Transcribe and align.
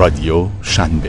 رادیو 0.00 0.46
شنبه. 0.62 1.08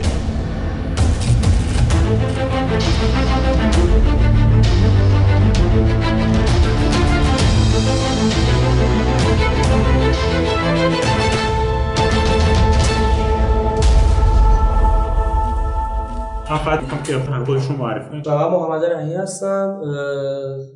من 16.50 16.58
فقط 16.58 16.80
می‌خوام 16.80 17.02
که 17.02 17.18
خودشون 17.44 17.76
معرفی 17.76 18.10
کنید 18.10 18.24
فقط 18.24 18.50
محمد 18.50 18.84
رحی 18.84 19.14
هستم 19.14 19.80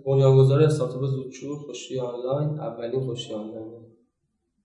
بنیانگذار 0.07 0.62
استارتاپ 0.62 1.05
زودچور 1.05 1.59
خوشی 1.59 2.01
آنلاین 2.01 2.61
اولین 2.61 3.01
خوشی 3.01 3.35
آنلاین 3.35 3.87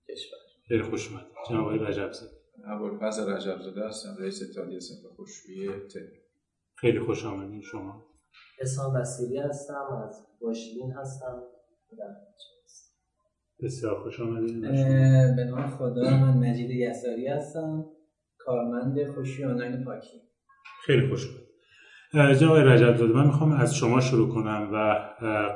کشور. 0.09 0.39
خیلی 0.67 0.83
خوش 0.83 1.07
اومد 1.07 1.25
جناب 1.49 1.65
آقای 1.65 1.79
رجب 1.79 2.11
زاده 2.11 2.40
ابوالفضل 2.67 3.33
رجب 3.33 3.61
زاده 3.61 3.87
هستم 3.87 4.15
رئیس 4.19 4.41
اتحادیه 4.49 4.79
صنف 4.79 4.99
تهران. 5.93 6.09
خیلی 6.75 6.99
خوش 6.99 7.25
آمدین 7.25 7.61
شما. 7.61 8.05
اسلام 8.61 9.01
بسیری 9.01 9.37
هستم 9.37 10.03
از 10.07 10.27
واشلین 10.41 10.91
هستم. 10.91 11.43
در 11.97 12.05
بسیار 13.63 14.03
خوش 14.03 14.19
آمدین. 14.19 14.61
به 15.35 15.43
نام 15.43 15.67
خدا 15.67 16.01
من 16.01 16.37
مجید 16.37 16.69
یساری 16.69 17.27
هستم 17.27 17.85
کارمند 18.37 19.07
خوشی 19.13 19.43
آنلاین 19.43 19.83
پاکی. 19.83 20.21
خیلی 20.85 21.09
خوش 21.09 21.27
جناب 22.13 22.57
رجب 22.57 22.97
زاده 22.97 23.13
من 23.13 23.25
می‌خوام 23.25 23.51
از 23.51 23.75
شما 23.75 24.01
شروع 24.01 24.33
کنم 24.33 24.69
و 24.73 24.77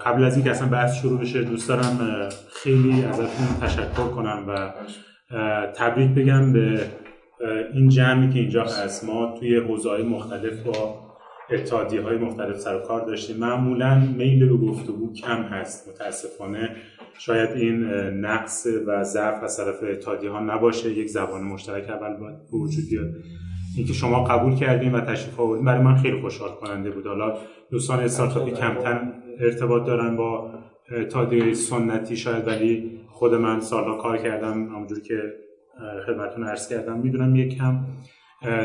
قبل 0.06 0.24
از 0.24 0.36
اینکه 0.36 0.52
اصلا 0.52 0.70
بحث 0.70 0.96
شروع 1.02 1.20
بشه 1.20 1.44
دوست 1.44 1.70
دارم 1.70 2.30
خیلی 2.50 3.04
ازتون 3.04 3.60
تشکر 3.62 4.08
کنم 4.08 4.46
و 4.48 4.74
تبریک 5.76 6.12
بگم 6.12 6.54
به 6.54 6.92
این 7.74 7.90
جمعی 7.90 8.30
که 8.30 8.40
اینجا 8.40 8.64
هست 8.64 9.06
ما 9.06 9.36
توی 9.40 9.58
حوزه‌های 9.58 10.04
مختلف 10.04 10.64
با 10.64 11.06
اتحادیه 11.52 12.02
های 12.02 12.18
مختلف 12.18 12.60
سر 12.60 12.80
کار 12.80 13.06
داشتیم. 13.06 13.38
معمولا 13.38 14.02
میل 14.18 14.50
به 14.50 14.58
گفتگو 14.58 15.14
کم 15.14 15.42
هست. 15.44 15.90
متاسفانه 15.90 16.76
شاید 17.20 17.50
این 17.50 17.84
نقص 18.26 18.68
و 18.88 19.04
ضعف 19.04 19.44
از 19.44 19.58
طرف 19.58 19.84
اتحادیه 19.84 20.30
ها 20.30 20.40
نباشه. 20.40 20.92
یک 20.92 21.08
زبان 21.08 21.44
مشترک 21.44 21.90
اول 21.90 22.14
به 22.52 22.58
وجود 22.58 22.84
بیاد. 22.90 23.14
اینکه 23.78 23.94
شما 23.94 24.24
قبول 24.24 24.56
کردین 24.56 24.92
و 24.92 25.02
تشریف 25.02 25.40
آوردین 25.40 25.66
برای 25.66 25.84
من 25.84 25.96
خیلی 25.96 26.22
خوشحال 26.22 26.50
کننده 26.50 26.92
بود. 26.92 27.08
حالا 27.08 27.38
دوستان 27.72 28.00
استارتاپی 28.00 28.52
کمتر 28.52 29.14
ارتباط 29.40 29.86
دارن 29.86 30.16
با 30.16 30.52
اتحادیه 30.92 31.54
سنتی 31.54 32.16
شاید 32.16 32.48
ولی 32.48 33.00
خود 33.08 33.34
من 33.34 33.60
سالها 33.60 33.98
کار 33.98 34.18
کردم. 34.18 34.52
همونجوری 34.52 35.02
که 35.02 35.45
خدمتتون 36.06 36.44
عرض 36.44 36.70
کردم. 36.70 37.00
می‌دونم 37.00 37.36
یک 37.36 37.58
کم 37.58 37.80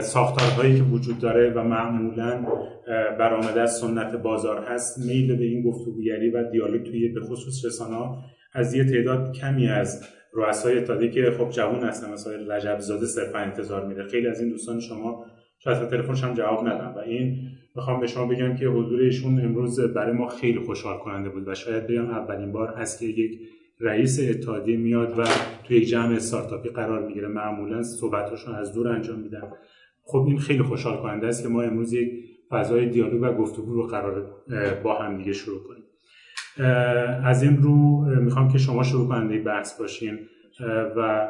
ساختارهایی 0.00 0.77
که 0.77 0.83
وجود 0.83 1.19
داره 1.19 1.50
و 1.50 1.62
معمولا 1.64 2.47
برآمده 3.19 3.61
از 3.61 3.77
سنت 3.77 4.17
بازار 4.17 4.64
هست 4.64 4.98
میل 4.98 5.36
به 5.36 5.44
این 5.44 5.62
گفتگوگری 5.62 6.30
و 6.30 6.50
دیالوگ 6.50 6.83
توی 6.83 7.08
به 7.08 7.20
خصوص 7.20 7.64
رسانه 7.64 8.17
از 8.52 8.75
یه 8.75 8.84
تعداد 8.84 9.33
کمی 9.33 9.69
از 9.69 10.05
رؤسای 10.33 10.78
اتحادیه 10.78 11.11
که 11.11 11.30
خب 11.39 11.50
جوان 11.50 11.84
هستن 11.84 12.12
مثلا 12.12 12.56
رجب 12.56 12.78
زاده 12.78 13.06
صرفا 13.06 13.39
انتظار 13.39 13.86
میره 13.86 14.05
خیلی 14.05 14.28
از 14.28 14.41
این 14.41 14.50
دوستان 14.50 14.80
شما 14.80 15.24
شاید 15.58 15.89
تلفنش 15.89 16.24
هم 16.24 16.34
جواب 16.34 16.69
ندن. 16.69 16.95
و 16.97 16.98
این 16.98 17.39
می‌خوام 17.77 18.00
به 18.00 18.06
شما 18.06 18.27
بگم 18.27 18.56
که 18.56 18.67
حضور 18.67 19.00
ایشون 19.00 19.41
امروز 19.41 19.80
برای 19.80 20.12
ما 20.12 20.28
خیلی 20.28 20.58
خوشحال 20.58 20.98
کننده 20.98 21.28
بود 21.28 21.48
و 21.48 21.55
شاید 21.55 21.86
بگم 21.86 22.11
اولین 22.11 22.52
بار 22.52 22.74
هست 22.74 23.00
که 23.00 23.06
یک 23.06 23.41
رئیس 23.81 24.20
اتحادیه 24.28 24.77
میاد 24.77 25.19
و 25.19 25.25
توی 25.64 25.77
یک 25.77 25.89
جمع 25.89 26.14
استارتاپی 26.14 26.69
قرار 26.69 27.06
می‌گیره. 27.06 27.28
معمولا 27.28 27.83
صحبتاشون 27.83 28.55
از 28.55 28.73
دور 28.73 28.89
انجام 28.89 29.19
میدن 29.19 29.42
خب 30.05 30.25
این 30.28 30.39
خیلی 30.39 30.62
خوشحال 30.62 31.02
کننده 31.02 31.27
است 31.27 31.42
که 31.42 31.48
ما 31.48 31.63
امروز 31.63 31.92
یک 31.92 32.13
فضای 32.51 32.89
دیالوگ 32.89 33.23
و 33.23 33.33
گفتگو 33.33 33.74
رو 33.74 33.86
قرار 33.86 34.27
با 34.85 34.98
هم 34.98 35.18
دیگه 35.18 35.33
شروع 35.33 35.61
کنیم. 35.63 35.85
از 37.24 37.42
این 37.42 37.57
رو 37.57 38.05
می‌خوام 38.20 38.48
که 38.48 38.58
شما 38.58 38.83
شروع 38.83 39.08
کننده 39.08 39.39
بحث 39.39 39.80
باشین. 39.80 40.18
و 40.97 41.29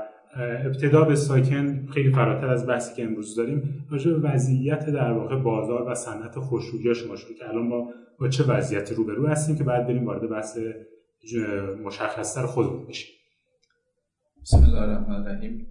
ابتدا 0.64 1.04
به 1.04 1.14
ساکن 1.14 1.86
خیلی 1.86 2.10
فراتر 2.10 2.46
از 2.46 2.66
بحثی 2.66 2.96
که 2.96 3.04
امروز 3.04 3.36
داریم 3.36 3.86
راجع 3.90 4.12
به 4.12 4.28
وضعیت 4.28 4.90
در 4.90 5.12
واقع 5.12 5.36
بازار 5.36 5.88
و 5.88 5.94
صنعت 5.94 6.38
خوشرویی 6.38 6.94
شما 6.94 7.16
شروع 7.16 7.38
که 7.38 7.48
الان 7.48 7.66
ما 7.66 7.90
با 8.18 8.28
چه 8.28 8.44
وضعیت 8.44 8.92
روبرو 8.92 9.26
هستیم 9.26 9.56
که 9.56 9.64
بعد 9.64 9.86
بریم 9.86 10.06
وارد 10.06 10.30
بحث 10.30 10.58
مشخصتر 11.84 12.46
خودمون 12.46 12.86
بشیم 12.86 13.14
بسم 14.42 14.56
الله 14.56 14.80
الرحمن 14.82 15.14
الرحیم. 15.14 15.66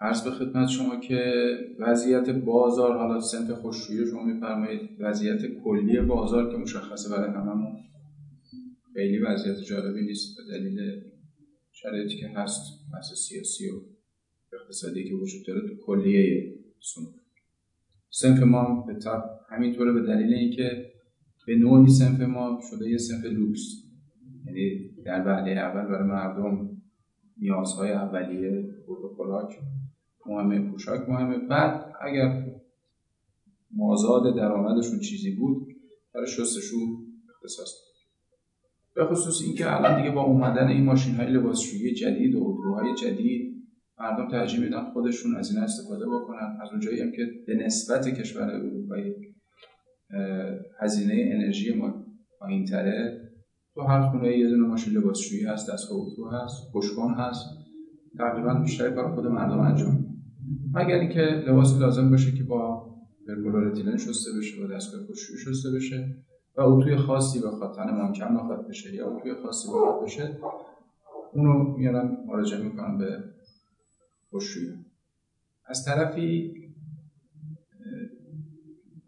عرض 0.00 0.24
به 0.24 0.30
خدمت 0.30 0.68
شما 0.68 1.00
که 1.00 1.32
وضعیت 1.78 2.30
بازار 2.30 2.96
حالا 2.96 3.20
سنت 3.20 3.54
خوشرویی 3.54 4.06
شما 4.06 4.24
میفرمایید 4.24 4.80
وضعیت 5.00 5.40
کلی 5.64 6.00
بازار 6.00 6.50
که 6.50 6.56
مشخصه 6.56 7.16
برای 7.16 7.30
هممون. 7.30 7.76
خیلی 8.94 9.18
وضعیت 9.18 9.56
جالبی 9.56 10.04
نیست 10.04 10.36
به 10.36 10.58
دلیل 10.58 11.02
شرایطی 11.72 12.16
که 12.16 12.28
هست 12.28 12.62
بحث 12.92 13.12
سیاسی 13.28 13.70
و 13.70 13.80
اقتصادی 14.52 15.08
که 15.08 15.14
وجود 15.14 15.46
داره 15.46 15.68
تو 15.68 15.74
کلیه 15.86 16.54
صنف 16.80 17.08
سنف 18.10 18.42
ما 18.42 18.84
به 18.86 18.94
طب 18.94 19.24
همینطوره 19.50 19.92
به 19.92 20.02
دلیل 20.02 20.34
اینکه 20.34 20.92
به 21.46 21.54
نوعی 21.54 21.90
سنف 21.90 22.20
ما 22.20 22.60
شده 22.70 22.90
یه 22.90 22.96
سنف 22.96 23.24
لوکس. 23.24 23.91
یعنی 24.56 25.02
در 25.04 25.26
وعده 25.26 25.50
اول 25.50 25.86
برای 25.86 26.08
مردم 26.08 26.68
نیازهای 27.38 27.92
اولیه 27.92 28.74
خورد 28.86 29.04
و 29.04 29.08
خوراک 29.08 29.58
مهمه 30.26 30.70
پوشاک 30.70 31.08
مهمه 31.08 31.38
بعد 31.38 31.92
اگر 32.00 32.46
مازاد 33.70 34.36
درآمدشون 34.36 35.00
چیزی 35.00 35.36
بود 35.36 35.66
برای 36.14 36.26
شستشو 36.26 36.76
اختصاص 37.34 37.68
داد. 37.68 37.92
به 38.94 39.14
خصوص 39.14 39.42
اینکه 39.42 39.76
الان 39.76 40.02
دیگه 40.02 40.10
با 40.10 40.22
اومدن 40.22 40.68
این 40.68 40.84
ماشین 40.84 41.14
های 41.14 41.26
لباسشویی 41.26 41.94
جدید 41.94 42.34
و 42.34 42.44
اتوهای 42.44 42.94
جدید 42.94 43.52
مردم 43.98 44.28
ترجیح 44.28 44.60
میدن 44.60 44.92
خودشون 44.92 45.36
از 45.36 45.50
این 45.50 45.62
استفاده 45.62 46.06
بکنن. 46.06 46.58
از 46.62 46.68
اونجایی 46.70 47.00
هم 47.00 47.12
که 47.12 47.26
به 47.46 47.54
نسبت 47.54 48.08
کشور 48.08 48.50
اروپایی 48.50 49.14
هزینه 50.80 51.30
انرژی 51.32 51.74
ما 51.74 52.06
پایین 52.38 52.64
تره 52.64 53.11
تو 53.74 53.82
هر 53.82 54.10
خونه 54.10 54.38
یه 54.38 54.48
دونه 54.48 54.66
ماشین 54.66 54.92
لباسشویی 54.92 55.44
هست 55.44 55.72
دستگاه 55.72 55.98
اتو 55.98 56.28
هست 56.28 56.72
پشتبان 56.72 57.14
هست 57.14 57.44
تقریبا 58.18 58.54
بیشتر 58.54 58.90
کار 58.90 59.14
خود 59.14 59.26
مردم 59.26 59.60
انجام. 59.60 60.06
مگر 60.74 60.94
اینکه 60.94 61.20
لباسی 61.20 61.78
لازم 61.78 62.10
باشه 62.10 62.32
که 62.32 62.42
با 62.42 62.92
پرکلورتیلن 63.28 63.96
شسته 63.96 64.30
بشه 64.38 64.60
با 64.60 64.74
دستگاه 64.74 65.00
خشکشویی 65.06 65.38
شسته 65.38 65.70
بشه 65.70 66.16
و 66.56 66.60
اتوی 66.60 66.96
خاصی 66.96 67.40
بخواد 67.40 67.74
تن 67.76 67.90
محکم 67.90 68.36
بخواد 68.36 68.68
بشه 68.68 68.94
یا 68.94 69.10
اتوی 69.10 69.34
خاصی 69.34 69.68
بخواد 69.68 70.04
بشه 70.04 70.38
اونو 71.32 71.76
میارن 71.76 72.16
مراجعه 72.26 72.62
می‌کنن 72.62 72.98
به 72.98 73.24
خشکشویی 74.32 74.68
از 75.66 75.84
طرفی 75.84 76.54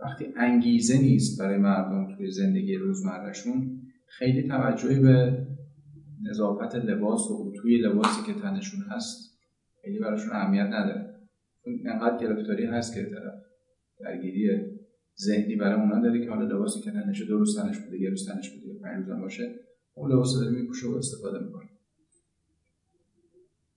وقتی 0.00 0.25
انگیزه 0.36 0.98
نیست 0.98 1.41
برای 1.41 1.58
مردم 1.58 2.16
توی 2.16 2.31
زندگی 2.31 2.76
روزمرهشون 2.76 3.84
خیلی 4.19 4.48
توجهی 4.48 5.00
به 5.00 5.47
نظافت 6.22 6.75
لباس 6.75 7.30
و 7.30 7.52
توی 7.56 7.78
لباسی 7.78 8.22
که 8.26 8.41
تنشون 8.41 8.80
هست 8.80 9.38
خیلی 9.82 9.98
براشون 9.98 10.30
اهمیت 10.32 10.66
نداره. 10.66 11.14
چون 11.64 11.80
انقدر 11.86 12.19
گرفتاری 12.19 12.66
هست 12.66 12.94
که 12.94 13.02
طرف 13.02 13.34
درگیری 14.00 14.50
ذهنی 15.20 15.56
برای 15.56 15.80
اونا 15.80 16.00
داره 16.00 16.25
که 16.25 16.30
حالا 16.30 16.47
لباسی 16.47 16.80
که 16.80 16.91
تنشه 16.91 17.25
دو 17.25 17.38
روز 17.38 17.58
تنش 17.58 17.78
بوده 17.78 18.00
یه 18.00 18.10
روز 18.10 18.28
تنش 18.28 18.50
بوده 18.50 18.78
پنج 18.82 18.97
روزم 18.97 19.20
باشه 19.20 19.54
اون 19.94 20.12
لباس 20.12 20.34
داره 20.34 20.50
میپوشه 20.50 20.86
و 20.88 20.94
استفاده 20.94 21.38
می‌کنه. 21.44 21.69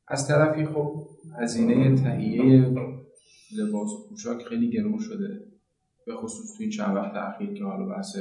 از 0.07 0.27
طرفی 0.27 0.65
خب 0.65 1.07
هزینه 1.39 1.95
تهیه 1.95 2.73
لباس 3.57 3.89
و 3.89 4.09
پوشاک 4.09 4.43
خیلی 4.43 4.69
گرون 4.69 4.99
شده 4.99 5.47
به 6.05 6.15
خصوص 6.15 6.57
تو 6.57 6.63
این 6.63 6.69
چند 6.69 6.95
وقت 6.95 7.15
اخیر 7.15 7.53
که 7.53 7.63
حالا 7.63 7.85
بحث 7.85 8.17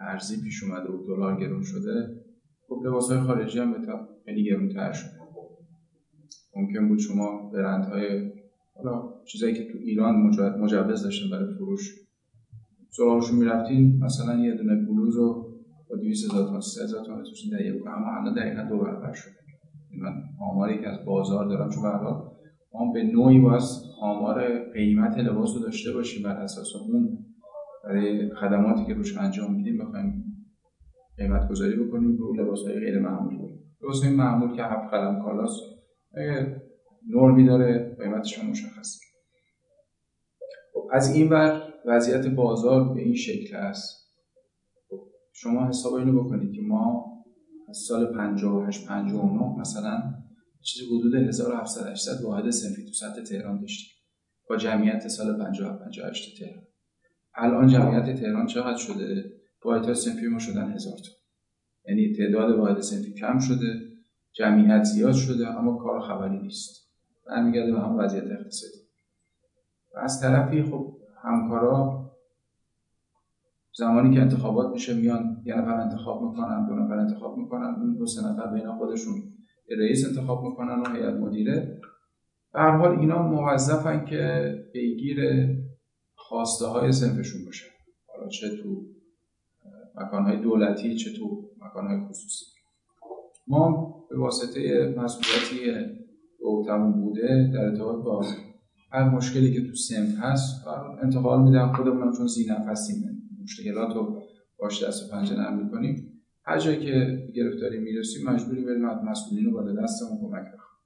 ارزی 0.00 0.42
پیش 0.42 0.62
اومده 0.62 0.92
و 0.92 1.06
دلار 1.06 1.40
گرون 1.40 1.62
شده. 1.62 2.22
خب 2.68 2.82
لباس 2.86 3.10
های 3.10 3.20
خارجی 3.20 3.58
هم 3.58 3.74
خیلی 4.24 4.44
گرونتر 4.44 4.92
شده 4.92 5.22
ممکن 6.56 6.88
بود 6.88 6.98
شما 6.98 7.50
برندهای 7.54 8.32
حالا 8.74 9.14
چیزایی 9.24 9.54
که 9.54 9.72
تو 9.72 9.78
ایران 9.78 10.14
مجوز 10.60 11.02
داشتن 11.02 11.30
برای 11.30 11.54
فروش 11.54 11.94
سراغشون 12.90 13.38
می‌رفتین. 13.38 13.98
مثلا 14.04 14.44
یه 14.44 14.54
دونه 14.54 14.86
بلوز 14.86 15.16
رو 15.16 15.52
با 15.90 15.96
200 15.96 16.30
هزار 16.30 16.46
تومان 16.46 16.60
3 16.60 16.82
هزار 16.84 17.04
تومان 17.04 17.18
می‌تونستین 17.18 17.58
تهیه 17.58 17.72
بکنین 17.72 17.94
اما 17.94 18.20
الان 18.20 18.34
دقیقا 18.34 18.62
دو 18.62 18.78
برابر 18.78 19.12
شده. 19.12 19.34
من 19.98 20.12
آماری 20.40 20.80
که 20.80 20.88
از 20.88 21.04
بازار 21.04 21.48
دارم 21.48 21.70
چون 21.70 21.82
به 21.82 21.88
هر 21.88 21.98
حال 21.98 22.32
ما 22.74 22.92
به 22.92 23.02
نوعی 23.02 23.40
باید 23.40 23.62
آمار 24.00 24.58
قیمت 24.72 25.18
لباس 25.18 25.54
رو 25.56 25.62
داشته 25.62 25.92
باشیم 25.92 26.22
بر 26.22 26.36
اساس 26.36 26.68
اون 26.76 27.18
برای 27.84 28.34
خدماتی 28.34 28.84
که 28.84 28.94
روش 28.94 29.18
انجام 29.18 29.54
میدیم 29.54 29.78
بخوایم 29.78 30.24
قیمت 31.16 31.48
گذاری 31.48 31.76
بکنیم 31.76 32.16
رو 32.16 32.34
لباس 32.34 32.62
های 32.66 32.80
غیر 32.80 32.98
معمولی 32.98 33.38
لباس 33.82 34.02
های 34.04 34.14
معمول 34.14 34.56
که 34.56 34.62
هفت 34.62 34.94
قلم 34.94 35.24
اگه 36.14 36.62
نرمی 37.08 37.46
داره 37.46 37.96
قیمتش 38.00 38.38
هم 38.38 38.50
مشخصه. 38.50 38.98
از 40.92 41.14
این 41.14 41.28
ور 41.28 41.74
وضعیت 41.86 42.26
بازار 42.26 42.94
به 42.94 43.00
این 43.00 43.14
شکل 43.14 43.56
است. 43.56 44.08
خب، 44.88 45.00
شما 45.32 45.68
حساب 45.68 45.94
اینو 45.94 46.24
بکنید 46.24 46.54
که 46.54 46.62
ما 46.62 47.04
از 47.68 47.76
سال 47.76 48.16
58 48.16 48.88
59 48.88 49.60
مثلا 49.60 50.14
چیزی 50.60 50.86
حدود 50.86 51.14
1700 51.14 51.86
800 51.86 52.24
واحد 52.24 52.50
سنفی 52.50 52.84
تو 52.84 52.92
سطح 52.92 53.22
تهران 53.22 53.60
داشتیم. 53.60 53.96
با 54.48 54.56
جمعیت 54.56 55.08
سال 55.08 55.38
57 55.38 55.84
58 55.84 56.38
تهران. 56.38 56.64
الان 57.34 57.66
جمعیت 57.66 58.20
تهران 58.20 58.46
چقدر 58.46 58.76
شده؟ 58.76 59.32
واحد 59.64 59.92
سنفی 59.92 60.26
ما 60.26 60.38
شدن 60.38 60.72
هزار 60.72 60.98
تا. 60.98 61.10
یعنی 61.88 62.12
تعداد 62.12 62.58
واحد 62.58 62.80
سنفی 62.80 63.12
کم 63.12 63.38
شده 63.38 63.80
جمعیت 64.32 64.84
زیاد 64.84 65.12
شده 65.12 65.58
اما 65.58 65.76
کار 65.76 66.00
خبری 66.00 66.38
نیست. 66.38 66.88
برمیگرده 67.26 67.72
به 67.72 67.80
هم 67.80 67.98
وضعیت 67.98 68.24
اقتصادی. 68.24 68.78
و 69.94 69.98
از 69.98 70.20
طرفی 70.20 70.62
خب 70.62 70.96
همکارا 71.24 72.02
زمانی 73.74 74.14
که 74.14 74.20
انتخابات 74.20 74.72
میشه 74.72 74.94
میان 74.94 75.42
یه 75.44 75.54
نفر 75.54 75.74
انتخاب 75.74 76.22
می‌کنن 76.22 76.66
دو 76.66 76.74
نفر 76.74 76.94
انتخاب 76.94 77.38
می‌کنن 77.38 77.74
اون 77.74 77.94
دو 77.94 78.06
سه 78.06 78.28
نفر 78.28 78.46
بین 78.46 78.72
خودشون 78.72 79.14
رئیس 79.78 80.08
انتخاب 80.08 80.44
می‌کنن 80.44 80.80
و 80.80 80.90
هیئت 80.94 81.14
مدیره. 81.14 81.80
به 82.52 82.60
هر 82.60 82.76
حال 82.76 82.98
اینا 82.98 83.22
موظفن 83.22 84.04
که 84.04 84.54
پیگیر 84.72 85.18
خواسته 86.32 86.66
های 86.66 86.92
سنفشون 86.92 87.44
باشن 87.44 87.66
حالا 88.06 88.28
چه 88.28 88.56
تو 88.56 88.86
مکانهای 89.94 90.36
دولتی 90.36 90.96
چه 90.96 91.12
تو 91.18 91.50
مکانهای 91.60 92.08
خصوصی. 92.08 92.44
ما 93.46 93.94
به 94.10 94.18
واسطه 94.18 94.94
مسئولیتی 94.98 95.86
تموم 96.66 96.92
بوده 96.92 97.50
در 97.54 97.60
ارتباط 97.60 98.04
با 98.04 98.24
هر 98.92 99.08
مشکلی 99.08 99.54
که 99.54 99.66
تو 99.66 99.74
سنف 99.74 100.18
هست 100.18 100.66
انتقال 101.02 101.42
میدم 101.42 101.72
خودمون 101.72 102.12
چون 102.12 102.26
سی 102.26 102.46
نفسیم. 102.46 103.28
مشکلات 103.42 103.96
رو 103.96 104.22
باش 104.58 104.84
دست 104.84 105.04
و 105.04 105.12
پنجه 105.12 105.36
نرم 105.36 105.64
می‌کنیم. 105.64 106.22
هر 106.44 106.58
جایی 106.58 106.80
که 106.80 107.28
گرفتاری 107.34 107.78
می‌رسیم 107.78 108.30
مجبوری 108.30 108.64
بریم 108.64 108.84
از 108.84 109.04
مسئولین 109.04 109.44
رو 109.44 109.52
بالا 109.52 109.82
دستمون 109.82 110.18
کمک 110.20 110.52
بخوام. 110.54 110.78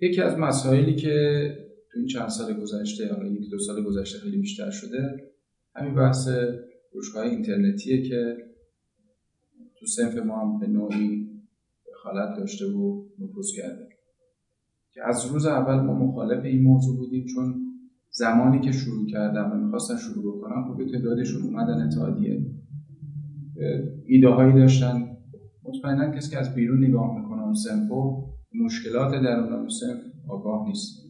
یکی 0.00 0.22
از 0.22 0.38
مسائلی 0.38 0.96
که 0.96 1.67
تو 1.92 1.98
این 1.98 2.06
چند 2.06 2.28
سال 2.28 2.60
گذشته 2.60 3.14
حالا 3.14 3.28
یک 3.28 3.50
دو 3.50 3.58
سال 3.58 3.84
گذشته 3.84 4.18
خیلی 4.18 4.36
بیشتر 4.36 4.70
شده 4.70 5.30
همین 5.74 5.94
بحث 5.94 6.28
فروشگاه 6.90 7.24
اینترنتیه 7.24 8.02
که 8.02 8.36
تو 9.78 9.86
سنف 9.86 10.16
ما 10.16 10.40
هم 10.40 10.60
به 10.60 10.66
نوعی 10.66 11.28
خالت 12.02 12.36
داشته 12.36 12.66
و 12.66 13.04
نفوذ 13.18 13.46
کرده. 13.56 13.88
که 14.90 15.00
از 15.08 15.26
روز 15.26 15.46
اول 15.46 15.80
ما 15.80 15.94
مخالف 15.94 16.44
این 16.44 16.62
موضوع 16.62 16.96
بودیم 16.96 17.26
چون 17.26 17.54
زمانی 18.10 18.60
که 18.60 18.72
شروع 18.72 19.06
کردم 19.06 19.50
و 19.52 19.64
می‌خواستن 19.64 19.96
شروع 19.96 20.36
بکنم 20.36 20.64
خب 20.68 20.78
به 20.78 20.92
تعدادشون 20.92 21.42
اومدن 21.42 21.86
اتحادیه. 21.86 22.46
ایده 24.06 24.28
هایی 24.28 24.52
داشتن. 24.52 25.16
مطمئنا 25.62 26.16
کسی 26.16 26.30
که 26.30 26.38
از 26.38 26.54
بیرون 26.54 26.84
نگاه 26.84 27.20
می‌کنه 27.20 27.42
اون 27.42 27.54
سنفو 27.54 28.26
مشکلات 28.64 29.12
درون 29.12 29.52
اون 29.52 29.68
سنف 29.68 30.00
آگاه 30.28 30.68
نیست. 30.68 31.07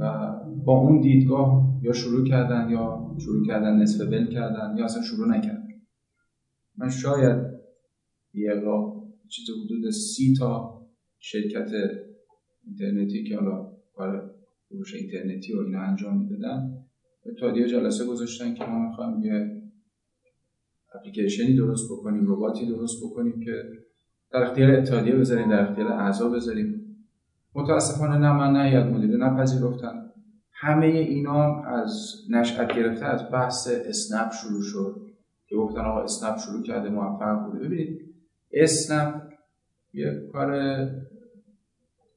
و 0.00 0.32
با 0.64 0.78
اون 0.78 1.00
دیدگاه 1.00 1.78
یا 1.82 1.92
شروع 1.92 2.28
کردن 2.28 2.70
یا 2.70 3.16
شروع 3.18 3.46
کردن 3.46 3.76
نصف 3.76 4.06
بل 4.06 4.26
کردن 4.26 4.74
یا 4.78 4.84
اصلا 4.84 5.02
شروع 5.02 5.28
نکردن. 5.28 5.68
من 6.78 6.90
شاید 6.90 7.36
یه 8.34 8.62
چیز 9.28 9.46
حدود 9.64 9.90
سی 9.90 10.34
تا 10.38 10.80
شرکت 11.18 11.70
اینترنتی 12.66 13.24
که 13.24 13.36
حالا 13.36 13.72
کار 13.94 14.30
فروش 14.68 14.94
اینترنتی 14.94 15.52
و 15.52 15.60
اینا 15.60 15.80
انجام 15.80 16.16
می‌دادن 16.16 16.76
اتحادیه 17.26 17.68
جلسه 17.68 18.06
گذاشتن 18.06 18.54
که 18.54 18.64
ما 18.64 18.88
می‌خوایم 18.88 19.24
یه 19.24 19.62
اپلیکیشنی 20.94 21.56
درست 21.56 21.92
بکنیم 21.92 22.32
رباتی 22.32 22.66
درست 22.66 23.04
بکنیم 23.04 23.40
که 23.40 23.62
در 24.32 24.42
اختیار 24.42 24.70
اتحادیه 24.70 25.14
بذاریم 25.14 25.48
در 25.50 25.70
اختیار 25.70 25.92
اعضا 25.92 26.28
بذاریم. 26.28 26.79
متاسفانه 27.54 28.18
نه 28.18 28.32
من 28.32 28.52
نه 28.52 28.72
یاد 28.72 28.86
مدیره 28.86 29.16
نپذیرفتن 29.16 30.10
همه 30.52 30.86
اینا 30.86 31.62
از 31.62 32.14
نشأت 32.30 32.72
گرفته 32.72 33.06
از 33.06 33.30
بحث 33.32 33.68
اسنپ 33.86 34.32
شروع 34.32 34.62
شد 34.62 34.96
که 35.46 35.56
گفتن 35.56 35.80
آقا 35.80 36.02
اسنپ 36.02 36.38
شروع 36.38 36.62
کرده 36.62 36.88
موفق 36.88 37.44
بوده. 37.44 37.64
ببینید 37.64 38.00
اسنپ 38.52 39.14
یه 39.92 40.28
کار 40.32 40.54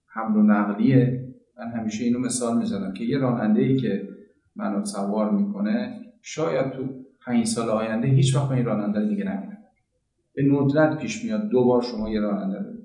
حمل 0.07 0.37
و 0.37 0.43
نقلیه. 0.43 1.33
من 1.59 1.67
همیشه 1.67 2.03
اینو 2.03 2.19
مثال 2.19 2.57
می‌زنم 2.57 2.93
که 2.93 3.03
یه 3.03 3.17
راننده 3.17 3.61
ای 3.61 3.77
که 3.77 4.09
منو 4.55 4.85
سوار 4.85 5.31
می‌کنه 5.31 5.99
شاید 6.21 6.71
تو 6.71 6.87
پنج 7.25 7.45
سال 7.45 7.69
آینده 7.69 8.07
هیچ 8.07 8.35
وقت 8.35 8.51
این 8.51 8.65
راننده 8.65 9.09
دیگه 9.09 9.23
نبینم. 9.23 9.57
به 10.33 10.43
ندرت 10.43 10.97
پیش 10.97 11.25
میاد 11.25 11.49
دو 11.49 11.63
بار 11.63 11.81
شما 11.81 12.09
یه 12.09 12.19
راننده 12.19 12.82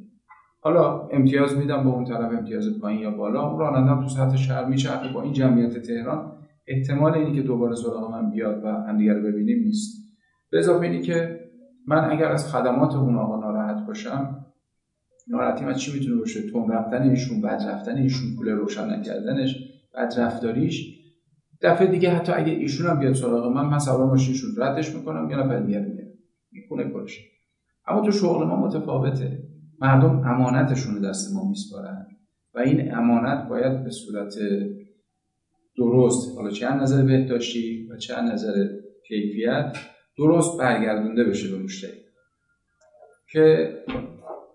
حالا 0.60 1.08
امتیاز 1.12 1.58
میدم 1.58 1.84
با 1.84 1.90
اون 1.90 2.04
طرف 2.04 2.32
امتیاز 2.32 2.80
پایین 2.80 3.00
یا 3.00 3.10
بالا. 3.10 3.48
اون 3.48 3.58
راننده 3.58 4.02
تو 4.02 4.08
سطح 4.08 4.36
شهر 4.36 4.64
میچرخه 4.64 5.12
با 5.12 5.22
این 5.22 5.32
جمعیت 5.32 5.78
تهران. 5.78 6.32
احتمال 6.66 7.14
اینی 7.14 7.32
که 7.32 7.42
دوباره 7.42 7.74
سراغ 7.74 8.10
من 8.10 8.30
بیاد 8.30 8.64
و 8.64 8.68
همدیگه 8.68 9.12
رو 9.12 9.22
ببینیم 9.22 9.64
نیست. 9.64 10.08
به 10.50 10.58
اضافه 10.58 10.86
اینی 10.86 11.02
که 11.02 11.40
من 11.86 12.10
اگر 12.10 12.32
از 12.32 12.52
خدمات 12.52 12.94
اون 12.96 13.16
آقا 13.16 13.40
ناراحت 13.40 13.86
باشم 13.86 14.46
ناراحتی 15.28 15.64
من 15.64 15.74
چی 15.74 15.92
می‌تونه 15.92 16.20
باشه؟ 16.20 16.50
تون 16.50 16.70
رفتن 16.70 17.02
ایشون 17.02 17.40
بد 17.40 17.62
رفتن 17.68 17.96
ایشون 17.96 18.36
پول 18.36 18.48
روشن 18.48 18.90
نکردنش 18.90 19.56
بد 19.94 20.14
رفتاریش. 20.18 20.98
دفعه 21.62 21.86
دیگه 21.86 22.10
حتی 22.10 22.32
اگه 22.32 22.52
ایشون 22.52 22.90
هم 22.90 22.98
بیاد 22.98 23.12
سراغ 23.12 23.52
من 23.52 23.64
من 23.64 23.78
سوار 23.78 24.06
ماشینشون 24.06 24.50
ردش 24.56 24.94
می‌کنم 24.94 25.30
یا 25.30 25.44
نفر 25.44 25.60
دیگه 25.60 25.78
میاد. 25.78 26.08
می‌کنه 26.52 26.90
کارش 26.90 27.20
اما 27.86 28.00
تو 28.00 28.10
شغل 28.10 28.46
ما 28.46 28.66
متفاوته. 28.66 29.47
مردم 29.80 30.18
امانتشون 30.18 30.94
رو 30.94 31.08
دست 31.08 31.34
ما 31.34 31.48
میسپارن. 31.48 32.06
و 32.54 32.58
این 32.58 32.94
امانت 32.94 33.48
باید 33.48 33.84
به 33.84 33.90
صورت 33.90 34.34
درست 35.76 36.36
حالا 36.36 36.50
چه 36.50 36.74
نظر 36.74 37.02
بهداشتی 37.02 37.88
و 37.90 37.96
چه 37.96 38.20
نظر 38.20 38.66
کیفیت 39.08 39.76
درست 40.18 40.58
برگردونده 40.58 41.24
بشه 41.24 41.56
به 41.56 41.62
مشتری. 41.62 42.00
که 43.32 43.74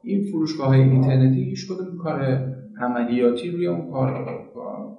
این 0.03 0.23
فروشگاه 0.31 0.67
های 0.67 0.81
اینترنتی 0.81 1.43
هیچ 1.43 1.67
کدوم 1.67 1.97
کار 1.97 2.47
عملیاتی 2.81 3.51
روی 3.51 3.67
اون 3.67 3.91
کار 3.91 4.39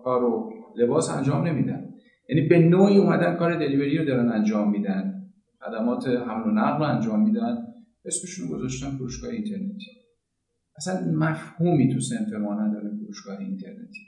کار 0.04 0.24
و 0.24 0.52
لباس 0.76 1.10
انجام 1.10 1.46
نمیدن. 1.46 1.94
یعنی 2.28 2.48
به 2.48 2.58
نوعی 2.58 2.98
اومدن 2.98 3.36
کار 3.36 3.58
دلیوری 3.58 3.98
رو 3.98 4.04
دارن 4.04 4.28
انجام 4.28 4.70
میدن. 4.70 5.14
خدمات 5.60 6.08
حمل 6.08 6.48
و 6.48 6.50
نقل 6.50 6.78
رو 6.78 6.84
انجام 6.84 7.24
میدن. 7.24 7.56
اسمشون 8.04 8.48
گذاشتن 8.48 8.90
فروشگاه 8.90 9.30
اینترنتی. 9.30 10.03
اصلا 10.76 11.12
مفهومی 11.12 11.94
تو 11.94 12.00
سنف 12.00 12.32
ما 12.32 12.54
نداره 12.54 12.90
فروشگاه 12.90 13.38
اینترنتی. 13.38 14.00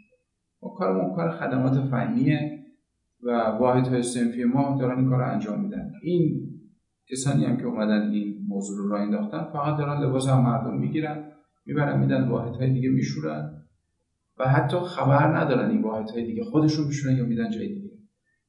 ما 0.62 0.68
کارمون 0.68 1.16
کار 1.16 1.30
خدمات 1.30 1.88
فنیه 1.90 2.64
و 3.22 3.30
واحد 3.30 3.86
های 3.86 4.02
سنفی 4.02 4.44
ما 4.44 4.78
دارن 4.80 4.98
این 4.98 5.08
کار 5.08 5.18
رو 5.18 5.32
انجام 5.32 5.60
میدن. 5.60 5.92
این 6.02 6.50
کسانی 7.10 7.44
هم 7.44 7.56
که 7.56 7.64
اومدن 7.64 8.10
این 8.10 8.46
موضوع 8.48 8.78
رو 8.78 8.88
را 8.88 8.98
انداختن 8.98 9.44
فقط 9.52 9.78
دارن 9.78 10.02
لباس 10.02 10.28
هم 10.28 10.42
مردم 10.42 10.78
می‌گیرن 10.78 11.32
می‌برن 11.66 12.00
میدن 12.00 12.28
واحد 12.28 12.54
های 12.54 12.72
دیگه 12.72 12.88
میشورن 12.88 13.62
و 14.38 14.48
حتی 14.48 14.76
خبر 14.76 15.36
ندارن 15.36 15.70
این 15.70 15.82
واحد 15.82 16.10
های 16.10 16.26
دیگه 16.26 16.44
خودشون 16.44 16.86
میشورن 16.86 17.16
یا 17.16 17.24
میدن 17.24 17.50
جای 17.50 17.68
دیگه. 17.68 17.90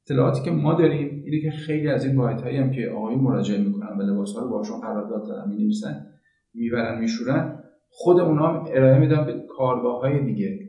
اطلاعاتی 0.05 0.43
که 0.43 0.51
ما 0.51 0.73
داریم 0.73 1.23
اینه 1.25 1.41
که 1.41 1.51
خیلی 1.51 1.87
از 1.87 2.05
این 2.05 2.15
واحد 2.15 2.41
هایی 2.41 2.57
هم 2.57 2.71
که 2.71 2.89
آقای 2.89 3.15
مراجعه 3.15 3.63
می‌کنن 3.63 3.97
و 3.97 4.01
لباس 4.01 4.33
ها 4.33 4.43
رو 4.43 4.49
باشون 4.49 4.81
قرارداد 4.81 5.27
دارن 5.27 5.49
می‌نویسن 5.49 6.05
می‌برن 6.53 6.99
میشورن 6.99 7.56
خود 7.89 8.19
اونا 8.19 8.63
ارائه 8.63 8.99
میدن 8.99 9.25
به 9.25 9.43
کارگاه 9.57 10.01
های 10.01 10.25
دیگه. 10.25 10.59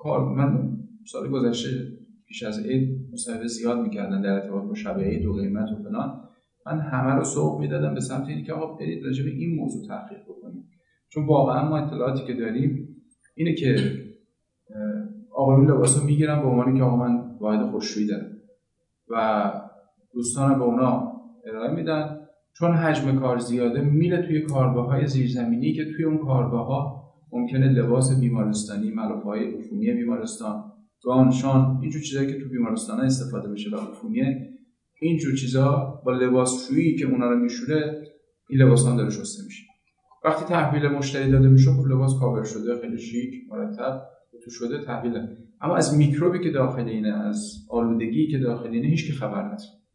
کار 0.00 0.28
من 0.28 0.76
سال 1.06 1.28
گذشته 1.28 1.68
پیش 2.28 2.42
از 2.42 2.66
عید 2.66 3.08
مصاحبه 3.12 3.46
زیاد 3.46 3.78
می‌کردن 3.78 4.22
در 4.22 4.32
ارتباط 4.32 4.64
با 4.64 4.74
شب 4.74 4.98
عید 4.98 5.26
و 5.26 5.32
قیمت 5.32 5.68
و 5.70 5.82
فلان. 5.82 6.20
من 6.66 6.80
همه 6.80 7.14
رو 7.14 7.24
سوق 7.24 7.60
می‌دادم 7.60 7.94
به 7.94 8.00
سمت 8.00 8.28
اینکه 8.28 8.52
آقا 8.52 8.74
برید 8.74 9.04
راجع 9.04 9.24
به 9.24 9.30
این 9.30 9.56
موضوع 9.56 9.88
تحقیق 9.88 10.18
بکنیم 10.22 10.70
چون 11.08 11.26
واقعا 11.26 11.68
ما 11.68 11.78
اطلاعاتی 11.78 12.24
که 12.24 12.34
داریم 12.34 12.88
اینه 13.34 13.54
که 13.54 13.76
آقایون 15.34 15.70
لباس 15.70 15.98
رو 15.98 16.04
می‌گیرن 16.04 16.42
به 16.42 16.48
عنوانی 16.48 16.78
که 16.78 16.84
آقا 16.84 16.96
من 16.96 17.36
واحد 17.40 17.70
خوشویی 17.70 18.06
دارم. 18.06 18.30
و 19.08 19.52
دوستان 20.12 20.58
به 20.58 20.64
اونا 20.64 21.12
ارائه 21.46 21.74
میدن. 21.74 22.25
چون 22.58 22.72
حجم 22.74 23.20
کار 23.20 23.38
زیاده 23.38 23.80
میره 23.80 24.22
توی 24.22 24.40
کارگاه 24.40 24.86
های 24.86 25.06
زیرزمینی 25.06 25.72
که 25.72 25.84
توی 25.84 26.04
اون 26.04 26.18
کارگاه 26.18 26.66
ها 26.66 27.06
ممکنه 27.32 27.68
لباس 27.68 28.20
بیمارستانی 28.20 28.90
ملافه 28.90 29.24
های 29.24 29.54
عفونی 29.54 29.92
بیمارستان 29.92 30.64
گانشان 31.02 31.78
اینجور 31.82 32.02
چیزایی 32.02 32.26
که 32.26 32.38
تو 32.40 32.48
بیمارستان 32.48 33.00
استفاده 33.00 33.48
بشه 33.48 33.70
و 33.70 33.76
عفونیه 33.76 34.48
اینجور 35.00 35.34
چیزا 35.34 36.00
با 36.04 36.12
لباسشویی 36.12 36.96
که 36.96 37.06
اونا 37.06 37.30
رو 37.30 37.38
میشوره 37.38 38.02
این 38.48 38.62
لباس 38.62 38.86
هم 38.86 38.96
داره 38.96 39.10
شسته 39.10 39.44
میشه. 39.44 39.62
وقتی 40.24 40.44
تحویل 40.44 40.88
مشتری 40.88 41.30
داده 41.30 41.48
میشه 41.48 41.70
خب 41.70 41.86
لباس 41.86 42.18
کاور 42.20 42.44
شده 42.44 42.80
خیلی 42.80 42.98
شیک 42.98 43.34
مرتب 43.50 44.02
تو 44.44 44.50
شده 44.50 44.84
تحویل. 44.84 45.12
اما 45.60 45.76
از 45.76 45.98
میکروبی 45.98 46.38
که 46.40 46.50
داخل 46.50 46.88
اینه 46.88 47.08
از 47.08 47.66
آلودگی 47.70 48.26
که 48.26 48.38
داخل 48.38 48.68
اینه 48.68 48.88
هیچ 48.88 49.06
که 49.06 49.12
خبر 49.12 49.42
نداره 49.42 49.85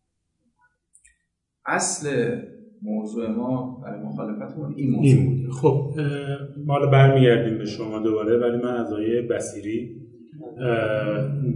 اصل 1.65 2.37
موضوع 2.81 3.29
ما 3.29 3.81
برای 3.83 4.01
مخالفتمون 4.01 4.73
این 4.75 4.91
موضوع 4.91 5.05
این 5.05 5.37
بوده. 5.37 5.51
خب 5.51 5.91
ما 6.65 6.73
حالا 6.73 6.87
برمیگردیم 6.89 7.57
به 7.57 7.65
شما 7.65 7.99
دوباره 7.99 8.37
ولی 8.37 8.57
من 8.57 8.75
از 8.77 8.93
آیه 8.93 9.21
بسیری 9.21 10.01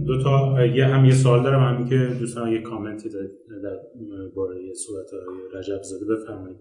دو 0.06 0.22
تا 0.22 0.66
یه 0.66 0.86
هم 0.86 1.04
یه 1.04 1.12
سوال 1.12 1.42
دارم 1.42 1.74
همین 1.74 1.88
که 1.88 2.18
دوستان 2.20 2.52
یه 2.52 2.62
کامنتی 2.62 3.08
در 3.08 3.76
باره 4.36 4.54
صحبت 4.74 5.10
های 5.10 5.60
رجب 5.60 5.82
زاده 5.82 6.04
بفرمایید. 6.14 6.56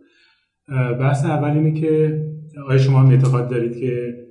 بحث 1.00 1.26
اول 1.26 1.50
اینه 1.50 1.82
که 1.82 2.24
آیا 2.68 2.78
شما 2.78 3.00
هم 3.00 3.10
اعتقاد 3.10 3.50
دارید 3.50 3.80
که 3.80 4.26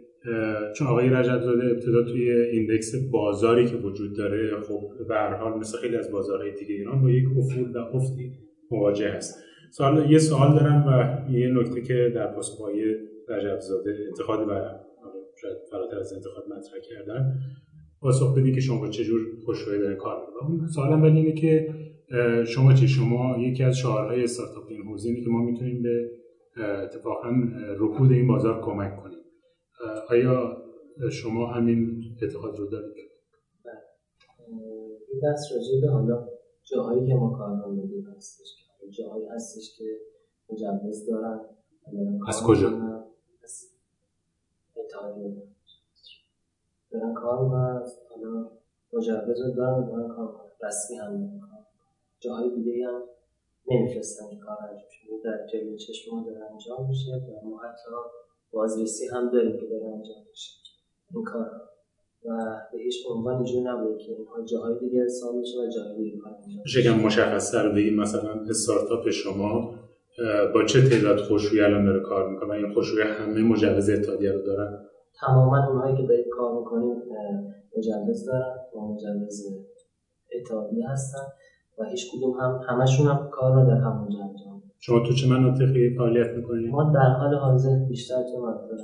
چون 0.77 0.87
آقای 0.87 1.09
رجب 1.09 1.41
زاده 1.41 1.71
ابتدا 1.71 2.03
توی 2.03 2.31
ایندکس 2.33 2.93
بازاری 3.11 3.67
که 3.67 3.77
وجود 3.77 4.17
داره 4.17 4.61
خب 4.69 4.81
به 5.09 5.15
هر 5.15 5.35
حال 5.35 5.59
مثل 5.59 5.79
خیلی 5.79 5.97
از 5.97 6.11
بازارهای 6.11 6.53
دیگه 6.53 6.75
ایران 6.75 7.03
با 7.03 7.11
یک 7.11 7.25
افول 7.39 7.77
و 7.77 7.79
افتی 7.79 8.33
مواجه 8.71 9.09
هست. 9.09 9.39
سوال 9.73 10.11
یه 10.11 10.19
سوال 10.19 10.55
دارم 10.59 10.85
و 10.87 11.31
یه 11.33 11.49
نکته 11.49 11.83
که 11.83 12.13
در 12.15 12.27
پاسخ 12.27 12.61
رجب 13.29 13.61
زاده 13.61 13.97
انتقاد 14.09 14.49
و 14.49 14.53
شاید 15.41 15.57
فراتر 15.71 15.99
از 15.99 16.13
انتقاد 16.13 16.45
مطرح 16.49 16.81
کردن. 16.91 17.35
پاسخ 18.01 18.39
بدی 18.39 18.53
که 18.53 18.61
شما 18.61 18.89
چجور 18.89 19.21
خوشروی 19.45 19.79
داره 19.79 19.95
کار 19.95 20.27
می‌کنید؟ 20.27 20.69
سوالم 20.69 21.03
ولی 21.03 21.19
اینه 21.19 21.33
که 21.33 21.75
شما 22.47 22.73
چی؟ 22.73 22.89
شما 22.89 23.37
یکی 23.39 23.63
از 23.63 23.79
شعارهای 23.79 24.25
استارتاپ 24.25 24.65
این 24.69 24.83
حوزه 24.83 25.09
اینه 25.09 25.25
که 25.25 25.31
ما 25.31 25.43
می‌تونیم 25.43 25.83
به 25.83 26.11
اتفاقا 26.63 27.33
رکود 27.79 28.13
این 28.13 28.27
بازار 28.27 28.61
کمک 28.61 28.97
کنیم. 28.97 29.19
آیا 30.11 30.57
شما 31.13 31.47
همین 31.47 32.03
اعتقاد 32.23 32.59
رو 32.59 32.67
دارید؟ 32.71 32.95
این 35.13 35.21
بحث 35.23 35.53
راجع 35.53 35.81
به 35.83 35.93
حالا 35.93 36.29
جاهایی 36.65 37.07
که 37.07 37.15
ما 37.15 37.31
کار 37.39 37.71
میدیم 37.71 38.07
هستش 38.17 38.65
جاهایی 38.91 39.27
هستش 39.27 39.77
که 39.79 39.85
مجوز 40.51 41.07
دارن 41.07 41.41
از 42.29 42.43
کجا؟ 42.43 42.69
از 43.45 43.69
دارن 46.91 47.15
کار 47.15 47.45
می‌کنن 47.45 47.83
حالا 48.11 48.51
مجوز 48.93 49.41
رو 49.41 49.51
دارن 49.53 49.87
دارن 49.87 50.09
کار 50.09 50.27
می‌کنن. 50.27 50.69
رسمی 50.69 50.97
هم 50.97 51.13
می‌کنن. 51.13 51.67
جاهای 52.21 52.55
دیگه 52.55 52.87
هم 52.87 53.03
نمیفرستن 53.67 54.31
که 54.31 54.37
کار 54.37 54.57
انجام 54.63 54.89
شده 54.91 55.21
در 55.25 55.47
جلوی 55.47 55.79
چشم 55.79 56.15
ما 56.15 56.23
داره 56.23 56.51
انجام 56.53 56.89
میشه 56.89 57.11
و 57.17 57.49
ما 57.49 57.59
حتی 57.63 57.91
بازرسی 58.53 59.09
هم 59.09 59.31
داریم 59.31 59.61
که 59.61 59.67
داره 59.67 59.87
انجام 59.87 60.27
میشه. 60.31 60.53
این 61.15 61.25
کار 61.25 61.71
و 62.25 62.57
به 62.73 62.79
هیچ 62.79 62.95
عنوان 63.11 63.35
اینجور 63.35 63.63
نبوده 63.63 63.99
که 63.99 64.13
اینها 64.13 64.45
جاهای 64.45 64.79
دیگه 64.79 65.01
ارسال 65.01 65.37
میشه 65.37 65.59
و 65.59 65.69
جاهای 65.77 65.97
دیگه 65.97 66.19
میشه 66.65 67.05
مشخص 67.07 67.53
تر 67.53 67.69
بگیم 67.69 67.95
مثلا 67.95 68.31
استارتاپ 68.49 69.11
شما 69.11 69.75
با 70.55 70.65
چه 70.65 70.89
تعداد 70.89 71.19
خوشوی 71.19 71.61
الان 71.61 71.85
داره 71.85 72.01
کار 72.01 72.29
می‌کنه؟ 72.31 72.53
این 72.53 72.73
خوشوی 72.75 73.03
همه 73.03 73.43
مجوز 73.43 73.91
اتحادیه 73.91 74.33
رو 74.33 74.43
دارن؟ 74.43 74.79
تماما 75.21 75.69
اونهایی 75.69 75.97
که 75.97 76.03
دارید 76.03 76.27
کار 76.29 76.59
می‌کنیم 76.59 76.97
مجوز 77.77 78.27
دارن 78.27 78.55
و 78.77 78.81
مجوز 78.81 79.47
اتحادیه 80.41 80.89
هستن 80.89 81.27
و 81.79 81.85
هیچ 81.85 82.07
کدوم 82.13 82.41
هم 82.41 82.61
همشون 82.69 83.07
هم 83.07 83.29
کار 83.33 83.55
رو 83.55 83.67
در 83.67 83.77
همونجا 83.77 84.19
انجام 84.19 84.63
شما 84.81 85.01
تو 85.07 85.13
چه 85.13 85.29
مناطقی 85.29 85.95
فعالیت 85.97 86.31
می‌کنید؟ 86.37 86.71
ما 86.71 86.93
در 86.95 87.11
حال 87.11 87.35
حاضر 87.35 87.79
بیشتر 87.89 88.23
تو 88.23 88.43
مناطق 88.43 88.81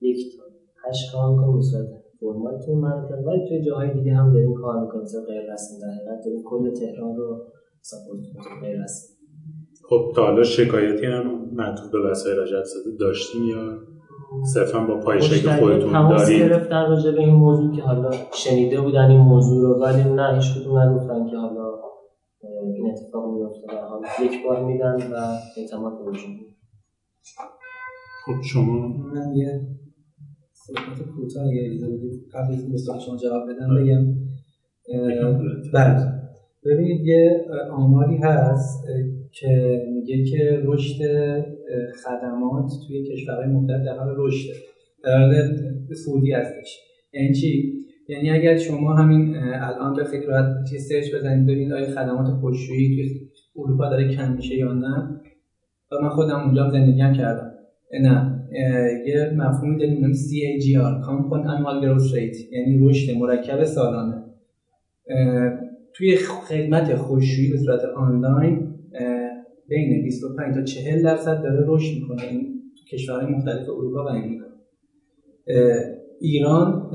یک 0.00 0.36
تا 0.36 0.44
هشت 0.88 1.12
کار 1.12 1.30
می‌کنیم 1.30 2.01
فرمال 2.22 2.58
تو 2.66 2.74
مناطق 2.74 3.26
ولی 3.26 3.48
توی 3.48 3.62
جاهای 3.62 3.94
دیگه 3.94 4.12
هم 4.12 4.32
داریم 4.32 4.54
کار 4.54 4.80
می‌کنیم. 4.80 5.02
مثلا 5.02 5.20
غیر 5.20 5.52
رسمی 5.52 5.78
در 5.80 5.88
حقیقت 5.88 6.24
داریم 6.24 6.42
کل 6.44 6.70
تهران 6.70 7.16
رو 7.16 7.44
ساپورت 7.80 8.20
می‌کنیم. 8.34 8.60
غیر 8.60 8.82
رسمی. 8.82 9.16
خب 9.88 10.12
تا 10.14 10.22
حالا 10.22 10.42
شکایتی 10.42 11.06
هم 11.06 11.24
معطوف 11.52 11.90
به 11.90 12.10
وسایل 12.10 12.38
رجب 12.38 12.64
زده 12.64 12.96
داشتیم 13.00 13.44
یا 13.44 13.78
صرفا 14.54 14.86
با 14.86 15.00
پایشه 15.00 15.42
که 15.42 15.48
خودتون 15.48 15.92
تماس 15.92 16.22
دارید 16.22 16.42
گرفتن 16.42 16.86
راجع 16.88 17.10
به 17.10 17.20
این 17.20 17.34
موضوع 17.34 17.76
که 17.76 17.82
حالا 17.82 18.10
شنیده 18.34 18.80
بودن 18.80 19.10
این 19.10 19.20
موضوع 19.20 19.62
رو 19.62 19.82
ولی 19.82 20.04
نه 20.04 20.34
هیچ 20.34 20.58
کدوم 20.58 20.78
نگفتن 20.78 21.26
که 21.26 21.36
حالا 21.36 21.72
این 22.76 22.90
اتفاق 22.90 23.34
میفته 23.34 23.66
در 23.66 23.84
حال 23.84 24.02
یک 24.22 24.46
بار 24.46 24.64
میدن 24.64 24.96
و 24.96 25.16
اعتماد 25.56 25.98
به 25.98 26.04
وجود 26.04 26.30
خب 28.26 28.42
شما 28.42 28.88
من 28.88 29.36
یه 29.36 29.60
صحبت 30.66 31.08
کوتاه 31.16 31.46
اگه 31.46 31.62
اجازه 31.64 31.96
بدید 31.96 32.28
قبل 32.34 32.52
از 32.54 32.62
اینکه 32.62 32.78
شما 33.06 33.16
جواب 33.16 33.42
بدم 33.50 33.76
بگم 33.76 34.14
بله. 35.74 36.22
ببینید 36.64 37.06
یه 37.06 37.46
آماری 37.72 38.16
هست 38.16 38.84
که 39.32 39.82
میگه 39.94 40.24
که 40.24 40.62
رشد 40.64 41.02
خدمات 42.04 42.70
توی 42.86 43.02
کشورهای 43.02 43.46
مختلف 43.46 43.86
در 43.86 43.96
حال 43.98 44.14
رشد 44.16 44.48
در 45.04 45.18
حال 45.18 45.34
سعودی 45.94 46.32
هستش. 46.32 46.78
یعنی 47.12 47.34
چی؟ 47.34 47.72
یعنی 48.08 48.30
اگر 48.30 48.56
شما 48.56 48.94
همین 48.94 49.36
الان 49.36 49.96
به 49.96 50.04
خیلی 50.04 50.26
راحت 50.26 50.64
چه 50.70 50.78
سرچ 50.78 51.14
بزنید 51.14 51.46
ببینید 51.46 51.72
آیا 51.72 51.86
خدمات 51.86 52.26
خشکشویی 52.42 52.96
توی 52.96 53.28
اروپا 53.56 53.88
داره 53.90 54.16
کم 54.16 54.32
میشه 54.32 54.56
یا 54.56 54.72
نه. 54.72 55.20
و 55.92 56.02
من 56.02 56.08
خودم 56.08 56.40
اونجا 56.40 56.70
زندگی 56.70 57.00
هم 57.00 57.12
کردم. 57.12 57.52
نه. 58.02 58.31
یه 59.06 59.32
مفهومی 59.36 59.78
داریم 59.78 60.00
به 60.00 60.08
CAGR 60.08 61.04
Compound 61.06 61.46
Annual 61.46 61.84
Growth 61.84 62.14
Rate 62.14 62.52
یعنی 62.52 62.88
رشد 62.88 63.16
مرکب 63.16 63.64
سالانه. 63.64 64.24
توی 65.94 66.16
خدمت 66.16 66.94
خشکشویی 66.96 67.50
به 67.50 67.58
صورت 67.58 67.80
آنلاین 67.96 68.74
بین 69.68 70.02
25 70.02 70.54
تا 70.54 70.62
40 70.62 71.02
درصد 71.02 71.42
داره 71.42 71.64
رشد 71.68 71.94
می‌کنه. 71.94 72.22
این 72.30 72.62
تو 72.76 72.96
کشورهای 72.96 73.34
مختلف 73.34 73.68
اروپا 73.68 74.04
و 74.04 74.08
امریکا 74.08 74.44
ایران 76.20 76.90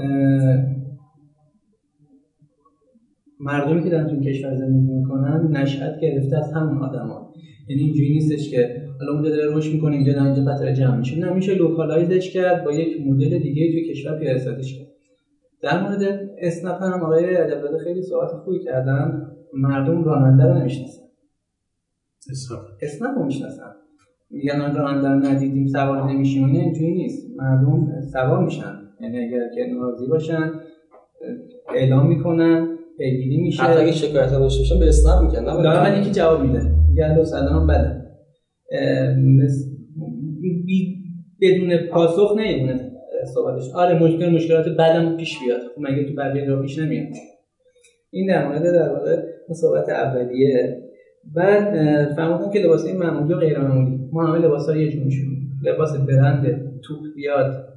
مردمی 3.40 3.84
که 3.84 3.90
تو 3.90 4.08
این 4.08 4.22
کشور 4.22 4.56
زندگی 4.56 4.94
می‌کنن 4.94 5.58
نشأت 5.58 6.00
گرفته 6.02 6.38
از 6.38 6.54
همون 6.54 6.78
آدما 6.78 7.34
یعنی 7.68 7.82
اینجوری 7.82 8.10
نیستش 8.10 8.50
که 8.50 8.87
حالا 9.00 9.14
اونجا 9.14 9.30
داره 9.30 9.58
رشد 9.58 9.74
می‌کنه 9.74 9.96
اینجا 9.96 10.14
داره 10.14 10.26
اینجا 10.26 10.52
قطر 10.52 10.74
جمع 10.74 10.98
میشه. 10.98 11.20
نه 11.20 11.34
میشه 11.34 11.54
localize 11.54 12.18
ش 12.18 12.34
کرد 12.34 12.64
با 12.64 12.72
یک 12.72 13.08
مدل 13.08 13.40
دیگه 13.40 13.72
توی 13.72 13.90
کشور 13.90 14.20
پیاده‌سازیش 14.20 14.78
کرد. 14.78 14.88
در 15.62 15.84
مورد 15.84 16.30
اسنپ 16.42 16.84
هم 16.84 17.04
آقای 17.04 17.36
عجبزاده 17.36 17.78
خیلی 17.84 18.02
صحبت 18.02 18.32
خوبی 18.32 18.60
کردن. 18.64 19.22
مردم 19.54 20.04
راننده 20.04 20.44
رو 20.44 20.60
نمی‌شناسن. 20.60 21.02
اسنپ 22.82 23.18
رو 23.18 23.26
می‌شناسن. 23.26 23.72
میگن 24.30 24.76
راننده 24.76 25.08
رو 25.08 25.34
ندیدیم 25.34 25.68
سوار 25.68 26.12
نمیشیم. 26.12 26.46
اینه 26.46 26.60
اینجوری 26.60 26.94
نیست. 26.94 27.28
مردم 27.38 27.88
سوار 28.14 28.44
میشن. 28.44 28.74
یعنی 29.02 29.18
اگر 29.18 29.50
که 29.56 29.66
ناراضی 29.74 30.08
باشن 30.08 30.52
اعلام 31.76 32.08
می‌کنن 32.08 32.78
پیگیری 32.98 33.42
میشه. 33.42 33.64
حتی 33.64 33.80
اگه 33.80 33.92
شکایت 33.92 34.32
داشته 34.32 34.60
باشن 34.60 34.80
به 34.80 34.88
اسنپ 34.88 35.22
میگن 35.22 35.40
نه؟ 35.40 35.64
دارن 35.64 36.02
یکی 36.02 36.12
جواب 36.12 36.42
میده. 36.42 36.62
میگه 36.90 37.24
سلام 37.24 37.68
بله. 37.68 37.97
بدون 41.42 41.78
پاسخ 41.92 42.36
نمیمونه 42.38 42.92
صحبتش. 43.34 43.64
آره 43.76 44.04
مشکل 44.04 44.30
مشکلات 44.30 44.66
بعدم 44.78 45.18
پیش 45.18 45.40
بیاد. 45.40 45.62
خب 45.76 45.82
مگه 45.82 46.06
تو 46.10 46.16
بقیه 46.16 46.46
راه 46.46 46.62
پیش 46.62 46.80
نمیاد؟ 46.80 47.14
این 48.12 48.28
در 48.28 48.48
مورد 48.48 48.64
در 48.64 48.94
واقع 48.94 49.22
صحبت 49.54 49.90
اولیه. 49.90 50.82
بعد 51.36 51.74
فهمیدم 52.16 52.52
که 52.54 52.60
لباسای 52.60 52.94
معمولی 52.94 53.34
و 53.34 53.38
غیر 53.38 53.60
معمولی. 53.60 54.00
ما 54.12 54.26
همه 54.26 54.46
لباسا 54.46 54.78
یه 54.78 54.92
جور 54.92 55.12
لباس 55.64 55.98
برند 55.98 56.72
توپ 56.84 57.00
بیاد 57.16 57.68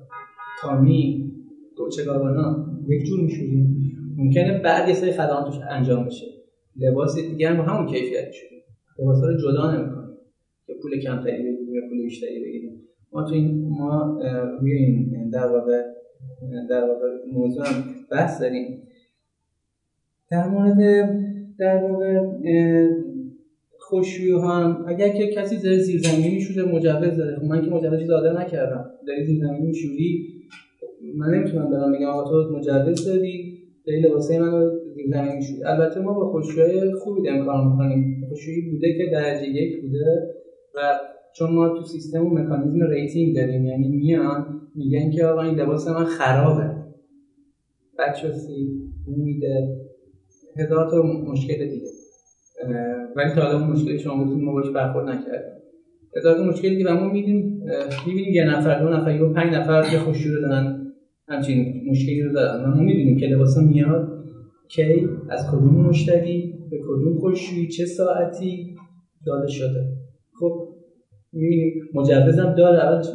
تامی 0.63 1.31
دوچه 1.77 2.05
گابانا 2.05 2.67
یک 2.89 3.05
جور 3.07 3.21
میشوریم. 3.21 3.77
ممکنه 4.17 4.59
بعد 4.59 4.89
یه 4.89 4.95
سری 4.95 5.13
خدمات 5.13 5.55
انجام 5.71 6.07
بشه. 6.07 6.27
لباس 6.77 7.17
دیگه 7.19 7.49
هم 7.49 7.61
همون 7.61 7.87
کیفیت 7.87 8.27
میشوریم. 8.27 8.63
لباسا 8.99 9.27
رو 9.27 9.37
جدا 9.39 9.77
نمی‌کنیم. 9.77 10.00
که 10.71 10.77
پول 10.83 11.01
کمتری 11.01 11.43
بگیریم 11.43 11.75
یا 11.75 11.81
پول 11.89 12.03
بیشتری 12.03 12.45
بگیریم. 12.45 12.81
ما 13.13 13.25
تو 13.25 13.35
این 13.35 13.69
ما 13.69 14.21
روی 14.61 14.73
این 14.73 15.31
در 15.31 15.47
واقع 15.47 15.83
در 16.71 16.85
واقع 16.85 17.07
موضوع 17.33 17.67
هم 17.67 17.85
بحث 18.11 18.41
داریم. 18.41 18.83
در 20.31 20.49
مورد 20.49 20.79
در 21.59 21.83
واقع 21.83 22.21
خوشویی 23.79 24.33
هم 24.33 24.85
اگر 24.89 25.09
که 25.09 25.27
کسی 25.27 25.57
زیر 25.57 25.79
زیرزمینی 25.79 26.35
میشوره 26.35 26.73
مجوز 26.73 27.17
داره 27.17 27.37
خب 27.37 27.45
من 27.45 27.63
که 27.65 27.71
مجوزی 27.71 28.07
داده 28.07 28.41
نکردم. 28.41 28.91
داری 29.07 29.25
زیرزمینی 29.25 29.67
میشوری؟ 29.67 30.27
من 31.17 31.35
نمی‌تونم 31.35 31.71
برام 31.71 31.93
بگم 31.93 32.07
آقا 32.07 32.45
تو 32.45 32.57
مجوز 32.57 33.07
داری 33.07 33.59
داری 33.87 34.01
لباسه 34.01 34.39
منو 34.39 34.71
زیرزمینی 34.95 35.37
میشوری. 35.37 35.65
البته 35.65 36.01
ما 36.01 36.15
با 36.15 36.31
خوشویی 36.31 36.93
خوبی 36.93 37.23
داریم 37.23 37.45
کار 37.45 37.67
می‌کنیم. 37.71 38.27
خوشویی 38.29 38.71
بوده 38.71 38.99
که 38.99 39.11
درجه 39.13 39.49
یک 39.49 39.83
بوده. 39.83 40.35
و 40.75 41.01
چون 41.37 41.53
ما 41.53 41.69
تو 41.69 41.85
سیستم 41.85 42.27
و 42.27 42.31
مکانیزم 42.31 42.87
rating 42.91 43.37
داریم 43.37 43.65
یعنی 43.65 43.89
میان 43.89 44.61
میگن 44.75 45.11
که 45.11 45.27
آقا 45.27 45.43
این 45.43 45.55
لباس 45.55 45.89
من 45.89 46.05
خرابه. 46.05 46.71
بچه‌سی 47.99 48.69
میده. 49.07 49.77
هزار 50.57 50.91
تا 50.91 51.03
مشکل 51.03 51.69
دیگه. 51.69 51.87
ولی 53.17 53.31
تا 53.35 53.43
حالا 53.43 53.67
مشکل 53.67 53.97
شما 53.97 54.25
بودیم 54.25 54.45
ما 54.45 54.53
باش 54.53 54.71
برخورد 54.71 55.09
نکردیم. 55.09 55.63
هزار 56.17 56.37
تا 56.37 56.45
مشکل 56.45 56.69
دیگه 56.69 56.91
و 56.91 56.95
ما 56.95 57.13
میدیم 57.13 57.63
می‌بینیم 58.07 58.35
یه 58.35 58.45
نفر 58.45 58.83
دو 58.83 58.89
نفر 58.89 59.17
یا 59.17 59.33
پنج 59.33 59.55
نفر 59.55 59.93
یه 59.93 59.99
خشکشویی 59.99 60.29
رو 60.29 60.41
دارن 60.41 60.93
همچین 61.29 61.85
مشکلی 61.91 62.23
رو 62.23 62.33
دارن. 62.33 62.71
ما 62.71 62.83
می‌دونیم 62.83 63.17
که 63.19 63.27
لباس 63.27 63.59
میاد 63.59 64.25
کی 64.69 65.09
از 65.29 65.51
کدوم 65.51 65.75
مشتری 65.75 66.55
به 66.71 66.79
کدوم 66.79 67.19
خشکشویی 67.19 67.69
چه 67.69 67.85
ساعتی 67.87 68.77
داده 69.27 69.49
شده. 69.49 70.00
می‌بینیم 71.33 71.73
مجوزم 71.95 72.55
داره 72.59 73.03
چی 73.03 73.13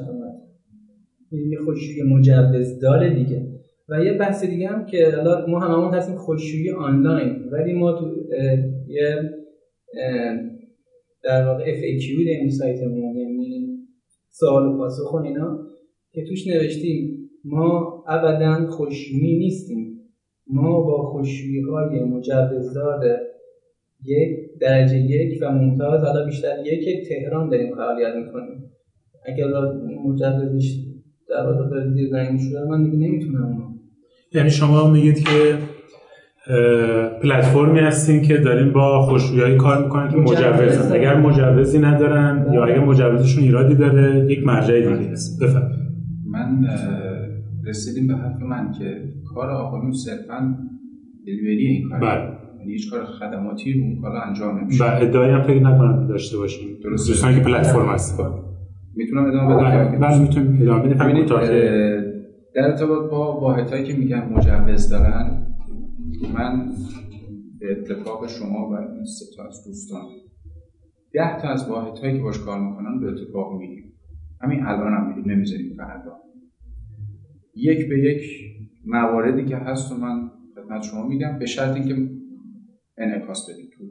یه 1.51 1.57
خوشی 1.59 2.03
مجوز 2.03 2.79
داره 2.79 3.13
دیگه. 3.13 3.47
و 3.89 4.03
یه 4.03 4.13
بحث 4.13 4.45
دیگه 4.45 4.67
هم 4.67 4.85
که 4.85 5.11
حالا 5.15 5.47
ما 5.47 5.59
هممون 5.59 5.93
هستیم 5.93 6.15
خوشویی 6.15 6.71
آنلاین. 6.71 7.43
ولی 7.51 7.73
ما 7.73 7.99
تو 7.99 8.15
یه 8.87 9.31
در 11.23 11.47
واقع 11.47 11.63
FAQ 11.63 12.25
داریم 12.25 12.49
سایتمون 12.49 13.15
یعنی 13.15 13.79
سوال 14.29 14.65
و 14.65 14.77
پاسخ 14.77 15.15
اینا 15.15 15.59
که 16.11 16.23
توش 16.23 16.47
نوشتیم 16.47 17.29
ما 17.45 18.03
ابدا 18.07 18.67
خوشویی 18.69 19.37
نیستیم. 19.37 19.99
ما 20.47 20.81
با 20.81 21.11
خوشویی 21.11 21.61
های 21.61 22.03
مجوزدار 22.03 23.19
یک 24.03 24.59
درجه 24.61 24.97
یک 24.97 25.39
و 25.41 25.51
ممتاز 25.51 26.03
حالا 26.03 26.25
بیشتر 26.25 26.65
یک 26.65 27.07
تهران 27.09 27.49
داریم 27.49 27.75
فعالیت 27.75 28.15
می‌کنیم. 28.15 28.63
اگر 29.25 29.45
مجوزش 30.05 30.75
در 31.29 31.51
واقع 31.51 31.93
زیر 31.93 32.09
زنگ 32.09 32.39
شده 32.39 32.65
من 32.69 32.83
دیگه 32.83 32.97
نمی‌تونم 32.97 33.75
یعنی 34.33 34.49
شما 34.49 34.91
میگید 34.91 35.19
که 35.19 35.57
پلتفرمی 37.21 37.79
هستین 37.79 38.21
که 38.21 38.37
داریم 38.37 38.73
با 38.73 39.01
خوشویایی 39.01 39.57
کار 39.57 39.83
می‌کنن 39.83 40.09
که 40.09 40.17
مجوز. 40.17 40.91
اگر 40.91 41.15
مجوزی 41.15 41.79
ندارن 41.79 42.49
یا 42.53 42.65
اگر 42.65 42.79
مجوزشون 42.79 43.43
ایرادی 43.43 43.75
داره 43.75 44.31
یک 44.31 44.45
مرجع 44.45 44.79
دیگه 44.79 45.11
هست 45.11 45.43
بفرم 45.43 45.71
من 46.25 46.67
رسیدیم 47.67 48.07
به 48.07 48.13
حرف 48.13 48.41
من 48.41 48.71
که 48.79 49.03
کار 49.33 49.49
آقایون 49.49 49.91
صرفا 49.91 50.57
دلیوری 51.25 51.65
این 51.67 51.89
کار 51.89 51.99
بله. 51.99 52.44
یعنی 52.65 52.73
هیچ 52.73 52.91
کار 52.91 53.05
خدماتی 53.05 53.73
رو 53.73 53.83
اون 53.83 54.01
کار 54.01 54.15
انجام 54.15 54.57
نمیشه. 54.59 54.83
و 54.83 54.87
ادعایی 55.01 55.31
هم 55.31 55.41
فکر 55.41 55.59
نکنم 55.59 56.07
داشته 56.07 56.37
باشیم. 56.37 56.67
درسته. 56.83 57.11
دوستان 57.11 57.35
که 57.35 57.41
پلتفرم 57.41 57.89
هست. 57.89 58.21
می‌تونم 58.95 59.25
ادامه 59.25 59.55
بدم؟ 59.55 59.99
بله 59.99 60.19
می‌تونیم 60.19 60.61
ادامه. 60.61 61.01
اه، 61.31 61.49
در 62.55 62.61
ارتباط 62.61 63.11
با 63.11 63.39
واحدهایی 63.39 63.83
که 63.83 63.93
میگن 63.93 64.29
مجوز 64.29 64.89
دارن 64.89 65.47
من 66.33 66.71
به 67.59 67.71
اتفاق 67.71 68.27
شما 68.27 68.69
و 68.69 68.73
این 68.73 69.05
سه 69.05 69.25
تا 69.37 69.47
از 69.47 69.65
دوستان 69.67 70.01
ده 71.13 71.41
تا 71.41 71.49
از 71.49 71.69
واحدهایی 71.69 72.17
که 72.17 72.23
باش 72.23 72.39
کار 72.39 72.59
می‌کنن 72.59 72.99
به 72.99 73.07
اتفاق 73.07 73.59
میگیم. 73.59 73.93
همین 74.41 74.65
الان 74.65 74.93
هم 74.93 75.07
میگیم 75.07 75.31
نمی‌ذاریم 75.31 75.73
فردا. 75.77 76.11
یک 77.55 77.89
به 77.89 77.99
یک 77.99 78.21
مواردی 78.85 79.45
که 79.45 79.57
هست 79.57 79.91
و 79.91 79.95
من 79.95 80.31
خدمت 80.55 80.83
شما 80.83 81.07
میگم 81.07 81.39
به 81.39 81.45
شرط 81.45 81.75
اینکه 81.75 81.95
انعکاس 82.97 83.49
بدید 83.49 83.69
تو. 83.77 83.83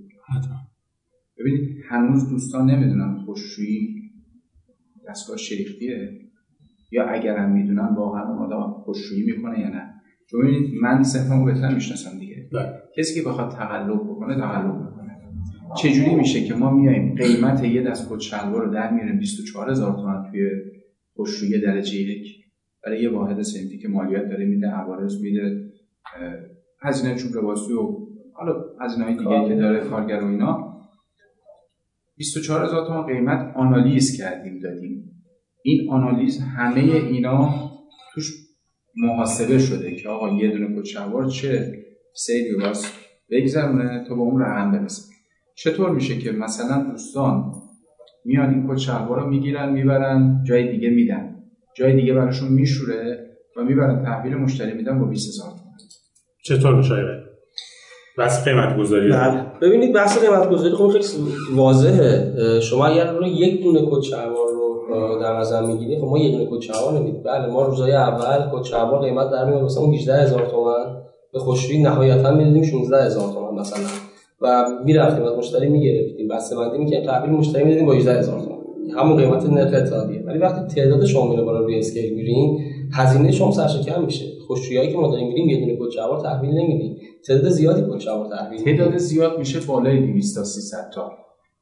ببینید 1.39 1.85
هنوز 1.89 2.29
دوستان 2.29 2.71
نمی‌دونن 2.71 3.19
خوششویی 3.25 4.11
دستگاه 5.09 5.37
شریختیه 5.37 6.21
یا 6.93 7.07
اگر 7.07 7.37
هم 7.37 7.53
می‌دونن 7.53 7.95
واقعا 7.95 8.23
اون 8.23 8.53
آدم 8.53 8.73
خوششویی 8.73 9.25
می‌کنه 9.37 9.61
یا 9.61 9.69
نه. 9.69 9.95
چون 10.31 10.41
ببینید 10.43 10.75
من 10.83 11.03
صرفا 11.03 11.45
بهتر 11.45 11.75
می‌شناسم 11.75 12.19
دیگه. 12.19 12.49
بله. 12.53 12.73
کسی 12.97 13.21
که 13.21 13.29
بخواد 13.29 13.53
تقلب 13.53 14.01
بکنه 14.05 14.35
تقلب 14.35 14.75
می‌کنه. 14.75 15.19
چجوری 15.77 16.15
میشه 16.15 16.45
که 16.45 16.55
ما 16.55 16.71
میایم 16.71 17.15
قیمت 17.15 17.65
یه 17.65 17.83
دست 17.83 18.09
کت 18.11 18.21
شلوار 18.21 18.67
رو 18.67 18.73
در 18.73 18.93
میاریم 18.95 19.19
24000 19.19 19.93
تومان 19.93 20.31
توی 20.31 20.51
خوششویی 21.15 21.61
درجه 21.61 21.97
یک؟ 21.97 22.27
برای 22.85 23.03
یه 23.03 23.11
واحد 23.11 23.43
سنتی 23.43 23.79
که 23.79 23.89
مالیات 23.89 24.29
داره 24.29 24.45
میده 24.45 24.67
عوارض 24.67 25.23
میده 25.23 25.71
هزینه 26.83 27.15
چوب 27.15 27.37
لباسی 27.37 27.73
و 27.73 28.04
حالا 28.35 28.65
هزینه 28.81 29.05
های 29.05 29.17
دیگه 29.17 29.49
که 29.49 29.55
داره 29.55 29.81
کارگر 29.81 30.21
و 30.21 30.27
اینا 30.27 30.75
24000 32.17 32.87
تومان 32.87 33.07
قیمت 33.07 33.57
آنالیز 33.57 34.19
کردیم 34.19 34.59
دادیم. 34.59 35.11
این 35.63 35.91
آنالیز 35.91 36.41
همه 36.41 36.81
اینا 36.81 37.55
توش 38.15 38.33
محاسبه 38.97 39.59
شده 39.59 39.97
که 39.97 40.09
آقا 40.09 40.31
یه 40.31 40.51
دونه 40.51 40.81
کت 40.81 40.85
شلوار 40.85 41.29
چه 41.29 41.73
سیلی 42.15 42.51
رو 42.51 42.61
باز 42.61 42.87
بگذرونه 43.31 44.05
تا 44.09 44.15
به 44.15 44.21
اون 44.21 44.43
رقم 44.43 44.73
برسه. 44.73 45.03
چطور 45.55 45.91
میشه 45.91 46.19
که 46.19 46.33
مثلا 46.33 46.83
دوستان 46.83 47.53
میان 48.25 48.51
این 48.51 48.69
کت 48.69 48.77
شلوار 48.79 49.21
رو 49.21 49.29
می‌گیرن 49.29 49.73
می‌برن 49.73 50.45
جای 50.47 50.73
دیگه 50.73 50.91
میدن. 50.91 51.37
جای 51.77 51.97
دیگه 51.97 52.15
براشون 52.15 52.49
میشوره 52.49 53.31
و 53.57 53.65
می‌برن 53.65 54.05
تحویل 54.05 54.35
مشتری 54.35 54.73
میدن 54.73 54.99
با 54.99 55.07
20000 55.07 55.51
تومان. 55.51 55.75
چطور 56.45 56.75
مشاهره 56.75 57.24
بس 58.19 58.45
قیمت 58.45 58.79
گذاری 58.79 59.11
بله. 59.11 59.47
ببینید 59.63 59.93
بحث 59.93 60.19
قیمت 60.19 60.51
گذاری 60.51 60.75
خب 60.75 60.89
خیلی 60.89 61.05
واضحه. 61.55 62.33
شما 62.61 62.87
اگر 62.87 63.13
رو 63.13 63.27
یک 63.27 63.63
دونه 63.63 63.81
کت 63.91 64.03
شلوار 64.03 64.49
رو 64.91 65.19
در 65.21 65.37
نظر 65.37 65.67
می‌گیرید 65.67 65.99
خب 65.99 66.05
ما 66.05 66.19
یه 66.19 66.33
دونه 66.33 66.49
کت 66.51 66.61
شلوار 66.61 66.93
نمیدیم. 66.93 67.23
بله 67.23 67.47
ما 67.47 67.63
روزای 67.63 67.93
اول 67.93 68.51
کت 68.53 68.65
شلوار 68.65 69.01
قیمت 69.01 69.31
در 69.31 69.45
میاد 69.45 69.63
مثلا 69.63 69.85
18000 69.85 70.47
تومان 70.47 71.03
به 71.33 71.39
خوشی 71.39 71.83
نهایتا 71.83 72.31
می‌دیدیم 72.31 72.63
16000 72.63 73.33
تومان 73.33 73.55
مثلا. 73.55 73.85
و 74.41 74.65
می‌رفتیم 74.85 75.25
از 75.25 75.33
مشتری 75.39 75.69
می‌گرفتیم. 75.69 76.29
بسته 76.29 76.57
بندی 76.57 76.79
می‌کردیم. 76.79 77.07
تحویل 77.07 77.31
مشتری 77.31 77.65
می‌دادیم 77.65 77.87
با 77.87 77.93
18000 77.93 78.41
تومان 78.41 78.59
همون 78.99 79.17
قیمت 79.17 79.47
نرخ 79.47 79.75
اتحادیه 79.75 80.23
ولی 80.27 80.39
وقتی 80.39 80.75
تعداد 80.75 81.05
شما 81.05 81.27
میره 81.27 81.43
بالا 81.43 81.59
روی 81.59 81.79
اسکیل 81.79 82.15
میرین 82.15 82.59
هزینه 82.95 83.33
شما 83.33 83.51
سرشکم 83.51 84.05
میشه. 84.05 84.25
خوشویایی 84.47 84.93
که 84.93 84.97
ما 84.99 85.11
داریم 85.11 85.29
میریم 85.29 85.49
یه 85.49 85.61
دونه 85.61 85.91
شلوار 85.91 86.23
تحویل 86.23 86.51
نمیدیم. 86.51 86.97
تعداد 87.27 87.49
زیادی 87.49 88.01
شلوار 88.01 88.29
تحویل 88.29 88.61
میدیم. 88.61 88.77
تعداد 88.77 88.97
زیاد 88.97 89.39
میشه 89.39 89.61
بالای 89.61 90.07
200 90.07 90.37
تا 90.37 90.45
300 90.45 90.91
تا. 90.95 91.13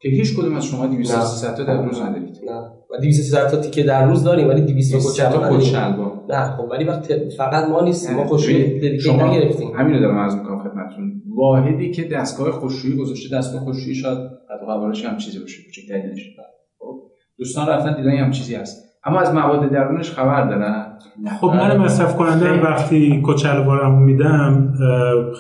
که 0.01 0.09
هیچ 0.09 0.37
کدوم 0.37 0.57
از 0.57 0.65
شما 0.65 0.87
200 0.87 1.13
تا 1.13 1.19
نه. 1.19 1.25
300 1.25 1.55
تا 1.55 1.65
در 1.65 1.83
روز 1.83 2.01
ندارید 2.01 2.39
نه. 2.47 2.61
و 2.91 3.01
200 3.01 3.51
تا 3.51 3.57
تیکه 3.57 3.83
در 3.83 4.07
روز 4.07 4.25
داریم 4.25 4.49
ولی 4.49 4.61
200 4.61 4.93
تا 4.93 4.99
کت 4.99 5.05
200 5.05 5.23
تا 5.23 5.31
شلوار 5.31 5.61
کت 5.61 5.75
نداریم. 5.75 5.95
شلوار. 5.95 6.25
نه 6.29 6.57
خب 6.57 6.65
ولی 6.71 6.85
وقت 6.85 7.29
فقط 7.29 7.69
ما 7.69 7.81
نیستیم. 7.81 8.17
ما 8.17 8.37
ددیکیت 8.37 9.01
شما 9.01 9.33
نگرفتیم. 9.33 9.71
همین 9.77 9.95
رو 9.95 10.01
دارم 10.01 10.19
عرض 10.19 10.35
می‌کنم 10.35 10.59
خدمتتون. 10.59 11.23
واحدی 11.37 11.91
که 11.91 12.05
دستگاه 12.05 12.51
خوشویی 12.51 12.97
گذاشته 12.97 13.37
دستگاه 13.37 13.65
خوشویی 13.65 13.95
شاید 13.95 14.19
حتی 14.19 14.67
قوارش 14.67 15.05
هم 15.05 15.17
چیزی 15.17 15.39
باشه 15.39 15.63
کوچکتری 15.63 16.13
نشه 16.13 16.31
خب 16.79 17.03
دوستان 17.39 17.69
رفتن 17.69 17.97
دیدن 17.97 18.17
هم 18.17 18.31
چیزی 18.31 18.55
هست. 18.55 18.83
اما 19.05 19.21
از 19.21 19.35
مواد 19.35 19.71
درونش 19.71 20.11
خبر 20.11 20.49
دارن. 20.49 20.92
خب 21.41 21.47
من 21.47 21.77
مصرف 21.77 22.17
کننده 22.17 22.63
وقتی 22.63 23.21
کچلوارم 23.25 24.03
میدم 24.03 24.75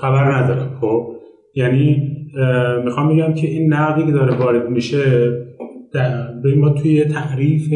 خبر 0.01 0.33
ندارم. 0.33 0.79
خب 0.81 1.17
یعنی 1.55 2.09
می‌خوام 2.85 3.09
بگم 3.09 3.35
که 3.35 3.47
این 3.47 3.73
نقدی 3.73 4.07
که 4.07 4.13
داره 4.13 4.37
وارد 4.37 4.71
میشه 4.71 5.03
ببین 6.45 6.61
ما 6.61 6.71
توی 6.71 7.05
تعریف 7.05 7.69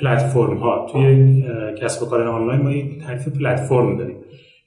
پلتفرم 0.00 0.56
ها 0.56 0.86
توی 0.92 1.44
کسب 1.82 2.02
و 2.02 2.06
کار 2.06 2.22
آنلاین 2.22 2.60
ما 2.62 2.70
یک 2.70 2.98
تعریف 3.02 3.28
پلتفرم 3.28 3.96
داریم. 3.96 4.16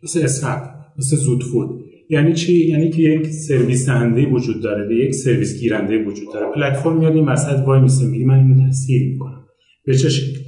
مثل 0.04 0.24
اسنپ 0.24 0.62
مثل 0.98 1.16
زودفود. 1.16 1.70
یعنی 2.10 2.34
چی؟ 2.34 2.70
یعنی 2.70 2.90
که 2.90 3.02
یک 3.02 3.28
سرویس 3.28 3.90
دهنده 3.90 4.26
وجود 4.26 4.64
داره 4.64 4.88
و 4.88 4.92
یک 4.92 5.14
سرویس 5.14 5.60
گیرنده 5.60 6.06
وجود 6.06 6.34
داره. 6.34 6.46
پلتفرم 6.56 6.98
میاد 6.98 7.14
این 7.16 7.26
وسط 7.26 7.68
وای 7.68 7.82
میسه 7.82 8.06
میگه 8.06 8.26
من 8.26 8.38
اینو 8.38 8.70
تسهیل 8.70 9.12
می‌کنم. 9.12 9.44
به 9.86 9.94
چه 9.94 10.10
شکل 10.10 10.40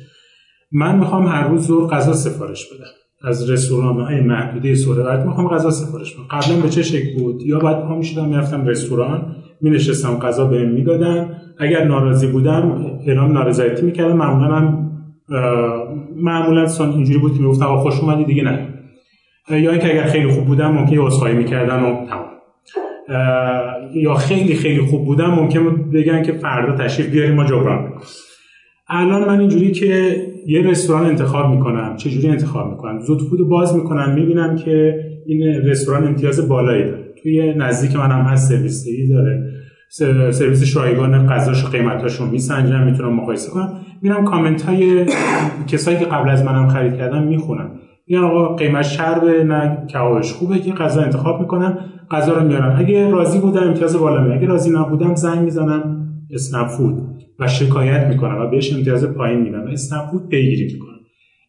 من 0.75 0.99
می‌خوام 0.99 1.27
هر 1.27 1.47
روز 1.47 1.67
ظهر 1.67 1.87
غذا 1.87 2.13
سفارش 2.13 2.65
بدم. 2.65 3.29
از 3.29 3.49
رستوران 3.49 3.99
های 3.99 4.21
محدوده 4.21 4.75
سهروردی 4.75 5.27
می‌خوام 5.27 5.47
غذا 5.47 5.71
سفارش 5.71 6.13
بدم. 6.13 6.23
قبلا 6.31 6.61
به 6.61 6.69
چه 6.69 6.83
شکل 6.83 7.19
بود؟ 7.19 7.41
یا 7.41 7.59
بعد 7.59 7.81
پا 7.81 7.95
می‌شدم 7.95 8.29
می‌رفتم 8.29 8.65
رستوران 8.65 9.35
مینشستم 9.61 10.19
غذا 10.19 10.45
بهم 10.45 10.69
می‌دادن. 10.69 11.37
اگر 11.59 11.83
ناراضی 11.85 12.27
بودم 12.27 12.85
اعلام 13.07 13.31
نارضایتی 13.31 13.85
می‌کردم. 13.85 14.17
معمولا 14.17 14.77
اه، 15.29 15.87
معمولا 16.15 16.67
سان 16.67 16.91
اینجوری 16.91 17.19
بود 17.19 17.33
که 17.33 17.39
می‌گفتم 17.39 17.77
خوش 17.77 17.99
اومدی 17.99 18.25
دیگه 18.25 18.43
نه. 18.43 18.67
یا 19.49 19.71
اینکه 19.71 19.91
اگر 19.91 20.05
خیلی 20.05 20.27
خوب 20.27 20.45
بودم 20.45 20.71
ممکنه 20.71 21.01
عذرخواهی 21.01 21.35
می‌کردن 21.35 21.83
و 21.83 22.05
تمام. 22.05 22.25
یا 23.95 24.13
خیلی 24.13 24.55
خیلی 24.55 24.81
خوب 24.81 25.05
بودم 25.05 25.29
ممکن 25.29 25.91
بگن 25.93 26.23
که 26.23 26.31
فردا 26.31 26.75
تشریف 26.75 27.09
بیاریم 27.09 27.35
ما 27.35 27.43
جبران 27.43 27.83
می‌کنیم. 27.83 28.01
الان 28.89 29.27
من 29.27 29.39
اینجوری 29.39 29.71
که 29.71 30.15
یه 30.47 30.61
رستوران 30.61 31.05
انتخاب 31.05 31.51
می‌کنم. 31.55 31.95
جوری 31.97 32.27
انتخاب 32.27 32.71
می‌کنم؟ 32.71 32.99
زود 32.99 33.21
فود 33.21 33.49
باز 33.49 33.75
می‌کنم 33.75 34.13
می‌بینم 34.15 34.55
که 34.55 34.99
این 35.25 35.43
رستوران 35.43 36.07
امتیاز 36.07 36.47
بالایی 36.49 36.83
داره. 36.83 37.13
توی 37.23 37.53
نزدیک 37.53 37.95
من 37.95 38.11
هم 38.11 38.21
هست 38.21 38.49
سرویس 38.49 38.85
داره. 39.09 39.51
سرویس 40.31 40.63
شایگان 40.63 41.27
غذاش 41.27 41.65
و 41.65 41.67
قیمتاش 41.67 42.15
رو 42.15 42.25
میسنجم 42.25 42.83
می‌تونم 42.83 43.13
مقایسه 43.13 43.51
کنم. 43.51 43.73
میرم 44.01 44.25
کامنت 44.25 44.61
های 44.61 45.05
کسایی 45.67 45.97
که 45.97 46.05
قبل 46.05 46.29
از 46.29 46.45
منم 46.45 46.67
خرید 46.67 46.95
کردن 46.95 47.23
می‌خونم. 47.23 47.71
میگن 48.07 48.23
آقا 48.23 48.55
قیمت 48.55 48.81
شربه 48.81 49.43
نه 49.43 49.87
کبابش 49.93 50.33
خوبه 50.33 50.59
که 50.59 50.71
غذا 50.71 51.01
انتخاب 51.01 51.41
می‌کنن 51.41 51.77
غذا 52.11 52.33
رو 52.33 52.47
میارن 52.47 52.75
اگه 52.77 53.09
راضی 53.09 53.39
بودم 53.39 53.67
امتیاز 53.67 53.97
بالا 53.97 54.33
اگه 54.33 54.47
راضی 54.47 54.71
نبودم 54.71 55.15
زنگ 55.15 55.39
می‌زنم. 55.39 56.01
اسنپ 56.33 56.67
فود. 56.67 57.14
و 57.39 57.47
شکایت 57.47 58.07
می‌کنم 58.07 58.41
و 58.41 58.49
بهش 58.49 58.73
امتیاز 58.73 59.05
پایین 59.05 59.41
میدم 59.41 59.61
و 59.61 59.67
اسنپ 59.67 60.05
فود 60.11 60.29
پیگیری 60.29 60.73
می‌کنم. 60.73 60.99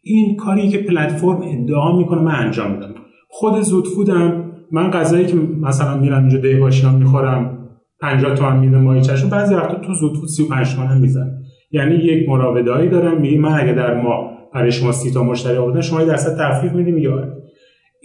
این 0.03 0.37
کاری 0.37 0.69
که 0.69 0.79
پلتفرم 0.79 1.43
ادعا 1.43 1.97
می‌کنه 1.99 2.23
من 2.23 2.35
انجام 2.35 2.73
میدم. 2.73 2.95
خود 3.29 3.61
زود 3.61 3.87
فودم 3.87 4.45
من 4.73 4.91
غذایی 4.91 5.27
که 5.27 5.37
مثلا 5.61 5.97
میرم 5.97 6.21
اینجا 6.21 6.39
دهباشیان 6.39 6.95
می‌خورم 6.95 7.59
50 8.01 8.35
تومن 8.35 8.59
میده 8.59 8.79
ماهیچه‌شو 8.79 9.29
بعضی 9.29 9.55
وقتا 9.55 9.75
تو 9.75 9.95
زود 9.95 10.17
فود 10.17 10.29
35 10.29 10.75
تومن 10.75 10.99
می‌زنه 10.99 11.33
یعنی 11.71 11.95
یک 11.95 12.29
مراودهایی 12.29 12.89
دارم 12.89 13.21
میگه 13.21 13.39
من 13.39 13.61
اگه 13.61 13.73
در 13.73 14.01
ماه 14.03 14.37
برای 14.55 14.73
شما 14.73 14.93
سی 14.93 15.11
تا 15.11 15.23
مشتری 15.23 15.57
آوردن 15.57 15.81
شما 15.81 16.05
درصد 16.05 16.39
تخفیف 16.39 16.73
میدیم 16.73 16.99
یا 16.99 17.33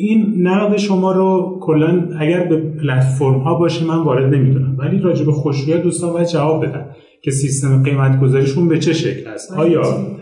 این 0.01 0.47
نقد 0.47 0.77
شما 0.77 1.11
رو 1.11 1.57
کلا 1.61 2.07
اگر 2.19 2.43
به 2.43 2.57
پلتفرم 2.57 3.39
ها 3.39 3.55
باشه 3.55 3.85
من 3.85 4.03
وارد 4.03 4.33
نمی‌دونم. 4.33 4.75
ولی 4.79 4.99
راجع 4.99 5.25
به 5.25 5.31
خوشرویی 5.31 5.81
دوستان 5.81 6.13
باید 6.13 6.27
جواب 6.27 6.65
بدن 6.65 6.85
که 7.21 7.31
سیستم 7.31 7.83
قیمت 7.83 8.19
گذاریشون 8.19 8.67
به 8.67 8.79
چه 8.79 8.93
شکل 8.93 9.29
است. 9.29 9.53
آیا 9.53 9.81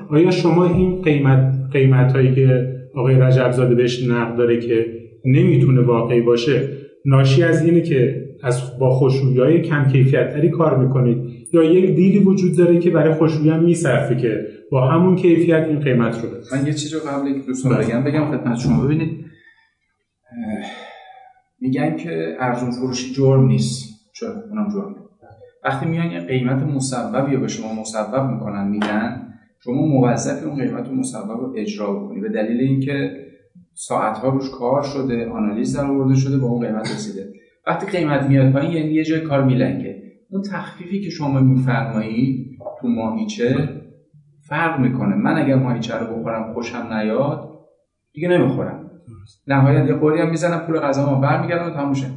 آیا 0.09 0.31
شما 0.31 0.65
این 0.65 1.01
قیمت 1.01 1.53
قیمت 1.71 2.13
هایی 2.13 2.35
که 2.35 2.75
آقای 2.95 3.15
رجب 3.15 3.51
زاده 3.51 3.75
بهش 3.75 4.09
نقد 4.09 4.37
داره 4.37 4.59
که 4.59 4.85
نمی‌تونه 5.25 5.81
واقعی 5.81 6.21
باشه 6.21 6.69
ناشی 7.05 7.43
از 7.43 7.65
اینه 7.65 7.81
که 7.81 8.25
از 8.43 8.79
با 8.79 8.89
خوشرویی 8.89 9.39
های 9.39 9.61
کم 9.61 9.87
کیفیت 9.91 10.33
تری 10.33 10.49
کار 10.49 10.77
می‌کنید؟ 10.77 11.17
یا 11.53 11.63
یک 11.63 11.95
دیلی 11.95 12.19
وجود 12.19 12.57
داره 12.57 12.79
که 12.79 12.89
برای 12.89 13.13
خوشرویی 13.13 13.49
هم 13.49 13.63
میصرفه 13.63 14.15
که 14.15 14.45
با 14.71 14.87
همون 14.87 15.15
کیفیت 15.15 15.65
این 15.69 15.79
قیمت 15.79 16.15
رو 16.23 16.29
بده؟ 16.29 16.39
من 16.55 16.67
یه 16.67 16.73
چیزی 16.73 16.95
رو 16.95 16.99
قبل 16.99 17.33
که 17.33 17.47
دوستان 17.47 17.75
بله. 17.75 17.85
بگم 17.85 18.03
بگم 18.03 18.37
خدمت 18.37 18.59
شما. 18.59 18.85
ببینید 18.85 19.28
میگن 21.59 21.95
که 21.97 22.35
ارزون 22.39 22.71
فروشی 22.71 23.13
جرم 23.13 23.45
نیست. 23.45 23.89
چرا؟ 24.15 24.43
اونم 24.49 24.69
جرمه 24.69 24.95
وقتی 25.63 25.85
میان 25.85 26.11
یه 26.11 26.19
قیمت 26.19 26.63
مصوبی 26.63 27.35
رو 27.35 27.41
به 27.41 27.47
شما 27.47 27.73
مصوب 27.73 28.23
می‌کنن 28.31 28.67
میگن 28.67 29.33
شما 29.63 29.81
موظفی 29.81 30.45
اون 30.45 30.55
قیمت 30.55 30.89
مصوب 30.89 31.31
رو 31.31 31.53
اجرا 31.57 31.93
بکنی. 31.93 32.19
به 32.19 32.29
دلیل 32.29 32.61
اینکه 32.61 33.25
ساعتها 33.73 34.29
روش 34.29 34.49
کار 34.49 34.81
شده 34.81 35.29
آنالیز 35.29 35.77
در 35.77 35.85
آورده 35.85 36.15
شده 36.15 36.37
با 36.37 36.47
اون 36.47 36.67
قیمت 36.67 36.81
رسیده. 36.81 37.33
وقتی 37.67 37.97
قیمت 37.97 38.23
میاد 38.23 38.53
پایین 38.53 38.71
یعنی 38.71 38.93
یه 38.93 39.03
جای 39.03 39.21
کار 39.21 39.43
میلنگه. 39.43 40.03
اون 40.31 40.41
تخفیفی 40.51 41.01
که 41.01 41.09
شما 41.09 41.39
میفرمایی 41.39 42.49
تو 42.81 42.87
ماهیچه 42.87 43.69
فرق 44.47 44.79
می‌کنه. 44.79 45.15
من 45.15 45.37
اگر 45.37 45.55
ماهیچه 45.55 45.95
رو 45.95 46.15
بخورم 46.15 46.53
خوشم 46.53 46.93
نیاد 46.93 47.49
دیگه 48.13 48.27
نمی‌خورم. 48.27 48.88
نهایت 49.47 49.87
یه 49.87 49.93
قوری 49.93 50.21
هم 50.21 50.29
می‌زنم 50.29 50.59
پول 50.59 50.79
غذا 50.79 51.05
ما 51.05 51.21
برمیگردم 51.21 51.67
و 51.67 51.73
تموم 51.73 51.93
شه. 51.93 52.07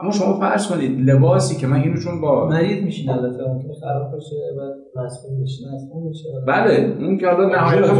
اما 0.00 0.10
شما 0.10 0.40
فرض 0.40 0.68
کنید 0.68 1.10
لباسی 1.10 1.56
که 1.56 1.66
من 1.66 1.80
اینو 1.80 1.96
چون 1.96 2.20
با 2.20 2.48
مریض 2.48 2.84
میشین 2.84 3.10
البته 3.10 3.44
خراب 3.80 4.12
باشه 4.12 4.36
و 4.58 4.60
مسئول 5.00 5.40
میشه 5.40 5.64
مصموم 5.74 6.08
میشه. 6.08 6.28
بله 6.46 6.96
اون 7.00 7.18
که 7.18 7.26
حالا 7.26 7.48
نهایتا 7.48 7.94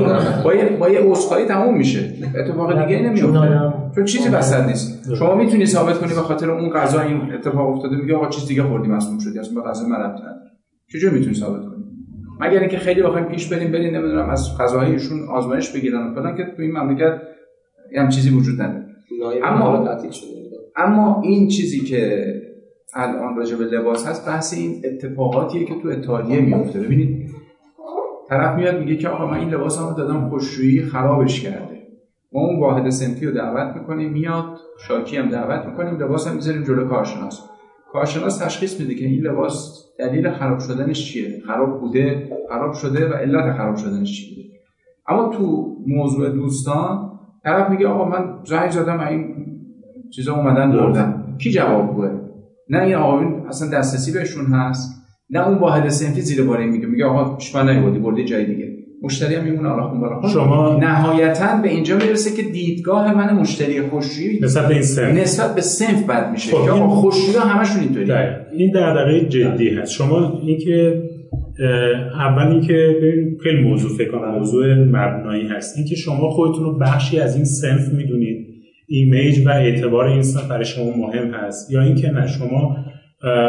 با 0.45 0.55
یه 0.55 0.77
با 0.77 1.39
یه 1.39 1.47
تموم 1.49 1.77
میشه. 1.77 2.13
اتفاق 2.37 2.87
دیگه 2.87 3.03
نمیفته 3.03 3.73
چون 3.95 4.05
چیزی 4.05 4.29
وسط 4.29 4.67
نیست. 4.67 5.15
شما 5.15 5.35
می‌تونی 5.35 5.67
ثابت 5.67 5.99
کنی 5.99 6.15
به 6.15 6.21
خاطر 6.21 6.51
اون 6.51 6.71
غذا 6.71 7.01
این 7.01 7.21
اتفاق 7.35 7.69
افتاده 7.69 7.97
میگه 7.97 8.17
آقا 8.17 8.29
چیز 8.29 8.47
دیگه 8.47 8.63
خوردی 8.63 8.89
مسموم 8.89 9.19
شدی 9.19 9.39
اصلا 9.39 9.63
به 9.63 9.69
غذا 9.69 9.89
من 9.89 9.97
ربطی 9.97 10.23
نداره 10.23 10.51
چجوری 10.93 11.19
می‌تونی 11.19 11.35
ثابت 11.35 11.61
کنی 11.61 11.85
مگر 12.41 12.61
اینکه 12.61 12.79
خیلی 12.79 13.03
بخوایم 13.03 13.27
پیش 13.27 13.53
بریم 13.53 13.73
بریم 13.73 13.97
نمی‌دونم 13.97 14.31
از 14.31 14.59
غذاهای 14.59 14.93
ایشون 14.93 15.19
آزمایش 15.29 15.73
بگیرن 15.73 16.07
و 16.07 16.15
فلان 16.15 16.37
که 16.37 16.45
تو 16.57 16.63
این 16.63 16.79
مملکت 16.79 17.21
هم 17.97 18.09
چیزی 18.09 18.31
وجود 18.31 18.61
نداره. 18.63 18.87
اما- 19.45 19.77
اما 19.77 19.85
تعطیل 19.87 20.11
شده 20.11 20.29
اما 20.77 21.23
این 21.25 21.49
چیزی 21.49 21.81
که 21.81 22.35
الان 22.95 23.37
راجع 23.37 23.57
به 23.57 23.65
لباس 23.65 24.07
هست 24.07 24.27
بحث 24.27 24.55
این 24.55 24.83
اتفاقاتیه 24.85 25.65
که 25.65 25.75
تو 25.83 25.89
اتحادیه 25.89 26.41
میفته 26.41 26.81
ببینید 26.81 27.31
طرف 28.29 28.57
میاد 28.57 28.79
میگه 28.81 28.97
که 28.97 29.09
آقا 29.09 29.27
من 29.27 29.39
این 29.39 29.49
لباسمو 29.51 29.95
دادم 29.95 30.29
خوشرویی 30.29 30.83
خرابش 30.83 31.41
کرده. 31.41 31.79
ما 32.33 32.41
اون 32.41 32.61
واحد 32.61 32.91
سنفی 32.91 33.27
رو 33.27 33.33
دعوت 33.33 33.77
می‌کنیم 33.77 34.13
میاد 34.13 34.45
شاکی 34.89 35.17
هم 35.17 35.29
دعوت 35.29 35.67
می‌کنیم 35.67 36.01
لباس 36.03 36.29
هم 36.29 36.35
می‌ذاریم 36.35 36.63
جلو 36.63 36.89
کارشناس. 36.89 37.41
کارشناس 37.93 38.39
تشخیص 38.39 38.81
میده 38.81 38.95
که 38.95 39.05
این 39.05 39.21
لباس 39.21 39.85
دلیل 39.99 40.31
خراب 40.31 40.59
شدنش 40.59 41.13
چیه؟ 41.13 41.43
خراب 41.47 41.81
بوده 41.81 42.29
خراب 42.49 42.73
شده 42.73 43.09
و 43.09 43.13
علت 43.13 43.57
خراب 43.57 43.77
شدنش 43.77 44.13
چی 44.21 44.35
بوده 44.35 44.49
اما 45.09 45.29
تو 45.29 45.77
موضوع 45.87 46.29
دوستان 46.29 47.08
طرف 47.45 47.71
میگه 47.71 47.87
آقا 47.87 48.09
من 48.09 48.25
زنگ 48.45 48.71
زدم 48.71 49.01
این 49.01 49.35
چیزا 50.15 50.35
اومدن 50.35 50.73
بردن. 50.73 51.25
کی 51.39 51.51
جواب 51.51 51.95
گوه 51.95 52.11
نه 52.71 52.83
این 52.83 52.95
آقایون 52.95 53.47
اصلا 53.49 53.79
دسترسی 53.79 54.13
بهشون 54.13 54.47
هست. 54.47 54.95
نه 55.31 55.49
اون 55.49 55.59
واحد 55.59 55.89
سنفی 55.89 56.21
زیر 56.21 56.45
بار 56.45 56.59
این 56.59 56.71
میگه. 56.71 56.87
میگه 56.87 57.05
آقا 57.05 57.37
پیش 57.37 57.55
من 57.55 57.71
نیوردی 57.71 57.99
بردی 57.99 58.25
جای 58.25 58.45
دیگه. 58.45 58.69
مشتری 59.03 59.35
هم 59.35 59.45
میمونه. 59.45 59.69
آلا 59.69 59.89
خون 59.89 60.01
بالا 60.01 60.21
خون. 60.21 60.31
شما 60.31 60.77
نهایتا 60.77 61.57
به 61.63 61.69
اینجا 61.69 61.97
می‌رسه 61.97 62.43
که 62.43 62.51
دیدگاه 62.51 63.15
من 63.15 63.35
مشتری 63.35 63.83
خوشرویی 63.83 64.41
نسبت 64.43 64.69
به 64.69 64.75
این 64.75 64.83
سن 64.83 65.13
نسبت 65.13 65.55
به 65.55 65.61
سنف 65.61 66.03
بد 66.07 66.31
میشه. 66.31 66.57
خب، 66.57 66.65
که 66.65 66.71
آقا 66.71 66.89
خوشرویی 66.89 67.37
همشون 67.37 67.81
اینطوری. 67.81 68.13
این 68.53 68.73
دغدغه 68.75 69.29
جدی 69.29 69.69
هست. 69.69 69.93
شما 69.93 70.41
اینکه 70.47 71.03
اول 72.15 72.47
اینکه 72.53 72.97
خیلی 73.43 73.63
موضوع 73.63 73.91
فکر 73.99 74.11
کنم 74.11 74.35
موضوع 74.39 74.75
مبنایی 74.75 75.47
هست. 75.47 75.77
اینکه 75.77 75.95
شما 75.95 76.31
خودتون 76.31 76.65
رو 76.65 76.79
بخشی 76.79 77.21
از 77.21 77.37
این 77.37 77.45
صنف 77.45 77.89
می‌دونید. 77.93 78.49
image 78.89 79.47
و 79.47 79.51
اعتبار 79.51 80.07
این 80.07 80.23
صنف 80.23 80.49
برای 80.49 80.65
شما 80.65 80.97
مهم 80.97 81.31
هست. 81.31 81.73
یا 81.73 81.83
اینکه 81.83 82.11
نه 82.11 82.27
شما 82.27 82.77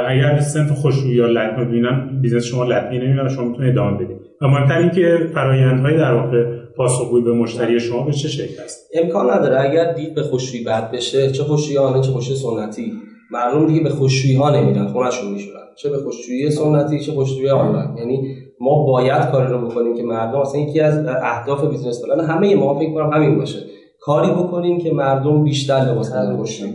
اگر 0.08 0.40
صنف 0.40 0.72
خشکشویی 0.72 1.16
یا 1.16 1.28
لطمه 1.28 1.66
ببینن 1.66 2.22
business 2.22 2.46
شما 2.46 2.64
لطمه 2.64 3.06
نمیدن 3.06 3.30
شما 3.30 3.48
می‌تونید 3.50 3.72
ادامه 3.72 3.98
بدید. 3.98 4.18
و 4.42 4.48
مهمتر 4.48 4.78
اینکه 4.78 5.18
فرایندهای 5.34 5.98
در 5.98 6.14
واقع 6.14 6.46
پاسخگویی 6.78 7.24
به 7.24 7.34
مشتری 7.34 7.80
شما 7.80 8.06
به 8.06 8.12
چه 8.12 8.28
شکل 8.28 8.64
است. 8.64 8.92
امکان 9.04 9.30
نداره. 9.32 9.70
اگر 9.70 9.94
دید 9.94 10.16
به 10.16 10.22
خشکشویی 10.22 10.64
بد 10.64 10.92
بشه 10.92 11.32
چه 11.32 11.44
خشکشویی 11.44 11.78
آنلاین 11.78 12.04
چه 12.04 12.12
خشکشویی 12.12 12.38
سنتی. 12.38 12.92
مردم 13.32 13.68
دیگه 13.68 13.84
به 13.84 13.90
خشکشویی 13.90 14.36
ها 14.36 14.50
نمیرن 14.50 14.88
خونهشون 14.88 15.32
میشورن. 15.32 15.64
چه 15.76 15.90
به 15.90 15.98
خشکشویی 15.98 16.52
سنتی 16.52 17.00
چه 17.00 17.12
خشکشویی 17.12 17.50
آنلاین. 17.50 17.98
یعنی 17.98 18.36
ما 18.62 18.84
باید 18.84 19.32
کاری 19.32 19.48
رو 19.48 19.68
بکنیم 19.68 19.96
که 19.96 20.04
مردم 20.04 20.40
اصلا 20.40 20.62
یکی 20.62 20.80
از 20.80 21.06
اهداف 21.24 21.66
business 21.66 22.06
plan 22.06 22.26
همه 22.26 22.56
ما 22.56 22.80
فکر 22.80 22.94
کنم 22.94 23.10
همین 23.14 23.38
باشه. 23.38 23.60
کاری 24.02 24.32
بکنیم 24.32 24.78
که 24.78 24.94
مردم 24.94 25.44
بیشتر 25.44 25.76
لباس 25.76 26.10
بزنن 26.10 26.38
خشکشویی 26.38 26.74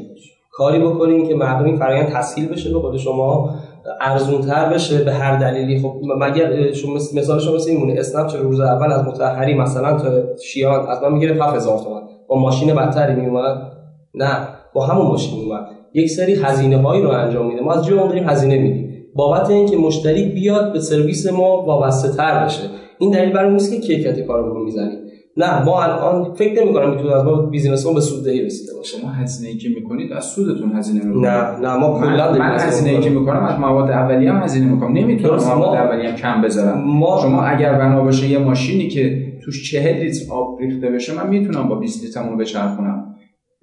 کاری 0.53 0.79
بکنیم 0.79 1.29
که 1.29 1.35
مردم 1.35 1.65
این 1.65 1.77
فرآیند 1.77 2.09
تسهیل 2.09 2.49
بشه 2.49 2.73
به 2.73 2.81
خود 2.81 2.97
شما 2.97 3.55
ارزونتر 4.01 4.69
بشه 4.69 5.05
به 5.05 5.13
هر 5.13 5.37
دلیلی. 5.37 5.81
خب 5.83 5.95
مگر 6.21 6.73
شما 6.73 6.95
مثال 6.95 7.41
شما 7.41 7.55
مثل 7.55 7.71
این 7.71 7.81
مونه 7.81 7.95
اسنپ 7.99 8.27
چه 8.27 8.39
روز 8.39 8.61
اول 8.61 8.93
از 8.93 9.05
متأخری 9.05 9.55
مثلا 9.55 9.99
تا 9.99 10.37
شیان 10.45 10.87
از 10.87 11.03
من 11.03 11.13
می‌گیره 11.13 11.45
7000 11.45 11.79
تومان. 11.79 12.03
با 12.29 12.39
ماشین 12.39 12.75
بدتری 12.75 13.21
میومد 13.21 13.73
نه 14.15 14.49
با 14.75 14.87
همون 14.87 15.07
ماشین 15.07 15.39
میومد 15.41 15.67
یک 15.95 16.11
سری 16.11 16.35
هزینه 16.35 16.77
هایی 16.77 17.03
رو 17.03 17.09
انجام 17.09 17.47
میده. 17.47 17.61
ما 17.61 17.73
از 17.73 17.87
جای 17.87 17.99
اون 17.99 18.09
داریم 18.09 18.29
هزینه 18.29 18.59
میدیم. 18.59 18.91
بابت 19.15 19.51
اینکه 19.51 19.77
مشتری 19.77 20.25
بیاد 20.25 20.73
به 20.73 20.81
سرویس 20.81 21.33
ما 21.33 21.63
وابسته 21.63 22.17
تر 22.17 22.45
بشه. 22.45 22.63
این 22.99 23.11
دلیل 23.11 23.33
بر 23.33 23.45
اون 23.45 23.53
نیست 23.53 23.73
که 23.73 23.81
کیفیت 23.81 24.21
کارمون 24.21 24.51
رو 24.51 24.65
می‌زنیم. 24.65 24.99
نه 25.37 25.65
ما 25.65 25.83
الان 25.83 26.35
فکر 26.35 26.63
نمی 26.63 26.75
کنم 26.75 26.91
می‌تونه 26.91 27.15
از 27.15 27.25
ما 27.25 27.37
business 27.37 27.87
ما 27.87 27.93
به 27.93 28.01
سوددهی 28.01 28.43
رسیده 28.43 28.73
باشه. 28.77 28.99
شما 28.99 29.11
هزینه 29.11 29.51
ای 29.51 29.59
که 29.59 29.69
می‌کنید 29.69 30.13
از 30.13 30.25
سودتون 30.25 30.73
هزینه 30.73 31.05
می‌کنید 31.05 31.27
نه 31.27 31.61
نه 31.61 31.77
ما 31.77 31.99
من, 31.99 32.07
کلا 32.07 32.27
داریم 32.27 32.43
من 32.43 32.59
هزینه 32.59 32.91
ای 32.91 33.01
که. 33.01 33.11
می‌کنم 33.11 33.45
از 33.45 33.61
مواد 33.61 33.91
اولیه 33.91 34.33
هم 34.33 34.43
هزینه 34.43 34.67
می‌کنم. 34.67 34.93
نمی‌تونم 34.93 35.35
مواد 35.35 35.59
ما- 35.59 35.75
اولیه 35.75 36.11
هم 36.11 36.17
کم 36.17 36.43
بذارم. 36.43 36.85
ما 36.87 37.19
شما 37.23 37.43
اگر 37.43 37.79
بنا 37.79 38.03
باشه 38.05 38.29
یه 38.29 38.39
ماشینی 38.39 38.89
که 38.89 39.33
توش 39.45 39.71
40 39.71 39.97
لیتر 39.97 40.33
آب 40.33 40.59
ریخته 40.61 40.91
بشه 40.91 41.15
من 41.15 41.29
می‌تونم 41.29 41.69
با 41.69 41.75
20 41.75 42.05
لیتر 42.05 42.21
اونو 42.21 42.37
بچرخونم 42.37 43.14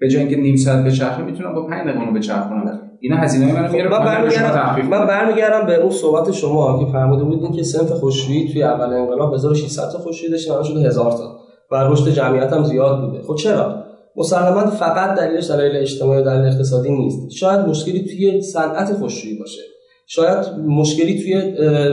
به 0.02 0.08
جای 0.08 0.22
اینکه 0.22 0.38
نیم 0.38 0.56
ساعت 0.56 0.86
بچرخه 0.86 1.24
می‌تونم 1.24 1.54
با 1.54 1.68
5 1.68 1.84
دقیقه 1.84 2.00
اونو 2.00 2.20
بچرخونم. 2.20 2.80
اینا 3.00 3.18
هزینه 3.18 3.54
منو 3.54 3.68
خب 3.68 3.74
میاره 3.74 3.90
من 3.90 4.06
برمیگردم 4.06 4.88
من. 4.90 5.08
برمیگردم 5.08 5.66
به 5.66 5.76
اون 5.76 5.90
صحبت 5.90 6.32
شما 6.32 6.86
که 6.86 6.92
فرموده 6.92 7.24
بودین 7.24 7.52
که 7.52 7.64
سنف 7.64 7.92
خوشرویی 7.92 8.50
توی 8.54 8.64
اول 8.64 8.94
انقلاب 8.94 9.34
1600 9.34 9.92
تا 9.92 9.98
خوشرویی 9.98 10.32
داشتیم 10.32 10.54
الان 10.54 10.66
شده 10.66 10.80
1000 10.80 11.12
تا. 11.12 11.38
و 11.72 11.76
رشد 11.76 12.10
جمعیت 12.10 12.54
هم 12.54 12.64
زیاد 12.64 13.02
بوده. 13.02 13.24
خب 13.24 13.36
چرا؟ 13.36 13.84
مسلما 14.16 14.66
فقط 14.66 15.18
دلیلش 15.18 15.52
دلایل 15.52 15.76
اجتماعی 15.76 16.22
و 16.22 16.26
دلیل 16.26 16.46
اقتصادی 16.46 16.92
نیست. 16.92 17.32
شاید 17.32 17.60
مشکلی 17.60 18.06
توی 18.06 18.42
صنعت 18.42 18.94
خوشرویی 18.94 19.40
باشه. 19.40 19.62
شاید 20.08 20.38
مشکلی 20.68 21.22
توی 21.22 21.36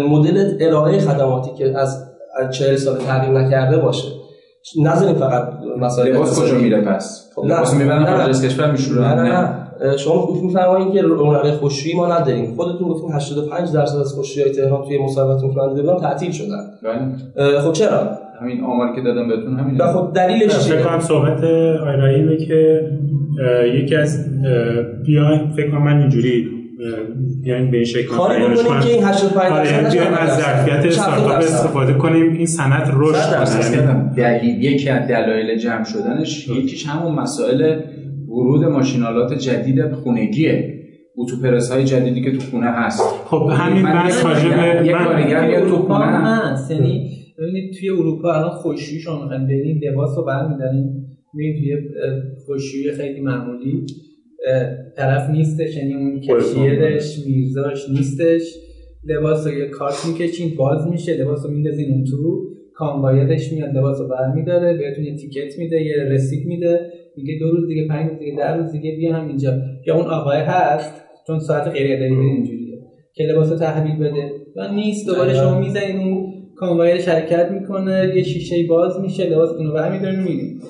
مدل 0.09 0.57
ارائه 0.61 0.99
خدماتی 0.99 1.51
که 1.59 1.79
از 1.79 2.05
از 2.40 2.55
40 2.55 2.77
سال 2.77 2.99
تغییر 2.99 3.38
نکرده 3.38 3.77
باشه. 3.77 4.09
نذاریم 4.83 5.14
فقط 5.14 5.49
مسائل 5.81 6.14
لباس 6.14 6.43
کجا. 6.43 6.59
میره 6.59 6.81
پس؟ 6.81 7.31
خب، 7.35 7.45
لباس 7.45 7.75
می‌برن. 7.75 8.05
خارج 8.07 8.29
از 8.29 8.45
کشور 8.45 8.67
نه 8.67 8.73
میشورن 8.73 9.14
نه. 9.14 9.55
نه. 9.83 9.97
شما 9.97 10.29
میفرمایید 10.43 10.93
که 10.93 11.03
رونق 11.03 11.51
خوشویی 11.51 11.97
ما 11.97 12.19
نداریم. 12.19 12.55
خودتون 12.57 12.88
گفتین 12.88 13.12
85 13.12 13.73
درصد 13.73 13.99
از 13.99 14.12
خوشویی 14.12 14.45
های 14.45 14.55
تهران 14.55 14.85
توی 14.85 14.99
مصوبت 15.05 15.43
می‌کنند 15.43 15.77
دیدم 15.77 15.99
تعطیل 15.99 16.31
شدن. 16.33 16.64
بله. 17.37 17.61
خب 17.61 17.73
چرا؟ 17.73 18.11
همین 18.41 18.64
آماری 18.64 18.95
که 18.95 19.01
دادم 19.03 19.29
بهتون 19.29 19.57
همین 19.57 19.77
و 19.81 19.93
خب 19.93 20.12
دلیلش 20.14 20.55
فکر 20.55 20.75
چیه؟ 20.75 20.83
کنم 20.83 21.01
صحبت 21.01 21.45
آیرایی 21.87 22.47
که 22.47 22.81
یکی 23.75 23.97
از 23.97 24.25
بیاین 25.07 25.51
فکر 25.57 25.71
کنم 25.71 25.83
من 25.83 26.01
اینجوری 26.01 26.49
بیاین 27.43 27.71
به 27.71 27.77
این 27.77 27.85
شکل 27.85 28.07
کاری 28.09 28.38
بیانش 28.38 28.59
بکنیم. 28.61 28.81
که 28.81 28.88
این 28.88 29.05
85 29.05 29.53
آره، 29.53 29.64
درصد 29.73 29.93
بیایم 29.93 30.12
از 30.14 30.38
ظرفیت 30.41 30.87
استارتاپ 30.87 31.31
استفاده 31.38 31.93
کنیم 31.93 32.33
این 32.33 32.47
صنعت 32.47 32.91
رشد. 32.97 33.45
کنه. 33.45 33.77
یعنی 33.77 34.14
دلیل 34.17 34.62
یکی 34.73 34.88
از 34.88 35.09
دلایل 35.09 35.59
جمع 35.59 35.85
شدنش 35.85 36.49
یکیش 36.49 36.87
همون 36.87 37.14
مسائل 37.14 37.81
ورود 38.29 38.64
ماشینالات 38.64 39.35
جدید 39.38 39.93
خونگیه. 39.93 40.75
اتوپرس 41.17 41.73
های 41.73 41.85
جدیدی 41.85 42.21
که 42.23 42.33
تو 42.33 42.41
خونه 42.51 42.67
هست. 42.71 43.01
خب 43.25 43.51
همین 43.53 43.83
من 43.83 43.93
بحث 43.93 44.23
یه 44.25 44.29
راجع 44.29 44.49
به 44.81 44.87
یه 44.87 44.95
من- 44.95 45.05
کارگر 45.05 45.47
میاد 45.47 45.69
تو 45.69 45.77
خونه. 45.77 46.05
هست. 46.05 46.71
یعنی 46.71 47.11
ببینید 47.38 47.75
توی 47.79 47.91
اروپا 47.91 48.35
الان 48.35 48.51
خوشویی 48.51 49.01
شما 49.01 49.23
می‌خواین 49.23 49.47
برین 49.47 49.81
لباس 49.85 50.19
رو 50.19 50.25
برمیدارین 50.25 51.05
میرین 51.35 51.59
توی 51.61 51.77
خوشویی 52.47 52.93
خیلی 52.93 53.21
معمولی. 53.21 53.87
طرف 54.96 55.31
نیستش 55.31 55.77
یعنی 55.77 55.94
اون 55.94 56.20
کشیرش 56.20 57.27
میرزاش 57.27 57.90
نیستش. 57.90 58.42
لباس 59.05 59.46
رو 59.46 59.53
یه 59.53 59.68
کارت 59.68 60.07
می‌کشین 60.07 60.57
باز 60.57 60.87
میشه 60.87 61.16
لباس 61.16 61.46
رو 61.46 61.51
میندازین 61.51 61.92
اون 61.92 62.05
تو 62.05 62.48
کامبایرش 62.74 63.53
میاد 63.53 63.77
لباس 63.77 64.01
رو 64.01 64.09
برمیداره 64.09 64.79
بهتون 64.79 65.05
یه 65.05 65.16
تیکت 65.16 65.59
میده 65.59 65.83
یه 65.83 65.96
رسید 65.96 66.46
میده 66.46 66.81
میگه 67.16 67.38
دو 67.40 67.51
روز 67.51 67.68
دیگه 67.68 67.88
پنج 67.88 68.11
روز 68.11 68.18
دیگه 68.18 68.37
در 68.38 68.57
روز 68.57 68.72
دیگه 68.72 68.96
بیا 68.96 69.16
همینجا 69.16 69.53
یا 69.87 69.96
اون 69.96 70.07
آقای 70.07 70.38
هست 70.38 71.03
چون 71.27 71.38
ساعت 71.38 71.68
غیر 71.68 71.96
اداری 71.96 72.14
اینجوریه 72.14 72.79
که 73.14 73.24
لباس 73.24 73.53
رو 73.53 73.59
تحویل 73.59 73.96
بده. 73.96 74.33
یا 74.57 74.74
نیست 74.74 75.07
دوباره 75.07 75.35
شما 75.35 75.61
می‌زنید 75.61 75.96
اون 75.96 76.33
کامبایر 76.57 77.01
حرکت 77.01 77.51
می‌کنه 77.51 78.12
یه 78.16 78.22
شیشه 78.22 78.66
باز 78.68 79.01
میشه 79.01 79.24
لباس 79.31 79.51
اونو 79.51 79.72
برمیدارین 79.72 80.20
میرین 80.20 80.61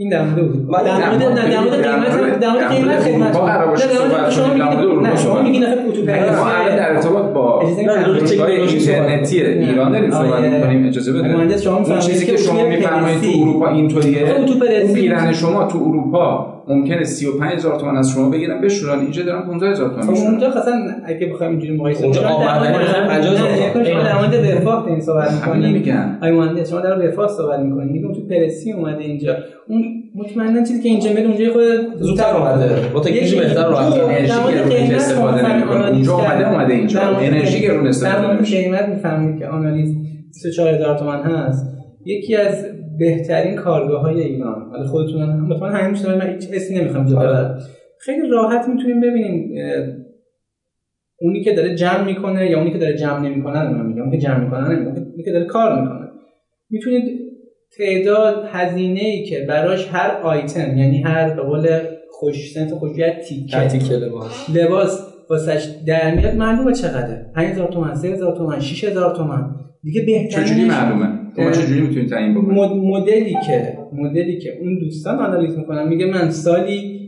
این 0.00 0.08
در 0.08 0.24
مورد 0.24 0.52
بود 0.52 0.70
در 0.76 1.10
مورد 1.10 1.22
نه 1.22 1.50
در 1.50 1.60
مورد 1.60 1.72
قیمت 1.82 2.40
در 2.40 2.50
مورد 2.52 2.68
قیمت 2.68 3.00
خدمت 3.00 3.36
نه، 3.36 3.46
در 3.46 3.64
مورد- 3.66 3.78
صحبت 3.78 4.30
شما 4.30 4.46
نه 4.46 5.16
شما 5.16 5.16
صحبت 5.16 5.42
میگید 5.44 5.64
نه، 6.10 6.36
ما 6.36 6.46
الان 6.46 6.76
در 6.76 6.92
ارتباط 6.92 7.24
با 7.24 7.60
اینترنتی. 7.60 9.40
ایران 9.42 9.92
داریم 9.92 10.10
صحبت 10.10 10.32
آیه. 10.32 10.50
می‌کنیم 10.50 10.86
اجازه 10.86 11.12
بده 11.12 11.36
مهندس 11.36 11.62
شما 11.62 11.98
چیزی 11.98 12.26
که 12.26 12.36
شما 12.36 12.64
میفرمایید 12.64 13.20
تو 13.20 13.40
اروپا 13.42 13.68
اینطوریه 13.68 14.30
اون 14.30 14.94
پیرن 14.94 15.32
شما 15.32 15.64
تو 15.64 15.78
اروپا 15.78 16.57
ممکنه 16.68 17.04
35000 17.04 17.78
تومان 17.80 17.96
از 17.96 18.10
شما 18.10 18.30
بگیرن 18.30 18.60
بشورن 18.60 18.98
اینجا 18.98 19.22
دارن 19.22 19.42
15000 19.46 19.88
تومان 19.88 20.02
خب 20.02 20.10
میشورن 20.10 20.30
اونجا 20.30 20.50
خاصا 20.50 20.70
اگه 21.04 21.26
بخوایم 21.26 21.52
اینجوری 21.52 21.76
مقایسه 21.76 22.04
اونجا 22.04 22.22
کنیم، 22.22 22.36
مثلا 22.36 23.02
نه، 23.02 23.08
50,000 23.08 23.48
نه، 23.48 23.72
تومان. 23.72 24.04
در 24.04 24.18
مورد 24.18 24.34
رفاه 24.56 24.86
این 24.86 25.00
صحبت 25.00 25.30
همین 25.30 25.56
می‌کنید 25.56 25.76
میگن 25.76 26.18
آی 26.22 26.30
مهندس 26.30 26.70
شما 26.70 26.80
در 26.80 26.94
رفاه 26.94 27.28
صحبت 27.28 27.58
می‌کنید 27.60 27.90
میگم 27.92 28.12
تو 28.14 28.20
پرسی 28.26 28.72
اومده 28.72 29.04
اینجا 29.04 29.36
اون 29.68 29.84
مطمئنا 30.14 30.62
چیزی 30.62 30.82
که 30.82 30.88
اینجا 30.88 31.12
میاد 31.12 31.26
اونجا 31.26 31.52
خود 31.52 31.62
زودتر 32.02 32.36
اومده. 32.36 32.68
با 32.94 33.00
تکنولوژی 33.00 33.26
یکی- 33.26 33.40
بهتر 33.40 33.68
راحت. 33.68 33.92
انرژی 33.92 34.94
استفاده 34.94 35.52
نمی‌کنه. 35.52 35.88
اونجا 35.88 36.12
اومده. 36.14 36.50
اومده 36.52 36.74
اینجا. 36.74 37.00
انرژی 37.00 37.60
گرون 37.60 37.86
استفاده 37.86 38.34
نمی‌شه. 38.34 38.62
قیمت 38.62 38.88
می‌فهمید 38.88 39.38
که 39.38 39.46
آنالیز 39.46 39.94
24 40.28 40.68
هزار 40.74 40.98
تومن 40.98 41.22
هست 41.22 41.77
یکی 42.08 42.36
از 42.36 42.66
بهترین 42.98 43.54
کارگاه 43.54 44.02
های 44.02 44.20
ایران. 44.20 44.70
حالا 44.70 44.84
خودتون 44.84 45.22
هم 45.22 45.46
مطمئن 45.46 45.72
همین 45.72 45.90
میشه 45.90 46.16
من 46.16 46.30
هیچ 46.30 46.48
اسمی 46.52 46.78
نمی‌خوام 46.78 47.06
اینجا 47.06 47.20
ببرم 47.20 47.58
خیلی 48.00 48.28
راحت 48.28 48.68
می‌تونیم 48.68 49.00
ببینیم 49.00 49.54
اونی 51.20 51.44
که 51.44 51.52
داره 51.52 51.74
جمع 51.74 52.04
می‌کنه 52.04 52.50
یا 52.50 52.58
اونی 52.58 52.72
که 52.72 52.78
داره 52.78 52.96
جمع 52.96 53.28
نمی‌کنه 53.28 53.70
من 53.70 53.86
میگم 53.86 54.02
اونی 54.02 54.18
که 54.18 54.26
جمع 54.26 54.44
می‌کنه 54.44 54.68
نمیگم 54.68 54.90
اونی 54.90 55.22
که 55.24 55.32
داره 55.32 55.44
کار 55.44 55.80
می‌کنه. 55.80 56.08
می‌تونید 56.70 57.04
تعداد 57.78 58.44
هزینه 58.52 59.00
ای 59.00 59.24
که 59.24 59.46
براش 59.48 59.88
هر 59.92 60.10
آیتم 60.22 60.76
یعنی 60.78 61.02
هر 61.02 61.34
به 61.34 61.42
قول 61.42 61.68
خوش 62.10 62.52
سنت 62.52 62.74
خوشیت 62.74 63.20
تیکه 63.20 63.68
تیکه 63.68 63.94
لباس. 63.94 64.50
لباس 64.54 65.14
واسش 65.30 65.68
در 65.86 66.14
میاد 66.14 66.34
معلومه 66.34 66.72
چقدره. 66.72 67.32
5000 67.34 67.68
تومان 67.72 67.94
3000 67.94 68.36
تومان 68.36 68.60
6000 68.60 69.16
تومان 69.16 69.54
دیگه 69.82 70.00
بهترینش 70.00 70.48
چجوری 70.48 70.64
معلومه؟ 70.64 71.17
شما 71.38 71.46
اه. 71.46 71.52
چجوری 71.52 71.80
می‌تونید 71.80 72.08
تعیین 72.10 72.34
بکنید 72.34 72.58
مد- 72.58 72.76
مدلی 72.76 73.36
که 73.46 73.78
مدلی 73.92 74.38
که 74.38 74.58
اون 74.60 74.78
دوستان 74.78 75.18
آنالیز 75.18 75.58
می‌کنن 75.58 75.88
میگه 75.88 76.06
من 76.06 76.30
سالی 76.30 76.98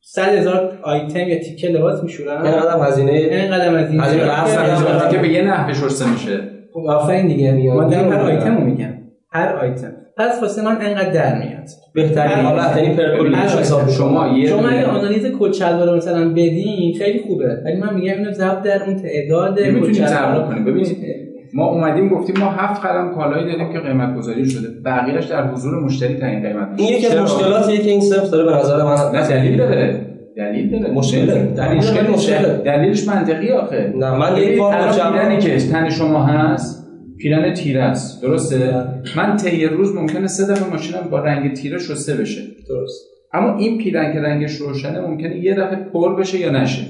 100 0.00 0.22
هزار 0.28 0.78
آیتم 0.82 1.28
یا 1.28 1.38
تیکه 1.38 1.68
لباس 1.68 2.02
میشورم. 2.02 2.42
اینقدر 2.42 2.86
هزینه 2.88 3.12
اینقدر 3.12 3.74
از 3.76 3.90
این 3.90 4.00
هزینه 4.00 4.22
که- 4.22 4.28
بحث 4.28 4.54
که- 4.54 4.60
هزینه. 4.60 5.10
که 5.10 5.18
به 5.18 5.28
یه 5.28 5.42
نحوه 5.42 5.72
شسته 5.72 6.12
میشه. 6.12 6.40
خب 6.72 6.80
آفرین 6.80 7.26
دیگه 7.26 7.52
ما 7.52 7.84
داریم 7.84 8.12
هر 8.12 8.16
میاد. 8.24 8.30
آیتم 8.30 8.56
رو 8.56 8.64
میگم. 8.64 8.94
هر 9.30 9.56
آیتم. 9.56 9.92
پس 10.16 10.38
واسه 10.42 10.62
من 10.64 10.78
انقدر 10.80 11.10
در 11.12 11.38
میاد. 11.38 11.68
بهترین. 11.94 12.44
حالت 12.44 12.76
یعنی 12.76 12.96
پرکولیش 12.96 13.34
هر 13.36 13.44
حساب 13.60 13.80
آیتم. 13.80 13.92
شما 13.92 14.38
یه 14.38 14.46
شما 14.48 14.68
اگه 14.68 14.86
آنالیز 14.86 15.26
کد 15.38 15.52
شلوار 15.52 15.96
مثلا 15.96 16.28
بدین 16.28 16.94
خیلی 16.98 17.18
خوبه. 17.18 17.62
ولی 17.64 17.76
من 17.76 17.94
میگم 17.94 18.14
اینو 18.14 18.32
ضرب 18.32 18.62
در 18.62 18.82
اون 18.84 18.96
تعداد 18.96 19.58
شلوار. 19.92 20.46
کنیم. 20.48 20.64
ببینید، 20.64 20.96
ما 21.54 21.66
اومدیم 21.66 22.08
گفتیم 22.08 22.36
ما 22.38 22.50
هفت 22.50 22.84
قدم 22.84 23.14
کالایی 23.14 23.52
داریم 23.52 23.72
که 23.72 23.78
قیمت 23.78 24.16
گذاری 24.16 24.50
شده. 24.50 24.68
بقیهش 24.84 25.24
در 25.24 25.46
حضور 25.46 25.84
مشتری 25.84 26.14
تعیین 26.14 26.42
قیمت 26.42 26.68
میشه. 26.68 26.82
این 26.82 26.98
یکی 26.98 27.06
از؟ 27.06 27.18
مشکلاتیه 27.18 27.78
که 27.78 27.90
این 27.90 28.00
صرف 28.00 28.30
داره 28.30 28.44
به 28.44 28.56
نظر 28.58 28.84
من 28.84 29.18
نه 29.18 29.28
دلیل 29.28 29.56
داره. 29.56 30.06
دلیل 30.36 30.70
داره. 30.70 30.94
مشکل. 30.94 31.26
دلیل 31.26 31.78
مشکل 31.78 32.10
مشکل. 32.10 32.56
دلیلش 32.64 33.08
منطقی 33.08 33.50
آخه. 33.50 33.92
نه، 33.96 34.10
من 34.10 34.36
یک 34.36 34.58
بار 34.58 34.92
پیرنی 34.92 35.38
که 35.38 35.56
تن 35.56 35.90
شما 35.90 36.24
هست 36.24 36.84
پیرن 37.18 37.54
تیره 37.54 37.82
است. 37.82 38.22
درسته؟ 38.22 38.84
من 39.16 39.36
طی 39.36 39.66
روز 39.66 39.94
ممکنه 39.94 40.26
سه 40.26 40.52
دفعه 40.52 40.70
ماشینم 40.70 41.08
با 41.10 41.18
رنگ 41.18 41.52
تیره 41.52 41.78
شسته 41.78 42.14
بشه. 42.14 42.42
درست. 42.68 43.04
اما 43.32 43.58
این 43.58 43.78
پیرن 43.78 44.12
که 44.12 44.20
رنگش 44.20 44.56
روشنه 44.56 45.00
ممکنه 45.00 45.38
یه 45.38 45.54
دفعه 45.54 45.76
پر 45.76 46.16
بشه 46.20 46.38
یا 46.38 46.50
نشه. 46.50 46.82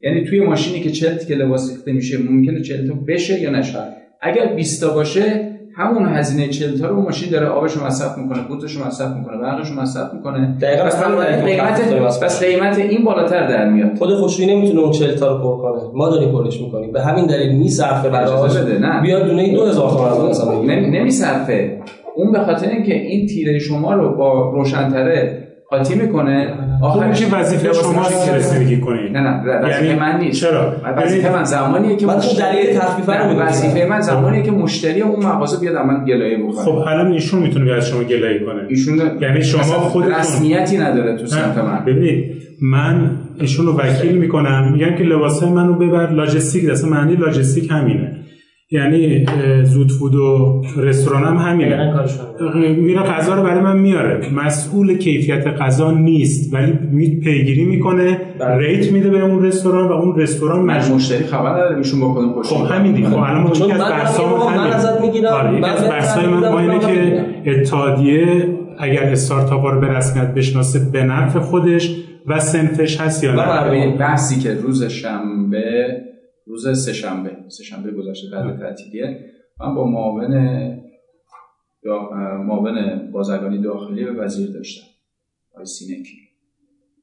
یعنی 0.00 0.24
توی 0.24 0.40
ماشینی 0.40 0.80
که 0.80 0.90
40 0.90 1.18
که 1.28 1.34
لباس 1.34 1.70
ریخته 1.70 1.92
میشه 1.92 2.18
ممکنه 2.30 2.60
40 2.60 2.88
تا 2.88 2.94
بشه 2.94 3.40
یا 3.40 3.50
نشه. 3.50 3.78
اگر 4.20 4.46
20 4.46 4.80
تا 4.80 4.94
باشه 4.94 5.48
همون 5.76 6.08
هزینه 6.08 6.48
40 6.48 6.78
تا 6.80 6.86
رو 6.86 7.02
ماشین 7.02 7.30
داره 7.30 7.46
آبش 7.46 7.72
رو 7.72 7.86
مصرف 7.86 8.18
می‌کنه 8.18 8.42
پودرش 8.42 8.72
رو 8.72 8.86
مصرف 8.86 9.16
می‌کنه 9.16 9.36
برقش 9.36 9.68
رو 9.70 9.80
مصرف 9.80 10.14
می‌کنه 10.14 10.56
دقیقاً 10.60 10.84
بس 10.84 11.02
قیمت. 11.02 12.20
بس 12.22 12.42
قیمت 12.44 12.78
این 12.78 13.04
بالاتر 13.04 13.46
در 13.46 13.68
میاد 13.68 13.98
خود 13.98 14.14
خوشویی 14.14 14.56
نمی‌تونه 14.56 14.80
اون 14.80 14.90
40 14.92 15.14
تا 15.14 15.36
رو 15.36 15.42
پر 15.42 15.62
کنه 15.62 15.82
ما 15.94 16.08
داریم 16.08 16.32
پرش 16.32 16.60
می‌کنیم 16.60 16.92
به 16.92 17.02
همین 17.02 17.26
دلیل 17.26 17.56
میصرفه 17.56 18.14
اجازه 18.18 18.60
بده، 18.64 18.78
نه. 18.78 19.00
بیاد 19.00 19.26
دونه 19.26 19.52
2000 19.54 19.90
تومان 19.90 20.10
از 20.10 20.18
اون 20.18 20.30
مثلا. 20.30 20.62
نمی- 20.62 20.98
نمیصرفه 20.98 21.78
اون 22.16 22.32
به 22.32 22.38
خاطر 22.38 22.68
اینکه 22.68 22.94
این 22.94 23.26
تیره 23.26 23.58
شما 23.58 23.94
رو 23.94 24.16
با 24.16 24.50
روشنتره 24.50 25.47
قاطی 25.70 25.94
می‌کنه؟ 25.94 26.54
خب 26.80 26.84
آخرش 26.84 27.20
میشه 27.20 27.36
وظیفه 27.36 27.72
شما 27.72 28.06
رسیدگی 28.36 28.80
کنید 28.80 29.16
نه 29.16 29.20
نه 29.20 29.58
وظیفه 29.58 29.84
یعنی 29.84 30.00
من 30.00 30.18
نیست. 30.20 30.40
چرا؟ 30.40 30.72
وظیفه 30.96 31.22
یعنی- 31.22 31.36
من 31.38 31.44
زمانیه 31.44 31.96
که 31.96 32.06
من 32.06 32.14
دلیل 32.38 32.78
تخفیف 32.78 33.08
رو. 33.08 33.40
وظیفه 33.40 33.86
من 33.90 34.00
زمانیه 34.00 34.42
که 34.42 34.50
مشتری 34.50 35.00
اون 35.02 35.26
مغازه 35.26 35.60
بیاد 35.60 35.76
از 35.76 35.86
من 35.86 36.04
گلایه 36.04 36.38
بکنه 36.38 36.64
خب 36.64 36.70
الان 36.86 37.12
ایشون 37.12 37.40
می‌تونه 37.42 37.64
بیاد 37.64 37.80
شما 37.80 38.02
گلایه 38.02 38.38
کنه. 38.38 38.62
ایشون 38.68 39.00
یعنی 39.20 39.42
شما 39.42 39.62
خودتون- 39.62 40.14
رسمیتی 40.14 40.78
نداره 40.78 41.16
تو 41.16 41.26
سمت 41.26 41.58
من. 41.58 41.84
ببینید 41.86 42.24
من 42.62 43.10
ایشون 43.40 43.66
رو 43.66 43.76
وکیل 43.76 44.18
می‌کنم. 44.18 44.70
میگم 44.72 44.94
که 44.96 45.04
لباس 45.04 45.42
منو 45.42 45.74
ببر 45.74 46.10
لاجستیک 46.10 46.70
اصلا 46.70 46.90
معنی 46.90 47.16
لاجستیک 47.16 47.70
همینه. 47.70 48.12
یعنی 48.70 49.26
زود 49.64 49.92
فود 49.92 50.14
و 50.14 50.62
رستوران 50.76 51.24
هم 51.24 51.36
همینه. 51.36 51.94
میره 52.76 53.00
غذا 53.00 53.34
رو 53.34 53.42
برای 53.42 53.60
من 53.60 53.78
میاره. 53.78 54.30
مسئول 54.34 54.98
کیفیت 54.98 55.46
غذا 55.46 55.90
نیست 55.90 56.54
ولی 56.54 56.72
می- 56.90 57.20
پیگیری 57.20 57.64
می‌کنه 57.64 58.20
ریت 58.58 58.92
میده 58.92 59.10
به 59.10 59.20
اون 59.24 59.44
رستوران 59.44 59.88
و 59.88 59.92
اون 59.92 60.16
رستوران 60.20 60.60
من 60.60 60.76
مجبور 60.76 60.96
مشتری 60.96 61.24
خبر 61.24 61.50
نداره 61.50 61.76
ایشون 61.76 62.00
با 62.00 62.14
کدوم 62.14 62.32
خوش 62.32 62.46
خب 62.46 62.74
همین 62.74 62.92
دیگه 62.92 63.08
خب 63.08 63.16
الان 63.16 63.46
یکی 63.46 63.62
از 63.72 63.80
میگم، 64.20 64.56
من 64.56 64.72
ازت 64.72 65.00
می‌گیرم، 65.00 65.32
آره 65.32 65.58
یکی 65.58 65.68
از 65.68 66.18
من 66.18 66.54
اینه 66.54 66.78
که. 66.78 67.24
اتحادیه 67.46 68.48
اگر 68.78 69.02
استارتاپ 69.02 69.60
ها 69.60 69.70
رو 69.70 69.80
به 69.80 69.96
رسمیت 69.96 70.34
بشناسه 70.34 70.80
به 70.92 71.02
نفع 71.02 71.38
خودش 71.38 71.96
و 72.26 72.40
سنفش 72.40 73.00
هست 73.00 73.24
یا 73.24 73.34
نه. 73.34 73.96
بحثی 73.96 74.40
که 74.40 74.54
روز 74.54 74.84
شنبه 74.84 75.86
روز 76.48 76.84
سه 76.84 76.92
شنبه 76.92 77.36
سه 77.48 77.64
شنبه 77.64 77.90
گذشته 77.90 78.26
بعد 78.32 78.58
تعطیلیه. 78.58 79.24
من 79.60 79.74
با 79.74 79.86
معاون 79.86 80.34
معاون 82.46 83.10
بازرگانی 83.12 83.62
داخلی 83.62 84.04
به 84.04 84.12
وزیر 84.12 84.50
داشتم 84.50 84.86
آقای 85.52 85.66
سینکی. 85.66 86.16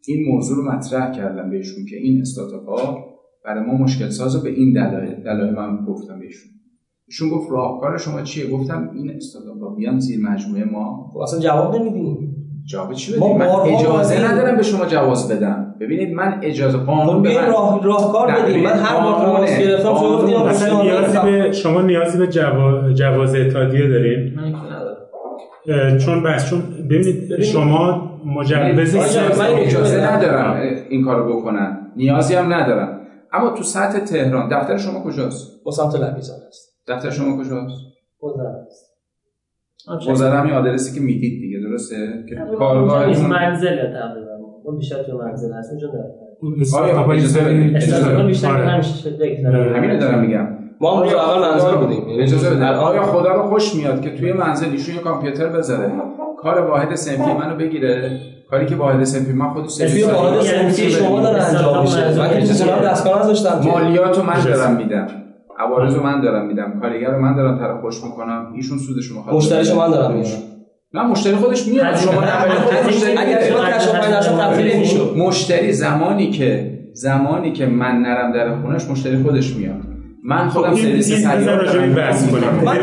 این 0.07 0.31
موضوع 0.31 0.57
رو 0.57 0.71
مطرح 0.71 1.11
کردم 1.11 1.49
بهشون 1.49 1.85
که 1.85 1.95
این 1.97 2.21
استارتاپ 2.21 2.69
ها 2.69 3.05
برای 3.45 3.65
ما 3.65 3.73
مشکل 3.73 4.09
سازه 4.09 4.43
به 4.43 4.49
این 4.49 4.73
دلایل 4.73 5.23
دلایل 5.23 5.53
من 5.53 5.85
گفتم 5.85 6.19
بهشون. 6.19 6.51
ایشون 7.07 7.29
گفت 7.29 7.51
راهکار 7.51 7.97
شما 7.97 8.21
چیه؟ 8.21 8.49
گفتم 8.49 8.91
این 8.95 9.11
استارتاپ 9.11 9.59
ها 9.59 9.75
بیان 9.75 9.99
زیر 9.99 10.19
مجموعه 10.19 10.63
ما. 10.63 11.11
خب 11.13 11.17
اصلا 11.17 11.39
جواب 11.39 11.75
نمیدیم 11.75 12.34
جواب 12.65 12.93
چی 12.93 13.19
ما 13.19 13.33
بدیم؟ 13.33 13.37
من 13.37 13.49
اجازه. 13.49 14.31
ندارم 14.31 14.57
به 14.57 14.63
شما 14.63 14.85
جواز 14.85 15.31
بدم. 15.31 15.75
ببینید 15.79 16.13
من 16.13 16.39
اجازه 16.41 16.77
قانون 16.77 17.21
به 17.21 17.29
بیاین 17.29 17.45
من 17.45 17.51
راه 17.53 17.83
راهکار 17.83 18.31
نه، 18.31 18.43
بدیم. 18.43 18.63
من 18.63 18.71
هر 18.71 18.99
بار. 19.03 19.25
تماس 19.25 19.59
گرفتم 19.59 19.93
شما 19.93 20.81
نیازی 20.81 21.19
به 21.31 21.51
شما 21.51 21.81
نیازی 21.81 22.17
به 22.17 22.27
جوا... 22.27 22.93
جواز 22.93 23.35
اتحادیه 23.35 23.87
دارین؟ 23.87 24.33
من 24.35 24.51
که 24.51 24.57
ندارم. 24.57 24.97
اه، 25.67 25.97
چون 25.97 26.23
بس 26.23 26.49
چون 26.49 26.61
ببینید 26.89 27.41
شما 27.41 28.11
مجوز 28.25 28.95
من 28.95 29.45
اجازه. 29.45 30.13
ندارم 30.13 30.61
این 30.89 31.05
کارو 31.05 31.39
بکنن 31.39 31.91
نیازی 31.95 32.35
هم 32.35 32.53
ندارم. 32.53 33.01
اما 33.33 33.49
تو 33.49 33.63
سطح 33.63 33.99
تهران 33.99 34.49
دفتر 34.49 34.77
شما 34.77 35.03
کجاست؟ 35.03 35.63
با 35.63 35.71
سمت 35.71 35.95
لبیزان 35.95 36.37
هست 36.47 36.75
دفتر 36.87 37.09
شما 37.09 37.37
کجاست؟ 37.37 37.75
گذر 38.19 38.43
است. 38.67 38.95
گذرم 40.09 40.39
همین 40.39 40.53
آدرسی 40.53 40.95
که 40.95 41.01
می‌دید 41.05 41.41
دیگه. 41.41 41.54
درسته؟ 41.69 41.95
که 42.29 42.35
این 42.41 42.55
کارگاهتون 42.57 43.25
منزل 43.25 43.75
تقریبا. 43.75 44.35
اون 44.63 44.77
بیشتر 44.77 45.03
تو 45.03 45.17
منزل 45.17 45.53
هست 45.53 45.71
اونجا 45.71 45.87
داره 45.87 46.05
آیا 46.75 47.13
اجازه 47.13 47.39
بدید؟ 47.39 47.75
استقلال 47.75 48.27
بیشتر 48.27 48.51
آره. 48.51 48.67
همیشه 48.67 49.09
دکتر 49.09 49.75
همین 49.75 49.99
دارم 49.99 50.19
میگم. 50.19 50.47
ما 50.81 50.95
هم 50.95 51.07
اول 51.07 51.51
منزل 51.51 51.75
بودیم. 51.75 52.09
یعنی 52.09 52.23
اجازه 52.23 52.65
آیا 52.65 53.01
خدا 53.01 53.35
رو 53.35 53.41
خوش 53.43 53.75
میاد 53.75 54.01
که 54.01 54.15
توی 54.15 54.33
منزل 54.33 54.69
ایشون 54.69 54.95
یه 54.95 55.01
کامپیوتر 55.01 55.47
بذاره؟ 55.47 55.91
کار 56.37 56.61
واحد 56.61 56.95
سنفی 56.95 57.33
منو 57.33 57.55
بگیره. 57.55 58.19
کاری 58.49 58.65
که 58.65 58.75
واحد 58.75 59.03
سنفی 59.03 59.33
من 59.33 59.49
خودش 59.49 59.77
توی 59.77 59.87
سرویس 59.87 60.09
واحد 60.09 60.33
دارم. 60.33 60.43
سنفی 60.43 60.89
شما 60.89 61.21
داره 61.21 61.43
انجام 61.43 61.81
میشه. 61.81 62.19
من 62.19 62.29
که 62.29 62.41
چیزی 62.41 62.63
هم 62.63 62.79
دستگاه 62.79 63.23
نداشتم 63.23 63.61
که؟ 63.61 63.69
مالیات 63.69 64.17
رو 64.17 64.23
من 64.23 64.43
دارم 64.43 64.75
میدم. 64.75 65.07
عوارض 65.59 65.95
رو 65.95 66.03
من 66.03 66.21
دارم 66.21 66.47
میدم. 66.47 66.79
کارگر 66.81 67.11
رو 67.11 67.21
من 67.21 67.35
دارم 67.35 67.59
طرف 67.59 67.81
خوش 67.81 68.03
می‌کنم. 68.03 68.53
ایشون 68.55 68.77
سودش 68.77 69.05
رو 69.05 69.17
می‌خواد. 69.17 69.35
مشتری 69.35 69.65
شما 69.65 69.87
دارم 69.87 70.13
میارم 70.13 70.29
نه 70.95 71.03
مشتری 71.03 71.35
خودش 71.35 71.67
میاد 71.67 71.95
شما 71.95 72.21
اگر 73.17 73.39
مشتری 75.17 75.71
زمانی 75.71 76.31
که 76.31 76.79
زمانی 76.93 77.51
که 77.51 77.65
من 77.65 77.95
نرم 77.95 78.31
در 78.33 78.55
خونش 78.61 78.85
مشتری 78.89 79.23
خودش 79.23 79.55
میاد. 79.55 79.81
من 80.23 80.49
خودم 80.49 80.69
خب، 80.69 80.75
این- 80.75 81.01
سرویس 81.01 81.25
دارم. 81.45 81.93
بحث 81.93 82.29
کنیم. 82.31 82.43
من- 82.65 82.77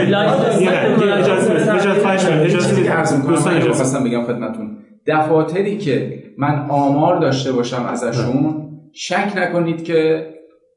بگم 4.04 4.24
خدمتون. 4.24 4.78
دفاتری 5.06 5.78
که 5.78 6.22
من 6.38 6.66
آمار 6.68 7.20
داشته 7.20 7.52
باشم 7.52 7.84
ازشون 7.92 8.54
شک 8.92 9.32
نکنید 9.36 9.84
که 9.84 10.26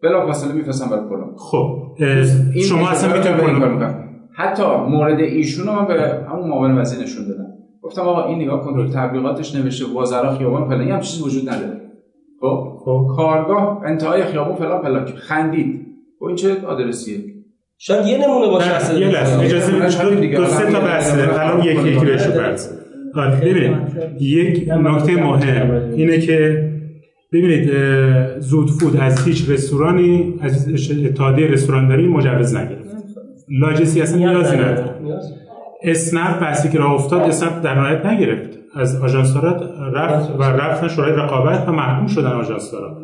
بلافاصله 0.04 0.52
میفرستم 0.54 0.90
برای 0.90 1.10
کلم. 1.10 1.36
خب 1.38 1.82
شما 2.70 2.90
اصلا 2.90 3.14
می‌تونید 3.18 4.05
حتی 4.36 4.64
مورد 4.90 5.20
ایشون 5.20 5.68
رو 5.68 5.74
من 5.74 5.88
به 5.88 6.20
همون 6.30 6.50
معاون 6.50 6.78
وزیر 6.78 7.04
نشون 7.04 7.28
دادم 7.28 7.46
گفتم 7.82 8.02
آقا 8.02 8.24
این 8.28 8.42
نگاه 8.42 8.62
کن 8.64 8.74
تو 8.74 8.94
تبلیغاتش 8.94 9.56
نوشته 9.56 9.86
وزرا 9.86 10.36
خیابان 10.36 10.68
فلان 10.68 10.88
هم 10.92 11.00
چیزی 11.00 11.24
وجود 11.24 11.50
نداره. 11.50 11.82
خب؟ 12.42 12.78
خب. 12.86 13.08
کارگاه 13.16 13.82
انتهای 13.86 14.24
خیابون 14.24 14.56
فلان 14.56 14.82
پلاک 14.82 15.16
خندید. 15.16 15.86
خب 16.20 16.26
این 16.26 16.36
چه 16.36 16.62
آدرسیه؟ 16.66 17.18
شاید 17.78 18.08
یه 18.08 18.18
نمونه 18.18 18.48
باشه. 18.48 19.00
یه 19.00 19.08
لحظه. 19.08 19.40
اجازه 19.40 19.72
بدید. 20.16 20.32
دو- 20.36 20.38
دو 20.38 20.46
سه 20.46 20.72
تا 20.72 20.80
بحثه. 20.80 21.40
الان 21.42 21.64
یکی 21.64 21.90
یکی 21.90 22.06
بهش 22.06 22.28
آره 23.16 23.40
ببینید. 23.42 23.78
یک 24.20 24.70
نکته 24.70 25.24
مهم. 25.24 25.72
اینه 25.96 26.18
که 26.20 26.70
ببینید 27.34 27.70
زود 28.40 28.70
فود 28.70 28.98
از 28.98 29.28
هیچ 29.28 29.50
رستورانی 29.50 30.34
از 30.42 30.68
اتحادیه 31.06 31.48
رستورانداری 31.48 32.08
مجوز 32.08 32.56
نگرفت. 32.56 32.85
لاجسی 33.50 34.02
اصلا 34.02 34.18
نیازی 34.18 34.58
نداره. 34.58 35.02
نیاز. 35.02 35.34
اسنپ 35.84 36.40
بحثی 36.40 36.70
که 36.70 36.78
راه 36.78 36.94
افتاد 36.94 37.22
اسنپ 37.22 37.64
در 37.64 37.76
نهایت 37.76 38.06
نگرفت. 38.06 38.50
از 38.76 39.02
آژانس‌ها 39.02 39.40
رفت 39.94 40.40
و 40.40 40.44
رفتن 40.44 40.88
شورای 40.88 41.12
رقابت 41.12 41.68
و 41.68 41.72
محکوم 41.72 42.08
شدن 42.08 42.32
آژانس‌ها. 42.32 42.98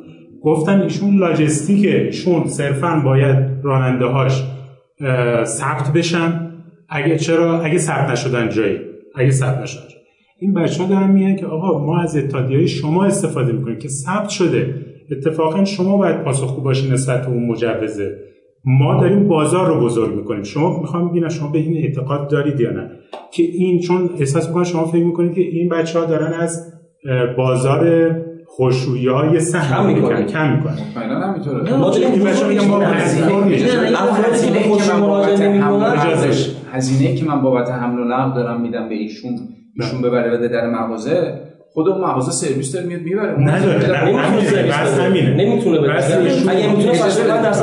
گفتن 0.44 0.82
ایشون 0.82 1.18
لاجستیکه 1.18 2.02
ایشون 2.02 2.48
صرفا 2.48 3.02
باید 3.06 3.38
راننده 3.64 4.06
هاش 4.06 4.44
ثبت 5.44 5.94
بشن. 5.96 6.52
اگه 6.90 7.18
چرا؟ 7.18 7.62
اگه 7.62 7.78
ثبت 7.78 8.10
نشدن 8.10 8.50
جایی. 8.50 8.78
اگه 9.16 9.32
ثبت 9.32 9.62
نشدن 9.62 9.88
جایی. 9.88 10.02
این 10.40 10.54
بچه 10.54 10.84
ها 10.84 10.90
دارن 10.90 11.12
میگن 11.12 11.36
که 11.36 11.46
آقا 11.46 11.86
ما 11.86 12.02
از 12.02 12.18
اتحادیه 12.18 12.66
شما 12.66 13.06
استفاده 13.06 13.52
می‌کنیم 13.52 13.80
که 13.80 13.88
ثبت 13.88 14.30
شده. 14.30 14.76
اتفاقا 15.12 15.66
شما 15.66 15.98
باید 15.98 16.24
پاسخگو 16.24 16.62
باشین 16.62 16.94
نسبت 16.94 17.22
به 17.22 17.28
اون 17.28 17.46
مجوزه. 17.48 18.18
ما 18.66 19.02
داریم 19.02 19.28
بازار 19.28 19.68
رو 19.68 19.80
بزرگ 19.86 20.16
می‌کنیم. 20.16 20.44
شما 20.44 20.80
می‌خوام 20.80 21.10
ببینم 21.10 21.30
شما 21.30 21.48
به 21.48 21.60
این 21.60 21.78
اعتقاد 21.78 22.30
دارید 22.30 22.60
یا 22.60 22.72
نه؟ 22.72 22.92
که 23.32 23.44
این 23.44 23.80
چون 23.80 24.10
احساس 24.20 24.48
می‌کنم 24.48 24.64
شما 24.64 24.86
فکر 24.86 25.04
می‌کنید 25.04 25.34
که 25.34 25.42
این 25.42 25.70
بچه 25.70 26.00
ها 26.00 26.06
دارن 26.06 26.34
از 26.34 26.74
بازار 27.38 28.12
خوشویی 28.48 29.08
های 29.08 29.30
کم 29.30 29.40
سهم 29.40 29.86
می‌کنن. 29.86 30.02
می‌کنن 30.02 30.26
کم 30.26 30.56
می‌کنن. 30.56 30.74
مطمئنا 30.74 31.32
نمیطوره 31.32 31.78
ما 31.78 31.90
داریم 31.90 32.12
این 32.12 32.24
بچه 32.24 32.48
میگن 32.48 32.68
ما. 32.68 32.80
هزینه 36.72 37.16
که 37.16 37.26
من 37.26 37.42
بابت 37.42 37.70
حمل 37.70 38.00
و 38.00 38.04
نقل 38.04 38.36
دارم 38.36 38.62
میدم 38.62 38.90
به 38.90 38.96
ایشون 38.96 39.40
ایشون 39.80 40.02
ببره 40.02 40.38
بده 40.38 40.48
در 40.48 40.70
مغازه 40.70 41.34
خود 41.74 41.90
اون 41.90 42.02
مغازه 42.02 42.32
سرویس 42.32 42.72
داره 42.74 42.86
میاد 42.86 43.02
می‌بره. 43.02 43.40
نمی‌تونه 45.38 45.80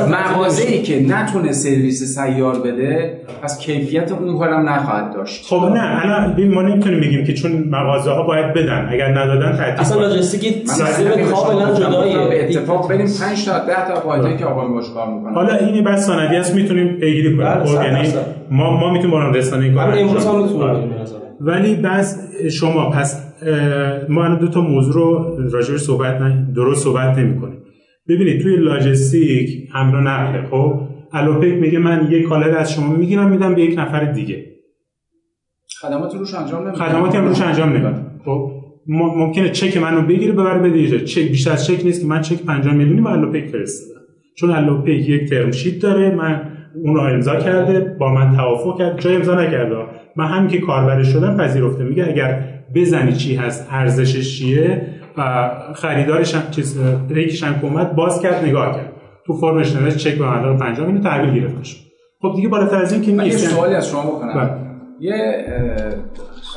مغازه 0.09 0.63
ای 0.63 0.81
که 0.81 1.05
نتونه 1.07 1.51
سرویس 1.51 2.03
سیار 2.03 2.59
بده 2.59 3.19
پس 3.41 3.59
کیفیت 3.59 4.11
اون 4.11 4.37
کارم 4.37 4.69
نخواهد 4.69 5.13
داشت. 5.13 5.45
خب 5.45 5.55
نه 5.55 6.05
الان 6.05 6.47
ما 6.53 6.61
نمی‌تونیم 6.61 6.99
بگیم 6.99 7.25
که 7.25 7.33
چون 7.33 7.63
مغازه 7.69 8.11
ها 8.11 8.23
باید 8.23 8.53
بدن. 8.53 8.89
اگر 8.91 9.07
ندادن 9.17 9.57
تعطیل 9.57 9.79
اصلا 9.79 9.99
من 9.99 10.21
سیستم 10.21 11.03
کاملا. 11.03 11.71
گفتم 11.71 11.71
به 11.71 11.79
جداییه. 11.79 12.43
اتفاق 12.43 12.89
بریم 12.89 13.07
5 13.21 13.45
تا 13.45 13.59
10 13.59 13.87
تا 13.87 14.07
واحدی 14.07 14.37
که 14.37 14.45
آقای 14.45 14.67
باش 14.67 14.85
کار 14.93 15.07
می‌کنن 15.07 15.33
حالا 15.33 15.55
این 15.55 15.83
بس 15.83 16.07
سندی 16.07 16.35
است 16.35 16.55
می‌تونیم 16.55 16.87
پیگیری 16.99 17.37
کنیم. 17.37 17.49
بله، 17.49 17.65
خب 17.65 17.83
یعنی. 17.83 18.09
ما 18.51 18.77
ما 18.77 18.93
می‌تونیم 18.93 19.11
با 19.11 19.29
رسانه 19.29 19.63
این 19.63 19.73
کار 19.73 19.89
همین 19.89 20.07
امروز 20.07 20.25
هم 20.25 20.31
بدیم. 20.31 20.43
می‌تونم 20.43 20.69
آره. 20.69 20.83
ولی 21.41 21.75
بس 21.75 22.19
شما 22.51 22.89
پس 22.89 23.28
ما 24.09 24.25
الان 24.25 24.39
دو 24.39 24.47
تا 24.47 24.61
موضوع 24.61 24.93
رو 24.93 25.37
راجع 25.51 25.71
به 25.71 25.77
صحبت 25.77 26.21
نه 26.21 26.47
درست 26.55 26.83
صحبت 26.83 27.17
نمی 27.17 27.39
کنیم. 27.41 27.59
ببینید 28.09 28.41
توی 28.41 28.55
لاجستیک 28.55 29.69
حمل 29.73 29.95
و 29.95 30.01
نقل 30.01 30.45
خب 30.45 30.81
الوپیک 31.13 31.53
میگه 31.53 31.79
من 31.79 32.07
یک 32.11 32.23
کالا 32.23 32.57
از 32.57 32.73
شما 32.73 32.95
می‌گیرم 32.95 33.29
میدم 33.29 33.55
به 33.55 33.61
یک 33.61 33.79
نفر 33.79 34.11
دیگه. 34.11 34.45
خدمات 35.81 36.15
روش 36.15 36.33
انجام 36.33 36.67
نمیدن 36.67 36.85
خدماتی 36.85 37.17
هم 37.17 37.27
روش 37.27 37.41
انجام 37.41 37.69
نمیدن 37.69 38.11
خب 38.25 38.51
ممکنه 38.87 39.49
چک 39.49 39.77
منو 39.77 40.01
بگیره 40.01 40.33
ببره 40.33 40.59
بده. 40.59 40.99
چک 40.99 41.29
بیشتر 41.29 41.51
از 41.51 41.65
چک 41.65 41.85
نیست 41.85 42.01
که 42.01 42.07
من 42.07 42.21
چک 42.21 42.43
50 42.45 42.73
میلیونی 42.73 43.01
به 43.01 43.09
الوپیک 43.09 43.45
فرستادم. 43.45 44.01
چون 44.35 44.49
الوپیک 44.49 44.89
یک 44.89 45.29
term 45.29 45.51
sheet 45.51 45.81
داره 45.81 46.15
من 46.15 46.41
اون 46.83 46.95
رو 46.95 47.01
امضا 47.01 47.35
کرده 47.35 47.95
با 47.99 48.13
من 48.13 48.35
توافق 48.35 48.77
کرد. 48.77 48.99
جای 48.99 49.15
امضا 49.15 49.35
نکرده. 49.41 49.75
من 50.15 50.25
همین 50.25 50.49
که 50.49 50.57
کاربرش 50.57 51.07
شدم 51.07 51.37
پذیرفته. 51.37 51.83
میگه 51.83 52.07
اگر 52.07 52.58
بزنی 52.75 53.13
چی 53.13 53.35
هست 53.35 53.67
ارزشش 53.71 54.39
چیه؟ 54.39 54.81
و 55.17 55.49
خریدارش 55.75 56.35
هم 56.35 56.51
چیز 56.51 56.79
ریکش 57.09 57.43
هم 57.43 57.59
که 57.59 57.65
اومد 57.65 57.95
باز 57.95 58.21
کرد 58.21 58.45
نگاه 58.45 58.75
کرد. 58.75 58.93
تو 59.25 59.33
فرمش 59.33 59.75
نوشت 59.75 59.97
چک 59.97 60.17
به 60.17 60.25
مبلغ 60.25 60.59
50 60.59 60.85
میلیون 60.85 61.03
تحویل 61.03 61.41
گرفته 61.41 61.63
شد. 61.63 61.77
خب 62.21 62.33
دیگه 62.35 62.47
بالاتر 62.47 62.75
از 62.75 62.93
این 62.93 63.01
که 63.01 63.11
نیست. 63.11 63.47
سوالی 63.47 63.75
از 63.75 63.89
شما 63.89 64.01
بکنم. 64.01 64.33
بله. 64.33 64.51
یه 64.99 65.45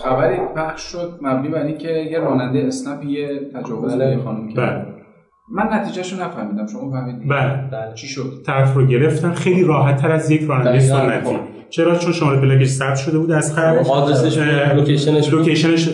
خبری 0.04 0.36
پخش 0.56 0.82
شد 0.82 1.18
مبنی 1.22 1.48
بر 1.48 1.62
اینکه 1.62 1.88
یه 1.88 2.18
راننده 2.18 2.58
اسنپ 2.58 3.04
یه 3.04 3.40
تجاوز 3.54 3.94
به 3.94 4.18
خانم 4.24 4.48
کرد. 4.48 4.56
بله. 4.56 4.86
من 5.54 5.68
نتیجهشو 5.72 6.16
نفهمیدم. 6.24 6.66
شما 6.66 6.90
فهمیدید 6.90 7.28
بله. 7.28 7.94
چی 7.94 8.06
شد؟ 8.06 8.42
طرف 8.46 8.74
رو 8.74 8.86
گرفتن. 8.86 9.32
خیلی 9.32 9.64
راحت 9.64 9.96
تر 9.96 10.12
از 10.12 10.30
یک 10.30 10.42
راننده. 10.42 10.80
سنتی. 10.80 11.26
خب. 11.26 11.36
چرا؟ 11.72 11.98
چون 11.98 12.12
شماره 12.12 12.40
پلاکش 12.40 12.68
ثبت 12.68 12.96
شده 12.96 13.18
بود 13.18 13.30
از 13.30 13.54
خرج 13.54 13.88
آدرسش 13.88 14.38
location 14.74 15.17
ش. 15.17 15.32
location 15.32 15.77
ش 15.77 15.88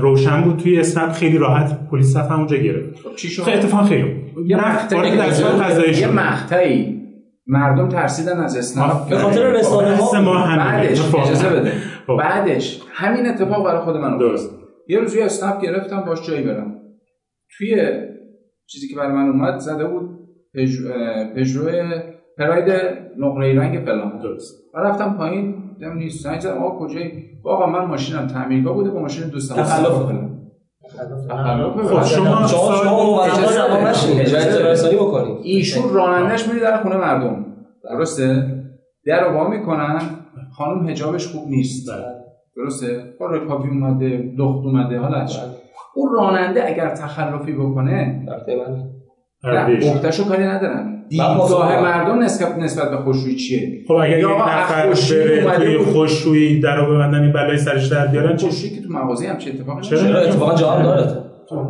روشن 0.00 0.42
بود. 0.42 0.56
توی 0.56 0.80
اسنپ 0.80 1.12
خیلی 1.12 1.38
راحت 1.38 1.88
پلیس 1.90 2.16
رفت 2.16 2.30
همونجا 2.30 2.56
گرفت. 2.56 2.98
خب 3.04 3.16
چی 3.16 3.28
شد؟ 3.28 3.42
خیلی 3.42 3.56
اتفاق 3.56 3.88
خیلی 3.88 4.32
یه 4.46 4.56
مقطعی 4.56 5.98
یه 6.00 6.08
مقطعی. 6.08 7.00
مردم 7.46 7.88
ترسیدن 7.88 8.40
از 8.40 8.56
اسنپ. 8.56 9.08
به 9.08 9.18
خاطر 9.18 9.50
رسانه 9.50 9.88
بحث 9.88 10.14
ها 10.14 10.20
ما 10.20 10.38
همینه. 10.38 10.88
بعدش. 10.88 11.14
اجازه 11.14 11.48
بده. 11.48 11.72
خب. 12.06 12.16
بعدش 12.16 12.80
همین 12.92 13.26
اتفاق 13.26 13.64
برای 13.64 13.80
خود 13.80 13.96
من 13.96 14.12
افتاد 14.12 14.28
درست 14.28 14.50
یه 14.88 14.98
روز 14.98 15.14
یه 15.14 15.24
اسنپ 15.24 15.60
گرفتم 15.60 16.00
باش 16.00 16.26
جایی 16.26 16.42
برم. 16.42 16.74
توی 17.58 17.76
چیزی 18.66 18.88
که 18.88 18.96
برای 18.96 19.12
من 19.12 19.28
اومد 19.28 19.58
زده 19.58 19.84
بود 19.84 20.10
پژو 21.36 21.68
پراید 22.38 22.72
نقره 23.18 23.58
رنگ 23.58 23.84
فلان 23.84 24.18
درست. 24.18 24.54
و 24.74 24.78
رفتم 24.78 25.14
پایین 25.18 25.54
دیدم 25.78 25.92
نیست. 25.92 26.24
زنگ 26.24 26.40
زدم 26.40 26.58
آقا 26.58 26.86
کجایی؟ 26.86 27.24
آقا 27.44 27.66
من 27.66 27.84
ماشینم. 27.84 28.26
تعمیرگاه 28.26 28.74
بوده 28.74 28.90
با 28.90 29.00
ماشین 29.00 29.28
دوستم 29.28 29.54
تخلف. 29.54 30.02
کنم. 30.02 30.30
خب 31.88 32.04
شما 32.04 32.46
شما 32.46 33.24
اجازه 33.24 34.96
بکنید. 34.96 35.36
ایشون 35.42 35.94
رانندش 35.94 36.48
میره 36.48 36.60
در 36.60 36.82
خونه 36.82 36.96
مردم. 36.96 37.46
درسته؟ 37.84 38.54
در 39.06 39.28
رو 39.28 39.48
می‌کنن. 39.48 40.00
خانم 40.52 40.88
حجابش 40.88 41.26
خوب 41.26 41.48
نیست. 41.48 41.90
بله. 41.90 42.04
درسته؟ 42.56 43.14
با 43.20 43.26
رکابی 43.26 43.68
اومده 43.68 44.34
لخت 44.38 44.64
اومده 44.64 44.98
حالا 44.98 45.24
چی؟ 45.24 45.38
بله. 45.38 45.48
اون 45.94 46.12
راننده 46.12 46.66
اگر 46.68 46.94
تخلفی 46.94 47.52
بکنه 47.52 48.24
نه 49.44 49.80
عهدهشو 49.82 50.24
کاری 50.24 50.44
ندارن. 50.44 50.93
دیدگاه 51.08 51.82
مردم 51.82 52.18
نسبت 52.18 52.58
نسبت 52.58 52.90
به 52.90 52.96
خوشرویی 52.96 53.36
چیه؟ 53.36 53.78
خب 53.88 53.92
اگر 53.94 54.18
یک 54.18 54.22
یا 54.22 54.36
نفر 54.38 54.86
بره 54.86 55.56
توی 55.56 55.78
بود. 55.78 55.86
خوشرویی 55.86 56.60
در 56.60 56.76
رو 56.76 56.94
ببندن 56.94 57.22
این 57.22 57.32
بلای 57.32 57.56
سرش 57.56 57.86
در 57.86 58.06
بیارن 58.06 58.36
چی 58.36 58.46
خوشرویی 58.46 58.74
که 58.76 58.82
تو 58.82 58.92
مغازه 58.92 59.26
هم 59.28 59.38
چه 59.38 59.50
اتفاقی 59.50 59.82
چرا؟ 59.82 59.98
چرا؟ 59.98 60.20
اتفاقا 60.20 60.54
جا 60.54 60.70
هم 60.70 60.82
داره 60.82 61.24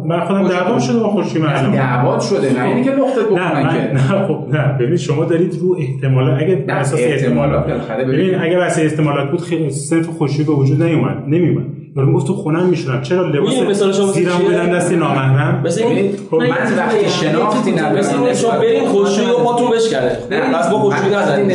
من 0.04 0.20
خودم 0.20 0.48
دعوام 0.48 0.78
شده 0.78 0.98
با 0.98 1.22
نه 1.22 1.38
مردم. 1.38 1.72
دعوات 1.72 2.20
شده 2.20 2.52
نه 2.52 2.64
اینی 2.64 2.84
که 2.84 2.90
لخت 2.90 3.18
نه 3.18 3.24
بکنن 3.24 3.52
من 3.52 3.74
که. 3.74 3.94
نه 3.94 4.26
خب 4.26 4.44
نه. 4.52 4.78
ببین 4.80 4.96
شما 4.96 5.24
دارید 5.24 5.54
رو 5.60 5.76
احتمالات 5.78 6.42
اگه 6.42 6.56
بر 6.56 6.78
اساس 6.78 7.00
احتمالات 7.02 7.66
ببین 7.98 8.34
اگه 8.34 8.56
بر 8.56 8.66
اساس 8.66 8.84
احتمالات 8.84 9.30
بود 9.30 9.40
خیلی 9.40 9.70
صرف 9.70 10.06
خوشی 10.06 10.44
به 10.44 10.52
وجود 10.52 10.82
نیومد 10.82 11.22
نمیومد. 11.26 11.66
یارو 11.96 12.12
گفت 12.12 12.26
تو 12.26 12.34
خونم 12.34 12.66
میشورم 12.66 13.02
چرا 13.02 13.28
لباس 13.28 13.82
زیرم؟ 14.14 14.38
بدن 14.48 14.70
دست 14.70 14.92
نامحرم؟ 14.92 15.62
مثل 15.64 15.84
این 15.84 16.12
خب 16.30 16.36
من 16.36 16.48
وقتی 16.78 17.08
شناختی 17.08 17.72
مثل 17.72 17.84
ندارم. 17.84 18.34
شما 18.34 18.50
برین 18.50 18.84
خوشویی 18.84 19.30
و 19.30 19.38
پاتون 19.38 19.70
بشکنه 19.70 20.18
نه 20.30 20.58
بس 20.58 20.68
با 20.70 20.78
خوشویی 20.78 21.10
به 21.10 21.54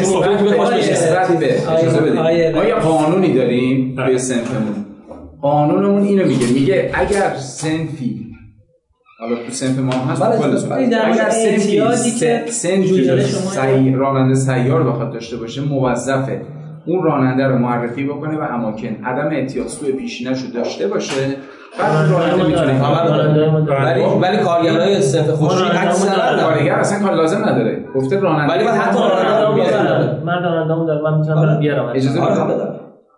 به. 1.39 2.51
ما 2.55 2.63
یه 2.63 2.73
قانونی 2.73 3.33
داریم 3.33 3.95
بله. 3.95 4.05
توی 4.05 4.17
سنفمون. 4.17 4.85
قانونمون 5.41 6.03
اینو 6.03 6.25
میگه. 6.25 6.47
میگه 6.53 6.91
اگر 6.93 7.35
سنفی 7.35 8.25
حالا 9.19 9.35
تو 9.35 9.51
سنف 9.51 9.79
ما 9.79 9.91
هست 9.91 10.21
بله، 10.21 10.37
بله، 10.37 10.47
مورد 10.47 10.93
اگر 10.93 11.29
سنفی 11.29 11.81
سنفی 12.51 13.91
راننده 13.91 14.35
سیار 14.35 14.83
بخواد 14.83 15.13
داشته 15.13 15.37
باشه 15.37 15.61
موظفه. 15.61 16.41
اون 16.89 17.03
راننده 17.03 17.47
رو 17.47 17.57
معرفی 17.57 18.03
بکنه 18.07 18.37
و 18.37 18.41
اماکن 18.41 18.87
عدم 19.05 19.29
اعتیاد 19.31 19.67
سوء 19.67 19.91
پیشینش 19.91 20.41
رو 20.41 20.51
داشته 20.51 20.87
باشه 20.87 21.35
بعد 21.79 21.95
اون 21.95 22.11
راننده 22.11 22.47
می‌تونه 22.47 22.81
ولی 23.85 24.03
ولی 24.21 24.37
کارگرای 24.43 25.01
صنف 25.01 25.29
خوشویی 25.29 25.69
اکثرا 25.71 26.15
دارن. 26.15 26.39
کارگر 26.43 26.73
اصلا 26.73 27.07
کار 27.07 27.15
لازم 27.15 27.49
نداره. 27.49 27.85
گفته 27.95 28.19
راننده 28.19 28.53
ولی 28.53 28.63
من 28.63 28.71
حتی 28.71 28.99
راننده. 28.99 30.25
من 30.25 30.43
راننده‌مو 30.43 30.85
دارم 30.85 31.03
من 31.03 31.19
می‌تونم 31.19 31.41
برم 31.41 31.59
بیارم. 31.59 31.91
اجازه 31.95 32.21
آره،. 32.21 32.53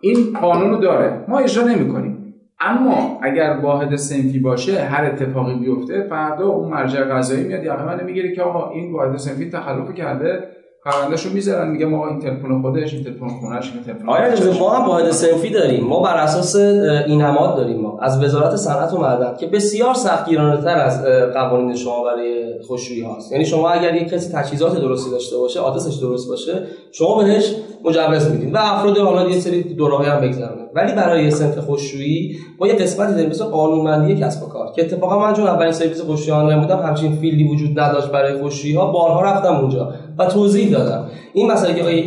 این 0.00 0.16
قانون 0.40 0.70
رو 0.70 0.76
داره. 0.76 1.24
ما 1.28 1.38
اجرا 1.38 1.64
نمی‌کنیم. 1.64 2.34
اما 2.60 3.18
اگر 3.22 3.56
واحد 3.62 3.96
سنفی 3.96 4.38
باشه 4.38 4.80
هر 4.80 5.04
اتفاقی 5.04 5.54
بیفته 5.54 6.06
فردا 6.10 6.46
اون 6.46 6.70
مرجع 6.70 7.04
قضایی 7.04 7.44
میاد 7.44 7.64
یقه 7.64 7.86
من 7.86 8.04
می‌گیره 8.04 8.34
که 8.34 8.42
آقا 8.42 8.70
این 8.70 8.92
واحد 8.92 9.16
سنفی 9.16 9.50
تخلف 9.50 9.94
کرده. 9.94 10.44
پروندهشو 10.84 11.30
می‌ذارن. 11.30 11.70
میگه 11.70 11.86
ما 11.86 12.08
این 12.08 12.20
تلفن 12.20 12.62
خودش 12.62 12.94
این 12.94 13.04
تلفن 13.04 13.28
خونش 13.28 13.72
این 13.74 13.84
تلفن 13.84 14.08
آیا 14.08 14.30
بچه‌ش. 14.30 14.60
ما 14.60 14.70
هم 14.70 14.88
واحد 14.88 15.10
صنفی 15.10 15.50
داریم؟ 15.50 15.84
ما 15.84 16.00
بر 16.00 16.16
اساس 16.16 16.56
این 16.56 17.22
نماد 17.22 17.56
داریم 17.56 17.80
ما. 17.80 17.98
از 18.00 18.22
وزارت 18.24 18.56
صنعت 18.56 18.92
و 18.92 18.98
معدن 18.98 19.36
که 19.36 19.46
بسیار 19.46 19.94
سختگیرانه 19.94 20.62
تر 20.62 20.78
از 20.78 21.04
قوانین 21.34 21.76
شما 21.76 22.04
برای 22.04 22.44
خوشویی 22.66 23.02
هاست. 23.02 23.32
یعنی 23.32 23.44
شما 23.44 23.68
اگر 23.68 23.94
یک 23.94 24.08
کسی 24.08 24.32
تجهیزات 24.32 24.80
درستی 24.80 25.10
داشته 25.10 25.36
باشه 25.36 25.60
آدرسش 25.60 25.94
درست 25.94 26.28
باشه 26.28 26.62
شما 26.92 27.18
بهش 27.22 27.54
مجوز 27.84 28.30
میدین 28.30 28.52
و 28.52 28.58
افراد 28.60 28.98
حالا 28.98 29.28
یه 29.28 29.40
سری 29.40 29.62
دوره‌ای 29.62 30.08
هم 30.08 30.20
بگذرونه. 30.20 30.62
ولی 30.74 30.92
برای 30.92 31.30
صنف 31.30 31.58
خشکشویی 31.58 32.36
ما 32.60 32.66
یه 32.66 32.74
قسمتی 32.74 33.12
داریم 33.14 33.30
مثل 33.30 33.44
قانونمندی 33.44 34.16
کسب 34.16 34.42
و 34.42 34.46
کار 34.46 34.72
که 34.76 34.82
اتفاقا 34.82 35.18
من 35.18 35.32
چون 35.32 35.46
اولین 35.46 35.72
سرویس 35.72 36.00
خشکشویی 36.00 36.32
آنلاین 36.32 36.60
بودم 36.60 36.78
همچین 36.78 37.16
field 37.16 37.43
ی 37.43 37.48
وجود 37.48 37.80
نداشت 37.80 38.08
برای 38.08 38.40
خشکشویی 38.40 38.74
ها 38.74 38.86
بارها 38.86 39.22
رفتم 39.22 39.56
اونجا. 39.56 39.92
و 40.18 40.26
توضیح 40.26 40.70
دادم. 40.70 41.04
این 41.32 41.52
مسئله 41.52 41.74
که 41.74 41.80
آقای 41.80 41.98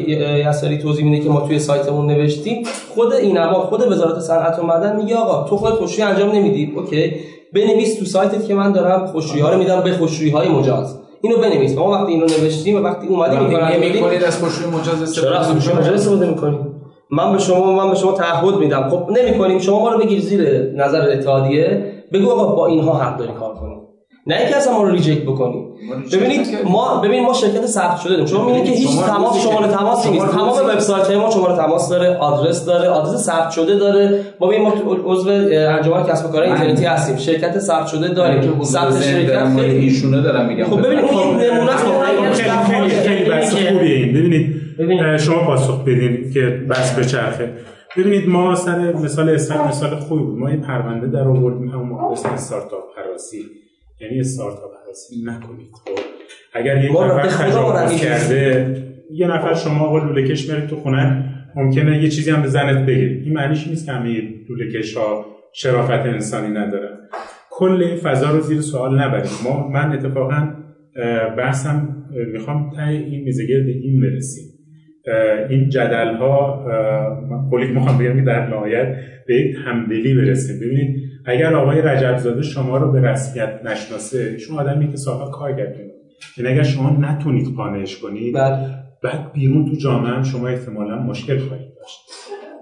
یساری 0.50 0.78
توضیح 0.78 1.06
میده 1.06 1.24
که 1.24 1.30
ما 1.30 1.42
توی 1.42 1.60
سایتمون 1.60 2.08
نوشتیم 2.08 2.64
خود 2.96 3.14
این 3.14 3.38
اما 3.38 3.54
خود 3.54 3.92
وزارت 3.92 4.20
صنعت 4.20 4.60
و 4.60 4.64
معدن 4.64 4.96
میگه 4.96 5.16
آقا 5.16 5.50
تو 5.50 5.58
خودت 5.58 5.74
خشکشویی 5.74 6.04
انجام 6.04 6.32
نمیدی. 6.32 6.74
okay. 6.76 7.16
بنویس 7.54 8.00
تو 8.00 8.06
سایتت 8.06 8.48
که 8.48 8.54
من 8.54 8.72
دارم 8.72 9.06
خشکشویی 9.06 9.42
ها 9.42 9.50
رو 9.50 9.58
میدم 9.58 9.82
به 9.82 9.92
خشکشویی 9.92 10.32
های 10.32 10.50
مجاز. 10.50 11.00
اینو 11.22 11.38
بنویس. 11.38 11.78
ما 11.78 11.92
وقتی 11.92 12.12
اینو 12.12 12.26
نوشتیم 12.26 12.78
و 12.78 12.80
وقتی 12.80 13.08
اومدیم 13.08 13.40
می‌کنید 13.80 14.24
از 14.24 14.44
خوشوی 14.44 14.68
مجاز 14.68 15.02
استفاده 15.02 15.40
خوشویی 15.40 15.78
مجاز 15.78 15.94
استفاده 15.94 16.30
می‌کنیم 16.30 16.60
من 17.12 17.34
به 17.34 17.40
شما 17.40 17.72
من 17.72 17.90
به 17.90 17.96
شما 17.96 18.12
تعهد 18.12 18.56
میدم. 18.56 18.90
خب 18.90 19.10
نمی‌کنیم. 19.12 19.60
شما 19.60 19.80
ما 19.80 19.90
رو 19.90 20.00
بگیر 20.00 20.22
زیر 20.22 20.72
نظر 20.76 21.10
اتحادیه. 21.10 21.92
بگو 22.14 22.32
آقا 22.32 22.56
با 22.56 22.68
اینها 22.68 22.94
حق 22.94 23.18
داری 23.18 23.32
کار 23.40 23.54
کنی 23.54 23.76
نه 24.28 24.36
اینکه 24.36 24.58
اصلا 24.58 24.74
ما 24.74 24.84
رو 24.84 24.92
ریجکت 24.92 25.22
بکنی 25.24 25.66
ببینید 26.14 26.48
ما 26.64 27.02
ببین 27.02 27.24
ما 27.24 27.34
شرکت 27.34 27.66
ثبت 27.66 28.00
شده 28.00 28.10
داریم 28.10 28.26
شما 28.26 28.46
می‌بینید 28.46 28.66
که 28.66 28.72
هیچ 28.78 29.00
تماس 29.00 29.44
شماره 29.44 29.68
که- 29.68 29.74
تماس 29.74 30.04
شما 30.04 30.12
نیست 30.14 30.26
تمام 30.28 30.50
وبسایت 30.70 31.08
های 31.08 31.18
ما 31.18 31.30
شماره 31.32 31.56
تماس 31.58 31.90
داره 31.90 32.18
آدرس 32.18 32.66
داره 32.66 32.90
آدرس 32.90 33.24
ثبت 33.24 33.52
شده 33.52 33.76
داره 33.80 34.22
ما 34.40 34.48
ببین 34.48 34.62
ما 34.62 34.74
عضو 35.06 35.30
انجمن 35.30 36.04
کسب 36.04 36.26
و 36.30 36.32
کار 36.32 36.42
اینترنتی 36.44 36.86
هستیم 36.86 37.18
شرکت 37.18 37.60
ثبت 37.60 37.88
شده 37.88 38.08
داریم 38.08 38.64
ثبت 38.64 39.02
شرکت 39.02 39.58
ایشونه 39.58 40.22
دارم 40.22 40.46
میگم 40.48 40.64
خب 40.66 40.82
ببین 40.88 41.00
اون 41.00 41.40
یه 41.42 41.52
نمونه 41.54 41.72
است 41.76 41.86
خیلی 42.72 42.90
خیلی 42.90 43.30
بحث 43.30 43.54
خوبیه 43.56 43.96
این 43.96 44.14
ببینید 44.14 44.56
ببینید. 44.80 45.18
شما 45.18 45.44
پاسخ 45.46 45.82
بدین 45.82 46.32
که 46.34 46.42
بس 46.70 46.96
به 46.96 47.06
چرخه 47.06 47.54
ببینید 47.98 48.30
ما 48.30 48.56
سر 48.56 48.94
مثال 48.94 49.30
اسفند 49.30 49.68
مثال 49.68 49.96
خوبی 50.00 50.24
بود 50.24 50.40
ما 50.40 50.48
این 50.48 50.62
پرونده 50.62 51.08
در 51.08 51.28
آوردیم 51.28 51.70
همون 51.70 52.12
اسم 52.12 52.30
استارتاپ 52.30 52.84
هراسی 52.98 53.38
یعنی 54.02 54.20
استارتاپ 54.20 54.72
هراسی 54.84 55.16
نکنید. 55.26 55.70
خب. 55.74 56.00
اگر 56.54 56.84
یک 56.84 56.92
نفر 56.92 57.28
تجاوز 57.28 58.02
کرده 58.02 58.76
یه 59.12 59.28
نفر 59.28 59.54
شما 59.54 59.86
آقا 59.86 59.98
لوله 59.98 60.28
کش 60.28 60.50
میارید 60.50 60.70
تو 60.70 60.76
خونه 60.76 61.32
ممکنه 61.56 62.04
یه 62.04 62.10
چیزی 62.10 62.32
هم 62.32 62.42
به 62.42 62.48
زنت 62.48 62.86
بگه. 62.86 63.22
این 63.24 63.34
معنیش 63.34 63.68
نیست 63.68 63.86
که 63.86 63.92
همه 63.92 64.22
لوله 64.50 64.72
کش 64.72 64.98
ها 64.98 65.26
شرافت 65.54 66.06
انسانی 66.06 66.48
ندارن. 66.48 66.98
کل 67.52 67.84
این 67.84 67.98
فضا 67.98 68.32
رو 68.32 68.42
زیر 68.42 68.62
سوال 68.62 69.00
نبرید. 69.00 69.30
ما 69.44 69.68
من 69.68 69.92
اتفاقا 69.92 70.54
بحثم 71.38 72.06
می‌خوام 72.34 72.72
ته 72.76 72.88
این 72.88 73.24
میزگرد 73.24 73.68
این 73.68 74.02
برسیم. 74.02 74.46
این 75.50 75.70
جدل 75.70 76.16
ها 76.16 76.66
من 77.32 77.50
قولی 77.50 77.68
می‌خوام 77.68 77.98
بگم 77.98 78.16
که 78.16 78.22
در 78.22 78.48
نهایت 78.48 78.96
به 79.28 79.36
یک 79.36 79.56
همدلی 79.66 80.14
برسیم. 80.14 80.60
ببینید 80.60 81.05
اگر 81.26 81.54
آقای 81.56 81.82
رجب 81.82 82.18
زاده 82.18 82.42
شما 82.42 82.78
رو 82.78 82.92
به 82.92 83.02
رسمیت 83.02 83.60
نشناسه 83.66 84.20
ایشون 84.34 84.58
آدمی 84.60 84.92
که 84.92 84.98
سالها 84.98 85.30
کار 85.30 85.52
کرده. 85.52 85.92
یعنی 86.38 86.52
اگر 86.52 86.64
شما 86.64 86.90
نتونید 87.00 87.48
قانعش 87.56 87.98
کنید 87.98 88.36
بله. 88.36 88.58
بعد 89.04 89.32
بیرون 89.34 89.66
تو 89.66 89.76
جامعه 89.76 90.12
هم 90.12 90.24
شما 90.24 90.48
احتمالا 90.48 90.96
مشکل 91.04 91.38
خواهید 91.40 91.68
داشت. 91.80 92.00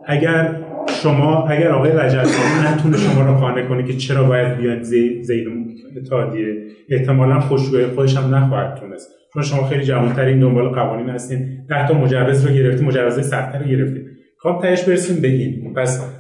اگر 0.06 0.56
شما 1.04 1.48
اگر 1.48 1.70
آقای 1.70 1.92
رجب 1.92 2.24
زاده 2.24 2.74
نتونه 2.74 2.98
شما 2.98 3.22
رو 3.26 3.34
قانع 3.34 3.68
کنه 3.68 3.84
که 3.84 3.94
چرا 3.94 4.24
باید 4.24 4.58
بیاد 4.58 4.82
زی- 4.82 5.24
زیر 5.24 5.50
اتحادیه 5.98 6.46
احتمالا 6.90 7.40
خوشروی 7.40 7.86
خودش 7.88 8.18
هم 8.18 8.36
نخواهد 8.36 8.76
تونست. 8.80 9.10
چون 9.34 9.44
شما 9.44 9.64
خیلی 9.68 9.84
جوانترین 9.84 10.40
دنبال 10.40 10.70
قوانین 10.70 11.10
هستین. 11.10 11.66
ده 11.70 11.88
تا 11.88 11.94
مجوز 11.94 12.46
رو 12.46 12.54
گرفتین 12.54 12.88
مجوز 12.88 13.28
سختتر 13.30 13.60
رو 13.60 13.66
گرفتین. 13.66 14.04
خب 14.40 14.60
تهش 14.62 14.84
برسیم 14.84 15.22
بگین 15.22 15.74
پس 15.74 16.13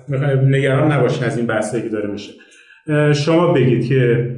نگران 0.47 0.91
نباشین 0.91 1.23
از 1.23 1.37
این 1.37 1.47
بحثایی 1.47 1.83
که 1.83 1.89
داره 1.89 2.09
میشه 2.11 2.33
شما 3.13 3.53
بگید 3.53 3.87
که 3.87 4.29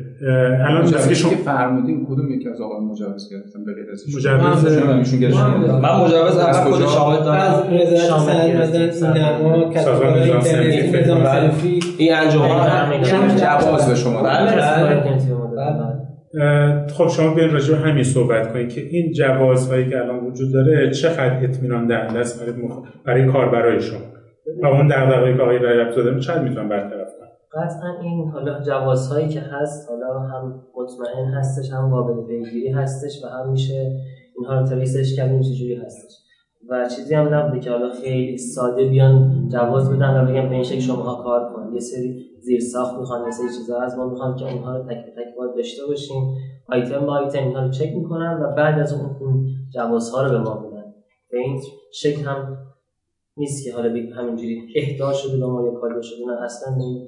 الان 0.67 0.85
چیزی 0.85 1.09
که 1.09 1.15
شما 1.15 1.29
که 1.29 1.35
فرمودین 1.35 2.05
کدوم 2.05 2.31
یکی 2.31 2.49
از 2.49 2.61
آقایان 2.61 2.83
مجوز 2.83 3.29
گرفتن 3.31 3.65
به 3.65 3.73
غیر 3.73 3.91
از؟ 3.91 4.03
مجوز 4.15 4.77
ایشون 4.87 5.19
گرفتن 5.19 5.79
من 5.81 6.01
مجوز 6.01 6.37
از 6.37 6.63
کجا؟ 6.63 7.11
از 7.11 7.25
دارم 7.25 7.73
وزارت 7.73 7.95
شامل 7.95 8.33
صنعت 8.33 8.73
گرفتیم. 8.73 9.09
مدن 9.09 9.23
اینما 9.23 9.69
کسب 9.69 9.87
و 9.87 9.93
سازمان 9.93 10.19
نظام 10.19 10.35
اینترنتی 10.35 10.81
صنفی. 10.81 11.01
نظام 11.01 11.23
بله. 11.23 11.49
صنفی 11.49 11.79
این 11.97 12.13
انجمن 12.13 12.47
بله. 12.89 13.03
چون 13.03 13.35
جواز 13.35 13.89
به 13.89 13.95
شما 13.95 14.23
بله. 14.23 14.51
اه، 16.39 16.87
خب 16.87 17.07
شما 17.07 17.33
بیاین 17.33 17.51
راجع 17.51 17.75
به 17.75 17.79
همین 17.79 18.03
صحبت 18.03 18.53
کنید 18.53 18.69
که 18.69 18.81
این 18.81 19.11
جوازهایی 19.11 19.89
که 19.89 19.97
الان 19.97 20.25
وجود 20.25 20.53
داره 20.53 20.91
چقدر 20.91 21.43
اطمینان 21.43 21.87
دهنده 21.87 22.19
است 22.19 22.45
برای 23.05 23.25
کاربرای 23.25 23.81
شما 23.81 24.14
و 24.63 24.65
اون 24.65 24.87
دغدغه‌ای 24.87 25.37
که 25.37 25.41
آقای 25.41 25.59
رجب 25.59 25.91
زاده 25.91 26.19
چقدر 26.19 26.43
می‌تونن 26.43 26.69
برطرف 26.69 27.07
کنن 27.19 27.27
قطعا 27.53 27.99
این 28.01 28.29
حالا 28.29 28.61
جوازهایی 28.61 29.27
که 29.27 29.39
هست 29.39 29.89
حالا 29.89 30.19
هم 30.19 30.61
مطمئن 30.75 31.25
هستش 31.33 31.71
هم 31.71 31.89
قابل 31.89 32.27
پیگیری 32.27 32.69
هستش 32.69 33.23
و 33.23 33.27
هم 33.27 33.51
میشه 33.51 33.99
اینها 34.37 34.59
رو 34.59 34.67
تریسش 34.67 35.15
کردیم 35.15 35.41
چجوری 35.41 35.75
هستش. 35.75 36.11
و 36.69 36.87
چیزی 36.95 37.15
هم 37.15 37.33
نبوده 37.33 37.59
که 37.59 37.71
حالا 37.71 37.89
خیلی 37.89 38.37
ساده 38.37 38.89
بیان 38.89 39.49
جواز 39.51 39.91
بدن 39.91 40.23
و 40.23 40.31
بگن 40.31 40.49
به 40.49 40.55
این 40.55 40.63
شکل 40.63 40.79
شماها 40.79 41.23
کار 41.23 41.53
کن 41.53 41.73
یه 41.73 41.79
سری 41.79 42.25
زیر 42.41 42.59
ساخت 42.59 42.99
می‌خوان 42.99 43.25
یه 43.25 43.31
سری 43.31 43.47
چیزا 43.47 43.81
از 43.81 43.97
ما 43.97 44.09
می‌خوان 44.09 44.35
که 44.35 44.45
اونها 44.45 44.77
رو 44.77 44.83
تک 44.83 44.97
تک 44.97 45.37
باید 45.37 45.55
داشته 45.55 45.85
باشیم. 45.87 46.35
آیتم 46.69 47.05
با 47.05 47.13
آیتم 47.13 47.39
اینها 47.39 47.65
رو 47.65 47.71
چک 47.71 47.95
می‌کنن 47.95 48.39
و 48.43 48.55
بعد 48.55 48.79
از 48.79 48.93
اون 48.93 49.45
جوازها 49.73 50.23
رو 50.23 50.29
به 50.31 50.39
ما 50.39 50.59
میدن 50.59 50.93
به 51.31 51.37
این 51.37 51.61
شکل 51.93 52.21
هم 52.21 52.57
نیست 53.37 53.65
که 53.65 53.73
حالا 53.73 53.93
بگیم 53.93 54.13
همینجوری 54.13 54.61
اهدا 54.75 55.13
شده 55.13 55.37
به 55.37 55.45
ما 55.45 55.65
یا 55.65 55.71
کاری 55.71 56.03
شده 56.03 56.25
نه 56.27 56.43
اصلا 56.43 56.75
این 56.75 57.07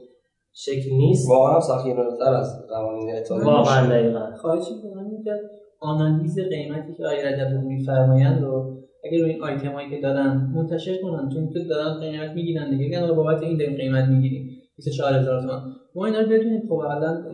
شکل 0.53 0.95
نیست. 0.97 1.30
واقعا 1.30 1.53
هم 1.53 1.59
سختگیرانه‌تر 1.59 2.34
از 2.34 2.67
قوانین 2.69 3.15
اتحادیه 3.15 3.45
واقعا 3.45 3.88
دقیقا. 3.88 4.36
خواهش 4.41 4.65
می‌کنم 4.75 5.23
که 5.23 5.32
آنالیز 5.80 6.39
قیمتی 6.39 6.93
که 6.97 7.05
آقای 7.05 7.23
رجب 7.23 7.63
میفرمایند 7.63 8.43
رو 8.43 8.78
اگر 9.03 9.23
روی 9.23 9.32
این 9.32 9.43
آیتم 9.43 9.71
هایی 9.71 9.89
که 9.89 10.01
دادن 10.01 10.51
منتشر 10.55 11.01
کنن 11.01 11.30
چون 11.34 11.49
که 11.53 11.59
دارن 11.69 11.99
قیمت 11.99 12.32
می‌گیرن 12.36 12.69
دیگه. 12.69 12.86
یعنی 12.86 13.13
بابت 13.13 13.41
این 13.41 13.57
داریم 13.57 13.78
قیمت 13.78 14.09
می‌گیریم 14.09 14.49
24000 14.78 15.41
تومان. 15.41 15.75
ما 15.95 16.05
اینا 16.05 16.19
رو 16.19 16.25
بدونیم 16.25 16.61
خب 16.69 16.73
الان 16.73 17.25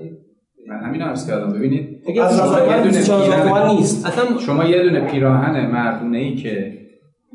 من 0.68 0.80
همین 0.80 1.02
عرض 1.02 1.28
کردم. 1.28 1.54
ببینید 1.54 2.00
از 2.22 2.42
نظر 2.42 2.70
من 2.70 2.84
24 2.84 3.24
هزار 3.24 3.44
تومان 3.44 3.76
نیست. 3.76 4.06
اصلا 4.06 4.38
شما 4.38 4.66
یه 4.66 4.84
دونه 4.84 5.12
پیراهن 5.12 5.72
مردونه 5.72 6.18
ای 6.18 6.36
که 6.36 6.74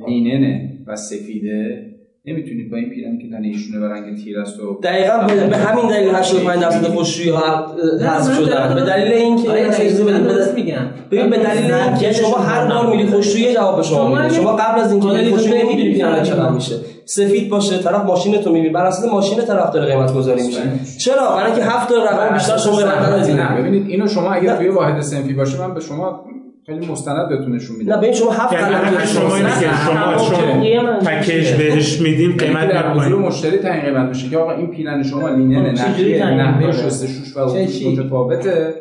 لیننه 0.09 0.78
و 0.89 0.97
سفیده 0.97 1.85
نمی‌تونید 2.27 2.71
با 2.71 2.77
این 2.77 2.91
پیراهنی 2.91 3.19
که 3.19 3.29
تن 3.31 3.45
ایشونه 3.45 3.79
و 3.81 3.85
رنگ 3.93 4.25
تیر 4.25 4.39
است 4.39 4.61
و 4.61 4.81
دقیقا 4.83 5.19
به 5.27 5.47
به 5.47 5.57
همین 5.57 5.89
دلیل 5.91 6.15
85 6.15 6.61
درصد 6.61 6.85
خوشرویی 6.85 7.31
ها 7.31 7.67
حذف 8.01 8.37
شدن. 8.39 8.75
به 8.75 8.81
دلیل 8.81 9.13
اینکه 9.13 9.51
آره، 9.51 9.67
من 10.07 10.23
درست 10.23 10.53
بده- 10.53 10.63
میگم. 10.63 10.87
ببین 11.11 11.31
به 11.31 11.37
دلیل 11.39 11.73
اینکه 11.73 12.13
شما 12.13 12.37
هر 12.39 12.67
بار 12.69 12.97
میری 12.97 13.09
خوشرویی 13.09 13.55
جواب 13.55 13.77
به 13.77 13.83
شما 13.83 14.09
میده. 14.09 14.21
اگه- 14.25 14.35
شما 14.35 14.57
قبل 14.57 14.81
از 14.81 14.93
اینکه 14.93 15.09
بری 15.09 15.31
خوشرویی 15.31 15.63
نمی‌دونی 15.63 15.93
پیراهن 15.95 16.23
چقدر. 16.23 16.51
میشه. 16.51 16.75
سفید 17.05 17.49
باشه 17.49 17.79
طرف 17.79 18.05
ماشین 18.05 18.43
تو 18.43 18.53
می‌بینی. 18.53 18.73
بر 18.73 18.85
اساس 18.85 19.13
ماشین 19.13 19.39
طرف 19.39 19.73
داره 19.73 19.95
قیمت 19.95 20.15
گذاری 20.15 20.43
میشه 20.47 20.61
چرا؟ 20.99 21.37
برای 21.37 21.53
اینکه 21.53 21.67
هفت 21.67 21.89
تا 21.89 22.05
رقم 22.05 22.35
بیشتر 22.35 22.57
شما 22.57 22.81
ندادید 22.81 23.37
نه. 23.37 23.61
ببینید 23.61 23.89
اینو 23.89 24.07
شما 24.09 24.31
اگر 24.33 24.57
توی 24.57 24.69
واحد 24.69 25.01
سنفی 25.01 25.33
باشه 25.35 25.61
من 25.61 25.75
به 25.75 25.81
شما 25.81 26.25
خیلی 26.69 26.87
مستند 26.87 27.29
بهتون 27.29 27.55
نشون 27.55 27.77
نه 27.77 27.83
میدم 27.83 28.01
ببین 28.01 28.13
شما 28.13 28.31
هفت 28.31 28.53
یعنی 28.53 28.75
قلم 28.75 29.05
شما 29.05 29.37
اینه 29.37 29.61
که 29.61 29.69
شما 29.87 30.17
چون 30.17 30.99
پکیج 30.99 31.53
بهش 31.53 32.01
میدین 32.01 32.37
قیمت 32.37 32.57
قیمت 32.57 32.73
در 32.73 32.93
حضور 32.93 33.19
مشتری 33.19 33.59
تعیین 33.59 33.85
قیمت 33.85 34.09
میشه 34.09 34.29
که 34.29 34.39
آقا 34.39 34.53
این 34.53 34.67
پیلن 34.67 35.03
شما 35.03 35.29
لینن 35.29 35.75
خب، 35.75 35.93
نحوه 36.03 36.57
می‌کنه؟ 36.57 36.73
شستشوش 36.73 37.37
و 37.37 37.53
چه 37.53 37.67
چی؟ 37.67 37.93
متفاوته 37.93 38.75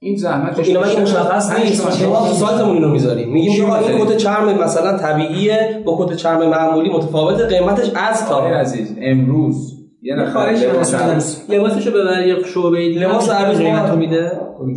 این 0.00 0.16
زحمتش 0.16 0.68
اینا 0.68 0.80
مگه 0.80 0.88
بیشتره. 0.88 1.02
مشخص 1.02 1.58
نیست. 1.58 1.98
شما 1.98 2.28
تو 2.28 2.34
سایتمون 2.34 2.74
اینو 2.74 2.88
می‌ذاریم 2.88 3.32
میگیم 3.32 3.66
که 3.66 3.72
این؟ 3.72 4.04
کت 4.04 4.16
چرم 4.16 4.62
مثلا 4.64 4.98
طبیعیه 4.98 5.82
با 5.84 6.06
کت 6.06 6.16
چرم 6.16 6.48
معمولی 6.48 6.90
متفاوت 6.90 7.40
قیمتش 7.40 7.90
از 7.94 8.28
تا 8.28 8.46
عزیز 8.46 8.96
امروز 9.02 9.79
یه 10.02 10.14
نفر 10.14 10.50
لباس 10.50 10.94
عروس. 10.94 11.50
لباسشو 11.50 11.90
ببر 11.90 12.26
یه 12.26 12.36
شعبه 12.54 12.78
لباس 12.78 13.30
عروس 13.30 13.58
ما- 13.60 13.64
قیمتو 13.64 13.96
میده. 13.96 14.32
کدوم؟ 14.58 14.74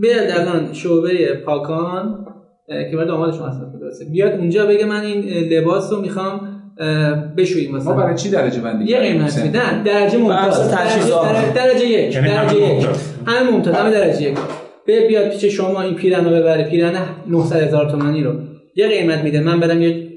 بیاد 0.00 0.30
الان 0.30 0.72
شعبه 0.72 1.34
پاکان 1.46 2.26
که 2.68 2.96
برای 2.96 3.06
داماد 3.08 3.34
شما 3.34 3.46
هست 3.46 3.60
بیاد 4.12 4.32
اونجا 4.38 4.66
بگه 4.66 4.84
من 4.84 5.00
این 5.00 5.24
لباس 5.52 5.92
رو 5.92 6.00
می‌خوام 6.00 6.40
بشوییم 7.36 7.70
ما 7.70 7.76
مثلا 7.78 7.92
برای 7.94 8.14
چی 8.14 8.30
درجه 8.30 8.60
بندی 8.60 8.84
یه؟ 8.92 8.98
قیمت 8.98 9.38
نه 9.56 9.82
درجه 9.84 10.18
ممتاز. 10.18 10.70
درجه- 10.70 11.52
درجه 11.54 11.86
یک 11.86 12.14
یعنی 12.14 12.28
درجه 12.28 12.56
یک. 12.56 12.62
ممتاز. 12.72 13.14
همه 13.26 13.50
ممتاز 13.50 13.74
همه 13.74 13.90
درجه 13.90 14.22
یک. 14.30 14.38
به 14.86 15.06
بیاد 15.08 15.28
پیش 15.28 15.44
شما 15.44 15.82
این 15.82 15.94
پیرن 15.94 16.24
رو 16.24 16.30
ببره. 16.30 16.64
پیرن 16.64 16.94
900 17.28 17.56
هزار 17.62 17.90
تومانی 17.90 18.22
رو. 18.24 18.32
یه 18.76 18.88
قیمت 18.88 19.18
میده. 19.18 19.40
من 19.40 19.60
برم 19.60 19.82
یه 19.82 20.09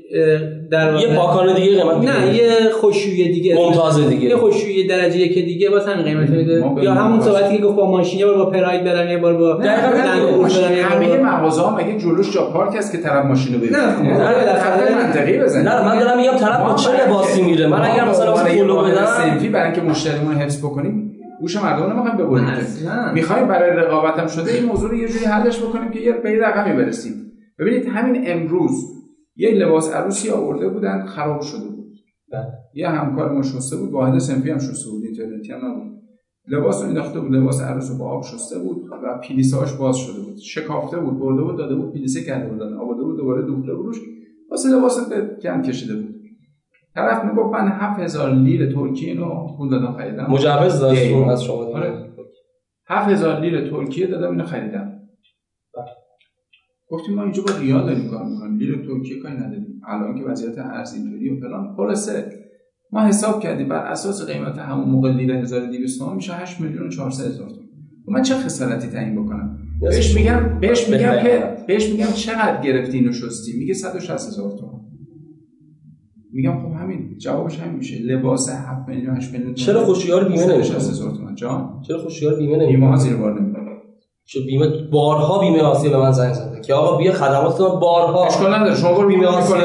در 0.72 0.94
یه 1.00 1.16
واقع- 1.16 1.16
پاکان 1.16 1.56
دیگه 1.56 1.84
قیمت. 1.84 2.10
نه 2.10 2.36
یه 2.36 2.50
خوشویی 2.82 3.32
دیگه 3.34 3.56
ممتاز 3.56 4.10
دیگه. 4.10 4.30
یه 4.30 4.36
خوشویی 4.36 4.88
درجه 4.88 5.18
یک 5.20 5.34
دیگه 5.46 5.70
واسه 5.70 5.92
همین 5.92 6.04
قیمت 6.04 6.30
میده 6.30 6.64
یا 6.82 6.94
همون. 6.94 7.22
صحبتی 7.22 7.58
که 7.58 7.64
گفت 7.64 7.76
با 7.76 7.92
ماشین 7.92 8.20
یه 8.20 8.26
بار 8.26 8.38
با 8.38 8.46
پراید 8.46 8.84
برم 8.84 9.10
یه 9.10 9.18
بار 9.18 9.34
با 9.34 9.54
دقیقاً 9.54 9.88
همین. 9.88 10.78
یه 10.78 10.86
همه 10.86 11.18
مغازه 11.18 11.62
ها 11.62 11.76
مگه 11.76 11.98
جلوش 11.98 12.34
جا 12.34 12.42
پارک 12.46 12.76
است 12.76 12.92
که 12.92 12.98
طرف 12.98 13.26
ماشین 13.26 13.54
رو 13.54 13.60
ببینه 13.60 13.78
نه، 13.78 13.96
خب، 13.96 14.04
نه، 14.04 15.04
منطقی 15.04 15.38
بزنید 15.40 15.68
نه 15.68 15.86
من 15.86 16.00
دارم 16.00 16.18
میگم 16.18 16.38
طرف 16.38 16.60
با 16.60 16.76
چه 16.76 17.06
لباسی 17.06 17.42
میره 17.42 17.68
من 17.68 17.82
اگر 17.82 18.10
مثلا 18.10 18.32
واسه 18.32 18.58
پولو 18.58 18.82
بدم 18.82 19.06
سنفی 19.06 19.50
برای 19.50 19.66
اینکه 19.66 19.82
مشتریمون 19.82 20.36
حفظ 20.36 20.60
بکنیم 20.60 21.10
گوش 21.42 21.56
مردم 21.56 21.84
رو 21.84 21.90
نمی‌خوایم 21.94 22.18
ببریم. 22.18 23.14
می‌خوایم 23.14 23.48
برای 23.48 23.70
رقابتم 23.70 24.28
شده 24.28 24.52
این 24.54 24.66
موضوع 24.66 24.90
رو 24.90 24.98
یه 24.98 25.08
جوری 25.08 25.26
حلش 25.26 25.60
بکنیم 25.60 25.92
که 25.92 26.00
یه 26.00 26.12
به 26.12 26.32
یه 26.32 26.40
رقمی 26.40 26.74
برسیم 26.74 27.14
ببینید 27.60 27.88
همین 27.88 28.24
امروز 28.26 28.93
یه 29.36 29.52
لباس 29.52 29.94
عروسی 29.94 30.30
آورده 30.30 30.70
بودن 30.70 31.06
خراب 31.06 31.42
شده 31.42 31.68
بود. 31.68 31.94
بله. 32.32 32.48
یه 32.74 32.90
همکار 32.90 33.32
ما 33.32 33.42
شسته 33.42 33.78
بود 33.78 33.92
واحد 33.92 34.18
سنفی 34.18 34.50
هم 34.50 34.60
شسته 34.60 34.92
بود 34.92 35.04
اینترنتی 35.04 35.52
هم 35.52 35.66
نبود. 35.66 35.94
لباس 36.48 36.82
رو 36.82 36.88
انداخته 36.88 37.20
بود 37.20 37.32
لباس 37.32 37.62
عروس 37.62 37.92
رو 37.92 37.98
با 37.98 38.10
آب 38.10 38.24
شسته 38.24 38.60
بود 38.60 38.78
و 39.04 39.22
پلیساش 39.28 39.74
باز 39.74 39.98
شده 39.98 40.20
بود. 40.20 40.38
شکافته 40.38 41.00
بود 41.00 41.20
برده 41.20 41.42
بود 41.42 41.58
داده 41.58 41.76
بود 41.76 41.94
پلیسه 41.94 42.24
کرده 42.24 42.50
بودن 42.50 42.74
آورده 42.74 43.04
بود 43.04 43.18
دوباره 43.18 43.42
دوخته 43.42 43.74
بود 43.74 43.86
روش. 43.86 43.98
واسه 44.52 44.70
لباس 44.70 45.10
به 45.10 45.38
گند 45.44 45.66
کشیده 45.66 45.96
بود. 45.96 46.16
طرف 46.96 47.26
می‌گفت 47.26 47.54
من 47.54 47.68
7000 47.68 48.34
لیر 48.34 48.74
ترکیه 48.74 49.10
اینو 49.10 49.48
پول 49.58 49.70
دادم 49.70 49.94
خریدم. 49.98 50.26
مجوز 50.30 50.80
داشت 50.80 51.14
از 51.14 51.44
شما. 51.44 51.66
آره. 51.66 52.10
7000 52.88 53.42
لیر 53.42 53.70
ترکیه 53.70 54.08
دادم 54.08 54.32
اینو 54.32 54.44
خریدم. 54.44 54.93
گفتیم 56.94 57.16
ما 57.16 57.24
اینجا 57.24 57.44
با 57.44 57.58
ریال 57.62 57.86
داریم 57.86 58.10
کار 58.10 58.26
می‌کنیم. 58.26 58.58
لیر 58.58 58.86
ترکیه 58.88 59.20
کاری 59.20 59.36
نداریم. 59.36 59.82
الان 59.88 60.16
که 60.16 60.24
وضعیت 60.24 60.58
ارز 60.58 60.94
اینطوری 60.94 61.30
و 61.30 61.40
فلان. 61.40 61.76
خلاصه. 61.78 62.26
ما 62.92 63.06
حساب 63.06 63.40
کردیم 63.40 63.70
بر 63.70 63.86
اساس 63.86 64.26
قیمت 64.26 64.58
همون 64.58 64.90
موقع 64.90 65.12
لیر 65.12 65.32
1200 65.32 66.00
تومان 66.00 66.16
میشه 66.16 66.34
8 66.34 66.62
میلیون 66.62 66.88
و 66.88 66.90
400 66.90 67.26
هزار 67.26 67.50
تومان. 67.50 67.70
من 68.08 68.22
چه 68.22 68.36
خسارتی 68.36 68.88
تعیین 68.88 69.24
بکنم؟ 69.24 69.58
بهش 69.82 70.16
میگم 70.16 70.60
بهش 70.62 70.90
میگم. 70.90 71.24
که 71.24 71.56
بهش 71.68 71.90
میگم 71.92 72.06
چقدر 72.06 72.62
گرفتی 72.62 72.98
اینو 72.98 73.12
شستی 73.12 73.60
میگه 73.60 73.74
160 73.74 74.28
هزار 74.28 74.58
تومان. 74.60 74.82
میگم 76.34 76.60
خب 76.60 76.74
همین. 76.82 77.18
جوابش 77.18 77.60
همین 77.60 77.76
میشه. 77.76 78.04
لباس 78.04 78.50
7 78.50 78.90
میلیون 78.90 79.16
8 79.16 79.34
میلیون. 79.34 79.54
چرا 79.54 79.86
خوشیار 79.86 80.24
بیمه 80.24 80.38
160 80.38 80.72
نمیشه 80.72 80.90
هزار 80.90 81.12
تومان. 81.12 81.36
جان؟ 81.36 81.82
چرا 81.88 81.98
خوشیار 81.98 82.36
بیمه 82.36 82.58
بیمه 82.58 82.66
نمیشه 82.66 82.86
ها 82.86 82.96
زیر 82.96 83.16
بار 83.16 83.42
نمیره 83.42 83.53
چه 84.26 84.40
بیمه 84.40 84.68
بارها 84.92 85.40
بیمه 85.40 85.62
آسیا 85.62 85.92
به 85.92 85.98
من 85.98 86.12
زنگ 86.12 86.34
زده. 86.34 86.62
که 86.62 86.74
آقا 86.74 86.98
بیا 86.98 87.12
خدمات 87.12 87.58
بارها. 87.58 88.26
اشکال 88.26 88.54
نداره. 88.54 88.76
شما 88.76 88.94
برو 88.94 89.08
بیمه 89.08 89.26
آسیا. 89.28 89.58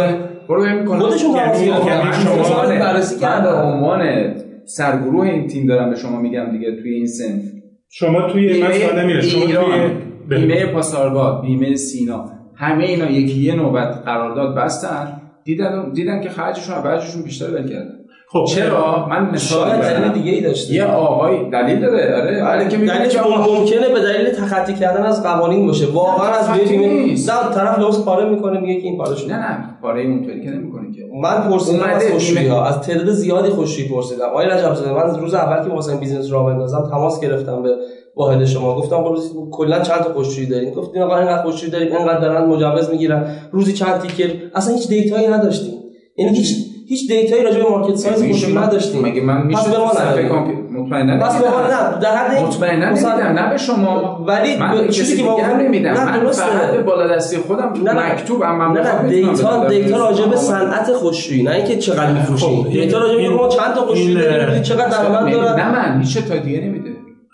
برو 0.48 0.62
بیمه 0.62 0.80
می‌کنه 0.80 1.00
خودشون 1.00 1.36
یعنی-. 1.36 1.66
یعنی 1.66 2.12
شما 2.12 2.62
بررسی 2.62 3.14
من 3.14 3.20
به 3.20 3.26
کردن. 3.26 3.52
عنوان 3.62 4.34
سرگروه 4.64 5.26
این 5.26 5.46
تیم 5.46 5.66
دارم 5.66 5.90
به 5.90 5.96
شما 5.96 6.20
میگم 6.20 6.50
دیگه 6.52 6.76
توی 6.76 6.94
این 6.94 7.06
سنف 7.06 7.42
شما 7.90 8.22
توی 8.22 8.62
مثلا 8.62 9.02
نمیره 9.02 9.20
شما 9.20 9.44
توی 9.46 9.54
بله. 9.54 10.38
بیمه 10.38 10.66
پاسارگاد 10.66 11.42
بیمه 11.42 11.76
سینا. 11.76 12.24
همه 12.54 12.84
اینا 12.84 13.11
یکی 13.11 13.40
یه 13.40 13.54
نوبت 13.54 14.02
قرارداد 14.04 14.56
بستن. 14.56 15.20
دیدن 15.44 15.92
دیدن 15.92 16.20
که 16.20 16.28
خرجشون 16.28 16.82
بعضیشون 16.82 17.22
بیشتر 17.22 17.50
ول 17.50 17.68
کردن 17.68 17.97
خب. 18.33 18.45
چرا؟ 18.45 19.07
من 19.07 19.31
مثال 19.31 19.68
شاید 19.68 19.81
دلیل 19.81 20.12
دیگه 20.12 20.31
ای 20.33 20.41
داشته 20.41 20.74
یه 20.74 20.85
آقای 20.85 21.51
دلیل 21.51 21.81
داره. 21.81 22.14
آره. 22.22 22.43
آره 22.45 22.68
که 22.68 22.76
میگه 22.76 22.99
دلیلش 22.99 23.16
ممکنه 23.16 23.89
به 23.89 24.01
دلیل 24.01 24.31
تخطی 24.31 24.74
کردن 24.74 25.03
از 25.03 25.22
قوانین 25.22 25.66
باشه. 25.66 25.87
واقعا 25.87 26.29
از 26.29 26.51
نیست. 26.70 27.31
نه 27.31 27.55
طرف 27.55 27.79
لباس 27.79 28.05
پاره 28.05 28.31
می‌کنه 28.31 28.61
میگه 28.61 28.81
که 28.81 28.87
این 28.87 28.99
پاره 28.99 29.16
شده. 29.16 29.37
نه 29.37 29.39
نه. 29.39 29.79
پاره 29.83 30.03
اونطوری 30.03 30.45
که 30.45 30.51
نمی‌کنه 30.51 30.93
که. 30.93 31.03
من 31.22 31.51
پرسیدم 31.51 31.85
از 31.85 32.03
بیمه- 32.35 32.51
ها. 32.51 32.64
از 32.64 32.81
تعداد 32.81 33.11
زیادی 33.11 33.49
خشکشویی 33.49 33.89
پرسیدم. 33.89 34.24
آقای 34.24 34.47
رجب 34.47 34.74
زاده 34.74 34.93
من 34.93 35.20
روز 35.20 35.35
اول 35.35 35.64
که 35.68 35.70
واسه 35.74 35.97
business 35.97 36.32
راه 36.33 36.47
بندازم 36.47 36.89
تماس 36.91 37.20
گرفتم 37.20 37.62
به 37.62 37.70
واحد 38.16 38.45
شما. 38.45 38.76
گفتم 38.76 39.05
روزی 39.05 39.29
کلا 39.53 39.81
چند 39.83 39.99
تا 39.99 40.12
خشکشویی 40.12 40.47
داریم 40.47 40.74
گفتین 40.74 41.03
آقا 41.03 41.18
اینقدر 41.18 41.43
خشکشویی 41.43 41.72
داریم 41.72 41.97
اینقدر 41.97 42.20
دارن 42.20 42.45
مجوز 42.45 42.91
می‌گیرن. 42.91 43.26
روزی 43.53 43.72
چند 43.72 44.01
تیکر 44.01 44.35
اصلا 44.55 44.74
هیچ 44.74 44.89
دیتایی 44.89 45.26
نداشتیم. 45.29 45.74
یعنی 46.16 46.37
هیچ 46.37 46.68
هیچ 46.89 47.09
دیتایی 47.09 47.43
راجع 47.45 47.62
به 47.62 47.68
مارکت 47.70 47.97
سایز 47.97 48.55
من- 48.55 48.62
نداشتیم 48.62 49.03
مگه 49.03 49.22
من 49.22 49.47
میشه 49.47 49.61
پس 49.61 49.68
به 49.68 49.78
ما 49.78 50.45
مطمئنا 50.72 51.18
پس 51.26 51.43
به 51.43 51.51
ما 51.51 51.61
نمیدم. 51.61 51.74
نه 51.74 52.01
در 52.01 52.16
حد 52.16 52.43
مطمئنا 52.43 52.91
نمیدم 52.91 53.16
نه 53.18 53.51
به 53.51 53.57
شما 53.57 54.24
ولی 54.26 54.57
من 54.57 54.89
چیزی 54.89 55.16
که 55.16 55.43
هم 55.45 55.57
نمیدم 55.61 55.91
نه، 55.91 56.05
من 56.05 56.20
درسته. 56.20 56.43
فقط 56.45 56.70
به 56.70 56.82
بالا 56.82 57.07
دستی 57.16 57.36
خودم 57.36 57.72
نه 57.84 57.93
نه 57.93 58.12
مکتوب 58.12 58.43
هم 58.43 58.59
من 58.59 58.72
نه 58.72 58.80
بخوام 58.80 59.07
نه 59.07 59.12
می‌تونم 59.30 59.68
دیتا. 59.68 59.68
دیتا 59.68 59.97
راجع 59.97 60.24
به 60.24 60.36
خب. 60.36 60.43
صنعت 60.43 60.93
خوشویی 60.93 61.43
نه 61.43 61.51
اینکه 61.51 61.76
چقدر 61.78 62.12
میفروشیم 62.12 62.62
خب، 62.62 62.70
دیتا 62.70 62.99
راجع 62.99 63.16
به 63.16 63.28
ما 63.28 63.49
چند 63.49 63.74
تا 63.74 63.80
خوشویی 63.80 64.14
داریم 64.14 64.62
چقدر 64.62 64.89
درآمد 64.89 65.32
دارن 65.32 65.61
نه 65.61 65.72
من 65.95 66.01
هیچ 66.01 66.18
تا 66.18 66.36
دیگه 66.36 66.61
نمیده 66.61 66.88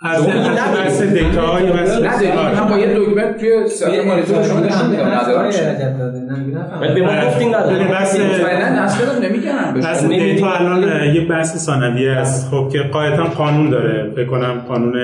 از. 0.04 0.26
بحث 0.76 1.02
دیتا 1.02 1.40
های 1.40 1.66
نداری 1.66 2.32
من 2.60 2.68
با 2.70 2.78
یه 2.78 2.94
دکمه 2.94 3.32
توی 3.40 3.68
صفحه 3.68 4.06
مانیتور 4.06 4.42
شما 4.42 4.60
نشون 4.60 4.90
میدم 4.90 5.06
ندارم 5.06 5.50
ولی 6.80 7.00
به 7.00 7.06
ما 7.06 7.26
گفتین 7.26 7.48
ببین، 7.48 7.54
نداریم 7.54 7.88
بحث 7.88 8.20
مطمئنا 8.20 8.82
اصلا 8.82 9.18
نمیگم 9.28 9.74
به 9.74 9.80
شما. 9.80 10.08
دیتا 10.08 10.50
الان 10.52 11.14
یه 11.14 11.28
بحث 11.28 11.56
ثانویه 11.56 12.10
است. 12.10 12.48
خب 12.50 12.68
که 12.72 12.78
قاعدتا 12.78 13.24
قانون 13.24 13.70
داره. 13.70 14.10
فکر 14.16 14.24
کنم 14.26 14.64
قانون 14.68 14.94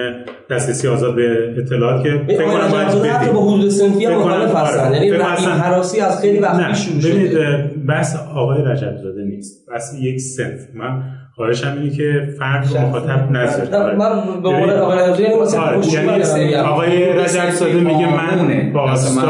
دسترسی 0.51 0.89
آزاد 0.89 1.15
به 1.17 1.55
اطلاعات 1.59 2.03
که 2.03 2.21
فکر 2.27 2.45
کنم 2.45 2.69
باید 2.71 2.89
بدیم. 2.89 3.33
با 3.33 3.51
حدود 3.55 3.69
سنفی 3.69 4.05
هم 4.05 4.11
فکر 4.13 4.21
کنم- 4.23 4.35
مخالف 4.37 4.55
هستن. 4.55 4.81
آره. 4.87 4.95
یعنی 4.97 5.11
رقیب 5.11 5.27
اصلا- 5.33 5.53
حراسی 5.53 6.01
از 6.01 6.21
خیلی 6.21 6.39
وقت 6.39 6.75
شروع 6.75 6.99
ببینید 7.03 7.31
شده. 7.31 7.71
بحث 7.89 8.17
آقای 8.35 8.63
رجب 8.65 8.97
زاده 9.03 9.25
نیست. 9.25 9.67
بحث 9.71 9.95
یک 10.01 10.21
سنف 10.21 10.61
من 10.75 11.03
خواهشم 11.41 11.77
اینه 11.83 11.97
که 11.97 12.29
فرد 12.39 12.69
رو 12.75 12.81
مخاطب 12.81 13.37
آره. 13.75 13.97
من 13.97 14.43
به 14.43 14.49
عنوان 14.49 14.63
ببین، 14.67 14.71
آقای 14.71 15.43
مثلا 15.43 15.61
آره، 15.63 15.79
یعنی. 16.39 16.55
آقای 16.55 17.13
رجب 17.13 17.51
زاده 17.51 17.73
میگه 17.73 18.07
قانونه. 18.07 18.73
من. 19.17 19.23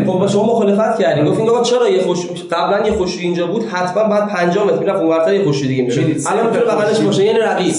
یک- 0.00 0.06
خب 0.06 0.18
با 0.18 0.26
شما 0.28 0.42
مخالفت 0.46 0.98
کردین. 1.00 1.24
گفتین 1.24 1.48
آقا 1.48 1.62
چرا 1.62 1.88
یه 1.88 2.02
خوش 2.02 2.18
قبلا 2.52 2.86
یه 2.86 2.92
خوشویی 2.92 3.26
اینجا 3.26 3.46
بود 3.46 3.62
حتما 3.64 4.02
بعد 4.08 4.28
50 4.28 4.66
متر 4.66 4.78
می‌رفت 4.78 4.98
اونورتر 5.00 5.34
یه 5.34 5.44
خوشویی 5.44 5.68
دیگه 5.68 5.82
میشه 5.84 6.30
الان 6.30 6.46
می‌تونه 6.46 6.64
بغلش 6.64 7.00
باشه 7.00 7.24
یعنی 7.24 7.38
رقیب. 7.38 7.74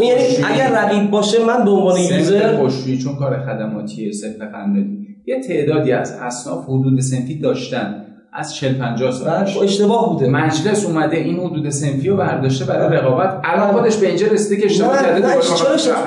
این 0.00 0.10
یعنی 0.10 0.22
اگر 0.54 0.70
رقیب 0.72 1.10
باشه 1.10 1.44
من 1.44 1.64
به 1.64 1.70
عنوان 1.70 2.00
یوزر 2.00 2.56
خوشویی 2.56 2.98
چون 2.98 3.14
کار 3.16 3.38
خدماتیه 3.38 4.12
صرف 4.12 4.32
خدماتی. 4.36 4.98
یه 5.26 5.40
تعدادی 5.40 5.92
از 5.92 6.18
اصناف 6.22 6.64
حدود 6.64 7.00
سنفی 7.00 7.38
داشتن. 7.38 8.04
از 8.34 8.54
40 8.54 8.74
50 8.74 9.12
سال. 9.12 9.64
اشتباه 9.64 10.08
بوده. 10.08 10.28
مجلس 10.28 10.86
اومده 10.86 11.16
این 11.16 11.40
حدود 11.40 11.70
سنفی 11.70 12.08
رو 12.08 12.16
برداشته 12.16 12.64
برای 12.64 12.96
رقابت. 12.96 13.40
الان 13.44 13.72
خودش 13.72 13.96
به 13.96 14.06
اینجا 14.06 14.26
رسیده 14.26 14.60
که 14.60 14.66
اشتباه 14.66 15.02
کرده؟ 15.02 15.26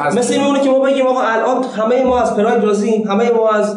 از- 0.06 0.18
مثل 0.18 0.34
این 0.34 0.64
که 0.64 0.70
ما 0.70 0.80
بگیم 0.80 1.08
آقا 1.08 1.22
الان 1.22 1.64
همه 1.78 2.04
ما 2.04 2.20
از 2.22 2.36
پراید 2.36 2.64
راضییم 2.64 3.08
همه 3.08 3.32
ما 3.32 3.50
از 3.50 3.76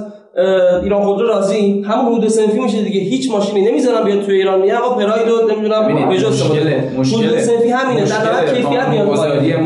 ایران 0.82 1.02
خودرو 1.02 1.26
راضییم 1.26 1.84
همون 1.84 2.12
حدود 2.12 2.28
سنفی 2.28 2.58
میشه 2.58 2.82
دیگه 2.82 3.00
هیچ 3.00 3.30
ماشینی 3.30 3.70
نمی‌ذارن 3.70 4.04
بیاد 4.04 4.22
توی 4.22 4.34
ایران. 4.34 4.60
میگن 4.60 4.74
آقا 4.74 4.94
پراید 4.96 5.28
رو 5.28 5.50
نمی‌دونم 5.50 6.08
به 6.08 6.16
جز 6.16 6.24
استفاده 6.24 6.90
حدود 6.96 7.38
سنفی 7.40 7.68
همینه 7.70 8.04
در 8.04 8.32
نهایت 8.32 8.54
کیفیت 8.54 8.88
میاد. 8.88 9.08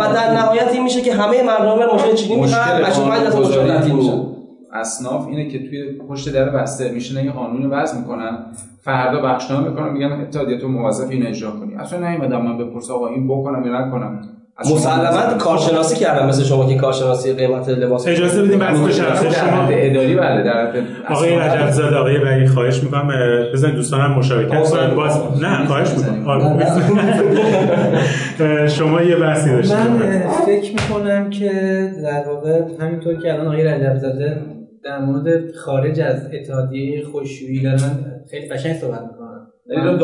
و 0.00 0.14
در 0.14 0.32
نهایت 0.34 0.68
این 0.72 0.82
میشه 0.82 1.00
که 1.00 1.14
همه 1.14 1.42
مردم 1.42 1.86
ماشین 1.92 2.14
چینی 2.14 2.40
می‌خرن 2.40 2.80
مشکل 2.80 2.86
85 2.90 3.24
درصد 3.24 3.38
ماشین 3.38 3.52
قانونگذاری 3.54 3.68
تعطیل 3.78 3.94
میشن 3.94 4.10
تو 4.10 4.31
اصناف 4.72 5.26
اینه 5.26 5.48
که 5.48 5.58
توی 5.58 5.92
پشت 6.08 6.32
در 6.32 6.48
بسته 6.48 6.92
میشینن 6.92 7.24
یه 7.24 7.30
قانونی 7.30 7.66
وضع 7.66 7.98
می‌کنن. 7.98 8.38
فردا 8.84 9.22
بخشنامه 9.22 9.68
می‌کنن 9.68 9.92
میگن 9.92 10.12
اتحادیه 10.12 10.58
تو 10.58 10.68
موظف 10.68 11.10
اینو 11.10 11.28
اجرا 11.28 11.50
کنی. 11.50 11.74
اصلا 11.74 12.10
نیومدم 12.10 12.42
من 12.42 12.58
بپرسم 12.58 12.92
آقا 12.92 13.08
این 13.08 13.28
بکنم 13.28 13.66
یا 13.66 13.80
نکنم. 13.80 14.20
مسلما 14.60 15.38
کارشناسی 15.38 15.96
کردم 15.96 16.26
مثل 16.26 16.42
شما 16.42 16.66
که 16.68 16.76
کارشناسی 16.76 17.32
قیمت 17.32 17.68
لباس 17.68 18.08
اجازه 18.08 18.42
بدیم 18.42 18.58
بحث 18.58 18.78
بشه. 18.78 19.02
شما 19.30 19.62
اداری 19.70 20.14
بله 20.14 20.42
در 20.42 20.72
آقای 21.08 21.38
رجب 21.38 21.70
زاده 21.70 21.96
آقای 21.96 22.16
ولی 22.16 22.46
خواهش 22.46 22.82
می‌کنم 22.82 23.08
بزن 23.52 23.70
دوستانم 23.70 24.18
مشارکت 24.18 24.70
کنن. 24.70 24.94
باز 24.94 25.42
نه 25.42 25.66
خواهش. 25.66 25.88
می‌کنم. 25.88 26.60
شما 28.66 29.02
یه 29.02 29.16
بحثی 29.16 29.50
داشتید. 29.50 29.76
من 29.76 30.20
فکر 30.46 30.72
می‌کنم 30.72 31.30
که 31.30 31.50
در 32.02 32.24
واقع 32.28 32.60
همینطور 32.80 33.14
که 33.14 33.32
الان 33.32 33.46
آقای 33.46 33.64
رجب 33.64 33.96
زاده 33.96 34.36
در 34.84 34.98
مورد 35.04 35.54
خارج 35.54 36.00
از 36.00 36.28
اتحادیه 36.32 37.04
خوشویی 37.04 37.62
دارن 37.62 38.24
خیلی 38.30 38.48
قشنگ 38.48 38.76
صحبت 38.76 39.00
می‌کنن 39.02 39.46
من 39.68 39.98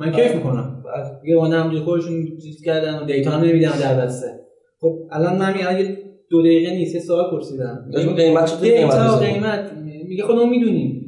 من 0.00 0.12
کیف 0.12 0.34
می‌کنم. 0.34 0.84
یه 1.24 1.36
وانه 1.36 1.56
همجوری 1.56 1.84
خودشون 1.84 2.24
چیز 2.42 2.62
کردن 2.62 2.98
و 2.98 3.04
دیتا 3.04 3.30
هم 3.30 3.44
نمیدن 3.44 3.78
در 3.80 4.04
بسته 4.04 4.40
خب 4.80 4.98
الان 5.10 5.38
من 5.38 5.52
میگم 5.52 5.78
یه 5.78 5.98
دو 6.30 6.42
دقیقه 6.42 6.70
نیست 6.70 6.94
یه 6.94 7.00
سوال 7.00 7.30
پرسیدم. 7.30 7.90
قیمت 8.16 8.44
چطوری 8.44 8.76
قیمت؟ 8.76 9.22
قیمت 9.22 9.72
میگه 10.08 10.22
خودمون 10.22 10.48
می‌دونیم. 10.48 11.07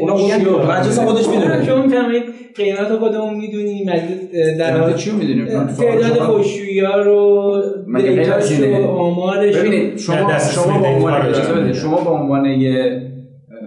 اونا 0.00 0.14
مجلس 0.78 0.98
خودش 0.98 1.28
می‌دونه. 1.28 1.64
شما 1.66 1.82
می‌فهمید 1.82 2.22
قیمت 2.56 2.90
رو 2.90 2.98
خودمون 2.98 3.34
می‌دونیم 3.34 3.90
مجلس 3.90 4.58
در 4.58 4.80
واقع 4.80 4.92
چی 4.92 5.10
رو 5.10 5.16
می‌دونیم 5.16 5.66
تعداد 5.66 6.18
خوشویی 6.18 6.80
ها 6.80 6.96
رو 6.96 7.62
دیتاش 7.96 8.52
رو؟ 8.52 8.86
آمارش 8.86 9.56
ببینید 9.56 9.96
شما 9.96 10.38
شما 10.38 10.78
به 10.78 10.86
عنوان. 10.86 11.72
شما 11.72 12.00
به 12.00 12.10
عنوان 12.10 12.44
یه 12.44 13.02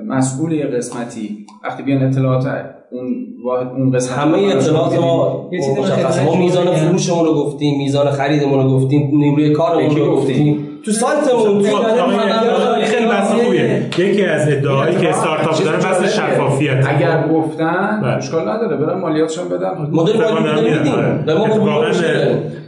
مسئول 0.07 0.51
یه 0.51 0.65
قسمتی 0.65 1.37
وقتی 1.63 1.83
بیان 1.83 2.03
اطلاعات 2.03 2.45
اون 2.91 3.27
واحد 3.45 3.67
اون 3.67 3.91
قسمت 3.91 4.17
همه 4.17 4.37
اطلاعات 4.37 4.99
ما 4.99 5.49
یه 5.51 5.59
چیزی 5.59 5.73
من 5.73 5.79
مشخصه 5.79 6.25
ما 6.25 6.31
شما 6.33 6.41
میزان. 6.41 6.75
فروشمون 6.75 7.25
رو 7.25 7.33
گفتیم 7.33 7.77
میزان 7.77 8.11
خریدمون 8.11 8.63
رو 8.63 8.69
گفتیم 8.69 9.09
نیروی 9.13 9.53
کارمون 9.53 9.95
رو 9.95 10.15
گفتیم. 10.15 10.66
تو 10.87 10.93
سایتمون 10.93 11.61
تو 11.61 11.69
خب، 11.69 11.85
آقای 11.85 12.85
خیلی 12.85 13.05
بحث 13.07 13.31
خوبیه. 13.31 13.81
یکی 13.97 14.25
از 14.25 14.47
ادعاهایی 14.49 14.95
که 14.97 15.09
استارتاپ 15.09 15.63
داره 15.63 15.77
بحث 15.77 16.15
شفافیت. 16.15 16.85
اگر 16.87 17.27
گفتن 17.33 17.99
بله. 18.03 18.11
اشکال 18.17 18.49
نداره 18.49 18.77
برن 18.77 18.99
مالیاتشون 18.99 19.49
بدن 19.49 19.69
مدل 19.91 20.11
اتفاقاً 20.11 20.39
مالی 20.39 20.43
دارم 20.43 20.63
میدیم 20.63 20.81
می‌دونم. 20.81 21.23
ما 21.37 21.47
با. 21.57 21.91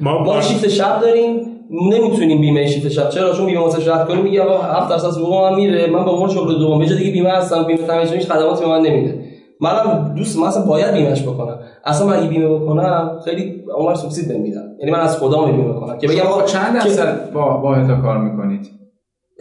ما 0.01 0.23
با- 0.23 0.41
شیفت 0.41 0.67
شب 0.67 0.99
داریم 1.01 1.41
نمی‌تونیم 1.71 2.41
بیمه 2.41 2.67
شیفت 2.67 2.87
شب. 2.89 3.09
چرا؟ 3.09 3.33
چون 3.33 3.45
بیمه 3.45 3.59
واسه 3.59 3.93
رد 3.93 4.07
کنیم 4.07 4.23
میگه 4.23 4.41
آقا 4.41 4.61
7 4.63 4.89
درصد 4.89 5.21
حقوق 5.21 5.43
من 5.51 5.55
میره. 5.55 5.87
من 5.87 6.05
به 6.05 6.11
عنوان 6.11 6.29
شغل 6.29 6.59
دوم. 6.59 6.81
یه 6.81 6.95
دیگه 6.95 7.11
بیمه 7.11 7.29
هستم 7.29 7.63
بیمه 7.63 7.79
تامین 7.87 8.07
هیچ 8.07 8.27
خدماتی 8.27 8.61
به 8.65 8.69
من 8.69 8.81
نمیده. 8.81 9.19
منم 9.59 10.13
دوست 10.17 10.37
من 10.39 10.47
اصلا 10.47 10.65
باید 10.65 10.93
بیمهش 10.93 11.21
بکنم. 11.21 11.59
اصلا 11.85 12.07
من 12.07 12.17
اگه 12.19 12.27
بیمه 12.27 12.47
بکنم 12.59 13.19
خیلی 13.25 13.63
عمر 13.75 13.95
سوبسید 13.95 14.27
بهم 14.27 14.41
میدن. 14.41 14.75
یعنی 14.79 14.91
من 14.91 14.99
از 14.99 15.17
خودم 15.17 15.45
بیمه 15.51 15.73
بکنم 15.73 15.97
که 15.97 16.07
بگم 16.07 16.17
شما 16.17 16.29
آقا 16.29 16.41
چند 16.41 16.73
که- 16.79 16.89
درصد 16.89 17.31
با 17.31 17.61
واحد 17.61 18.01
کار 18.01 18.17
می‌کنید؟ 18.17 18.69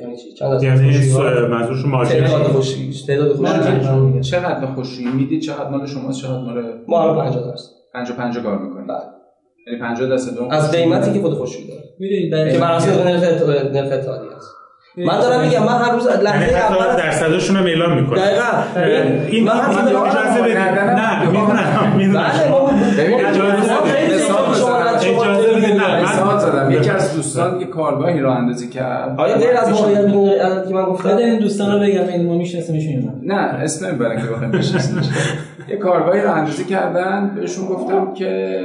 یعنی 0.00 0.16
چی؟ 0.16 0.32
چند 0.34 0.52
درصد 0.52 0.64
یعنی 0.64 1.48
منظورشون 1.48 1.90
مارکت 1.90 2.24
تعداد 2.24 2.42
خوشی 2.42 2.92
تعداد. 3.06 4.20
چقدر 4.20 4.66
خوشی 4.66 5.04
می‌دید؟ 5.04 5.42
چقدر 5.42 5.68
مال 5.68 5.86
شما 5.86 6.12
چقدر 6.12 6.38
مال 6.40 6.64
ما 6.88 7.02
الان 7.02 7.16
50 7.26 7.44
درصد. 7.50 7.70
50 7.94 8.16
50 8.16 8.44
کار 8.44 8.58
می‌کنید. 8.58 8.86
بله. 8.88 8.96
یعنی 9.66 9.80
50 9.80 10.08
درصد 10.08 10.34
دوم 10.34 10.48
از 10.50 10.70
قیمتی 10.72 11.12
که 11.12 11.20
خود 11.20 11.34
خوشی 11.34 11.68
داره. 11.68 11.80
می‌دونید 11.98 12.24
که 12.24 12.30
برای 12.30 12.58
بر 12.58 12.72
اساس 12.72 13.06
نرخ 13.06 13.22
نرخ 13.72 13.92
اتحادیه 13.92 14.36
است 14.36 14.50
من 15.06 15.20
دارم 15.20 15.40
میگم 15.40 15.62
من 15.62 15.78
هر 15.78 15.92
روز 15.92 16.06
یعنی 16.06 16.22
لحظه 16.22 16.56
حتی 16.56 16.74
اول 16.74 16.96
درصدشون 16.96 17.56
هم 17.56 17.66
اعلام 17.66 18.00
می‌کنه 18.00 18.20
دقیقاً. 18.20 19.24
این 19.28 19.44
من 19.44 19.54
من 19.54 19.60
حتی 19.60 19.94
اجازه 19.94 20.42
بدید. 20.42 20.56
نه 20.56 21.26
می‌دونم 21.30 21.92
می‌دونم. 21.96 22.22
بله 22.98 23.28
اجازه 23.28 23.42
بدید. 25.54 25.80
نه، 25.80 26.24
من- 26.24 26.38
زدم 26.38 26.70
یکی 26.70 26.90
از 26.90 27.14
دوستان 27.16 27.60
یه 27.60 27.66
کارگاهی 27.66 28.20
راه 28.20 28.36
اندازی 28.36 28.68
کرد. 28.68 29.20
آیا 29.20 29.38
غیر 29.38 29.56
از 29.56 29.68
عددی 29.68 30.68
که 30.68 30.74
من 30.74 30.84
گفتم؟ 30.84 31.16
این 31.16 31.38
دوستان 31.38 31.72
رو 31.72 31.80
بگم 31.86 32.08
این 32.08 32.26
ما 32.26 32.34
میشناسیمشون 32.38 33.12
نه 33.22 33.34
نه 33.34 33.62
اسم 33.62 33.86
نمی‌برن 33.86 34.20
که 34.20 34.26
بخوایم 34.26 34.50
بشناسیم 34.52 35.00
یه 35.68 35.76
کارگاهی 35.76 36.20
راه 36.20 36.38
اندازی 36.38 36.64
کردن. 36.64 37.32
بهشون 37.36 37.66
گفتم 37.66 38.14
که 38.14 38.58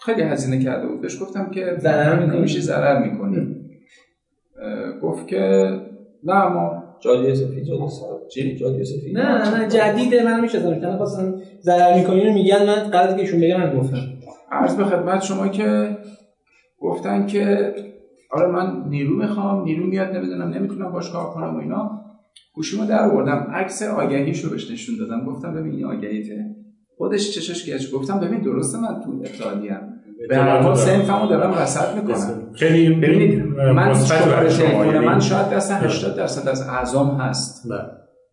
خیلی 0.00 0.22
هزینه 0.22 0.64
کرده 0.64 0.86
بود. 0.86 1.00
بهش 1.00 1.22
گفتم 1.22 1.50
که 1.50 1.76
ضرر 1.78 2.18
می‌کنی؟ 2.18 2.40
میشه 2.40 2.60
ضرر 2.60 2.98
می‌کنی. 2.98 3.55
گفت 5.02 5.28
که 5.28 5.68
نه 6.24 6.48
ما 6.48 6.82
جادی 7.00 7.34
سفید 7.34 7.64
جادی 7.64 7.88
سفید 7.88 8.28
چی؟ 8.30 8.56
جادی 8.56 8.84
سفید 8.84 9.18
نه 9.18 9.50
نه 9.50 9.58
نه 9.58 9.68
جدیده 9.68 10.24
من 10.24 10.40
می‌شناسم 10.40 10.80
که 10.80 10.86
خواستم 10.86 11.34
ضرر 11.62 11.98
می‌کنی 11.98 12.26
رو 12.26 12.32
میگن 12.32 12.66
من 12.66 12.90
قرض 12.90 13.14
که 13.14 13.20
ایشون 13.20 13.40
بگم 13.40 13.60
من 13.60 13.78
گفتم. 13.78 13.98
عرض 14.52 14.76
به 14.76 14.84
خدمت 14.84 15.22
شما 15.22 15.48
که 15.48 15.96
گفتن 16.80 17.26
که 17.26 17.74
آره 18.30 18.46
من 18.46 18.84
نیرو 18.88 19.16
می‌خوام 19.16 19.64
نیرو 19.64 19.86
میاد 19.86 20.16
نمی‌دونم 20.16 20.48
نمی‌تونم 20.48 20.92
باش 20.92 21.10
کار 21.10 21.26
کنم 21.26 21.56
و 21.56 21.58
اینا. 21.58 22.00
گوشیمو 22.54 22.86
در 22.86 23.04
آوردم 23.04 23.50
عکس 23.54 23.82
آگهیشو 23.82 24.50
بهش 24.50 24.70
نشون 24.70 24.96
دادم. 24.98 25.24
گفتم 25.24 25.54
ببین 25.54 25.72
این 25.72 25.84
آگهیته. 25.84 26.56
خودش 26.96 27.30
چشش 27.30 27.70
گشت 27.70 27.92
گفتم 27.92 28.20
ببین 28.20 28.40
درسته 28.40 28.78
من 28.78 29.00
تو 29.04 29.22
اتحادیم 29.24 29.95
به 30.28 30.36
هر 30.36 30.58
حال 30.58 30.74
سنفمو 30.74 31.28
دارم. 31.28 31.54
رصد 31.54 31.94
می‌کنم. 31.96 32.52
خیلی 32.54 32.94
ببینید 32.94 33.44
من 33.74 33.94
شماره 33.94 34.50
شما 34.50 34.84
تلفن 34.84 35.04
من 35.04 35.20
شاید 35.20 35.50
دست 35.50 35.72
80 35.72 36.16
درصد 36.16 36.48
از 36.48 36.68
اعضام 36.68 37.16
هست. 37.16 37.68
بله. 37.70 37.80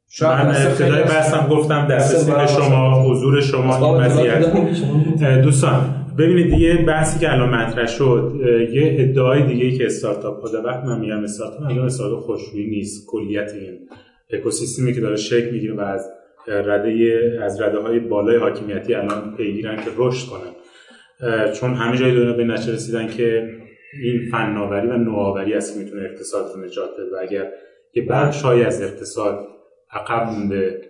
شاید 0.09 0.45
من 0.45 0.55
ابتدای 0.65 1.03
بحثم 1.03 1.47
گفتم 1.51 1.87
دسترسی 1.87 2.31
دست 2.31 2.57
به 2.57 2.63
شما 2.63 3.03
حضور 3.11 3.41
شما 3.41 3.95
این 3.95 4.05
وضعیت. 4.05 4.53
دوستان 5.41 5.95
ببینید 6.17 6.59
یه 6.59 6.85
بحثی 6.85 7.19
که 7.19 7.33
الان 7.33 7.49
مطرح 7.49 7.85
شد 7.85 8.33
یه 8.73 8.95
ادعای 8.99 9.43
دیگه 9.43 9.77
که 9.77 9.85
استارتاپ 9.85 10.41
ها 10.41 10.49
در 10.51 10.65
وقت 10.65 10.83
من 10.83 10.99
میگم 10.99 11.23
استارتاپ 11.23 11.61
منظورم 11.61 11.85
استارتاپ 11.85 12.19
خوشرویی 12.19 12.69
نیست. 12.69 13.07
کلیت 13.07 13.51
این 13.53 13.79
اکوسیستمی 14.33 14.93
که 14.93 15.01
داره 15.01 15.15
شکل 15.15 15.51
می‌گیره 15.51 15.73
و 15.73 15.81
از 15.81 16.09
رده 16.47 17.39
از 17.43 17.61
رده 17.61 17.79
های 17.79 17.99
بالای 17.99 18.37
حاکمیتی 18.37 18.95
الان 18.95 19.35
پیگیرن 19.37 19.75
که 19.75 19.89
رشد 19.97 20.27
کنن. 20.27 20.51
چون 21.53 21.73
همه 21.73 21.97
جای 21.97 22.15
دنیا 22.15 22.33
به 22.33 22.43
نتیجه 22.43 22.73
رسیدن 22.73 23.07
که 23.07 23.49
این 24.03 24.29
فناوری 24.31 24.87
و 24.87 24.97
نوآوری 24.97 25.53
است 25.53 25.73
که 25.73 25.83
می‌تونه 25.83 26.03
اقتصاد 26.03 26.55
رو 26.55 26.65
نجات 26.65 26.89
بده. 26.93 27.15
و 27.15 27.19
اگر 27.21 27.51
یه 27.93 28.05
بخشهایی 28.05 28.63
از 28.63 28.81
اقتصاد 28.81 29.47
عقب 29.91 30.29
مونده 30.29 30.81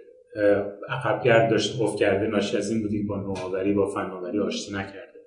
عقبگرد 0.90 1.50
داشته 1.50 1.84
افت 1.84 1.98
کرده 1.98 2.28
ناشی 2.28 2.58
از 2.58 2.72
این 2.72 2.82
بودی 2.82 3.02
که 3.02 3.08
با 3.08 3.18
نوآوری 3.18 3.74
با 3.74 3.88
فناوری 3.88 4.40
آشتی 4.40 4.74
نکرده 4.74 5.20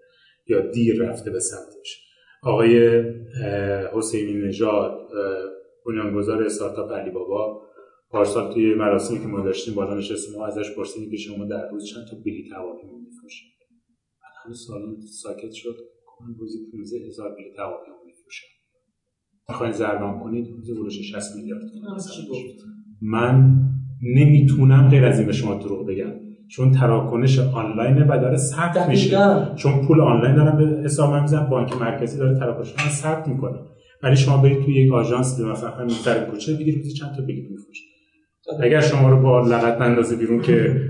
یا 0.46 0.60
دیر 0.60 1.02
رفته 1.02 1.30
به 1.30 1.40
سمتش. 1.40 2.02
آقای 2.42 3.02
حسینی 3.92 4.46
نژاد 4.48 5.08
بنیانگذار 5.86 6.42
استارتاپ 6.42 6.92
علی 6.92 7.10
بابا 7.10 7.62
پارسال 8.10 8.54
توی 8.54 8.74
مراسمی 8.74 9.18
که 9.18 9.26
ما 9.26 9.40
داشتیم 9.40 9.74
بالا 9.74 9.94
نشستیم 9.94 10.38
ما 10.38 10.46
ازش 10.46 10.74
پرسیدیم 10.76 11.10
که 11.10 11.16
شما 11.16 11.44
در 11.44 11.68
روز 11.68 11.86
چند 11.86 12.06
تا 12.10 12.16
بلیط 12.24 12.52
هواپیما 12.52 12.95
همه 14.46 14.54
سالن 14.54 14.96
ساکت 15.22 15.52
شد. 15.52 15.76
من 16.20 16.34
روزی 16.38 16.58
15 16.72 16.96
هزار 17.08 17.28
بلیط 17.28 17.58
هواپیما 17.58 17.96
میفروشم 18.06 18.46
می‌خواین 19.48 19.72
ضربم 19.72 20.20
کنید؟ 20.20 20.46
روزی 20.56 20.74
فروش 20.74 21.12
60 21.12 21.36
میلیارد. 21.36 21.62
من 23.02 23.60
نمی‌تونم 24.02 24.88
غیر 24.88 25.04
از 25.04 25.18
این 25.18 25.26
به 25.26 25.32
شما 25.32 25.54
دروغ 25.54 25.88
بگم. 25.88 26.12
چون 26.48 26.72
تراکنش 26.72 27.38
آنلاینه 27.38 28.04
و 28.04 28.20
داره 28.20 28.36
ثبت 28.36 28.88
میشه. 28.88 29.16
چون 29.56 29.86
پول 29.86 30.00
آنلاین 30.00 30.34
دارم 30.36 30.58
به 30.58 30.82
حساب 30.84 31.10
من 31.10 31.22
می‌زنم. 31.22 31.50
بانک 31.50 31.76
مرکزی 31.76 32.18
داره 32.18 32.38
تراکنش 32.38 32.74
من 32.78 32.88
ثبت 32.88 33.28
می‌کنه. 33.28 33.58
ولی 34.02 34.16
شما 34.16 34.42
برید 34.42 34.64
توی 34.64 34.74
یک 34.74 34.92
آژانس 34.92 35.40
مثلا 35.40 35.70
همین 35.70 35.94
سر 35.94 36.24
کوچه 36.30 36.54
بگید 36.54 36.76
روزی 36.76 36.92
چند 36.92 37.16
تا 37.16 37.22
بلیط 37.22 37.50
میفروشه 37.50 37.82
اگر 38.60 38.80
شما 38.80 39.10
رو 39.10 39.22
با 39.22 39.40
لغت 39.40 39.80
نندازه 39.80 40.16
بیرون 40.16 40.42
که 40.42 40.80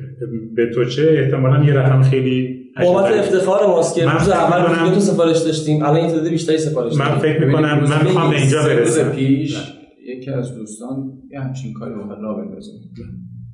به 0.57 0.71
تو 0.75 0.85
چه 0.85 1.03
احتمالاً 1.25 1.65
یه 1.65 1.73
رقم 1.73 2.03
خیلی 2.03 2.66
بابت. 2.85 3.13
افتخار 3.13 3.67
ماست 3.67 3.95
که 3.95 4.07
من 4.07 4.13
روز 4.13 4.29
اول 4.29 4.89
دو 4.89 4.95
تا 4.95 5.01
سفارش 5.01 5.39
داشتیم 5.39 5.83
الان 5.83 5.97
این 5.97 6.07
تعداد 6.09 6.29
بیشتری 6.29 6.59
سفارش 6.59 6.97
من 6.97 7.05
داریم. 7.05 7.19
فکر 7.21 7.45
می‌کنم 7.47 7.79
من 7.81 8.03
می‌خوام 8.05 8.31
به 8.31 8.37
اینجا 8.37 8.63
برسم. 8.63 9.11
پیش 9.11 9.73
یکی 10.07 10.31
از 10.31 10.55
دوستان 10.55 11.13
یه 11.31 11.41
همچین 11.41 11.73
کاری 11.73 11.95
رو 11.95 12.01
راه 12.09 12.37
بندازه. 12.37 12.71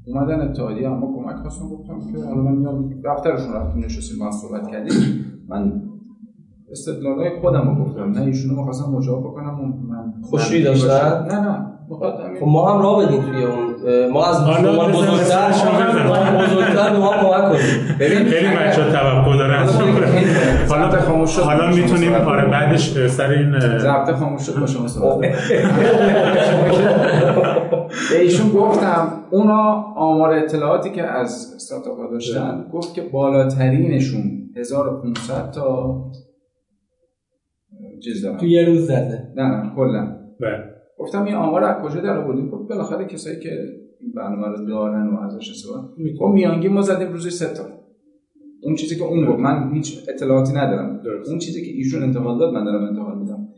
اومدن 0.06 0.48
اتحادیه 0.48 0.88
اما 0.90 1.06
کمک 1.16 1.36
خواستم 1.36 1.68
گفتم 1.68 2.12
که 2.12 2.18
حالا 2.24 2.42
من 2.42 2.56
میام 2.56 2.90
دفترشون 3.04 3.52
رفتیم 3.52 3.84
نشستیم 3.84 4.18
با 4.18 4.30
صحبت 4.30 4.68
کردیم. 4.70 5.24
من 5.48 5.82
استدلالای 6.70 7.30
خودم 7.40 7.68
رو 7.78 7.84
گفتم. 7.84 8.10
نه 8.10 8.20
ایشونو 8.20 8.56
می‌خواستم 8.56 8.90
مجاب 8.90 9.20
بکنم 9.24 9.54
من 9.88 10.12
خوشی 10.22 10.58
من- 10.58 10.64
داشتن؟ 10.64 11.26
نه 11.30 11.40
نه. 11.40 11.71
خب 12.40 12.46
ما 12.46 12.72
هم 12.72 12.82
راه 12.82 13.06
بدیم 13.06 13.22
توی 13.22 13.44
اون 13.44 13.72
ما 14.12 14.26
از 14.26 14.36
شما 14.56 14.88
بزرگتر 14.88 15.48
بزرگتر 16.44 16.92
به 16.92 16.98
ما 16.98 17.12
کمک 17.12 17.48
کنیم. 17.48 17.96
ببین 18.00 18.24
خیلی 18.24 18.48
بچه 18.56 18.82
توقع 18.92 19.36
دارن 19.36 19.66
حالا 20.68 21.00
خاموش 21.00 21.30
شد. 21.30 21.42
حالا 21.42 21.70
می‌تونیم 21.70 22.14
آره 22.14 22.50
بعدش 22.50 23.06
سر 23.06 23.30
این 23.30 23.58
ضبط 23.78 24.10
خاموش 24.10 24.42
شد 24.42 24.60
با 24.60 24.66
شما 24.66 24.88
صحبت 24.88 25.20
به 28.10 28.20
ایشون 28.20 28.50
گفتم 28.50 29.12
اونا 29.30 29.84
آمار 29.96 30.32
اطلاعاتی 30.32 30.90
که 30.90 31.02
از 31.02 31.52
استارتاپ 31.56 31.98
ها 31.98 32.10
داشتن 32.10 32.64
گفت 32.72 32.94
که 32.94 33.02
بالاترینشون 33.02 34.22
1500 34.56 35.50
تا 35.50 35.96
چیز 38.04 38.24
دارن. 38.24 38.38
تو 38.38 38.46
یه 38.46 38.64
روز 38.64 38.86
زده. 38.86 39.28
نه 39.36 39.42
نه 39.42 39.72
کلا. 39.76 40.16
بله. 40.40 40.71
گفتم 41.02 41.24
این 41.24 41.34
آمار 41.34 41.64
از 41.64 41.82
کجا 41.84 42.00
در 42.00 42.18
آوردیم 42.18 42.50
گفت 42.50 42.68
بالاخره 42.68 43.04
کسایی 43.04 43.40
که 43.40 43.50
این 44.00 44.12
برنامه 44.12 44.48
رو 44.48 44.66
دارن 44.66 45.08
و 45.08 45.20
ازش 45.20 45.50
استفاده 45.50 45.88
گفت 46.20 46.34
میانگین 46.34 46.72
ما 46.72 46.82
زدیم 46.82 47.12
روزی 47.12 47.30
سه 47.30 47.54
تا. 47.54 47.62
اون 48.62 48.74
چیزی 48.74 48.96
که 48.96 49.04
اون 49.04 49.26
گفت 49.26 49.38
من 49.38 49.72
هیچ 49.72 50.08
اطلاعاتی 50.08 50.52
ندارم. 50.52 51.00
درست. 51.04 51.30
اون 51.30 51.38
چیزی 51.38 51.64
که 51.64 51.70
ایشون 51.70 52.02
انتقال 52.02 52.38
داد 52.38 52.54
من 52.54 52.64
دارم 52.64 52.84
انتقال 52.84 53.18
میدم. 53.18 53.48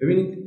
ببینید 0.00 0.38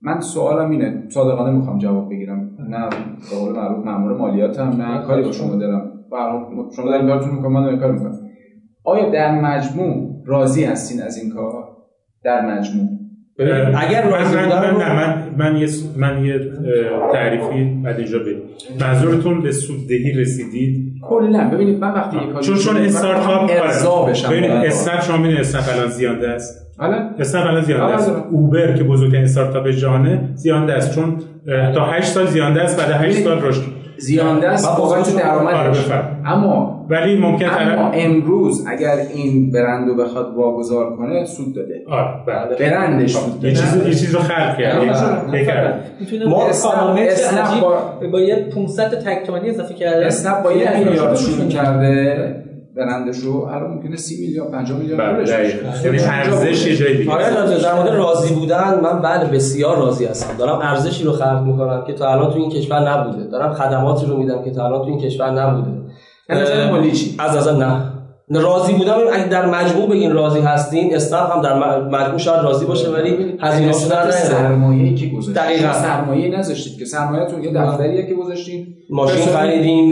من 0.00 0.20
سوالم 0.20 0.70
اینه 0.70 1.04
صادقانه 1.08 1.56
می‌خوام 1.56 1.78
جواب 1.78 2.10
بگیرم. 2.10 2.56
نه 2.68 2.88
به 2.88 3.36
قول 3.40 3.52
معروف 3.52 3.84
مامور 3.84 4.16
مالیات 4.16 4.58
هم 4.58 4.82
نه 4.82 5.06
کاری 5.06 5.22
با 5.22 5.32
شما 5.32 5.56
دارم. 5.56 5.92
شما 6.76 6.90
دارین 6.90 7.06
کارتون 7.06 7.34
می‌کنم 7.34 7.52
من 7.52 7.64
دارم 7.64 7.78
کار 7.78 7.92
می‌کنم. 7.92 8.20
آیا 8.84 9.10
در 9.10 9.40
مجموع 9.40 10.22
راضی 10.26 10.64
هستین 10.64 11.02
از 11.02 11.18
این 11.22 11.32
کار؟ 11.32 11.76
در 12.24 12.58
مجموع. 12.58 12.88
اگر 13.38 14.04
من- 14.04 14.10
راضی 14.10 14.36
من- 14.36 14.48
من- 14.48 14.70
رو- 14.70 14.78
نه، 14.78 14.92
من 14.94 15.24
من 15.50 15.56
یه 15.56 15.66
س- 15.66 15.84
من 15.96 16.24
یه 16.24 16.40
تعریفی 17.12 17.80
بعد 17.84 17.96
اینجا 17.98 18.18
بدید 18.18 18.36
منظورتون 18.80 19.42
به 19.42 19.52
سوددهی 19.52 20.12
رسیدید؟ 20.12 20.92
کلا. 21.02 21.50
ببینید 21.52 21.78
من 21.78 21.92
وقتی 21.94 22.16
کاری 22.32 22.46
چون 22.46 22.56
چون 22.56 22.76
استارتاپ 22.76 23.50
ارضا 23.62 24.02
بشم 24.02 24.28
ببینید. 24.28 24.50
اسنپ 24.50 25.00
شما 25.02 25.16
می‌دونید 25.16 25.40
اسنپ 25.40 25.62
الان 25.76 25.88
زیانده 25.88 26.28
است؟ 26.28 26.66
حالا 26.78 27.10
اسنپ 27.18 27.46
الان 27.46 27.60
زیانده 27.62 27.94
است. 27.94 28.10
آره. 28.10 28.22
اوبر 28.30 28.72
که 28.72 28.84
بزرگترین 28.84 29.24
استارتاپ 29.24 29.68
جهانه 29.68 30.20
زیانده 30.34 30.72
است. 30.72 30.94
چون 30.94 31.16
تا 31.74 31.84
8 31.84 32.08
سال 32.08 32.26
زیانده 32.26 32.62
است 32.62 32.80
بعد 32.80 32.90
8 33.04 33.18
سال 33.18 33.42
رشد 33.42 33.62
زیانده 33.98 34.48
است 34.48 34.68
من 34.68 34.76
بابت 34.76 34.96
بازم- 34.98 35.16
آره، 35.18 35.22
درآمدش 35.52 35.78
بفرم. 35.78 36.22
اما 36.26 36.86
ولی 36.90 37.16
ممکن 37.18 37.44
اما 37.46 37.54
طرف 37.56 37.90
امروز 37.94 38.64
اگر 38.66 38.96
این 39.14 39.50
برند 39.50 39.88
رو 39.88 39.94
بخواد 39.96 40.34
واگذار 40.36 40.96
کنه 40.96 41.24
سود 41.24 41.54
داده. 41.54 41.82
آره 41.88 42.06
بله. 42.26 42.56
برندش 42.70 43.12
سود 43.12 43.44
یه 43.44 43.50
داده 43.54 43.66
چیز 43.66 43.76
یه 43.86 43.94
چیز 43.94 44.14
رو 44.14 44.20
خلق 44.20 44.58
کرد. 44.58 44.82
یه. 45.34 45.74
می‌تونه 46.00 46.26
ما 46.26 46.50
اسنپ- 46.50 47.60
با- 47.60 48.08
با 48.12 48.20
یه 48.20 48.36
500 48.54 48.90
تا 48.90 48.96
تکتوانی 48.96 49.50
اضافه 49.50 49.74
کرده. 49.74 50.06
اسنپ 50.06 50.42
با 50.42 50.52
یک 50.52 50.68
میلیارد 50.68 51.16
شروع 51.16 51.48
کرده. 51.48 52.45
برندش 52.76 53.18
رو 53.18 53.36
الان 53.36 53.70
ممکنه 53.70 53.96
30 53.96 54.20
میلیارد 54.20 54.50
50 54.50 54.78
میلیارد 54.78 55.14
بله. 55.14 55.22
بشه. 55.22 55.60
یعنی 55.84 55.98
ارزش 55.98 56.66
یه 56.66 56.76
جای 56.76 56.96
دیگه 56.96 57.12
آره 57.12 57.60
در 57.62 57.74
مورد 57.74 57.88
راضی 57.88 58.34
بودن 58.34 58.80
من 58.80 59.02
بله 59.02 59.24
بسیار 59.24 59.76
راضی 59.76 60.04
هستم 60.04 60.36
دارم 60.36 60.58
ارزشی 60.58 61.04
رو 61.04 61.12
خلق 61.12 61.42
می‌کنم 61.46 61.84
که 61.86 61.92
تا 61.92 62.12
الان 62.12 62.30
تو 62.30 62.38
این 62.38 62.50
کشور 62.50 62.90
نبوده 62.90 63.24
دارم 63.24 63.52
خدماتی 63.54 64.06
رو 64.06 64.16
میدم 64.16 64.44
که 64.44 64.50
تا 64.50 64.66
الان 64.66 64.80
تو 64.80 64.86
این 64.86 65.00
کشور 65.00 65.30
نبوده 65.30 65.70
از 66.28 66.38
نظر 66.38 66.70
مالی 66.70 66.92
چی؟ 66.92 67.14
از 67.18 67.36
نظر 67.36 67.52
نه 67.52 67.95
راضی 68.30 68.72
بودم 68.72 68.98
اگه 69.12 69.28
در 69.28 69.46
مجموع 69.46 69.88
بگین 69.88 70.12
راضی 70.12 70.40
هستین 70.40 70.94
اسنپ 70.94 71.32
هم 71.32 71.42
در 71.42 71.80
مجموع 71.80 72.18
شاید 72.18 72.42
راضی 72.42 72.66
باشه 72.66 72.90
ولی 72.90 73.38
هزینه 73.40 73.72
نیاره 73.84 74.10
سرمایه‌ای 74.10 74.94
که 74.94 75.06
گذاشتید 75.06 75.34
دقیقاً. 75.34 75.72
سرمایه 75.72 76.38
نذاشتید 76.38 76.78
که 76.78 76.84
سرمایه‌تون 76.84 77.44
یه 77.44 77.52
دفتریه 77.54 78.06
که 78.06 78.14
گذاشتین 78.14 78.66
ماشین 78.90 79.26
خریدیم. 79.26 79.90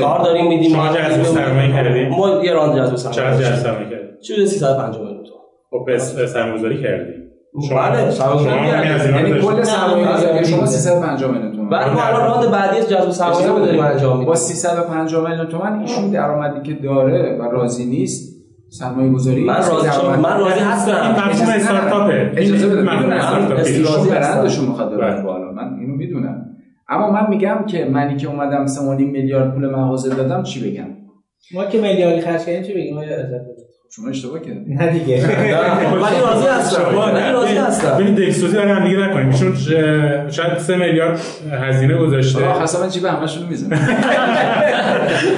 کار 0.00 0.22
داریم 0.24 0.48
میدیم 0.48 0.72
شما 0.72 0.88
جذب 0.88 1.22
سرمایه 1.22 1.72
کردید؟ 1.72 2.08
ما 2.08 2.44
یه 2.44 2.52
راند 2.52 2.78
جذب 2.78 2.96
چقدر 2.96 3.12
سرمایه 3.12 3.38
جذب 3.38 3.48
کردیم. 3.48 3.62
سرمایه 3.62 3.90
کردید 3.90 4.20
چیزی 4.20 4.46
350 4.46 5.02
میلیون 5.02 5.24
تومان 5.24 5.42
خب 5.70 5.92
پس 5.92 6.32
سرمایه‌گذاری 6.32 6.82
کردید 6.82 7.26
بله، 7.70 8.10
سرمایه‌گذاری 8.10 8.60
شما 8.60 8.70
کردیم. 8.70 8.92
هزینه 8.92 9.20
رو 9.22 9.28
یعنی 9.28 9.40
کل 9.40 9.56
داشتید. 9.56 9.64
سرمایه 9.64 10.06
گذاری 10.16 10.44
شما 10.44 10.66
350 10.66 11.30
میلیون 11.30 11.55
بعد 11.70 11.92
ما 11.92 12.02
الان 12.02 12.26
راند 12.26 12.50
بعدی 12.50 12.78
از 12.78 12.88
جذب 12.88 13.10
سرمایه 13.10 13.48
رو. 13.48 13.58
داریم 13.58 13.80
انجام 13.80 14.12
میدیم. 14.12 14.26
با 14.26 14.34
350 14.34 15.30
میلیون 15.30 15.46
تومان 15.46 15.80
ایشون 15.80 16.10
درآمدی 16.10 16.72
که 16.74 16.82
داره 16.82 17.38
و 17.40 17.42
راضی 17.42 17.86
نیست 17.86 18.36
سرمایه 18.70 19.12
گذاری 19.12 19.44
من 19.44 19.56
راضی. 19.56 19.88
من 20.22 20.40
راضی 20.40 20.60
هستم. 20.60 21.02
این 21.02 21.10
مفهوم 21.10 21.48
استارتاپه. 21.48 22.32
اجازه 22.36 22.68
بده 22.68 22.92
ایشون 23.60 23.86
هستم. 23.86 24.10
برندشون 24.10 24.68
می‌خواد 24.68 24.88
بله. 24.88 24.96
ببره 24.96 25.22
بالا. 25.22 25.52
من 25.52 25.78
اینو 25.80 25.96
می‌دونم. 25.96 26.42
اما 26.88 27.10
من 27.10 27.30
میگم 27.30 27.64
که 27.66 27.84
منی 27.84 28.16
که 28.16 28.28
اومدم 28.28 28.66
3.5 28.66 28.80
میلیارد 29.00 29.54
پول 29.54 29.70
مغازه 29.70 30.14
دادم 30.14 30.42
چی 30.42 30.70
بگم؟ 30.70 30.88
ما 31.54 31.64
که 31.64 31.80
میلیاردی 31.80 32.20
خرج 32.20 32.44
کردیم 32.44 32.62
چی 32.62 32.74
بگیم؟ 32.74 33.00
شما 33.96 34.08
اشتباه 34.08 34.40
کردید 34.40 34.82
نه 34.82 34.98
دیگه. 34.98 35.16
ولی 36.02 36.20
راضی 36.20 36.46
هستم. 36.46 36.98
ولی 36.98 37.32
راضی 37.32 37.56
هستم. 37.56 37.98
ببین 37.98 38.14
دلسوزی 38.14 38.56
برای 38.56 38.72
هم 38.72 38.84
دیگه 38.84 38.96
نکنیم. 38.96 39.28
ایشون 39.28 39.48
اه، 39.48 40.30
شاید 40.30 40.58
3 40.58 40.76
میلیارد 40.76 41.20
هزینه 41.62 41.96
گذاشته. 41.98 42.46
آقا 42.46 42.62
حسابا 42.62 42.88
جیب 42.88 43.04
همشون 43.04 43.46
می‌زنه 43.46 43.76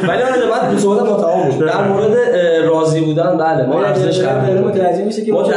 ولی 0.08 0.22
آره 0.22 0.50
من 0.50 0.76
به 0.76 0.82
با 0.84 1.22
تمام 1.22 1.50
بود. 1.50 1.66
در 1.66 1.88
مورد 1.88 2.16
راضی 2.68 3.00
بودن 3.00 3.36
بله. 3.36 3.66
ما 3.66 3.84
ارزش 3.84 4.16
داره 4.16 4.44
کردیم 4.46 4.64
متوجه 4.64 5.04
میشه 5.04 5.24
که 5.24 5.32
ما. 5.32 5.42
نه 5.42 5.54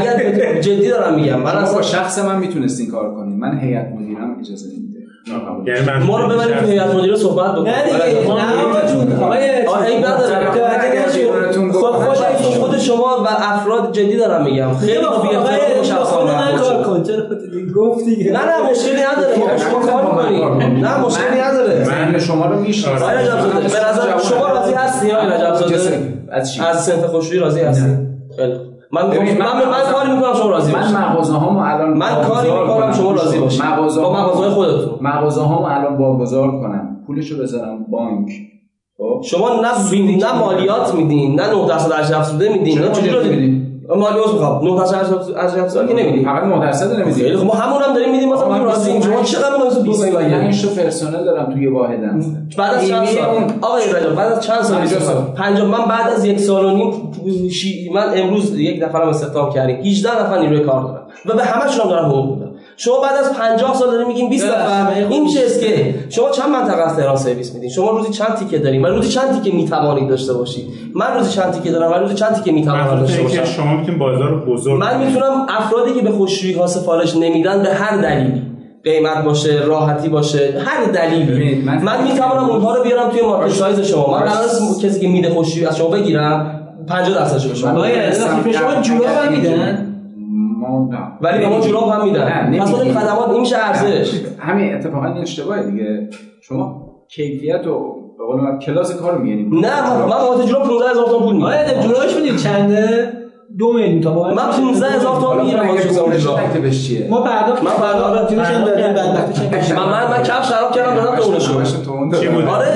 اگر 0.00 0.60
جدی 0.60 0.88
دارم 0.88 1.14
میگم. 1.14 1.40
من 1.40 1.56
اصلا 1.56 1.74
با 1.74 1.82
شخص 1.82 2.18
من 2.18 2.38
می‌تونستین 2.38 2.90
کار 2.90 3.14
کنین 3.14 3.38
من 3.38 3.58
هیئت 3.58 3.86
مدیرم 3.86 4.36
اجازه 4.40 4.66
نمیده. 4.66 4.97
من 4.97 4.97
ما 6.06 6.20
رو 6.20 6.28
ببریم 6.28 6.56
تو 6.58 6.66
هیئت 6.66 6.94
مدیره 6.94 7.16
صحبت 7.16 7.52
بکنیم. 7.52 7.66
نه 7.72 7.82
دیگه 7.84 8.26
ما- 8.26 8.38
نه 8.38 8.44
خود 12.58 12.78
شما 12.78 13.24
و 13.24 13.26
افراد 13.28 13.92
جدی 13.92 14.16
دارم 14.16 14.44
میگم. 14.44 14.74
خیلی 14.74 14.98
با 15.04 15.18
بی 15.18 15.28
احترامی 15.28 15.84
شخصانه 15.84 16.58
کار 16.58 16.82
کن 16.82 17.02
چرا 17.02 17.22
گفت 17.76 18.04
دیگه 18.04 18.32
نه 18.32 18.38
نه 18.38 18.70
مشکلی 18.70 19.02
نداره. 19.02 19.38
ما 19.38 19.46
با 19.46 19.56
شما 19.56 19.80
کار 19.80 20.02
می‌کنیم 20.04 20.84
نه 20.86 20.98
مشکلی 21.00 21.40
نداره. 21.40 21.86
من 22.12 22.18
شما 22.18 22.46
رو 22.46 22.60
می‌شناسم. 22.60 23.06
به 23.06 23.88
نظر 23.88 24.18
شما 24.28 24.48
راضی 24.48 24.72
هستی؟ 24.72 25.12
آقای 25.12 25.32
از 26.32 26.88
از 26.88 27.04
خوشویی 27.04 27.40
راضی 27.40 27.60
هستی؟ 27.60 27.96
خیلی. 28.36 28.54
من 28.92 29.06
من 29.06 29.16
من, 29.16 29.68
من 29.70 29.92
کاری 29.92 30.12
می‌کنم 30.12 30.34
شما 30.34 30.50
راضی 30.50 30.72
من 30.72 30.80
باشید 30.80 30.96
مغازه 30.96 31.32
هامو 31.32 31.58
الان 31.58 31.98
من 31.98 32.22
کاری 32.28 32.50
می‌کنم 32.50 32.80
کنم. 32.80 32.92
شما 32.92 33.12
راضی 33.12 33.38
باشید 33.38 33.62
مغازه 33.62 34.00
با 34.00 34.12
مغازه 34.12 34.50
خودتون. 34.50 34.98
مغازه 35.00 35.40
هامو 35.40 35.64
الان 35.64 35.96
واگذار 35.96 36.50
کنم. 36.50 36.96
پولشو 37.06 37.38
بذارم 37.38 37.84
بانک. 37.90 38.30
خب؟ 38.98 39.20
شما 39.24 39.48
نه 39.60 39.88
نه 40.24 40.38
مالیات 40.38 40.94
میدین 40.94 41.40
نه 41.40 41.46
9 41.54 41.68
درصد 41.68 42.12
افزوده 42.12 42.52
میدین. 42.52 42.78
نه 42.78 42.88
چجوری 42.88 43.28
مالیات 43.28 43.67
نمیدین؟ 43.88 44.08
مالیات 44.08 44.32
می‌خوام. 44.32 44.64
9 44.64 44.78
درصد 44.80 45.36
ارزش 45.36 45.58
افزوده 45.58 45.88
که 45.88 46.02
نمیدین 46.02 46.24
فقط 46.24 46.44
9 46.44 46.60
درصد 46.60 47.12
خیلی 47.12 47.36
خب 47.36 47.46
ما 47.46 47.54
همون 47.54 47.82
هم 47.82 47.94
داریم 47.94 48.12
میدیم. 48.12 48.32
مثلا 48.32 48.48
میگیم 48.48 48.64
راضی 48.64 49.02
شما 49.02 49.22
چقدر 49.22 49.52
می‌خواید 49.52 49.84
دو 49.84 49.92
سال 49.92 50.10
25 50.10 50.62
تا 50.62 50.82
پرسنل 50.82 51.24
دارم 51.24 51.52
توی 51.52 51.66
واحدم 51.66 52.20
بعد 52.58 52.74
از 52.74 52.88
چند 52.88 53.06
سال؟ 53.06 53.52
آقای 53.60 53.82
رجب 53.82 54.14
بعد 54.14 54.32
از 54.32 54.44
چند 54.44 54.62
سال؟ 54.62 54.78
50 54.78 55.00
سال. 55.00 55.16
50 55.36 55.66
من 55.66 55.84
بعد 55.88 56.12
از 56.12 56.24
یک 56.24 56.40
سال 56.40 56.64
و 56.64 56.70
نیم 56.70 56.92
من 57.94 58.08
امروز 58.14 58.58
یک 58.58 58.82
نفرم 58.82 59.08
استخدام 59.08 59.52
کردیم. 59.52 59.76
18 59.76 60.22
نفر 60.22 60.38
نیروی 60.38 60.60
کار 60.60 60.82
دارم 60.82 61.06
و 61.26 61.34
به 61.34 61.44
همشون 61.44 61.80
هم 61.80 61.90
دارم 61.90 62.06
حقوق 62.08 62.34
میدم 62.34 62.47
شما 62.80 63.00
بعد 63.00 63.16
از 63.16 63.32
50 63.32 63.74
سال 63.74 63.90
داریم 63.90 64.08
میگیم 64.08 64.30
20 64.30 64.46
ببخشید، 64.46 64.70
نفر 64.70 64.94
این 65.10 65.28
چه 65.28 65.40
scale 65.44 65.94
شما 66.08 66.30
چند 66.30 66.48
منطقه 66.50 66.82
از 66.82 66.96
تهران 66.96 67.16
سرویس 67.16 67.54
میدین؟ 67.54 67.70
شما 67.70 67.90
روزی 67.90 68.12
چند 68.12 68.34
تیکه 68.34 68.58
دارین؟ 68.58 68.80
من 68.82 68.90
روزی 68.94 69.08
چند 69.08 69.42
تیکه 69.42 69.56
می‌توانید 69.56 70.08
داشته 70.08 70.32
باشید؟ 70.32 70.66
من 70.94 71.06
روزی 71.16 71.32
چند 71.32 71.52
تیکه 71.52 71.70
دارم؟ 71.70 71.90
من 71.90 72.00
روزی 72.00 72.14
چند 72.14 72.34
تیکه 72.34 72.52
می‌توانم 72.52 73.00
داشته 73.00 73.22
باشم؟ 73.22 73.44
شما 73.44 73.76
می‌تونید 73.76 74.00
بازار 74.00 74.44
بزرگ 74.44 74.80
من 74.80 75.04
می‌تونم 75.06 75.46
افرادی 75.48 75.94
که 75.94 76.00
به 76.02 76.10
خشکشویی 76.10 76.54
ها 76.54 76.66
سفارش 76.66 77.16
نمیدن 77.16 77.62
به 77.62 77.68
هر 77.74 77.96
دلیلی 77.96 78.42
قیمت 78.84 79.24
باشه 79.24 79.62
راحتی 79.64 80.08
باشه 80.08 80.62
هر 80.66 80.84
دلیلی. 80.84 81.54
من- 81.62 81.82
من, 81.82 82.02
می‌توانم 82.04 82.50
اونها 82.50 82.74
رو 82.74 82.82
بیارم 82.82 83.10
توی 83.10 83.20
market 83.20 83.54
size 83.54 83.80
شما. 83.80 84.10
من 84.10 84.18
قرار 84.18 84.44
نیست 84.60 84.84
کسی 84.84 85.00
که 85.00 85.08
میده 85.08 85.30
خشکشویی 85.30 85.66
از 85.66 85.76
شما 85.76 85.88
بگیرم 85.88 86.54
50 86.88 87.14
درصدشو 87.18 87.48
به 87.48 87.54
شما 87.54 87.70
شما 88.82 89.04
این 89.30 89.36
میدن؟ 89.36 89.87
ما 90.68 90.88
نه 90.90 90.98
ولی 91.20 91.38
به 91.38 91.48
ما 91.48 91.60
جوراب 91.60 91.88
هم 91.88 92.04
میدن 92.04 92.58
پس. 92.60 92.74
این 92.74 92.94
خدمات 92.94 93.30
این 93.30 93.46
ارزش؟ 93.56 94.20
همین 94.38 94.74
اتفاقا 94.74 95.06
این 95.06 95.18
اشتباهه 95.18 95.62
دیگه. 95.70 96.08
شما 96.42 96.88
کیفیت 97.08 97.66
و 97.66 97.94
به 98.18 98.24
قول 98.26 98.40
من 98.40 98.58
کلاس 98.58 98.96
کار 98.96 99.12
رو 99.12 99.18
میاریم 99.22 99.58
نه 99.58 99.90
من 99.90 100.00
من 100.00 100.18
بابت 100.18 100.46
جوراب 100.46 100.62
15000 100.66 101.04
تومان 101.04 101.20
پول 101.20 101.34
میدم 101.34 101.46
آیا 101.46 101.82
جورابش 101.82 102.16
می‌دونی 102.16 102.38
چنده؟ 102.38 103.12
دو 103.58 103.72
میلیون 103.72 104.00
تا. 104.00 104.34
من 104.34 104.50
15 104.50 104.86
هزار 104.86 105.20
تومان 105.20 105.40
می‌گیرم. 105.40 105.68
واسه 105.68 106.48
تکلیفش 106.48 106.86
چیه 106.86 107.06
ما 107.10 107.22
پرداخت 107.22 107.62
من 107.62 107.70
پرداخت 107.70 108.32
هم 108.32 108.64
دادیم 108.64 108.86
بدبختی 108.94 109.74
من 109.74 109.84
من 109.84 110.10
من 110.10 110.22
کفش 110.22 110.48
خراب 110.48 110.72
کردم 110.72 110.94
دادم 110.94 111.16
به 111.16 111.22
اونشون 111.26 111.64
چی 112.20 112.28
بود 112.28 112.44
آره 112.44 112.66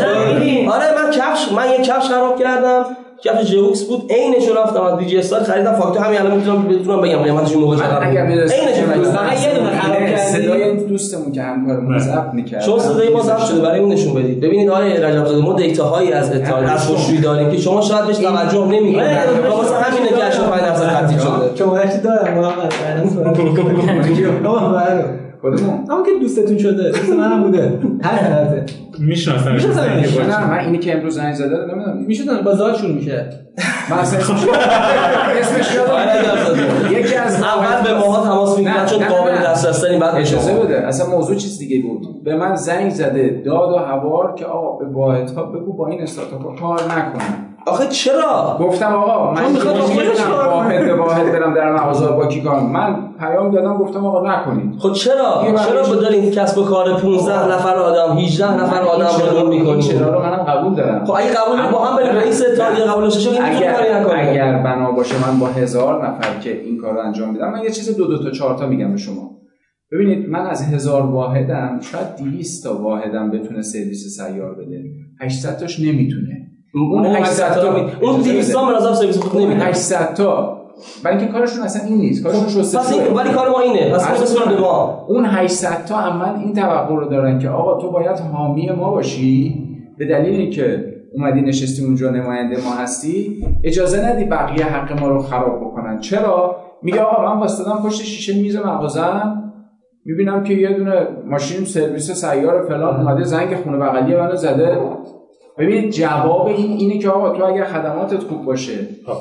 آره 0.71 0.87
من 1.05 1.11
کفش 1.13 1.53
من 1.53 1.71
یه 1.71 1.79
کفش 1.79 2.09
خراب 2.09 2.39
کردم. 2.39 2.85
کفش 3.25 3.51
جوکس 3.51 3.85
بود 3.85 4.13
عینش 4.13 4.49
رو 4.49 4.55
رفتم 4.55 4.83
از 4.83 4.99
دیجی 4.99 5.19
استار 5.19 5.43
خریدم. 5.43 5.73
فاکتور 5.73 6.05
همین 6.05 6.21
الان 6.21 6.37
می‌تونم 6.37 6.69
بتونم 6.69 7.01
بگم. 7.01 7.19
قیمتش 7.19 7.57
موقع 7.57 7.77
چقدر 7.77 8.01
من 8.01 8.07
اگر 8.11 8.25
بود 8.25 8.35
می‌رسه 8.35 8.55
عینش 8.55 8.77
فقط 8.77 9.47
یه 9.47 9.55
دونه 9.55 9.81
خراب 9.81 9.99
کردی. 9.99 10.17
صدای 10.17 10.77
دوستمون 10.77 11.33
که 11.33 11.43
همکارمون 11.43 11.99
ضبط 11.99 12.35
می‌کرد. 12.35 12.63
شما 12.63 12.79
صدای 12.79 13.09
ما 13.09 13.23
ضبط 13.23 13.45
شده. 13.45 13.61
برای 13.61 13.81
اون 13.81 13.93
نشون 13.93 14.15
بدید. 14.15 14.41
ببینید 14.41 14.69
آقای 14.71 14.97
رجب 14.97 15.27
زاده 15.27 15.43
ما 15.43 15.53
دیتاهایی 15.53 16.13
از 16.13 16.33
اطلاع 16.33 16.73
از 16.73 16.87
خوشویی 16.87 17.21
داریم 17.21 17.51
که 17.51 17.57
شما 17.57 17.81
شاید 17.81 18.07
بهش 18.07 18.17
توجه 18.17 18.67
نمی‌کنید. 18.67 19.09
و 19.45 19.51
واسه 19.51 19.75
همینه 19.75 20.09
که 20.09 20.25
85 20.25 20.61
درصد 20.61 20.89
تعطیل 20.89 21.19
شده. 21.19 21.57
شمارش 21.59 21.93
دارم 22.05 22.39
محمد 22.39 22.73
خودمون 25.43 25.91
اما 25.91 26.03
که 26.03 26.11
دوستتون 26.21 26.59
شده 26.59 26.91
دوست 26.91 27.13
منم 27.13 27.43
بوده. 27.43 27.79
هر 28.03 28.35
حالته 28.35 28.65
می‌شناسم 28.99 29.53
می‌شناسمش. 29.53 30.17
نه 30.19 30.51
من 30.51 30.59
اینی 30.59 30.79
که 30.79 30.97
امروز 30.97 31.15
زنگ 31.15 31.35
زده 31.35 31.57
رو 31.57 31.67
نمی‌دونم. 31.67 32.05
می‌شدن 32.07 32.41
بازار 32.45 32.75
شروع 32.75 32.95
میشه. 32.95 33.31
من 33.91 33.99
اصلا 33.99 34.19
اسمش 35.41 35.75
یادم 35.75 36.45
زاده 36.47 37.01
یکی 37.01 37.15
از 37.15 37.43
اول 37.43 37.85
به 37.85 37.95
ماها 37.99 38.25
تماس 38.25 38.59
می‌گیرن 38.59 38.81
نه، 38.81 38.87
چون 38.87 39.09
قابل 39.09 39.31
نه. 39.31 39.45
دسترس 39.45 39.81
داریم 39.81 40.01
بعد 40.01 40.15
اجازه 40.17 40.55
بده. 40.55 40.87
اصلا 40.87 41.07
موضوع 41.17 41.37
چیز 41.37 41.59
دیگه 41.59 41.83
بود. 41.83 42.25
به 42.25 42.37
من 42.37 42.57
زنگ 42.57 42.91
زده 42.91 43.43
داد 43.45 43.73
و 43.73 43.77
هوار 43.77 44.35
که 44.35 44.45
آقا 44.45 44.79
به 44.79 44.93
واحدها 44.93 45.43
بگو 45.43 45.73
با 45.73 45.89
این 45.89 46.03
استارتاپ 46.03 46.61
کار 46.61 46.81
نکنم 46.85 47.52
آخه 47.67 47.87
چرا؟ 47.87 48.59
گفتم 48.61 48.95
آقا 48.95 49.33
من 49.35 49.55
کنه. 49.55 50.47
واحد 50.47 50.85
به 50.85 50.95
واحد 50.95 51.33
برم 51.33 51.55
در 51.55 51.73
مغازه 51.73 52.07
با 52.07 52.27
کی 52.27 52.41
کار 52.41 52.61
کنم. 52.61 52.71
من 52.73 52.97
پیام 53.19 53.51
دادم 53.51 53.77
گفتم 53.77 54.07
آقا 54.07 54.33
نکنید. 54.33 54.79
خب 54.79 54.93
چرا؟ 54.93 55.45
چرا 55.67 55.83
با 55.83 55.95
دارین 55.95 56.31
کسب 56.31 56.59
و 56.59 56.65
کار 56.65 57.01
15 57.01 57.55
نفر 57.55 57.75
آدم 57.75 58.17
18 58.17 58.63
نفر 58.63 58.83
آدم 58.83 59.41
رو 59.41 59.49
می‌کنید 59.49 59.85
چرا 59.85 60.15
رو 60.15 60.23
منم 60.23 60.43
قبول 60.43 60.75
دارم. 60.75 61.05
خب 61.05 61.13
اگه 61.13 61.29
قبول 61.31 61.73
با 61.73 61.85
هم 61.85 61.97
بریم 61.97 62.17
رئیس 62.17 62.43
اتحادیه 62.53 62.85
قبول 62.85 63.11
شش 63.11 63.25
که 63.25 63.31
می‌تونه 63.31 64.05
کاری 64.05 64.21
اگر 64.21 64.31
اگر 64.31 64.63
بنا 64.63 64.93
باشه 64.93 65.29
من 65.29 65.39
با 65.39 65.47
هزار 65.47 66.09
نفر 66.09 66.39
که 66.41 66.63
این 66.63 66.79
کار 66.79 66.93
رو 66.93 67.01
انجام 67.01 67.33
میدم 67.33 67.53
من 67.53 67.63
یه 67.63 67.71
چیز 67.71 67.97
دو 67.97 68.05
دو 68.07 68.23
تا 68.23 68.31
چهار 68.31 68.59
تا 68.59 68.67
میگم 68.67 68.91
به 68.91 68.97
شما. 68.97 69.31
ببینید 69.93 70.29
من 70.29 70.47
از 70.47 70.73
هزار 70.75 71.03
واحدم 71.03 71.81
شاید 71.93 72.33
200 72.33 72.65
تا 72.65 72.83
واحدم 72.83 73.31
بتونه 73.31 73.63
سرویس 73.63 74.19
سیار 74.19 74.55
بده. 74.55 74.83
800 75.21 75.57
تاش 75.57 75.81
نمی‌تونه. 75.81 76.52
اون 76.75 77.07
800 77.07 77.55
تا 77.55 77.77
اون 78.01 78.23
200 78.23 78.53
تا 78.53 78.67
به 78.67 78.77
نظرم 78.77 78.95
سرویس 78.95 79.19
خوب 79.19 79.37
اون 79.37 79.51
نمیده. 79.51 79.65
800 79.65 80.15
تا. 80.15 80.59
برای 81.05 81.17
اینکه 81.17 81.33
کارشون 81.33 81.63
اصلا 81.63 81.89
این 81.89 81.99
نیست. 81.99 82.25
کارشون 82.25 82.49
شسته 82.49 82.79
پس 82.79 82.93
این 82.93 83.15
ولی 83.15 83.31
کار 83.31 83.51
ما 83.51 83.61
اینه. 83.61 83.95
پس 83.95 84.21
بسپرم 84.23 84.55
به 84.55 84.61
ما. 84.61 85.07
اون 85.09 85.25
800 85.27 85.85
تا 85.85 86.17
من 86.17 86.41
این 86.41 86.55
توقع 86.55 86.95
رو 86.95 87.09
دارن 87.09 87.39
که 87.39 87.49
آقا 87.49 87.81
تو 87.81 87.91
باید 87.91 88.19
حامی 88.19 88.71
ما 88.71 88.91
باشی. 88.91 89.55
به 89.99 90.07
دلیل 90.07 90.41
اینکه 90.41 90.85
اومدی 91.15 91.41
نشستی 91.41 91.85
اونجا 91.85 92.11
نماینده 92.11 92.57
ما 92.65 92.75
هستی. 92.75 93.45
اجازه 93.65 94.09
ندی 94.09 94.25
بقیه 94.25 94.65
حق 94.65 95.01
ما 95.01 95.09
رو 95.09 95.23
خراب 95.23 95.61
بکنن. 95.61 95.99
چرا؟ 96.01 96.57
میگه 96.83 97.01
آقا 97.01 97.35
من 97.35 97.41
واسطادم 97.41 97.83
پشت 97.83 98.03
شیشه 98.03 98.43
میز 98.43 98.57
مغازم. 98.57 99.53
می‌بینم 100.05 100.45
که 100.45 100.55
یه 100.55 100.73
دونه 100.73 101.07
ماشین 101.27 101.65
سرویس 101.65 102.11
سیار 102.11 102.67
فلان 102.69 102.97
اومده 103.01 103.25
زنگ 103.25 103.57
خونه 103.57 103.77
بغلی 103.77 104.17
منو 104.17 104.37
زده. 104.37 104.79
ببینید 105.59 105.91
جواب 105.91 106.47
این 106.47 106.77
اینه 106.79 106.99
که 106.99 107.09
آقا 107.09 107.31
تو 107.39 107.45
اگر 107.45 107.65
خدماتت 107.65 108.23
خوب 108.23 108.45
باشه 108.45 108.73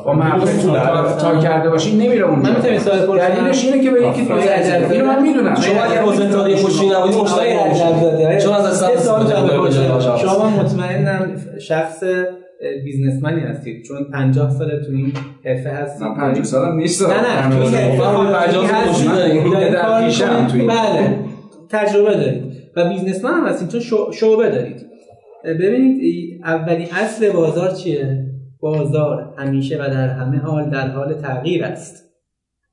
با 0.05 0.13
مردم 0.13 0.45
تا, 0.45 1.13
تا 1.17 1.37
کرده 1.39 1.69
باشی 1.69 1.97
نمیره 1.97 2.25
اونجا 2.25 2.49
من 2.49 2.55
می‌تونم 2.55 2.77
سوال 2.77 2.99
بپرسم؟ 2.99 3.29
دلیلش 3.29 3.65
اینه 3.65 3.83
که 3.83 3.91
به 3.91 4.07
یکی 4.07 4.21
دیگه 4.21 4.63
زده. 4.63 4.91
اینو 4.91 5.05
من 5.05 5.21
می‌دونم 5.21 5.55
شما 5.55 5.81
اگه 5.81 6.07
اتحادیه 6.07 6.55
خوشی 6.55 6.89
نبودی 6.89 7.21
مشتری 7.21 7.53
می‌شدی. 7.69 8.41
چون 8.43 8.53
از 8.53 8.83
بپرسم. 8.83 9.47
بکنید. 9.47 10.17
شما 10.17 10.49
مطمئنم 10.49 11.41
شخص 11.59 12.03
بیزنسمنی 12.83 13.41
هستید 13.41 13.83
چون 13.83 13.97
50 14.13 14.49
سال 14.49 14.67
تو 14.67 14.91
این 14.91 15.13
حرفه 15.45 15.69
هستید 15.69 16.07
من 16.07 16.15
50 16.15 16.43
سالم 16.43 16.75
نیست 16.75 17.09
نه 17.09 17.49
نه 17.49 17.55
تو 17.55 17.61
این 17.61 17.75
حرفه 17.75 17.97
سال. 20.11 20.67
بله 20.67 21.15
تجربه 21.69 22.15
دارید 22.15 22.43
و 22.75 22.89
بیزنسمن 22.89 23.31
هم 23.33 23.45
هستید 23.47 23.67
چون 23.67 23.81
شعبه 24.11 24.49
دارید 24.49 24.90
ببینید 25.43 26.41
اولین 26.43 26.87
اصل 26.91 27.31
بازار 27.31 27.71
چیه؟ 27.71 28.25
بازار 28.59 29.33
همیشه 29.37 29.75
و 29.75 29.87
در 29.87 30.09
همه 30.09 30.37
حال 30.37 30.69
در 30.69 30.87
حال 30.87 31.13
تغییر 31.13 31.63
است. 31.65 32.11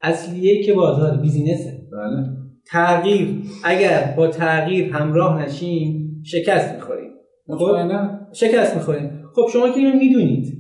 اصلیه 0.03 0.63
که 0.63 0.75
بازار 0.75 1.17
بیزینسه. 1.17 1.81
بله. 1.93 2.27
تغییر 2.67 3.43
اگر 3.65 4.15
با 4.17 4.29
تغییر 4.29 4.93
همراه 4.93 5.43
نشیم 5.43 6.23
شکست 6.25 6.75
می‌خوریم. 6.75 7.11
مطمئنا. 7.49 8.21
شکست 8.33 8.77
می‌خوریم. 8.77 9.11
خب 9.35 9.49
شما 9.53 9.69
که 9.69 9.77
اینو 9.77 9.99
می‌دونید. 9.99 10.59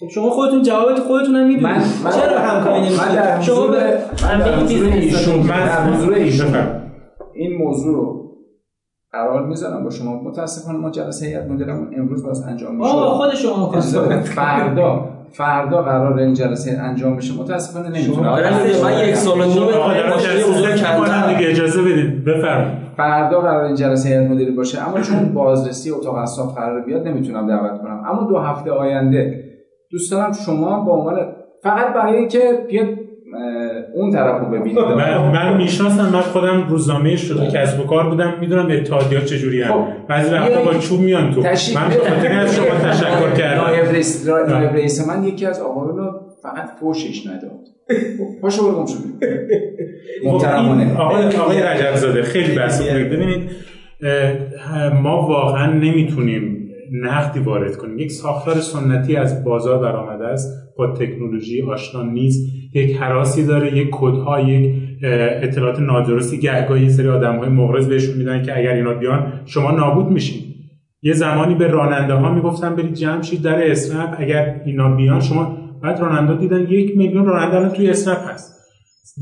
خب 0.00 0.08
شما 0.08 0.30
خودتون 0.30 0.62
جوابت 0.62 0.98
خودتون 0.98 1.36
هم 1.36 1.46
می‌دونید. 1.46 1.64
من 1.66 1.78
من 2.04 2.10
چرا 2.10 2.38
همکاری 2.38 2.80
نمی‌کنید؟ 2.80 3.40
شما 3.40 3.66
به 3.66 3.98
من 4.22 4.38
در 4.38 4.60
بگید 4.60 4.78
حضور 4.78 4.90
بیزنس 4.90 5.16
ایشون. 5.18 5.38
من 5.38 5.66
در 5.66 5.92
حضور 5.92 6.14
ایشون. 6.14 6.54
این 7.34 7.56
موضوع 7.56 7.94
رو 7.94 8.19
قرار 9.12 9.46
می‌ذارم 9.46 9.84
با 9.84 9.90
شما. 9.90 10.22
متاسفانه 10.22 10.78
ما 10.78 10.90
جلسه 10.90 11.26
هیئت 11.26 11.50
مدیرمون 11.50 11.94
امروز 11.98 12.26
باز 12.26 12.42
انجام 12.48 12.76
میشه. 12.76 12.90
آه 12.90 13.14
خود 13.14 13.34
شما. 13.34 13.70
فردا 14.20 15.08
فردا 15.32 15.82
قرار 15.82 16.18
این 16.18 16.34
جلسه 16.34 16.80
انجام 16.80 17.16
بشه. 17.16 17.34
متاسفانه 17.40 17.88
نمی‌تونم. 17.88 18.38
من 18.84 19.08
یک 19.08 19.14
سال 19.14 19.40
و 19.40 19.44
نیم 19.44 19.62
آقا 19.62 19.94
دارم 19.94 20.10
ماشین 20.10 20.30
جلسه 20.30 20.50
حضور 20.50 20.76
ست 20.76 20.86
می‌کنم. 20.86 21.06
کندم 21.06 21.34
دیگه 21.34 21.50
اجازه 21.50 21.82
بدید. 21.82 22.24
بفرمایید. 22.24 22.78
فردا 22.96 23.40
قرار 23.40 23.64
این 23.64 23.74
جلسه 23.74 24.08
هیئت 24.08 24.30
مدیره 24.30 24.52
باشه. 24.52 24.88
اما 24.88 25.00
چون 25.00 25.34
بازرسی 25.34 25.90
اتاق 25.90 26.14
اصلاح 26.14 26.54
قرار 26.54 26.80
بیاد 26.80 27.08
نمی‌تونم 27.08 27.48
دعوت 27.48 27.80
کنم. 27.80 28.02
اما 28.10 28.28
دو 28.28 28.38
هفته 28.38 28.70
آینده. 28.70 29.44
دوست 29.90 30.12
دارم 30.12 30.32
شما 30.32 30.80
با 30.80 30.92
عنوان 30.92 31.16
فقط 31.62 31.94
برای 31.94 32.16
اینکه 32.16 32.66
بیاد 32.68 32.99
اون 33.94 34.12
طرف 34.12 34.40
رو 34.40 34.46
ببینید 34.46 34.78
من, 34.78 35.18
من 35.18 35.56
می‌شناسم 35.56 36.12
من 36.12 36.20
خودم 36.20 36.68
روزنامه 36.68 37.16
شده 37.16 37.50
کسب 37.50 37.80
و 37.80 37.82
کار 37.82 38.08
بودم 38.08 38.34
می‌دونم 38.40 38.68
اتحادیات 38.70 39.24
چجوری 39.24 39.62
هم. 39.62 39.72
خب. 39.72 39.86
بعضی 40.08 40.34
وقتا 40.34 40.64
با 40.64 40.74
چوب 40.74 41.00
میان 41.00 41.30
تو. 41.30 41.40
من 41.40 41.48
به 41.88 42.10
خاطر 42.10 42.32
از 42.32 42.56
شما 42.56 42.90
تشکر 42.90 43.30
کردم. 43.38 43.62
نایب 43.62 43.84
رئیس 43.84 44.28
نایب 44.28 44.72
رئیس 44.72 45.08
من 45.08 45.24
یکی 45.24 45.46
از 45.46 45.60
آقایون 45.60 45.96
رو 45.96 46.20
فقط 46.42 46.68
فوشش 46.80 47.26
نداد. 47.26 47.50
خب، 48.18 48.40
پاشو 48.42 48.62
برو 48.62 48.76
گم 48.76 48.86
شو. 48.86 48.94
خب 48.94 50.26
محترمانه. 50.26 50.96
آقای 50.98 51.36
آقای 51.36 51.62
رجب 51.62 51.94
زاده 51.94 52.22
خیلی 52.22 52.54
بحث 52.54 52.82
ببینید 52.82 53.50
ما 55.02 55.26
واقعا 55.28 55.72
نمی‌تونیم 55.72 56.59
نقدی 56.92 57.40
وارد 57.40 57.76
کنیم. 57.76 57.98
یک 57.98 58.12
ساختار 58.12 58.54
سنتی 58.54 59.16
از 59.16 59.44
بازار 59.44 59.78
برآمده 59.78 60.26
است. 60.26 60.48
با 60.78 60.86
تکنولوژی 60.86 61.62
آشنا 61.62 62.02
نیست. 62.02 62.54
یک 62.74 62.96
حراسی 62.96 63.46
داره 63.46 63.76
یک 63.76 63.88
کدها 63.92 64.40
یک 64.40 64.74
اطلاعات 65.42 65.80
نادرستی 65.80 66.38
گهگاهی 66.38 66.90
سری 66.90 67.08
آدم‌های 67.08 67.48
مغرض 67.48 67.88
بهشون 67.88 68.16
میدن 68.16 68.42
که 68.42 68.58
اگر 68.58 68.72
اینا 68.74 68.94
بیان 68.94 69.32
شما 69.46 69.70
نابود 69.70 70.06
میشین. 70.06 70.54
یه 71.02 71.12
زمانی 71.12 71.54
به 71.54 71.66
راننده 71.66 72.14
ها 72.14 72.34
می‌گفتن 72.34 72.76
برید 72.76 72.92
جمع 72.92 73.22
شید 73.22 73.42
در 73.42 73.70
اسنپ 73.70 74.14
اگر 74.18 74.60
اینا 74.66 74.96
بیان 74.96 75.20
شما 75.20 75.56
بعد 75.82 76.00
راننده 76.00 76.34
دیدن 76.34 76.60
یک 76.60 76.96
میلیون 76.96 77.26
راننده 77.26 77.76
توی 77.76 77.90
اسنپ 77.90 78.18
هست. 78.28 78.60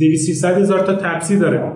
200 0.00 0.44
هزار 0.44 0.80
تا 0.80 0.94
تپسی 0.94 1.38
داره. 1.38 1.72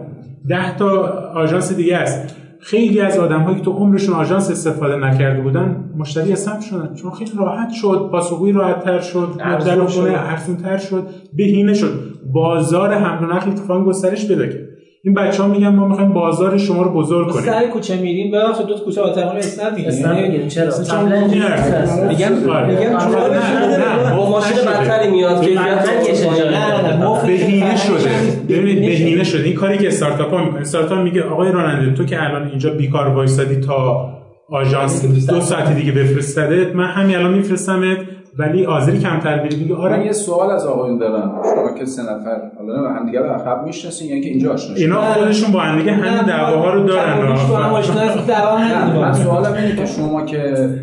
10 0.48 0.76
تا 0.76 0.88
آژانس 1.34 1.76
دیگه 1.76 1.96
است. 1.96 2.41
خیلی 2.64 3.00
از 3.00 3.18
آدم 3.18 3.40
هایی 3.40 3.56
که 3.58 3.64
تو 3.64 3.72
عمرشون 3.72 4.14
آژانس 4.14 4.50
استفاده 4.50 4.96
نکرده 4.96 5.40
بودن 5.40 5.84
مشتری 5.98 6.32
اسنپ 6.32 6.60
شدن. 6.60 6.94
چون 6.94 7.10
خیلی 7.10 7.30
راحت 7.38 7.70
شد 7.70 8.08
پاسخگویی 8.12 8.52
راحت 8.52 8.84
تر 8.84 9.00
شد 9.00 9.28
در 9.38 9.58
خونه 9.84 10.10
ارزون 10.30 10.56
تر 10.56 10.78
شد 10.78 11.06
بهینه 11.36 11.74
شد. 11.74 11.92
بازار 12.34 12.94
حمل 12.94 13.28
و 13.28 13.32
نقل 13.32 13.50
اتفاقا 13.50 13.84
گسترش 13.84 14.28
پیدا 14.28 14.46
کرد. 14.46 14.62
این 15.04 15.14
بچه 15.14 15.42
ها 15.42 15.48
میگن 15.48 15.68
ما 15.68 15.88
می‌خوایم 15.88 16.12
بازار 16.12 16.58
شما 16.58 16.82
رو 16.82 16.90
بزرگ 16.90 17.28
کنیم. 17.28 17.44
سر 17.44 17.66
کوچه 17.66 17.96
میریم. 17.96 18.32
ببخشید 18.32 18.66
دو 18.66 18.74
تا 18.74 18.84
کوچه 18.84 19.00
آتقان 19.00 19.36
اسنپ 19.36 19.74
اسنپ 19.86 20.16
می‌گیریم. 20.20 20.48
چرا؟ 20.48 20.70
قبلا 20.70 21.20
ما-. 21.20 21.26
هست. 21.26 22.02
میگم. 22.02 22.32
میگم 22.32 22.98
چون 22.98 23.14
نه، 23.14 24.08
نه، 24.08 24.16
با 24.16 24.30
ماشین. 24.30 24.56
بدتری 24.56 25.10
میاد 25.10 25.38
این 25.44 25.58
کیفیت 26.06 27.00
مفت 27.02 27.26
بهینه 27.26 27.76
شده. 27.76 28.31
ببینید 28.52 28.80
بهینه 28.80 29.24
شده. 29.24 29.44
این 29.44 29.54
کاری 29.54 29.78
که 29.78 29.88
استارتاپ 29.88 30.30
ها 30.34 30.44
می‌کنه 30.44 30.60
استارتاپ 30.60 30.98
میگه 30.98 31.22
آقای 31.22 31.52
راننده 31.52 31.94
تو 31.94 32.04
که 32.04 32.22
الان 32.24 32.48
اینجا 32.48 32.70
بیکار 32.70 33.08
وایسادی 33.08 33.56
تا 33.56 34.08
آژانس 34.50 35.26
دو 35.30 35.40
ساعت 35.40 35.76
دیگه 35.76 35.92
بفرستده 35.92 36.72
من 36.74 36.86
همین 36.86 37.16
الان 37.16 37.34
میفرستمت 37.34 37.98
ولی 38.38 38.66
آذری 38.66 38.98
کمتر 38.98 39.38
بری. 39.38 39.56
بگی 39.56 39.72
من 39.72 39.78
آره 39.78 40.06
یه 40.06 40.12
سوال 40.12 40.50
از 40.50 40.66
آقایون 40.66 40.98
دارم. 40.98 41.42
شما 41.54 41.78
که 41.78 41.84
سه 41.84 42.02
نفر 42.02 42.40
حالا 42.58 42.88
هم 42.88 43.06
دیگه 43.06 43.20
عقب 43.20 43.64
می‌شناسین 43.66 44.08
یا 44.08 44.14
اینکه 44.14 44.28
اینجا 44.28 44.52
آشنا؟ 44.52 44.76
اینا 44.76 45.02
خودشون 45.02 45.52
با 45.52 45.60
هم 45.60 45.78
دیگه 45.78 45.92
همین 45.92 46.22
دعواها 46.22 46.74
رو 46.74 46.84
دارن. 46.86 47.28
من. 47.28 49.12
سوالم 49.12 49.52
اینه 49.52 49.76
که 49.76 49.86
شما 49.86 50.24
که 50.24 50.36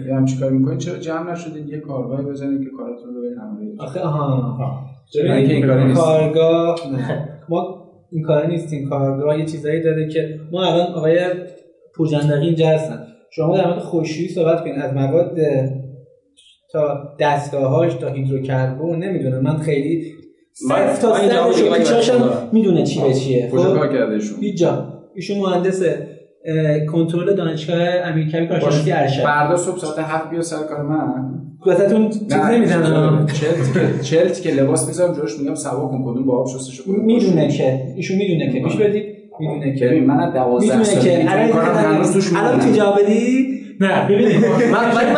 یه 0.07 0.15
همچین 0.15 0.39
کاری 0.39 0.57
می‌کنید 0.57 0.79
چرا 0.79 0.95
جمع 0.95 1.31
نشدین؟ 1.31 1.67
یه 1.67 1.79
کارگاهی 1.79 2.25
بزنید 2.25 2.59
که 2.63 2.69
کاراتون 2.77 3.13
رو 3.15 3.21
به 3.21 3.27
هم؟ 3.41 3.87
آخه 3.87 3.99
آها 3.99 4.79
چرا 5.13 5.33
اینکه 5.33 5.53
این 5.53 5.67
کاری 5.67 5.83
نیست. 5.85 6.01
کارگاه 6.01 6.75
ما 7.49 7.89
این 8.11 8.23
کار 8.23 8.47
نیستیم 8.47 8.89
کارگاه 8.89 9.39
یه 9.39 9.45
چیزایی 9.45 9.81
داره 9.81 10.09
که 10.09 10.39
ما 10.51 10.65
الان 10.65 10.93
آقای 10.93 11.19
پورجندقی 11.95 12.45
اینجا 12.45 12.67
هستن. 12.67 13.05
شما 13.31 13.57
در 13.57 13.67
مورد 13.67 13.79
خوشویی 13.79 14.27
صحبت 14.27 14.61
کنید 14.61 14.75
از 14.75 14.93
مواد 14.93 15.37
تا 16.71 17.15
دستگاهاش 17.19 17.93
تا 17.93 18.09
هیدروکربن 18.09 18.95
نمی‌دونم. 18.95 19.39
من 19.39 19.57
خیلی 19.57 20.13
صفر 20.53 20.95
تا 20.95 21.17
دارم. 22.17 22.49
می‌دونه 22.51 22.83
چی 22.83 23.01
به 23.01 23.13
چیه. 23.13 23.49
کجا 23.49 23.63
خب؟ 23.63 23.79
کار 23.79 23.93
کرده 23.93 24.13
ایشون 24.13 24.37
ایشون 25.15 25.37
مهندس 25.37 25.83
اه، 25.83 25.95
کنترل 26.91 27.35
دانشگاه 27.35 27.77
امیرکبیر 27.81 28.45
کارشناسی 28.45 28.91
ارشد. 28.91 29.23
فردا 29.23 29.57
صبح 29.57 29.77
ساعت 29.77 29.99
هفت 29.99 30.29
بیا 30.29 30.41
سر 30.41 30.57
کار 30.57 30.81
من. 30.81 31.23
واسهتون 31.65 32.09
چیز 32.09 32.33
نمی‌زنم 32.33 33.25
چلتی 33.25 33.73
که 33.73 34.03
چلتی 34.03 34.41
که 34.41 34.61
لباس 34.61 34.87
می‌ذارم 34.87 35.13
جلوش 35.13 35.39
میگم 35.39 35.55
سوا 35.55 35.87
کن 35.87 36.03
کدوم 36.03 36.25
با 36.25 36.37
آب 36.37 36.47
شستشو 36.47 36.83
کن 36.83 36.91
می‌دونه 36.91 37.47
که. 37.47 37.81
ایشون 37.95 38.17
می‌دونه 38.17 38.53
که. 38.53 38.59
گوش 38.59 38.75
بدید. 38.75 39.03
می‌دونه 39.39 39.75
که. 39.75 40.03
من 40.07 40.19
از 40.19 40.33
12 40.33 40.65
می‌دونه 40.65 40.83
سالگی 40.83 41.09
که. 41.09 41.31
الان. 42.37 42.59
تو 42.59 42.71
جواب 42.71 43.01
بدی 43.01 43.47
نه 43.79 44.05
ببینید 44.07 44.45
من- 44.73 44.95
من- 44.95 45.11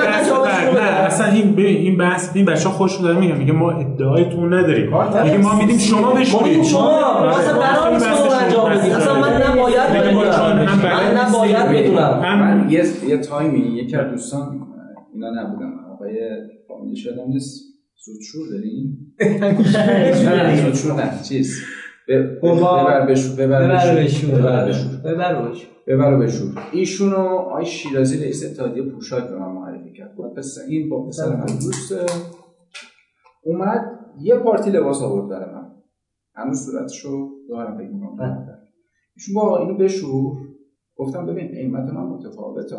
نه. 0.74 0.80
اصلا 0.80 1.26
این 1.26 1.52
ببین 1.52 1.66
این 1.78 1.98
بحث 1.98 2.30
این 2.34 2.46
بچه 2.46 2.70
خوش 2.70 2.96
داره 2.98 3.20
میگه 3.20 3.34
میگه 3.36 3.54
ما 3.54 3.72
ادعای 3.72 4.26
تو 4.30 4.46
نداریم 4.46 4.86
میگه 5.24 5.38
ما 5.38 5.56
میدیم 5.60 5.78
شما 5.78 6.02
ما 6.02 6.14
بشورید. 6.14 6.48
میگیم 6.48 6.64
شما. 6.64 7.00
اصلا 7.30 7.60
قرار 7.60 7.94
نیست 7.94 8.06
شما 8.06 8.34
انجام 8.36 8.70
بدیم. 8.70 8.92
بحث 8.94 9.02
اصلا 9.02 9.14
من. 9.22 9.42
نباید 9.42 9.80
من 9.94 11.18
نباید. 11.18 11.56
بدونم. 11.86 12.68
یه 12.70 12.84
یه 13.08 13.18
تایمی 13.18 13.60
یکی 13.60 13.96
از 13.96 14.12
دوستان 14.12 14.60
اینا 15.14 15.30
نبودم 15.30 15.74
آقای 15.94 16.10
فامیلیش 16.68 17.06
یادم 17.06 17.28
نیست. 17.30 17.62
زودشور 18.06 18.48
داریم؟ 18.52 19.14
زودشور 20.64 20.94
نه 20.94 21.12
چیز. 21.30 21.64
ببر 22.20 23.06
بشور 23.06 23.36
ببر 23.36 23.76
بشور 23.76 24.40
ببر 24.40 24.68
بشور 24.68 24.98
ببر 25.06 25.50
بشور 25.50 25.70
ببر 25.88 26.18
بشور 26.18 26.64
ایشونو 26.72 27.18
آقای 27.18 27.66
شیرازی 27.66 28.18
رئیس 28.24 28.46
اتحادیه 28.46 28.84
پوشاک 28.84 29.24
به 29.24 29.40
من 29.40 29.52
معرفی 29.52 29.94
کرد. 29.94 30.16
گفت 30.16 30.38
پس 30.38 30.58
این 30.70 30.90
با 30.90 31.08
پسر 31.08 31.36
من 31.36 31.46
دوسته. 31.46 32.06
اومد 33.44 34.00
یه 34.22 34.36
پارتی 34.36 34.72
لباس 34.72 35.02
آورد 35.02 35.30
برای 35.30 35.56
من. 35.56 35.72
هنوز 36.36 36.66
صورتشو 36.66 37.30
دارم 37.50 37.78
فکر 37.78 37.90
می‌کنم 37.90 38.48
ایشون 39.16 39.36
با 39.36 39.58
اینو 39.60 39.78
بشور. 39.78 40.38
گفتم 40.96 41.26
ببین 41.26 41.48
قیمت 41.48 41.94
من 41.94 42.04
متفاوته. 42.04 42.76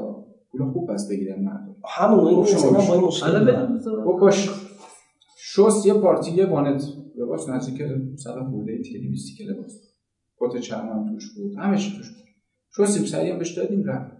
پول 0.50 0.72
خوب 0.72 0.90
پس 0.90 1.08
بگیرم 1.10 1.42
مردم. 1.42 1.76
همون 1.88 2.26
این 2.26 2.44
شما 2.44 2.70
با 2.70 2.94
این. 2.94 3.04
مشکل 3.04 3.70
باش. 4.20 4.50
شست 5.36 5.86
یه 5.86 5.94
پارتی 5.94 6.30
یه 6.30 6.46
وانت 6.46 6.82
لباس 7.18 7.48
نزدیک 7.48 7.82
صد 8.16 8.40
بوده 8.50 8.78
تیکه 8.78 8.98
200 8.98 9.28
تیکه 9.28 9.52
لباس. 9.52 9.92
کت 10.36 10.60
چرم 10.60 10.88
هم 10.88 11.12
توش 11.12 11.34
بود 11.34 11.52
همه 11.58 11.76
چی 11.76 11.92
توش 11.96 12.08
بود. 12.08 12.22
شستیم 12.76 13.04
سریع 13.04 13.32
هم 13.32 13.38
بهش 13.38 13.58
دادیم 13.58 13.84
رفت. 13.84 14.12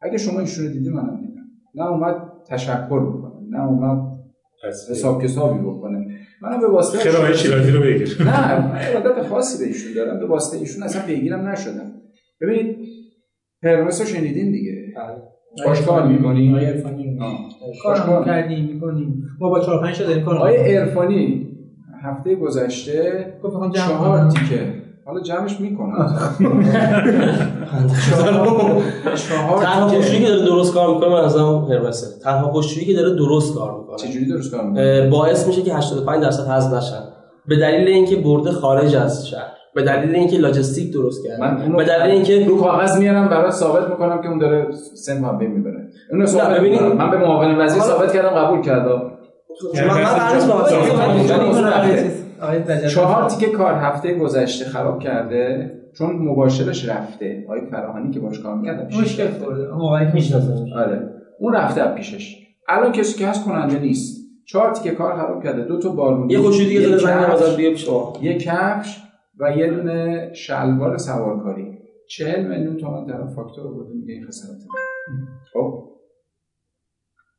اگه 0.00 0.18
شما 0.18 0.40
ایشون 0.40 0.66
رو 0.66 0.72
دیدی 0.72 0.88
منم 0.88 1.20
دیدم. 1.20 1.44
نه 1.74 1.90
اومد 1.90 2.16
تشکر 2.48 3.00
بکنه 3.00 3.48
نه 3.50 3.66
اومد 3.66 4.18
حساب 4.90 5.22
کتابی 5.22 5.60
بکنه. 5.60 6.18
منم 6.42 6.60
به 6.60 6.66
واسطه 6.66 6.98
خیلی 6.98 7.16
آقای 7.16 7.34
شیرازی 7.34 7.70
رو 7.70 7.80
بگیر؟ 7.80 8.16
نه 8.22 8.60
من 8.60 8.78
عادت 8.94 9.28
خاصی 9.28 9.64
به 9.64 9.70
ایشون 9.70 9.94
دارم. 9.94 10.18
به 10.18 10.26
واسطه 10.26 10.58
ایشون 10.58 10.82
اصلا 10.82 11.02
پیگیرم 11.02 11.48
نشدم. 11.48 11.92
ببینید 12.40 12.76
پرمس 13.62 14.00
رو 14.00 14.06
شنیدین 14.06 14.52
دیگه؟ 14.52 14.94
باش 15.66 15.82
کار 15.82 16.08
می‌کنی؟ 16.08 16.50
آقای 16.50 16.64
عرفانی. 16.64 17.18
آه. 17.20 17.48
کار 17.82 18.24
کردیم 18.24 18.64
می‌کنیم. 18.64 19.24
ما 19.40 19.50
با 19.50 19.60
چهار 19.60 19.82
پنج 19.82 19.98
تا 19.98 20.04
داریم 20.04 20.24
کار 20.24 20.36
آقای 20.36 20.84
می‌کنیم. 20.84 21.47
هفته 22.02 22.34
گذشته 22.34 23.26
گفت 23.44 23.54
می‌خوام 23.54 23.72
چهار. 23.72 24.30
تیکه. 24.30 24.72
حالا 25.06 25.20
جمعش 25.20 25.60
می‌کنم. 25.60 26.18
چهار 29.28 29.64
تنها 29.64 29.88
خوشویی 29.88 30.24
که 30.24 30.28
داره 30.28 30.44
درست 30.44 30.74
کار 30.74 30.94
می‌کنه 30.94 31.08
من 31.08 31.24
ازم 31.24 31.66
هرمسه 31.70 32.06
تنها 32.24 32.50
خوشویی 32.50 32.86
که 32.86 32.94
داره 32.94 33.16
درست 33.16 33.54
کار 33.54 33.78
می‌کنه. 33.78 33.96
چجوری 33.96 34.26
درست 34.26 34.50
کار 34.52 34.64
می‌کنه؟ 34.64 35.08
باعث 35.10 35.46
میشه 35.46 35.62
که 35.62 35.74
85 35.74 36.22
درصد 36.22 36.46
حذف 36.46 36.74
نشن. 36.74 37.02
به 37.48 37.56
دلیل 37.56 37.88
اینکه 37.88 38.16
برده 38.16 38.52
خارج 38.52 38.96
از 38.96 39.28
شهر. 39.28 39.52
به 39.74 39.82
دلیل 39.82 40.14
اینکه 40.14 40.38
لاجستیک 40.38 40.92
درست 40.92 41.26
کرده. 41.26 41.62
اونو 41.62 41.76
به 41.76 41.84
دلیل 41.84 42.10
اینکه 42.10 42.46
رو 42.46 42.60
کاغذ 42.60 42.98
میارم 42.98 43.28
برات 43.28 43.52
ثابت 43.52 43.90
می‌کنم 43.90 44.22
که 44.22 44.28
اون 44.28 44.38
داره 44.38 44.66
سن 44.94 45.24
هم 45.24 45.36
می‌بره. 45.36 45.88
اونو 46.10 46.26
ثابت. 46.26 46.60
من 46.82 47.10
به 47.10 47.18
معاون 47.18 47.60
وزیر 47.60 47.82
ثابت 47.82 48.12
کردم 48.12 48.28
قبول 48.28 48.62
کرد 48.62 48.86
من 48.86 49.86
من 49.88 50.04
قرار 50.04 50.34
نیست 50.34 50.48
با 50.48 50.54
آقای 50.54 50.74
هم 52.40 52.47
رجب 52.66 52.86
چهار 52.86 53.30
تیکه 53.30 53.52
کار 53.52 53.74
هفته 53.74 54.14
گذشته 54.14 54.64
خراب 54.64 54.98
کرده 54.98 55.72
چون 55.98 56.16
مباشرش 56.16 56.88
رفته. 56.88 57.44
آقای 57.46 57.60
فراهانی 57.70 58.10
که 58.10 58.20
باش 58.20 58.40
کار 58.40 58.56
می‌کردم 58.56 59.00
مشکل 59.00 59.28
خورده. 59.28 59.74
اما 59.74 59.86
آقای 59.86 60.06
می‌شناسم 60.14 60.66
آره. 60.76 61.10
اون 61.38 61.54
رفته 61.54 61.94
پیشش. 61.94 62.36
الان 62.68 62.92
کسی 62.92 63.18
که 63.18 63.26
هست 63.26 63.44
کننده 63.44 63.78
نیست. 63.78 64.28
چهار 64.46 64.70
تیکه 64.70 64.90
کار 64.90 65.16
خراب 65.16 65.44
کرده. 65.44 65.64
دو 65.64 65.78
تا 65.78 65.88
بارون. 65.88 66.30
یه 66.30 66.38
خوشویی 66.38 66.68
دیگه 66.68 66.80
یک 66.80 66.86
داره 66.86 67.36
زنگ 67.36 67.70
پیش 67.70 67.84
شما 67.84 68.12
یه 68.22 68.38
کفش 68.38 69.02
و 69.40 69.56
یه 69.56 69.70
دونه 69.70 70.30
شلوار 70.34 70.96
سوارکاری. 70.96 71.78
چهل 72.08 72.46
میلیون 72.46 72.76
تومن 72.76 73.06
در 73.06 73.26
فاکتور 73.26 73.74
برده 73.74 73.94
میگه 73.94 74.14
این 74.14 74.26
خسارت. 74.26 74.58
خب. 75.52 75.88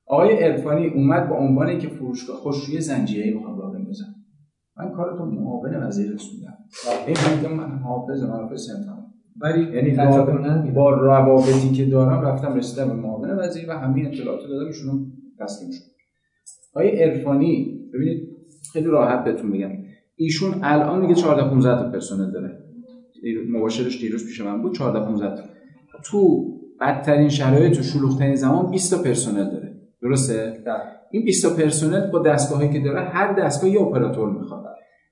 آقای 0.08 0.44
ارفانی 0.44 0.88
اومد 0.88 1.30
با 1.30 1.36
عنوان 1.36 1.80
که 1.80 1.88
فروشگاه 1.88 2.38
خوشروی 2.38 2.82
زنجیری 2.82 3.34
می‌خوام 3.34 3.60
راه 3.60 3.74
بندازم 3.74 4.16
من 4.80 4.92
کارتو 4.92 5.26
معاون 5.26 5.84
وزیر 5.84 6.12
رسوندم 6.14 6.58
این 7.08 7.18
میگم 7.36 7.56
من 7.56 7.80
حافظ 7.80 8.24
من 8.24 8.30
حافظ 8.30 8.68
سنتم. 8.68 9.06
ولی 9.42 9.76
یعنی 9.76 10.72
با, 10.72 10.90
روابطی 10.90 11.72
که 11.72 11.86
دارم 11.86 12.22
رفتم 12.22 12.54
رسیدم 12.54 12.88
به 12.88 12.94
معاون 12.94 13.30
وزیر 13.40 13.70
و 13.70 13.74
همین 13.74 14.08
اطلاعات 14.08 14.40
دادم 14.50 14.66
ایشونو 14.66 15.06
تسلیم 15.40 15.72
شد. 15.72 15.84
آقای 16.76 17.04
عرفانی 17.04 17.80
ببینید 17.94 18.30
خیلی 18.74 18.86
راحت 18.86 19.24
بهتون 19.24 19.52
بگم 19.52 19.70
ایشون 20.16 20.54
الان 20.64 21.02
میگه 21.02 21.14
14 21.14 21.50
15 21.50 21.84
تا 21.84 21.92
پرسنل 21.92 22.32
داره. 22.32 22.64
مباشرش 23.50 24.02
دیروز 24.02 24.26
پیش 24.28 24.42
من 24.42 24.62
بود 24.62 24.76
14 24.76 25.06
15 25.06 25.36
تا. 25.36 25.44
تو 26.06 26.46
بدترین 26.82 27.30
شرایط 27.30 27.78
تو 27.78 27.84
شلوغ‌ترین 27.84 28.36
زمان 28.36 28.72
20 28.72 28.96
تا 28.96 29.04
پرسنل 29.04 29.52
داره. 29.52 29.76
درسته؟ 30.02 30.64
این 31.12 31.26
20 31.26 31.50
تا 31.50 31.56
پرسنل 31.56 32.12
با 32.12 32.20
دستگاهی 32.20 32.70
که 32.70 32.80
داره 32.80 33.00
هر 33.00 33.34
دستگاه 33.34 33.70
یه 33.70 33.82
اپراتور 33.82 34.30
می‌خواد. 34.30 34.69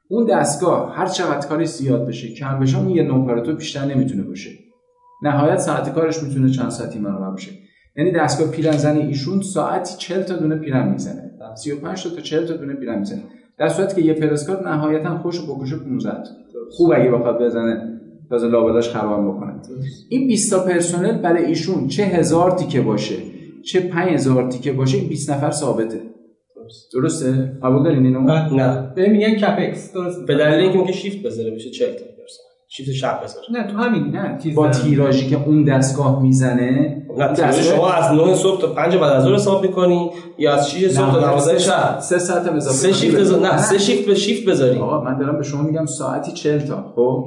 اون 0.09 0.25
دستگاه 0.25 0.95
هر 0.95 1.05
چقدر 1.05 1.47
کاری 1.47 1.65
زیاد 1.65 2.07
بشه 2.07 2.33
کم 2.33 2.59
بشه 2.59 2.77
اون 2.79 2.89
یه 2.89 3.03
نوع 3.03 3.23
اپراتور 3.23 3.55
بیشتر 3.55 3.85
نمی‌تونه 3.85 4.23
باشه. 4.23 4.49
نهایت 5.23 5.57
ساعت 5.57 5.93
کارش 5.93 6.23
می‌تونه 6.23 6.49
چند 6.49 6.69
ساعتی 6.69 6.99
منو 6.99 7.31
باشه. 7.31 7.51
یعنی 7.97 8.11
دستگاه 8.11 8.51
پیرن 8.51 8.77
زنی 8.77 8.99
ایشون 8.99 9.41
ساعتی 9.41 9.95
40 9.97 10.23
تا 10.23 10.35
دونه 10.35 10.55
پیرن 10.55 10.91
می‌زنه. 10.91 11.31
35 11.55 12.03
تا 12.03 12.09
تا 12.09 12.21
40 12.21 12.45
تا 12.45 12.53
دونه 12.53 12.73
پیرن 12.73 12.99
می‌زنه. 12.99 13.23
در 13.59 13.67
صورتی 13.67 13.95
که 13.95 14.07
یه 14.07 14.13
پرسکار 14.13 14.69
نهایتا 14.69 15.17
خوش 15.17 15.41
بکشه 15.41 15.75
15 15.75 16.09
تا. 16.09 16.29
خوب 16.71 16.91
اگه 16.95 17.11
بخواد 17.11 17.41
بزنه 17.41 17.99
تازه 18.29 18.47
لابلاش 18.47 18.89
خراب 18.89 19.35
بکنه. 19.35 19.53
این 20.09 20.27
20 20.27 20.51
تا 20.51 20.63
پرسنل 20.63 21.21
برای 21.21 21.45
ایشون 21.45 21.87
چه 21.87 22.03
هزار 22.03 22.51
تیکه 22.51 22.81
باشه 22.81 23.15
چه 23.65 23.79
5000 23.79 24.51
تیکه 24.51 24.71
باشه 24.71 24.97
این 24.97 25.09
20 25.09 25.31
نفر 25.31 25.51
ثابته. 25.51 26.01
درسته؟ 26.93 27.51
قبول 27.63 27.83
دارین 27.83 28.05
اینو؟ 28.05 28.19
نه. 28.21 28.93
بهم 28.95 29.11
میگن 29.11 29.35
کپکس 29.35 29.93
درست. 29.93 30.25
به 30.25 30.35
دلیل 30.35 30.59
اینکه 30.59 30.77
ممکن 30.77 30.91
شیفت 30.91 31.17
بذاره 31.25 31.51
بشه 31.51 31.69
40 31.69 31.87
تا 31.87 31.93
درصد 31.93 32.43
شیفت 32.69 32.91
شب 32.91 33.19
بذاره. 33.23 33.45
نه 33.51 33.71
تو 33.71 33.77
همین 33.77 34.03
نه. 34.15 34.39
چیز 34.43 34.55
با. 34.55 34.69
تیراژی 34.69 35.29
که 35.29 35.43
اون 35.45 35.63
دستگاه 35.63 36.21
می‌زنه 36.21 37.03
نه 37.17 37.33
تیراژ 37.33 37.59
شما 37.59 37.91
از 37.91 38.13
9 38.13 38.33
صبح 38.35 38.61
تا 38.61 38.67
5 38.67 38.95
بعد 38.95 39.13
از 39.13 39.23
ظهر 39.23 39.33
حساب 39.33 39.61
می‌کنی 39.61 40.11
یا 40.37 40.53
از 40.53 40.71
6 40.71 40.87
صبح 40.87 41.11
تا 41.11 41.19
12 41.19 41.59
شب؟ 41.59 41.99
سه 41.99 42.19
ساعت 42.19 42.47
هم 42.47 42.55
اضافه 42.55 42.77
سه 42.77 42.93
شیفت 42.93 43.19
بزن. 43.19 43.39
بذار. 43.39 43.53
نه 43.53 43.57
سه 43.57 43.77
شیفت 43.77 44.07
به 44.07 44.15
شیفت 44.15 44.49
بذاری. 44.49 44.79
آقا 44.79 45.01
من 45.01 45.17
دارم 45.17 45.37
به 45.37 45.43
شما 45.43 45.61
میگم 45.61 45.85
ساعتی 45.85 46.31
40 46.31 46.59
تا 46.59 46.93
خب؟ 46.95 47.25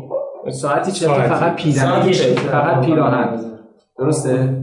ساعتی 0.50 0.92
40 0.92 1.08
تا 1.08 1.14
ساعتی. 1.14 1.34
فقط 1.34 1.56
پیرن. 1.56 1.76
ساعتی 1.76 2.14
40 2.14 2.34
تا. 2.34 2.40
فقط 2.40 2.84
پیراهن. 2.86 3.40
درسته؟ 3.98 4.56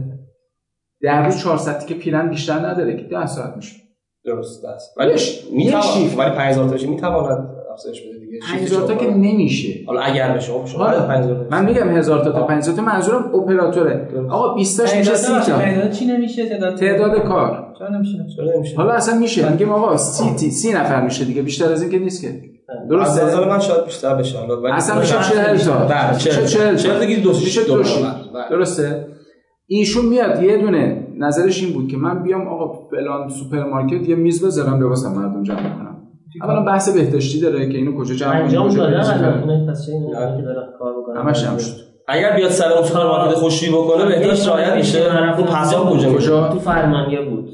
در 1.02 1.24
روز 1.24 1.38
400 1.38 1.86
که 1.86 1.94
پیرن 1.94 2.28
بیشتر 2.28 2.58
نداره 2.66 2.96
که 2.96 3.02
10 3.02 3.26
ساعت 3.26 3.56
میشه. 3.56 3.76
درست 4.24 4.64
است. 4.64 4.94
ولی 4.98 5.18
شیفت. 5.18 6.18
ولی 6.18 6.30
5000 6.30 6.68
تاش 6.68 6.86
می‌تواند 6.86 7.48
افزایش 7.72 8.00
بده 8.00 8.18
دیگه. 8.18 8.38
شیفت 8.40 8.74
5000 8.74 8.88
تا. 8.88 8.94
که 8.94 9.10
نمیشه. 9.10 9.68
حالا 9.86 10.00
اگر 10.00 10.32
بشه 10.36 10.52
خب 10.52 10.66
شما 10.66 10.84
آره. 10.84 11.00
5000 11.00 11.46
من 11.50 11.64
میگم 11.64 11.88
1000 11.88 12.24
تا 12.24 12.32
تا 12.32 12.46
5000 12.46 12.76
تا 12.76 12.82
منظورم 12.82 13.34
اپراتوره. 13.34 14.08
آقا 14.30 14.54
20 14.54 14.80
تاش 14.80 14.94
میشه 14.96 15.14
30 15.14 15.32
تا 15.32 15.40
تعداد 15.40 15.90
چی 15.90 16.04
نمیشه؟ 16.04 16.48
تعداد 16.48 16.76
تعداد 16.76 17.22
کار. 17.22 17.74
چرا 17.78 17.88
نمیشه؟ 17.88 18.18
چرا 18.36 18.56
نمیشه؟ 18.56 18.76
حالا 18.76 18.92
اصلا 18.92 19.18
میشه. 19.18 19.50
میگیم 19.50 19.72
آقا 19.72 19.96
سی 19.96 20.34
تی 20.34 20.50
سی 20.50 20.72
نفر 20.72 21.04
میشه 21.04 21.24
دیگه 21.24 21.42
بیشتر 21.42 21.72
از 21.72 21.82
این 21.82 21.90
که 21.90 21.98
نیست 21.98 22.22
که. 22.22 22.28
از 22.28 22.88
درسته 22.88 23.24
نظر 23.24 23.48
من 23.48 23.58
شاید 23.58 23.84
بیشتر 23.84 24.14
بشه 24.14 24.38
حالا 24.38 24.60
ولی 24.60 24.72
اصلا 24.72 25.00
میشه 25.00 25.14
40 25.34 25.56
تا. 25.56 25.72
بله 25.72 26.14
میشه 26.14 26.30
40 26.30 26.46
40 26.46 26.70
تا. 26.70 26.76
40 26.76 27.06
دیگه 27.06 27.20
دو 27.22 27.28
میشه 27.28 27.46
شیت. 27.46 27.66
بله. 27.66 28.48
درسته؟ 28.50 29.06
ایشون 29.66 30.04
میاد 30.06 30.42
یه 30.42 30.58
دونه 30.58 31.07
نظرش 31.18 31.62
این 31.62 31.72
بود 31.72 31.88
که 31.88 31.96
من 31.96 32.22
بیام 32.22 32.48
آقا 32.48 32.88
فلان 32.90 33.28
سوپرمارکت 33.28 34.08
یه 34.08 34.16
میز 34.16 34.44
بذارم 34.44 34.82
لباسم 34.82 35.12
مردم 35.12 35.42
جمع 35.42 35.56
کنم 35.56 35.96
اولا 36.42 36.64
بحث 36.64 36.88
بهداشتی 36.88 37.40
داره 37.40 37.68
که 37.68 37.78
اینو 37.78 37.98
کجا 37.98 38.14
جمع 38.14 38.48
کنیم 38.48 38.68
کجا 38.68 38.84
همش 41.16 41.44
هم 41.44 41.58
شد. 41.58 41.76
اگر 42.08 42.36
بیاد 42.36 42.50
سر 42.50 42.72
اون 42.72 42.82
سوپرمارکت 42.82 43.34
خوشی 43.34 43.70
بکنه 43.70 44.06
بهداشت 44.06 44.48
رعایت 44.48 44.74
میشه. 44.74 44.98
اون 45.38 45.46
پسا 45.46 45.84
کجا 45.84 46.48
تو 46.48 46.58
فرمانیه 46.58 47.20
بود. 47.20 47.48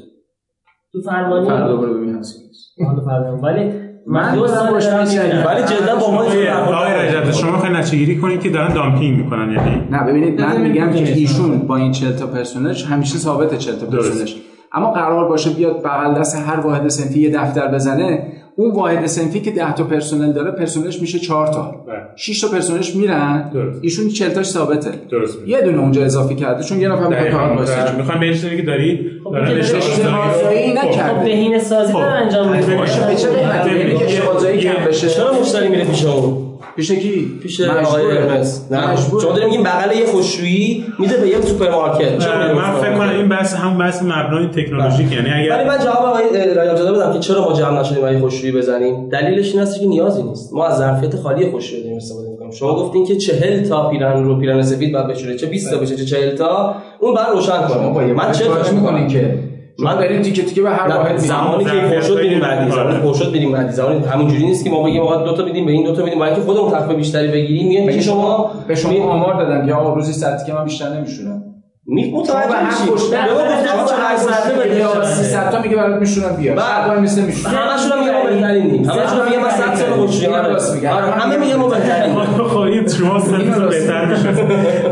تو 0.93 1.01
فرمانیه. 1.01 1.77
برو 1.77 1.93
ببین 1.93 2.15
هست 2.15 2.39
تو 2.75 3.01
ولی 3.43 3.84
من 4.07 4.35
دو 4.35 4.47
سال. 4.47 4.73
ولی 4.73 5.61
جدا 5.63 5.95
با 5.99 6.11
ما 6.11 6.19
آقای 6.19 6.93
رجب 6.93 7.31
شما 7.31 7.51
می‌خواین 7.51 7.75
نتیجه 7.75 8.15
کنید 8.15 8.41
که 8.41 8.49
دارن 8.49 8.73
dumping 8.73 9.17
می‌کنن 9.17 9.51
یعنی 9.51 9.81
نه 9.91 10.03
ببینید 10.03 10.41
من 10.41 10.61
میگم 10.61 10.93
که 10.93 11.13
ایشون 11.13 11.59
با 11.59 11.75
این 11.75 11.91
40 11.91 12.11
تا 12.11 12.27
پرسنلش 12.27 12.85
همیشه 12.85 13.17
ثابته 13.17 13.57
40 13.57 13.75
تا. 13.75 13.85
پرسنلش 13.85 14.35
اما 14.71 14.91
قرار 14.91 15.29
باشه 15.29 15.49
بیاد 15.49 15.83
بغل 15.83 16.19
دست 16.19 16.35
هر 16.35 16.59
واحد 16.59 16.87
سنفی 16.87 17.19
یه 17.19 17.29
دفتر 17.29 17.67
بزنه 17.67 18.27
اون 18.57 18.71
واحد 18.71 19.05
سنفی 19.05 19.39
که 19.39 19.51
10 19.51 19.73
تا 19.73 19.83
پرسنل 19.83 20.33
داره 20.33 20.51
پرسنلش 20.51 21.01
میشه 21.01 21.19
4 21.19 21.47
تا 21.47 21.61
بله. 21.61 21.95
6 22.15 22.41
تا 22.41 22.47
پرسنلش 22.47 22.95
میرن 22.95 23.49
درست. 23.53 23.79
ایشون 23.81 24.09
40 24.09 24.29
تاش 24.29 24.45
ثابته 24.45 24.89
درست. 25.09 25.37
یه 25.47 25.61
دونه 25.61 25.79
اونجا 25.79 26.05
اضافی 26.05 26.35
کرده 26.35 26.63
چون 26.63 26.81
یه 26.81 26.87
نفر 26.87 27.07
می‌خواد 27.07 27.29
فقط 27.29 27.57
واسه 27.57 27.97
می‌خوام 27.97 28.19
به 28.19 28.25
این 28.25 28.33
چیزی 28.33 28.57
که 28.57 28.61
داری 28.61 29.09
دارن. 29.31 29.57
اشتباهی 29.57 30.77
خب. 30.77 30.85
نکرد. 30.85 31.17
خب 31.17 31.23
بهینه 31.23 31.59
سازی 31.59 31.93
خب. 31.93 31.99
انجام 31.99 32.51
میده 32.51 32.77
باشه 32.77 33.07
به 33.07 33.15
چه 33.15 33.29
قیمتی؟ 33.29 33.69
یعنی 33.75 33.97
که 33.97 34.05
اشتباهی 34.05 34.59
کم 34.59 34.85
بشه 34.87 35.09
چرا 35.09 35.39
مشتری 35.39 35.69
میره 35.69 35.85
پیش 35.85 36.05
اون 36.05 36.44
پیش 36.75 36.91
کی? 36.91 37.39
پیش 37.43 37.61
آقای 37.61 38.17
ارمس. 38.17 38.67
شما 39.11 39.31
داریم 39.31 39.45
میگیم 39.45 39.63
بغل 39.63 39.97
یه 39.97 40.05
خوشویی 40.05 40.85
میده 40.99 41.17
به 41.17 41.27
یه 41.27 41.41
سوپرمارکت. 41.41 42.27
من 42.55 42.73
فکر 42.81 42.97
کنم؟ 42.97 43.09
این 43.09 43.29
بحث 43.29 43.53
هم 43.53 43.77
بحث 43.77 44.03
مبنای 44.03 44.47
تکنولوژیک 44.47 45.11
یعنی 45.11 45.29
ولی 45.29 45.49
اگر 45.49 45.67
من 45.67 45.77
جواب 45.77 46.05
آقای 46.05 46.23
رجب 46.33 46.75
زاده 46.75 46.91
بدم 46.91 47.13
که 47.13 47.19
چرا 47.19 47.45
ما 47.45 47.53
جمع 47.53 47.79
نشدیم 47.79 48.01
برای 48.01 48.19
خوشویی 48.19 48.51
بزنیم؟ 48.51 49.09
دلیلش 49.09 49.51
این 49.51 49.61
است 49.61 49.79
که 49.79 49.85
نیازی 49.87 50.23
نیست. 50.23 50.53
ما 50.53 50.65
از 50.65 50.77
ظرفیت 50.77 51.15
خالی 51.15 51.51
خوشویی 51.51 51.81
داریم 51.81 51.97
استفاده 51.97 52.29
می‌کنیم. 52.29 52.51
شما 52.51 52.75
گفتین 52.75 53.05
که 53.05 53.15
40 53.15 53.63
تا 53.63 53.89
پیرن 53.89 54.23
رو 54.23 54.39
پیرن 54.39 54.61
سفید 54.61 54.93
بعد 54.93 55.07
بشه 55.07 55.37
چه 55.37 55.45
20 55.45 55.71
تا 55.71 55.77
بشه 55.77 55.95
چه 55.95 56.05
40 56.05 56.35
تا؟ 56.35 56.75
اون 56.99 57.15
بعد 57.15 57.29
روشن 57.29 57.67
کنه. 57.67 58.07
یه 58.07 58.13
من 58.13 58.31
چه 58.31 58.45
کارش 58.45 58.69
می‌کنین 58.69 59.07
که 59.07 59.39
من- 59.79 59.93
من 59.93 59.99
بریم 59.99 60.21
تیکه 60.21 60.43
تیکه 60.43 60.61
به 60.61 60.69
هر 60.69 60.87
واحد 60.97 61.17
زمانی 61.17 61.65
که 61.65 61.71
پر 61.71 62.01
شد 62.01 62.17
میریم 62.21 62.39
بعدی 62.39 62.71
زمانی. 62.71 62.97
پر 62.99 63.13
شد 63.13 63.31
میریم. 63.31 63.51
بعدی 63.51 63.71
زمانی 63.71 64.05
همونجوری 64.05 64.45
نیست 64.45 64.63
که 64.63 64.69
ما 64.69 64.83
بگیم 64.83 65.01
آقا 65.01 65.17
دو 65.25 65.37
تا 65.37 65.45
میدیم 65.45 65.65
به 65.65 65.71
این 65.71 65.83
دو 65.83 65.95
تا 65.95 66.03
میدیم. 66.03 66.19
برای 66.19 66.31
اینکه 66.33 66.45
خودمون 66.45 66.71
تخفیف 66.71 66.95
بیشتری 66.95 67.27
بگیریم 67.27 67.67
میگیم 67.67 67.89
که 67.89 68.01
شما 68.01 68.51
به 68.67 68.75
شما 68.75 69.11
آمار 69.11 69.33
دادن 69.43 69.67
که 69.67 69.73
آقا 69.73 69.93
روزی 69.93 70.13
100 70.13 70.37
تیکه 70.37 70.53
من 70.53 70.63
بیشتر 70.63 70.89
نمیشورم 70.89 71.41
می 71.87 72.11
متوجه 72.11 72.65
میشی. 72.65 73.15
هر 73.15 73.29
هر 73.29 74.17
ساعته 74.17 74.17
ساعته 74.17 74.59
بدید 74.59 74.77
یا 74.77 75.05
300 75.05 75.49
تا 75.51 75.61
میگه 75.61 75.75
برات 75.75 75.99
میشورم 75.99 76.35
بیا. 76.35 76.55
بعد- 76.55 76.87
بعد 76.87 76.99
مثل 76.99 77.21
میشورم 77.21 77.53
همشون 77.55 77.91
هم 77.91 77.99
میگن 77.99 78.13
ما 78.13 78.23
بهترینیم. 78.29 78.83
همشون 78.89 79.19
هم 79.19 79.25
میگن 79.29 79.39
ما 79.41 79.49
100 79.49 79.75
سال 79.75 80.75
میگن. 80.75 80.89
آره 80.89 81.11
همه 81.11 81.37
میگن 81.37 81.55
ما 81.55 81.67
بهترینیم. 81.69 82.19
خب 82.53 82.57
این 82.57 82.87
شما 82.87 83.19
سنتون 83.19 83.69
بهتر 83.69 84.05
میشه 84.05 84.29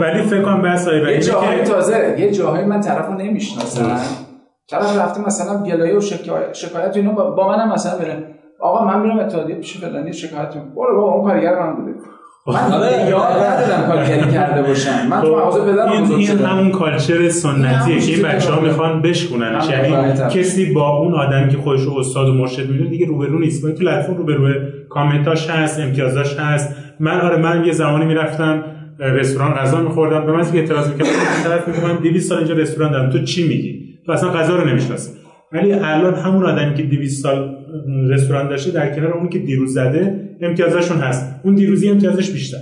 ولی 0.02 0.22
فکر 0.24 0.42
کنم 0.42 0.62
بحث 0.62 0.88
های 0.88 1.14
یه 1.14 1.20
جاهای 1.22 1.58
که 1.58 1.64
تازه 1.64 2.16
یه 2.20 2.32
جاهای 2.32 2.66
من 2.66 2.82
طرفو 2.82 3.14
نمی‌شناسم. 3.14 4.00
طرف 4.70 4.98
رفته 5.00 5.26
مثلا 5.26 5.64
گلایه 5.64 5.98
و 5.98 6.02
شکایت 6.02 6.54
شکایت 6.54 6.92
و 6.96 7.00
اینا 7.00 7.12
با 7.12 7.48
منم 7.48 7.74
مثلا 7.74 8.00
بره. 8.00 8.18
آقا 8.60 8.86
من 8.86 9.02
میرم 9.02 9.20
اتحادیه 9.20 9.56
پیش 9.56 9.78
فلانی 9.78 10.14
شکایت 10.14 10.56
می‌کنم 10.56 10.76
برو 10.76 11.02
بابا 11.02 11.14
اون 11.14 11.30
کارگر 11.30 11.60
من 11.60 11.76
بوده. 11.76 11.94
من 12.48 12.74
آره. 12.74 13.10
یاد 13.10 13.44
ندادم 13.44 13.88
کارگری 13.88 14.32
کرده 14.32 14.62
باشم. 14.62 15.08
من 15.10 15.22
تو 15.22 15.36
مغازه 15.36 15.72
پدرم 15.72 15.92
این, 15.92 16.12
این 16.12 16.40
همون 16.40 16.72
کالچر 16.72 17.30
سنتیه 17.30 18.00
که 18.00 18.14
این 18.14 18.22
بچه 18.22 18.52
ها 18.52 18.62
می‌خوان 18.62 19.02
بشکننش 19.02 19.70
همون 19.70 19.86
یعنی 19.86 19.96
فهمیدم. 19.96 20.30
کسی 20.30 20.74
با 20.74 20.98
اون 20.98 21.14
آدمی 21.14 21.50
که 21.50 21.58
خودش 21.58 21.82
رو 21.82 21.98
استاد 21.98 22.30
و 22.30 22.34
مرشد 22.34 22.70
می‌دونه 22.70 22.90
دیگه 22.90 23.06
روبرو 23.06 23.40
نیست. 23.40 23.76
تو 23.78 23.84
لطفون 23.84 24.18
روبرو 24.18 24.54
کامنتاش 24.90 25.50
هست 25.50 25.80
امتیازاش 25.80 26.40
هست. 26.40 26.76
من 27.00 27.22
آره 27.22 27.38
من 27.38 27.66
یه 27.66 27.72
زمانی 27.72 28.06
می‌رفتم 28.06 28.64
رستوران 29.00 29.54
غذا 29.54 29.82
میخوردم. 29.82 30.26
به 30.26 30.32
من 30.32 30.46
اعتراض 30.54 30.90
می‌کردم 30.90 31.10
طرف 31.44 31.68
میگه 31.68 31.84
من 31.84 31.96
200 31.96 32.30
سال 32.30 32.38
اینجا 32.38 32.54
رستوران 32.54 32.92
دارم. 32.92 33.10
تو 33.10 33.24
چی 33.24 33.48
میگی؟ 33.48 33.93
تو 34.06 34.12
اصلا 34.12 34.30
غذا 34.30 34.56
رو 34.56 34.70
نمی‌شناسی 34.70 35.12
ولی 35.52 35.74
الان 35.74 36.16
همون 36.16 36.46
آدمی 36.46 36.74
که 36.74 36.84
200 36.84 37.24
سال 37.24 37.56
رستوران 38.10 38.48
داشته 38.48 38.72
در 38.72 38.96
کنار 38.96 39.14
اون 39.14 39.30
که 39.30 39.40
دیروز 39.40 39.74
زده 39.74 40.30
امتیازشون 40.42 40.98
هست. 40.98 41.42
اون 41.44 41.56
دیروزی 41.56 41.90
امتیازش 41.90 42.32
بیشتر. 42.32 42.58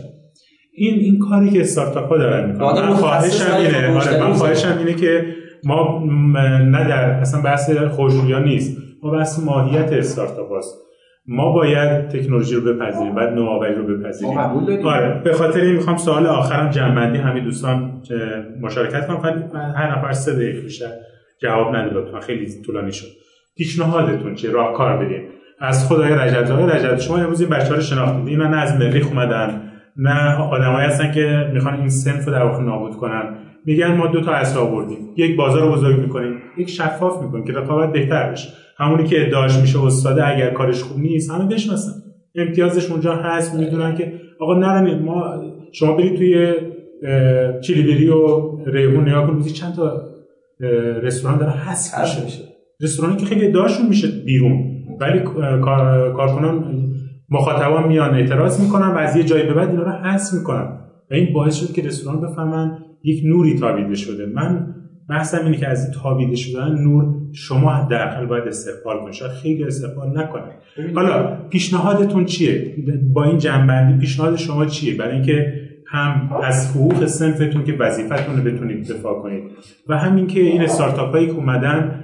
این 0.74 1.00
این 1.00 1.20
کاری 1.20 1.50
که 1.50 1.62
استارتاپ 1.62 2.10
ها 2.10 2.18
دارن 2.18 2.52
می‌کنن. 2.52 2.66
من 2.66 2.94
خواهشم 2.94 3.56
اینه. 3.58 3.98
آره 3.98 4.24
من. 4.24 4.34
خواهشم 4.34 4.76
اینه 4.78 4.94
که 4.94 5.26
ما 5.64 6.04
نه 6.66 6.88
در 6.88 7.04
اصلا 7.10 7.42
بحث 7.42 7.72
خوشرویا 7.72 8.39
نیست. 8.39 8.78
ما 9.04 9.12
بحث 9.12 9.39
ماهیت 9.39 9.94
استارتاپ 9.94 10.52
هاست. 10.52 10.76
ما 11.28 11.52
باید 11.54 12.08
تکنولوژی 12.08 12.56
رو 12.56 12.74
بپذیریم 12.74 13.16
باید 13.16 13.30
نوآوری 13.30 13.76
رو 13.76 13.88
بپذیریم. 13.88 14.38
آره 14.84 15.22
به 15.24 15.34
خاطر 15.34 15.62
این 15.62 15.76
می‌خوام 15.76 15.98
سوال 15.98 16.26
آخرم 16.28 16.70
جنبندی 16.70 17.18
همین 17.18 17.44
دوستان 17.44 18.02
مشارکت 18.62 19.08
کنم. 19.08 19.50
هر 19.76 19.98
نفر 19.98 20.12
سه 20.12 20.34
دقیقه 20.34 20.62
بیشتر. 20.62 20.92
جواب 21.44 21.76
نده 21.76 21.94
لطفا 21.94 22.20
خیلی 22.20 22.62
طولانی 22.66 22.92
شد. 22.92 23.08
پیشنهادتون 23.58 24.36
چیه؟ 24.36 24.52
راهکار 24.52 25.06
بدین. 25.06 25.22
از 25.60 25.88
خدای 25.88 26.16
رجب 26.16 26.52
آقای 26.52 26.66
رجب 26.66 26.98
شما 26.98 27.18
امروز 27.18 27.42
این 27.42 27.50
بچه‌ها 27.50 27.76
رو 27.76 27.82
شناختید 27.82 28.28
اینا 28.28 28.48
نه 28.48 28.58
از 28.58 28.80
مریخ 28.80 29.08
اومدن 29.08 29.72
نه 29.98 30.36
آدمایی 30.36 30.88
هستن 30.88 31.12
که 31.12 31.52
می‌خوان 31.54 31.74
این 31.74 31.89
صنف 31.89 32.26
رو 32.26 32.34
در 32.34 32.44
واقع 32.44 32.64
نابود 32.64 32.96
کنن. 32.96 33.38
میگن 33.66 33.96
ما 33.96 34.08
دو 34.08 34.22
تا 34.22 34.32
اصل 34.32 34.60
آوردیم. 34.60 34.98
یک 35.18 35.36
بازار 35.36 35.62
رو 35.62 35.72
بزرگ 35.72 36.00
می‌کنیم 36.00 36.38
یک 36.58 36.70
شفاف 36.70 37.22
می‌کنیم 37.24 37.46
که 37.46 37.54
رقابت 37.54 37.94
بهتر 37.94 38.32
بشه. 38.32 38.50
همونی 38.78 39.04
که 39.04 39.28
ادعاش 39.28 39.58
میشه 39.58 39.86
استاده 39.86 40.28
اگر 40.28 40.50
کارش 40.50 40.84
خوب 40.84 41.00
نیست 41.00 41.32
همه 41.32 41.46
بشناسن. 41.46 41.92
امتیازش 42.36 42.92
اونجا 42.92 43.16
هست 43.16 43.56
می‌دونن 43.56 43.96
که 43.96 44.14
آقا 44.39 44.58
نرم 44.60 45.04
ما 45.04 45.44
شما 45.72 45.96
برید 45.96 46.18
توی 46.18 46.54
چیلیبری 47.62 48.10
و 48.10 48.52
ریحون 48.66 49.10
نگاه 49.10 49.28
کن 49.28 49.34
روزی 49.34 49.50
چند 49.50 49.74
تا 49.76 50.11
رستوران 51.03 51.38
داره 51.38 51.51
حذف 51.51 51.99
میشه. 51.99 52.24
میشه. 52.24 52.43
رستورانی 52.82 53.18
که 53.18 53.26
خیلی 53.26 53.47
ادعاشون 53.47 53.88
میشه 53.88 54.07
بیرون. 54.26 54.72
ولی 54.99 55.20
کارکنان 56.16 56.84
مخاطبان 57.30 57.88
میان 57.88 58.16
اعتراض 58.16 58.62
می‌کنن 58.62 58.88
و 58.88 58.97
از 58.97 59.16
یه 59.16 59.24
جایی 59.24 59.43
به 59.43 59.53
بعد 59.53 59.70
اینا 59.70 59.84
رو 59.84 59.91
حذف 59.91 60.34
می‌کنن. 60.34 60.78
و 61.12 61.14
این 61.14 61.34
باعث 61.34 61.55
شد 61.55 61.74
که 61.74 61.82
رستوران 61.82 62.22
بفهمن 62.22 62.78
یک 63.03 63.26
نوری 63.26 63.59
تابیده 63.59 63.95
شده. 63.95 64.26
من 64.26 64.76
بحثم 65.09 65.45
اینه 65.45 65.57
که 65.57 65.68
از 65.68 65.86
این 65.86 65.93
تابیده 66.03 66.36
شدن 66.36 66.72
نور 66.72 67.16
شما 67.34 67.70
حداقل 67.70 68.26
باید 68.26 68.47
استقبال 68.47 68.99
کنید. 68.99 69.14
شاید 69.14 69.32
خیلی 69.32 69.64
استقبال 69.64 70.18
نکنید. 70.18 70.53
حالا 70.95 71.38
پیشنهادتون 71.49 72.26
چیه؟ 72.26 72.76
با 73.14 73.24
این 73.24 73.38
جنبندی 73.38 73.99
پیشنهاد 73.99 74.36
شما 74.36 74.66
چیه؟ 74.66 74.97
برای 74.97 75.14
اینکه 75.14 75.53
هم 75.92 76.30
از 76.44 76.76
حقوق 76.76 77.06
سنفتون 77.06 77.64
که 77.64 77.74
وظیفتون 77.80 78.38
رو 78.38 78.52
بتونید 78.52 78.88
دفاع 78.88 79.22
کنید 79.22 79.44
و 79.89 79.98
همین 79.98 80.28
که 80.28 80.39
این 80.39 80.62
استارتاپ 80.62 81.12
هایی 81.12 81.28
که 81.28 81.34
اومدن 81.34 82.04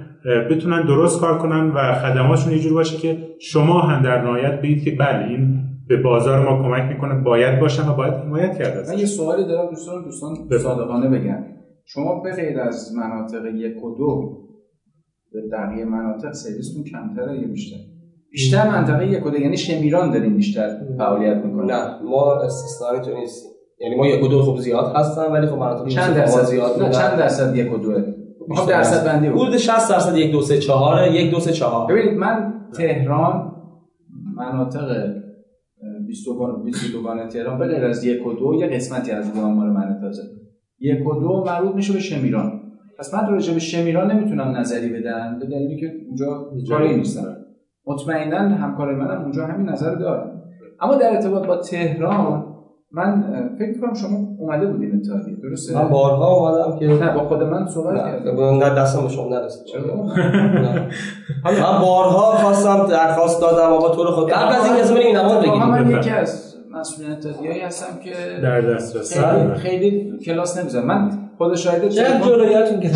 بتونن 0.50 0.86
درست 0.86 1.20
کار 1.20 1.38
کنن 1.38 1.70
و 1.70 1.94
خدماتشون 1.94 2.52
یه 2.52 2.58
جور 2.58 2.74
باشه 2.74 2.96
که 2.96 3.18
شما 3.40 3.80
هم 3.80 4.02
در 4.02 4.22
نهایت 4.22 4.60
بگید 4.60 4.84
که 4.84 4.90
بله 4.90 5.28
این 5.28 5.64
به 5.88 6.02
بازار 6.02 6.50
ما 6.50 6.62
کمک 6.62 6.82
می‌کنه 6.82 7.14
باید 7.14 7.60
باشن 7.60 7.88
و 7.88 7.94
باید 7.94 8.14
حمایت 8.14 8.58
کرد. 8.58 8.88
من 8.88 8.98
یه 8.98 9.06
سوالی 9.06 9.44
دارم 9.44 9.70
دوستان 9.70 10.04
دوستان. 10.04 10.58
صادقانه 10.58 11.08
بگن 11.08 11.46
شما 11.84 12.20
به 12.20 12.32
غیر 12.32 12.60
از 12.60 12.92
مناطق 12.96 13.46
یک 13.54 13.84
و 13.84 13.96
دو 13.98 14.38
به 15.32 15.40
بقیه 15.52 15.84
مناطق 15.84 16.32
سرویستون 16.32 16.84
کمتره 16.84 17.38
یا 17.38 17.48
بیشتر 17.48 17.76
بیشتر 18.30 18.70
منطقه 18.70 19.06
یک 19.06 19.26
و 19.26 19.30
دو 19.30 19.40
یعنی 19.40 19.56
شمیران 19.56 20.10
دارین 20.10 20.36
بیشتر 20.36 20.68
فعالیت 20.98 21.44
می‌کنن 21.44 21.74
نه 21.74 22.02
ما 22.02 22.34
استثنایی 22.34 23.00
تو 23.00 23.20
نیستیم 23.20 23.57
یعنی 23.80 23.94
ما 23.94 24.06
یک 24.06 24.24
و 24.24 24.28
دو 24.28 24.42
خوب 24.42 24.58
زیاد 24.58 24.92
هستن 24.96 25.32
ولی 25.32 25.46
خب 25.46 25.56
مناطق 25.56 25.88
چند 25.88 26.14
درصد؟ 26.14 26.44
زیاد 26.44 26.82
نه. 26.82 26.90
چند 26.90 27.18
درصد 27.18 27.56
یک 27.56 27.72
و 27.72 27.78
دوه 27.78 28.04
می‌خوام 28.48 28.68
درصد 28.68 29.06
بندی. 29.06 29.26
حدود 29.26 29.56
60 29.56 29.90
درصد 29.90 30.16
یک 30.16 30.32
دو 30.32 30.40
سه 30.40 30.58
چهاره 30.58 31.12
یک 31.12 31.30
دو 31.30 31.40
سه 31.40 31.52
چهار. 31.52 31.92
ببینید 31.92 32.18
من 32.18 32.54
تهران 32.74 33.52
مناطق 34.36 34.90
اه، 34.90 36.06
22 36.06 36.62
22 36.64 37.28
تهران 37.28 37.58
به 37.58 37.66
غیر 37.66 37.84
از 37.84 38.04
یک 38.04 38.26
و 38.26 38.32
دو 38.32 38.54
یه 38.60 38.66
قسمتی 38.66 39.10
از 39.10 39.34
دو 39.34 39.40
مال 39.40 39.68
من 39.68 39.98
تازه. 40.00 40.22
یک 40.80 41.06
و 41.06 41.20
دو 41.20 41.44
مربوط 41.46 41.74
میشه 41.74 41.92
به 41.92 41.98
شمیران. 41.98 42.60
پس 42.98 43.14
من 43.14 43.30
راجع 43.30 43.54
به 43.54 43.60
شمیران 43.60 44.10
نمی‌تونم 44.10 44.56
نظری 44.56 44.88
بدم 44.88 45.38
به 45.40 45.46
دلیلی 45.46 45.80
که 45.80 45.92
اونجا 46.06 46.26
کاری 46.68 46.96
نیستم 46.96 47.36
مطمئنا 47.86 48.38
همکار 48.38 48.94
منم 48.94 49.22
اونجا 49.22 49.46
همین 49.46 49.68
نظر 49.68 49.94
دارم 49.94 50.42
اما 50.80 50.94
در 50.94 51.10
ارتباط 51.14 51.46
با 51.46 51.56
تهران 51.56 52.47
من 52.92 53.24
فکر 53.58 53.80
کنم 53.80 53.94
شما 53.94 54.18
اومده 54.38 54.66
بودین 54.66 54.96
اتحادیه 54.96 55.36
درسته؟ 55.42 55.74
من 55.74 55.88
بارها 55.88 56.34
اومدم 56.34 56.78
که 56.78 56.86
با 57.14 57.28
خود 57.28 57.42
من 57.42 57.66
صحبت 57.66 57.96
کردم. 57.96 58.40
نه 58.40 58.70
دستم 58.70 59.02
به 59.02 59.08
شما 59.08 59.28
نرسید. 59.28 59.66
من 61.44 61.80
بارها 61.80 62.32
خواستم 62.32 62.86
درخواست 62.90 63.40
دادم 63.40 63.72
آقا 63.72 63.94
تو 63.94 64.04
رو 64.04 64.10
خود 64.10 64.30
قبل 64.30 64.54
از 64.54 64.66
اینکه 64.66 64.80
اسم 64.80 64.94
این 64.94 65.16
نماد 65.16 65.46
من 65.46 65.72
بگیریم 65.72 65.98
یکی 65.98 66.10
از 66.10 66.54
مسئولین 66.72 67.12
اتحادیه‌ای 67.12 67.60
هستم 67.60 68.00
که 68.04 68.12
در 68.42 68.60
دسترس. 68.60 69.18
خیلی, 69.18 69.54
خیلی 69.54 70.18
کلاس 70.24 70.58
نمی‌زنم 70.58 70.86
من 70.86 71.10
خود 71.38 71.56
شاهد 71.56 71.88
چه 71.88 72.04
جلویتون 72.24 72.80
که 72.80 72.90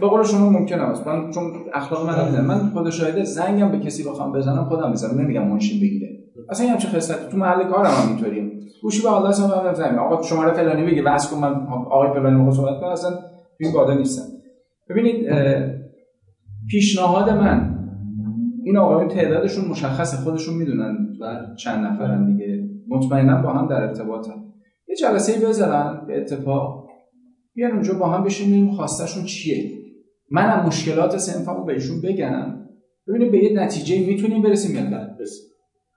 به 0.00 0.06
قول 0.06 0.24
شما 0.24 0.50
ممکن 0.50 0.80
است. 0.80 1.06
من 1.06 1.30
چون 1.30 1.52
اخلاق 1.74 2.06
من 2.06 2.44
من 2.44 2.70
خود 2.74 2.90
شاهد 2.90 3.24
زنگم 3.24 3.72
به 3.72 3.78
کسی 3.78 4.04
بخوام 4.04 4.32
بزنم 4.32 4.64
خودم 4.64 4.90
می‌زنم 4.90 5.20
نمیگم 5.20 5.48
منشین 5.48 5.80
بگیره. 5.80 6.15
اصلا 6.50 6.68
همچین 6.68 6.90
خصلت 6.90 7.28
تو 7.30 7.36
محل 7.36 7.64
کارم 7.64 7.90
هم 7.90 8.08
اینطوریه. 8.08 8.50
گوشی 8.82 9.02
به 9.02 9.12
الله 9.12 9.28
اصلا 9.28 9.46
من 9.92 9.98
آقا 9.98 10.22
شماره 10.22 10.52
فلانی 10.52 10.86
بگی. 10.86 11.02
بس 11.02 11.30
کن 11.30 11.38
من 11.38 11.66
آقای 11.90 12.08
فلانی 12.20 12.36
موقع 12.36 12.56
صحبت 12.56 12.80
کنم 12.80 12.90
اصلا 12.90 13.10
توی 13.58 13.72
بادا 13.72 13.94
نیستم. 13.94 14.22
ببینید 14.90 15.26
پیشنهاد 16.70 17.30
من 17.30 17.78
این 18.64 18.76
آقایون 18.76 19.08
تعدادشون 19.08 19.64
مشخصه. 19.68 20.16
خودشون 20.16 20.54
می‌دونن 20.54 20.96
چند 21.58 21.86
نفرن 21.86 22.26
دیگه. 22.26 22.68
مطمئنا 22.88 23.42
با 23.42 23.52
هم 23.52 23.68
در 23.68 23.82
ارتباطن. 23.82 24.44
یه 24.88 24.96
جلسه 24.96 25.46
بذارن 25.46 26.06
به 26.06 26.20
اتفاق. 26.20 26.86
بیان 27.54 27.72
اونجا 27.72 27.94
با 27.94 28.06
هم 28.06 28.24
بشینیم. 28.24 28.70
خواستشون 28.70 29.24
چیه؟ 29.24 29.70
منم 30.30 30.66
مشکلات 30.66 31.16
سنفمو 31.16 31.64
بهشون 31.64 32.00
بگم. 32.00 32.56
ببینیم 33.08 33.30
به 33.32 33.44
یه 33.44 33.62
نتیجه 33.62 34.06
می‌تونیم 34.06 34.42
برسیم 34.42 34.76
یا 34.76 34.82
نه؟ 34.82 35.16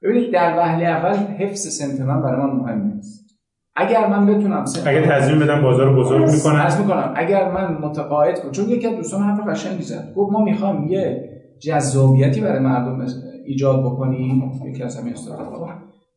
ببینید 0.04 0.34
در 0.34 0.58
وهله 0.58 0.86
اول 0.86 1.16
حفظ 1.16 1.68
سنف 1.68 2.00
من 2.02 2.22
برای 2.22 2.42
من 2.42 2.56
مهم 2.56 2.92
نیست. 2.96 3.30
اگر 3.76 4.08
من 4.08 4.26
بتونم 4.26 4.66
سنف 4.66 4.88
اگر 4.88 5.20
تضمین 5.20 5.40
بدم 5.40 5.62
بازار 5.62 5.96
بزرگ 5.96 6.30
می‌کنم 6.32 6.56
عرض 6.56 6.82
می‌کنم. 6.82 7.14
اگر 7.16 7.52
من 7.52 7.78
متقاعد 7.82 8.40
کنم 8.42 8.52
چون 8.52 8.70
یکی 8.70 8.88
از 8.88 8.96
دوستان 8.96 9.22
حرف 9.22 9.48
قشنگی 9.48 9.84
زد 9.84 10.14
گفت 10.16 10.34
ما 10.34 10.44
می‌خوام 10.44 10.88
یه 10.88 11.30
جذابیتی 11.62 12.42
برای 12.42 12.60
مردم 12.60 13.06
ایجاد 13.46 13.80
بکنیم. 13.86 14.52
یکی 14.66 14.84
از 14.84 15.00
همین 15.00 15.14
استفاده 15.14 15.46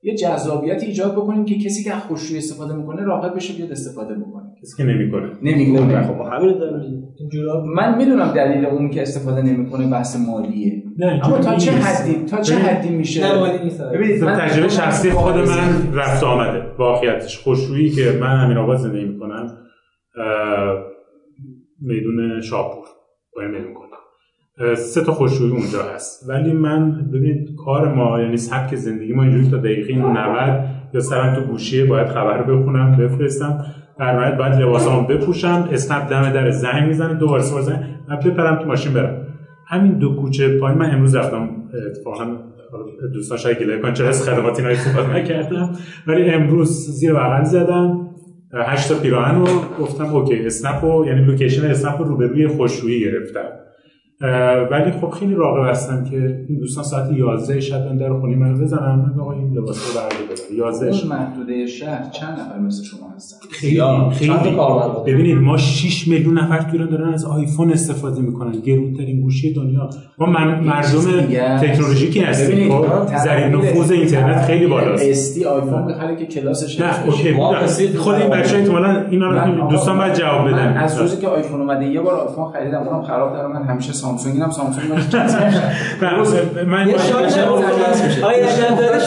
یه 0.03 0.15
جذابیتی 0.15 0.87
ایجاد 0.87 1.13
بکنیم 1.13 1.45
که 1.45 1.59
کسی 1.59 1.85
که 1.85 1.91
خوشرویی 1.91 2.39
استفاده 2.39 2.75
می‌کنه 2.75 3.03
راحت 3.03 3.35
بشه 3.35 3.55
بیاد 3.55 3.73
استفاده 3.73 4.15
بکنه. 4.15 4.42
کسی 4.63 4.77
که 4.77 4.85
نمی‌کنه. 4.85 5.31
نمی‌کنه. 5.43 6.03
خب 6.03 6.21
همین 6.33 6.59
داریم. 6.59 7.09
من 7.77 7.99
می‌دونم 7.99 8.33
دلیل 8.33 8.67
اون 8.67 8.91
که 8.91 9.03
استفاده 9.03 9.43
نمی‌کنه 9.43 9.91
بحث 9.91 10.17
مالیه. 10.29 10.83
اما 11.25 11.39
تا 11.39 11.57
چه 11.57 11.71
حدی 11.71 12.25
تا 12.25 12.41
چه 12.41 12.55
حدی 12.55 12.89
میشه؟ 12.89 13.23
ببینید 13.95 14.25
من 14.25 14.35
تجربه 14.35 14.69
شخصی 14.69 15.11
خود 15.11 15.35
من 15.35 15.95
رفت 15.95 16.25
آمده. 16.25 16.63
واقعیتش 16.79 17.39
خوشرویی 17.39 17.91
که 17.91 18.19
من 18.21 18.37
همین 18.37 18.57
آباد 18.57 18.77
زندگی 18.77 19.05
می‌کنم 19.05 19.59
میدون 21.81 22.41
شاپور 22.41 22.85
باید 23.37 23.51
میدون 23.51 23.75
کنم 23.75 24.75
سه 24.75 25.05
تا 25.05 25.13
خوشرویی 25.13 25.53
اونجا 25.53 25.83
هست. 25.95 26.29
ولی 26.29 26.53
من 26.53 27.09
ببینید 27.09 27.49
کار 27.65 27.95
ما 27.95 28.21
یعنی 28.21 28.37
سبک 28.37 28.75
زندگی 28.75 29.13
ما 29.13 29.23
اینجوری 29.23 29.51
تا 29.51 29.57
دقیقه 29.57 29.95
90 29.95 30.65
یا 30.95 31.01
سرم 31.01 31.35
تو 31.35 31.41
گوشیه 31.41 31.85
باید 31.85 32.07
خبر 32.07 32.39
رو 32.39 32.59
بخونم 32.59 32.97
بفرستم. 32.97 33.65
در 33.99 34.13
نهایت 34.13 34.37
باید 34.37 34.55
لباسامو 34.55 35.07
بپوشم 35.07 35.69
اسنپ 35.73 36.11
دم 36.11 36.33
در 36.33 36.51
زنگ 36.51 36.89
می‌زنه 36.89 37.15
دوباره 37.15 37.43
سوار 37.43 37.63
زنگ 37.63 37.85
من 38.09 38.17
بپرم 38.17 38.57
تو 38.57 38.67
ماشین 38.67 38.93
برم. 38.93 39.27
همین 39.67 39.93
دو 39.93 40.17
کوچه 40.17 40.59
پایین 40.59 40.79
من 40.79 40.95
امروز 40.95 41.15
رفتم 41.15 41.49
اتفاقا 41.87 42.37
دوستان 43.15 43.39
شاید 43.39 43.59
گله 43.59 43.79
کنن 43.79 43.93
چرا 43.93 44.09
از 44.09 44.29
خدمات 44.29 44.61
اینا 44.61 45.07
نکردم. 45.15 45.71
ولی 46.07 46.31
امروز 46.31 46.91
زیر 46.91 47.15
بغل 47.15 47.45
زدم 47.45 48.09
هشت 48.55 48.89
تا 48.89 48.95
پیراهن 48.95 49.41
رو 49.41 49.47
گفتم 49.81 50.05
okay 50.05 50.47
اسنپ 50.47 50.85
رو 50.85 51.07
یعنی 51.07 51.25
location 51.25 51.71
اسنپ 51.71 51.99
رو 51.99 52.05
روبروی 52.05 52.47
خشکشویی 52.47 53.01
گرفتم. 53.01 53.49
ولی 54.71 54.91
خب 55.01 55.11
خیلی 55.11 55.35
راغب 55.35 55.71
هستم 55.71 56.05
که 56.05 56.45
این 56.49 56.59
دوستان 56.59 56.85
ساعت 56.85 57.13
11 57.13 57.61
شب 57.61 57.87
من 57.87 57.97
در 57.97 58.21
خونه 58.21 58.37
من 58.37 58.61
بزنن. 58.61 58.95
من 58.95 59.21
آقا 59.21 59.33
این 59.33 59.53
لباس 59.53 59.97
رو 59.97 60.01
برده 60.01 60.35
بدم 60.35 60.57
11 60.57 60.87
اون 60.87 61.19
محدوده 61.19 61.67
شهر 61.67 62.11
چند 62.11 62.33
نفر 62.33 62.59
مثل 62.59 62.85
شما 62.85 63.11
هستن؟ 63.17 63.37
خیلی 63.51 63.81
خیلی 64.13 64.57
ببینید 65.07 65.39
ما 65.39 65.57
6 65.57 66.09
میلیون 66.09 66.39
نفر 66.39 66.59
تو 66.59 66.69
ایران 66.73 66.91
دارن 66.91 67.15
از 67.15 67.25
آیفون 67.25 67.73
استفاده 67.73 68.21
می‌کنن. 68.21 68.53
گرونترین 68.53 69.21
گوشی 69.21 69.55
دنیا. 69.55 69.91
ما 70.19 70.27
مردم 70.27 70.71
تکنولوژیکی 71.59 72.21
هستیم. 72.21 72.71
خب 72.71 73.07
ضریب 73.25 73.55
نفوذ 73.55 73.91
اینترنت 73.91 74.45
خیلی 74.45 74.67
بالاست. 74.67 75.05
استی 75.09 75.45
آیفون 75.45 75.87
بخره 75.87 76.17
که 76.17 76.27
کلاسش 76.27 76.81
نه 76.81 77.07
okay. 77.07 77.35
خود 77.97 78.15
این 78.15 78.31
بچه‌ها 78.31 78.59
احتمالاً 78.61 79.07
اینا 79.11 79.69
دوستان 79.69 79.99
باید 79.99 80.15
جواب 80.15 80.49
بدن. 80.49 80.77
از 80.77 81.01
روزی 81.01 81.17
که 81.21 81.29
آیفون 81.29 81.61
اومده 81.61 81.87
یه 81.87 82.01
بار 82.01 82.15
آیفون 82.15 82.53
خریدم 82.53 82.83
اونم 82.83 83.03
خراب 83.03 83.33
داره 83.33 83.49
من 83.49 83.63
همیشه 83.63 83.93
سامسونگ 84.17 84.35
اینم 84.35 84.51
سامسونگ 84.51 84.93
من 86.01 86.17
من 86.73 86.89
یه 86.89 86.99
شما 86.99 87.57
فرزند 87.57 88.79
دارید؟ 88.79 88.99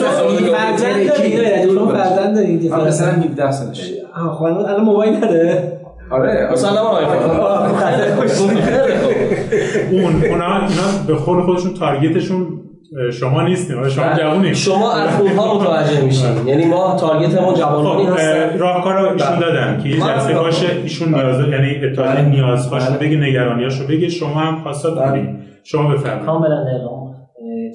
شما 1.71 1.87
فرزند 1.87 2.35
دارید؟ 2.35 2.73
مثلا 2.73 3.11
17 3.11 3.51
سالشه 3.51 3.93
خانم 4.39 4.57
الان 4.57 4.83
موبایل 4.83 5.15
نداره 5.15 5.81
آره 6.09 6.49
مثلا 6.51 6.81
اون 9.91 10.25
اونا 10.25 10.55
اینا 10.55 11.03
به 11.07 11.15
خود 11.15 11.43
خودشون 11.45 11.73
تارگتشون 11.73 12.47
شما 13.13 13.41
نیستین 13.41 13.89
شما 13.89 14.13
جوونی 14.13 14.55
شما 14.55 14.91
از 14.91 15.21
اونها 15.21 15.55
متوجه 15.55 16.05
میشین. 16.05 16.47
یعنی 16.47 16.65
ما 16.65 16.95
تارگتمون 16.95 17.53
جوانانی 17.53 18.05
هستن 18.05 18.59
راهکار 18.59 19.01
رو 19.01 19.13
ایشون 19.13 19.39
دادن 19.39 19.79
که 19.83 19.89
یه 19.89 19.99
جلسه 19.99 20.33
باشه 20.33 20.67
ایشون 20.83 21.15
نیاز 21.15 21.39
یعنی 21.39 22.29
نیازهاش 22.29 22.87
رو 22.87 22.99
بگه 22.99 23.17
نگرانیاشو 23.17 23.87
بگه 23.87 24.09
شما 24.09 24.39
هم 24.39 24.63
خواستاد 24.63 24.95
دارید 24.95 25.29
شما 25.63 25.93
بفرمایید. 25.93 26.25
کاملا 26.25 26.65
اعلام 26.65 27.15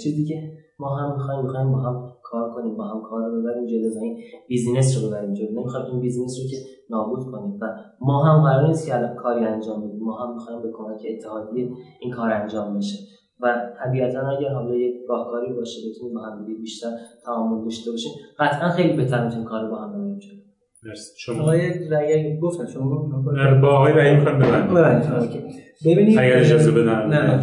چیزی 0.02 0.24
که 0.24 0.34
ما 0.78 0.96
هم 0.96 1.12
می‌خوایم 1.16 1.40
می‌خوایم 1.42 1.72
با 1.72 1.78
هم 1.78 2.12
کار 2.22 2.50
کنیم 2.54 2.76
با 2.76 2.84
هم 2.84 3.02
کار 3.10 3.20
رو 3.20 3.42
ببریم 3.42 3.66
جلو 3.66 4.00
و 4.00 4.02
این 4.02 4.18
business 4.48 4.98
رو 4.98 5.08
ببریم 5.08 5.34
جلو. 5.34 5.60
نمی‌خوایم 5.60 5.86
این 5.86 6.00
business 6.00 6.38
رو 6.38 6.50
که 6.50 6.56
نابود 6.90 7.24
کنیم. 7.32 7.58
و 7.60 7.66
ما 8.00 8.24
هم 8.24 8.42
قرار 8.42 8.68
نیست 8.68 8.86
که 8.86 8.94
الان 8.94 9.14
کاری 9.14 9.44
انجام 9.44 9.80
بدیم. 9.80 10.00
ما 10.02 10.18
هم 10.18 10.34
می‌خوایم 10.34 10.62
به 10.62 10.68
کمک 10.72 11.00
اتحادیه 11.16 11.68
این 12.00 12.12
کار 12.12 12.30
انجام 12.30 12.78
بشه. 12.78 12.98
و 13.42 13.72
طبیعتا 13.84 14.20
اگر 14.38 14.48
حالا 14.48 14.74
یک 14.74 14.94
راهکاری 15.08 15.52
باشه 15.52 15.78
بتونیم 15.90 16.14
با 16.14 16.20
هم 16.20 16.46
بیشتر 16.60 16.88
تعامل 17.24 17.64
داشته 17.64 17.90
باشیم 17.90 18.12
قطعا 18.38 18.70
خیلی 18.70 18.92
بهتر 18.96 19.24
می‌تونیم 19.24 19.44
کار 19.44 19.70
با 19.70 19.76
هم 19.76 20.18
جلو 20.18 20.40
مرسی. 20.82 21.12
شما؟ 21.18 21.42
آقای 21.42 21.88
رایی 21.88 22.40
گفتن 22.40 22.66
شما 22.66 23.08
نه 23.32 23.60
با 23.60 23.68
آقای 23.68 23.92
رایی 23.92 24.16
می‌خوام 24.16 24.38
ببندیم 24.38 25.40
ببینید 25.86 26.18
اگر 26.18 26.38
اجازه 26.38 26.70
بدن 26.70 27.06
نه 27.06 27.40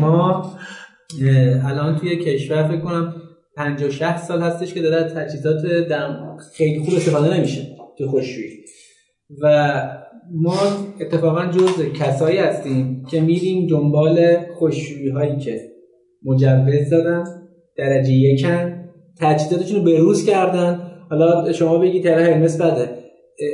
ما 0.00 0.52
الان 1.64 1.96
توی 1.96 2.16
کشور 2.16 2.68
فکر 2.68 2.80
کنم 2.80 3.14
50 3.56 3.90
60 3.90 4.16
سال 4.16 4.42
هستش 4.42 4.74
که 4.74 4.82
داره 4.82 5.04
تجهیزات 5.04 5.56
خیلی 6.54 6.84
خوب 6.84 6.94
استفاده 6.94 7.36
نمیشه 7.36 7.62
توی 7.98 8.06
خوشویی 8.06 8.64
و 9.42 9.82
ما 10.32 10.56
اتفاقا 11.00 11.46
جز 11.46 11.92
کسایی 11.92 12.38
هستیم 12.38 13.04
که 13.10 13.20
میریم 13.20 13.66
دنبال 13.66 14.36
خوشویی 14.58 15.08
هایی 15.08 15.36
که 15.36 15.60
مجوز 16.24 16.90
دادن 16.90 17.24
درجه 17.76 18.12
یکن 18.12 18.84
تجهیزاتشون 19.20 19.78
رو 19.78 19.84
بروز 19.84 20.26
کردن. 20.26 20.80
حالا 21.10 21.52
شما 21.52 21.78
بگید 21.78 22.04
تره 22.04 22.22
هرمس 22.22 22.60
بده. 22.60 22.90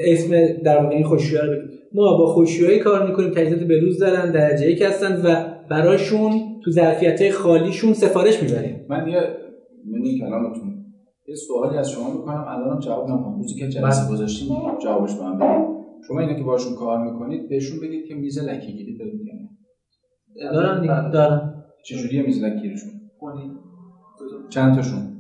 اسم 0.04 0.46
در 0.64 0.82
واقع 0.82 0.94
این 0.94 1.04
خوشویی 1.04 1.40
رو 1.40 1.52
بگید 1.52 1.80
ما 1.94 2.18
با 2.18 2.26
خوشویی 2.26 2.78
کار 2.78 3.06
می‌کنیم 3.06 3.30
تجهیزات 3.30 3.60
بروز 3.60 3.98
دارن 3.98 4.32
درجه 4.32 4.70
یک 4.70 4.82
هستن 4.82 5.22
و 5.24 5.36
براشون 5.70 6.30
تو 6.64 6.70
ظرفیت 6.70 7.30
خالیشون 7.30 7.92
سفارش 7.92 8.42
می‌بریم. 8.42 8.86
من 8.88 9.08
یه 9.08 9.20
منی 9.86 10.18
کلامتون 10.18 10.84
یه 11.28 11.34
سوالی 11.34 11.78
از 11.78 11.90
شما 11.90 12.14
می‌کنم. 12.14 12.44
الانم 12.48 12.80
جواب 12.80 13.08
نمیدم 13.08 13.36
روزی 13.36 13.54
که 13.54 13.68
جلسه 13.68 14.12
گذاشتیم 14.12 14.48
جوابش 14.82 15.14
به 15.14 15.22
من 15.22 15.38
بدید. 15.38 15.73
شما 16.08 16.20
اینا 16.20 16.34
که 16.34 16.42
باشون 16.42 16.74
کار 16.74 17.12
می‌کنید 17.12 17.48
بهشون 17.48 17.80
بگید 17.80 18.06
که 18.06 18.14
میز 18.14 18.38
لکی 18.38 18.72
گیری 18.72 18.98
دارید 18.98 19.20
یا 20.36 20.52
دارن 20.52 20.80
دیگه 20.80 21.10
دارن 21.10 21.64
چجوریه 21.84 22.22
میز 22.22 22.42
لکی 22.42 22.60
گیریشون 22.60 22.90
چند 24.50 24.74
تاشون؟ 24.74 25.14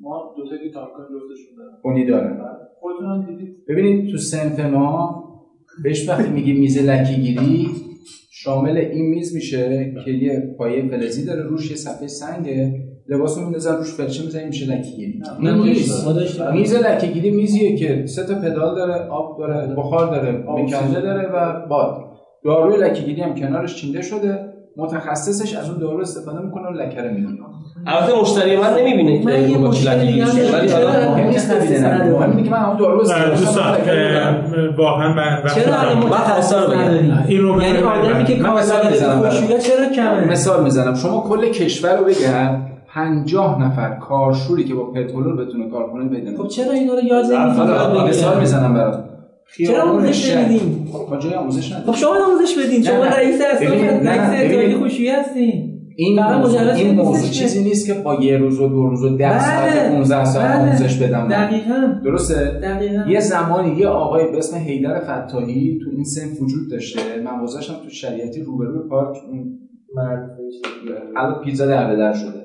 ما 0.00 0.34
دو 0.36 0.50
تا 0.50 0.56
که 0.56 0.70
تارکن 0.70 1.02
جفتشون 1.02 1.56
دارن 1.58 1.78
اونی 1.84 2.06
داره. 2.06 2.38
خودتون 2.80 3.06
هم 3.06 3.26
دیدید. 3.26 3.56
ببینید 3.68 4.10
تو 4.10 4.18
سنف 4.18 4.60
ما 4.60 5.22
بهش 5.84 6.08
وقتی 6.08 6.30
میگی 6.30 6.52
میز 6.52 6.78
لکی 6.78 7.16
گیری 7.16 7.68
شامل 8.30 8.76
این 8.76 9.04
میز 9.04 9.34
میشه 9.34 9.94
که 10.04 10.10
یه 10.10 10.54
پایه 10.58 10.90
فلزی 10.90 11.24
داره 11.24 11.42
روش 11.42 11.70
یه 11.70 11.76
صفحه 11.76 12.06
سنگه. 12.06 12.91
لباس 13.08 13.38
رو 13.38 13.44
میندازن 13.44 13.76
روش 13.76 13.92
فرشه 13.94 14.24
می‌زنیم 14.24 14.46
میشه 14.46 14.66
لکه‌گیری 14.66 15.22
این 15.40 15.54
میز 15.54 16.06
میز 16.52 16.74
لکه‌گیری 16.74 17.30
میزیه 17.30 17.76
که 17.76 18.06
سه 18.06 18.26
تا 18.26 18.34
پدال 18.34 18.74
داره 18.74 19.08
آب 19.08 19.38
داره 19.38 19.74
بخار 19.76 20.10
داره 20.10 20.30
میکنده 20.32 21.00
داره 21.00 21.28
و 21.34 21.66
باد. 21.68 21.96
داروی 22.44 22.76
لکه‌گیری 22.76 23.22
هم 23.22 23.34
کنارش 23.34 23.74
چینده 23.76 24.02
شده. 24.02 24.38
متخصصش 24.76 25.54
از 25.54 25.70
اون 25.70 25.78
دارو 25.78 26.00
استفاده 26.00 26.38
می‌کنه 26.40 26.68
و 26.68 26.72
لکه 26.72 27.00
رو 27.00 27.10
می‌گیره 27.10 27.38
البته 27.86 28.20
مشتری 28.20 28.56
من 28.56 28.74
نمی‌بینه 28.78 29.22
که 29.22 29.34
این 29.34 29.68
میشه. 29.68 29.84
دارم. 29.84 30.54
ولی 30.54 30.72
حالا 30.72 31.10
مهم 31.10 31.28
نیست. 31.28 31.50
مهم 31.50 32.30
اینه 32.30 32.42
که 32.42 32.50
من 32.50 32.58
هم 32.58 32.76
دارو 32.76 33.00
استفاده 33.00 33.92
اه، 33.92 34.76
واقعا 34.78 35.14
من 35.14 35.42
چرا. 35.54 35.94
متخصص. 35.94 36.54
نداری 36.54 37.12
این 37.28 37.40
رو 37.40 37.62
یعنی. 37.62 37.78
آدمی 37.78 38.24
که. 38.24 38.42
خشویه 38.42 39.58
چرا 39.58 39.88
کمه؟ 39.96 40.30
مثال 40.30 40.64
می‌زنم. 40.64 40.94
شما 40.94 41.20
کل 41.28 41.48
کشور 41.48 41.96
رو 41.96 42.04
بگم. 42.04 42.71
50 42.94 43.62
نفر 43.62 43.98
کارشوری 43.98 44.64
که 44.64 44.74
با 44.74 44.90
پترول 44.90 45.44
بتونه 45.44 45.70
کار 45.70 45.90
کنه 45.90 46.04
بدون 46.04 46.36
خب 46.36 46.48
چرا 46.48 46.72
اینا 46.72 46.94
رو 46.94 47.04
یاد 47.04 47.24
نمی‌دید 47.24 48.08
مثال 48.08 48.40
می‌زنم 48.40 48.74
برات. 48.74 49.04
چرا 49.66 49.82
آموزش 49.82 50.34
نمیدین 50.36 50.88
ما 51.10 51.16
جای 51.16 51.34
آموزش 51.34 51.72
خب 51.72 51.78
نداریم 51.78 51.94
شما 51.94 52.10
آموزش 52.26 52.58
بدین. 52.58 52.82
شما. 52.82 53.04
رئیس 53.04 53.40
نه، 53.40 53.46
رئیس. 53.46 54.52
اتحادیه 54.52 54.78
خشویه 54.78 55.20
هستین. 55.20 55.68
این 55.96 56.22
موضوع 56.22 56.60
این 56.72 56.94
موضوع 56.94 57.30
چیزی 57.30 57.64
نیست 57.64 57.86
که 57.86 57.94
با 57.94 58.14
یه 58.14 58.36
روز 58.36 58.60
و 58.60 58.68
دو 58.68 58.88
روز 58.88 59.04
و 59.04 59.16
ده 59.16 59.28
بله، 59.28 59.38
ساعت 59.38 59.92
15 59.92 60.24
ساعت 60.24 60.52
بله. 60.52 60.68
آموزش 60.68 60.96
بدم. 61.02 61.28
دقیقاً. 61.28 61.94
درسته؟ 62.04 62.34
دقیقاً. 62.62 63.10
یه 63.10 63.20
زمانی 63.20 63.76
یه 63.76 63.88
آقای 63.88 64.30
به 64.30 64.38
اسم 64.38 64.56
حیدر 64.56 65.00
فتاحی 65.00 65.78
تو 65.84 65.90
این 65.90 66.04
سن 66.04 66.44
وجود 66.44 66.70
داشته. 66.70 67.00
من 67.24 67.42
گذاشتم 67.42 67.74
تو 67.84 67.90
شریعتی 67.90 68.42
روبروی 68.42 68.88
پارک. 68.88 69.16
اون 69.30 69.58
الان 71.16 71.44
پیتزا 71.44 71.66
در 71.66 71.94
در 71.94 72.12
شده. 72.12 72.44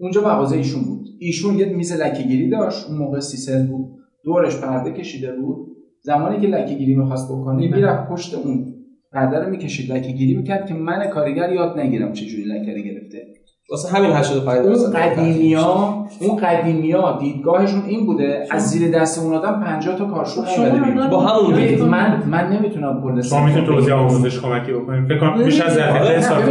اونجا 0.00 0.20
مغازه 0.20 0.56
ایشون 0.56 0.82
بود. 0.84 1.06
ایشون 1.18 1.58
یه 1.58 1.66
میز 1.66 1.92
لکه‌گیری 1.92 2.48
داشت. 2.48 2.86
اون 2.88 2.98
موقع 2.98 3.20
سیسل 3.20 3.66
بود. 3.66 3.86
دورش 4.24 4.60
پرده 4.60 4.92
کشیده 4.92 5.32
بود. 5.32 5.66
زمانی 6.02 6.40
که 6.40 6.46
لکه‌گیری 6.46 6.94
می‌خواست 6.94 7.32
بکنه 7.32 7.68
می‌رفت 7.68 8.08
پشت 8.08 8.34
اون 8.34 8.74
پرده 9.12 9.38
رو 9.38 9.50
می‌کشید. 9.50 9.92
لکه‌گیری 9.92 10.34
می‌کرد 10.34 10.66
که 10.66 10.74
من 10.74 11.06
کارگر 11.06 11.52
یاد 11.52 11.78
نگیرم 11.78 12.12
چجوری 12.12 12.44
لکه 12.44 12.72
رو 12.72 12.80
گرفته. 12.82 13.26
واسه 13.70 13.96
همین 13.96 14.10
85 14.10 14.66
اون 14.66 14.72
درصد 14.72 14.96
قدیمیا 14.96 16.06
اون 16.20 16.36
قدیمیا 16.36 17.18
دیدگاهشون 17.20 17.82
این 17.86 18.06
بوده 18.06 18.46
از 18.50 18.70
زیر 18.70 19.00
دست 19.00 19.18
اون 19.18 19.34
آدم 19.34 19.60
50 19.60 19.96
تا 19.96 20.04
کارشون 20.04 20.44
نیومده 20.44 20.80
بیرون 20.84 21.10
با 21.10 21.20
همون 21.20 21.52
ببین، 21.52 21.68
دید. 21.68 21.82
من 21.82 22.22
من 22.26 22.52
نمی‌تونم 22.52 23.02
کل 23.02 23.22
شما 23.22 23.44
می‌تونید 23.44 23.68
توضیح 23.68 23.94
آموزش 23.94 24.40
کمکی 24.40 24.72
بکنید؟ 24.72 25.08
فکر 25.08 25.18
کنم 25.18 25.44
بیش 25.44 25.60
از 25.60 25.78
دقیقه 25.78 25.98
آره، 25.98 26.18
حساب 26.18 26.44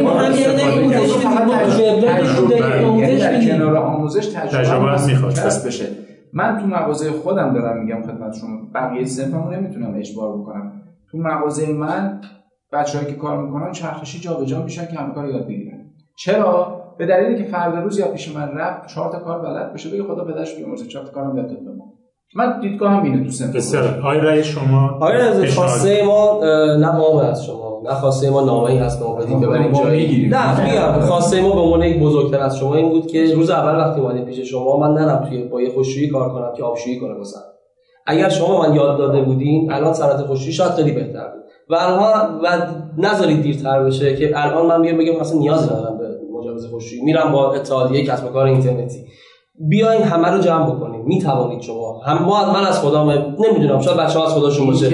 داریم 2.49 2.99
یعنی 2.99 3.17
در 3.17 3.37
میدیم. 3.37 3.57
کنار 3.57 3.77
آموزش 3.77 4.25
تجربه 4.27 5.05
می‌خواد. 5.05 5.33
کسب 5.33 5.67
بشه. 5.67 5.85
من 6.33 6.57
تو 6.61 6.67
مغازه 6.67 7.11
خودم 7.11 7.53
دارم 7.53 7.83
میگم 7.83 8.01
خدمت 8.01 8.37
شما. 8.37 8.49
بقیه 8.75 9.05
صنفمو 9.05 9.51
نمی‌تونم 9.51 9.95
اجبار 9.97 10.37
بکنم. 10.37 10.71
تو 11.11 11.17
مغازه 11.17 11.73
من 11.73 12.21
بچه‌هایی 12.73 13.11
که 13.11 13.17
کار 13.17 13.43
می‌کنن 13.43 13.71
چرخشی 13.71 14.19
جابجا 14.19 14.63
میشن 14.63 14.85
که 14.85 14.97
همه 14.97 15.13
کار 15.13 15.29
یاد 15.29 15.47
بگیرن. 15.47 15.77
چرا؟ 16.17 16.76
به 16.97 17.05
دلیلی 17.05 17.43
که 17.43 17.49
فردا 17.49 17.79
روز 17.79 17.99
یا 17.99 18.07
پیش 18.07 18.35
من 18.35 18.51
رفت 18.51 18.87
چهار 18.87 19.11
تا 19.11 19.19
کار 19.19 19.39
بلد 19.39 19.73
بشه 19.73 19.89
بگه 19.89 20.03
خدا 20.03 20.25
پدرش 20.25 20.55
بیامرزه 20.55 20.87
چهار 20.87 21.05
تا 21.05 21.11
کارم 21.11 21.37
یاد 21.37 21.47
داد 21.47 21.59
به 21.63 21.71
ما 21.71 21.85
من 22.35 22.59
دیدگاهم 22.59 23.03
اینه 23.03 23.23
تو 23.23 23.45
بسیار 23.53 23.99
آقای 23.99 24.19
رئیس 24.19 24.45
شما 24.45 24.97
آره 25.01 25.23
از 25.23 25.55
خواسته 25.55 26.05
ما 26.05 26.39
نه 26.43 26.77
نامه 26.77 27.25
از 27.25 27.45
شما 27.45 27.81
نه 27.85 27.93
خواسته 27.93 28.29
ما 28.29 28.41
نامه 28.41 28.71
ای 28.71 28.77
هست 28.77 28.99
که 28.99 29.05
ما 29.05 29.13
بدیم 29.13 29.39
ببریم 29.39 29.71
ما 29.71 29.83
جایی. 29.83 30.27
نه 30.27 30.65
میگم 30.65 30.99
خواسته 30.99 31.41
ما 31.41 31.55
به 31.55 31.59
عنوان 31.59 31.83
یک 31.83 31.99
بزرگتر 31.99 32.39
از 32.39 32.57
شما 32.57 32.75
این 32.75 32.89
بود 32.89 33.07
که 33.07 33.33
روز 33.35 33.49
اول 33.49 33.75
وقتی 33.79 34.01
اومدیم 34.01 34.25
پیش 34.25 34.39
شما 34.39 34.77
من 34.77 34.93
نرم 34.93 35.25
توی 35.29 35.43
با 35.43 35.61
یه 35.61 35.69
خوشویی 35.69 36.09
کار 36.09 36.29
کنم 36.29 36.53
که 36.57 36.63
آبشویی 36.63 36.99
کنه 36.99 37.13
مثلا 37.13 37.41
اگر 38.05 38.29
شما 38.29 38.61
به 38.61 38.69
من 38.69 38.75
یاد 38.75 38.97
داده 38.97 39.21
بودین 39.21 39.71
الان 39.71 39.93
صنعت 39.93 40.17
خوشویی 40.17 40.53
شاید 40.53 40.71
خیلی 40.71 40.91
بهتر 40.91 41.27
بود. 41.27 41.43
و 41.69 41.75
الان 41.75 42.39
و 42.43 42.47
نذارید 42.97 43.41
دیرتر 43.41 43.83
بشه 43.83 44.15
که 44.15 44.31
الان 44.35 44.65
من 44.65 44.81
بیام 44.81 44.97
بگم 44.97 45.19
مثلا 45.19 45.39
نیازی 45.39 45.65
ندارم 45.65 45.96
مجوز 46.57 46.71
خوشویی 46.71 47.01
میرم 47.01 47.31
با 47.31 47.53
اتحادیه 47.53 48.05
کسب 48.05 48.25
و 48.25 48.29
کار 48.29 48.45
اینترنتی. 48.45 48.97
بیاین 49.69 50.01
همه 50.01 50.27
رو 50.27 50.39
جمع 50.39 50.65
بکنید 50.65 51.05
می‌توانید 51.05 51.61
شما. 51.61 52.01
هم 52.05 52.23
ما 52.23 52.53
من 52.53 52.65
از 52.65 52.79
خودم 52.79 53.09
نمی‌دونم 53.39 53.81
شاید 53.81 53.97
بچه‌ها 53.97 54.25
از 54.25 54.33
خودشون 54.33 54.67
باشه. 54.67 54.89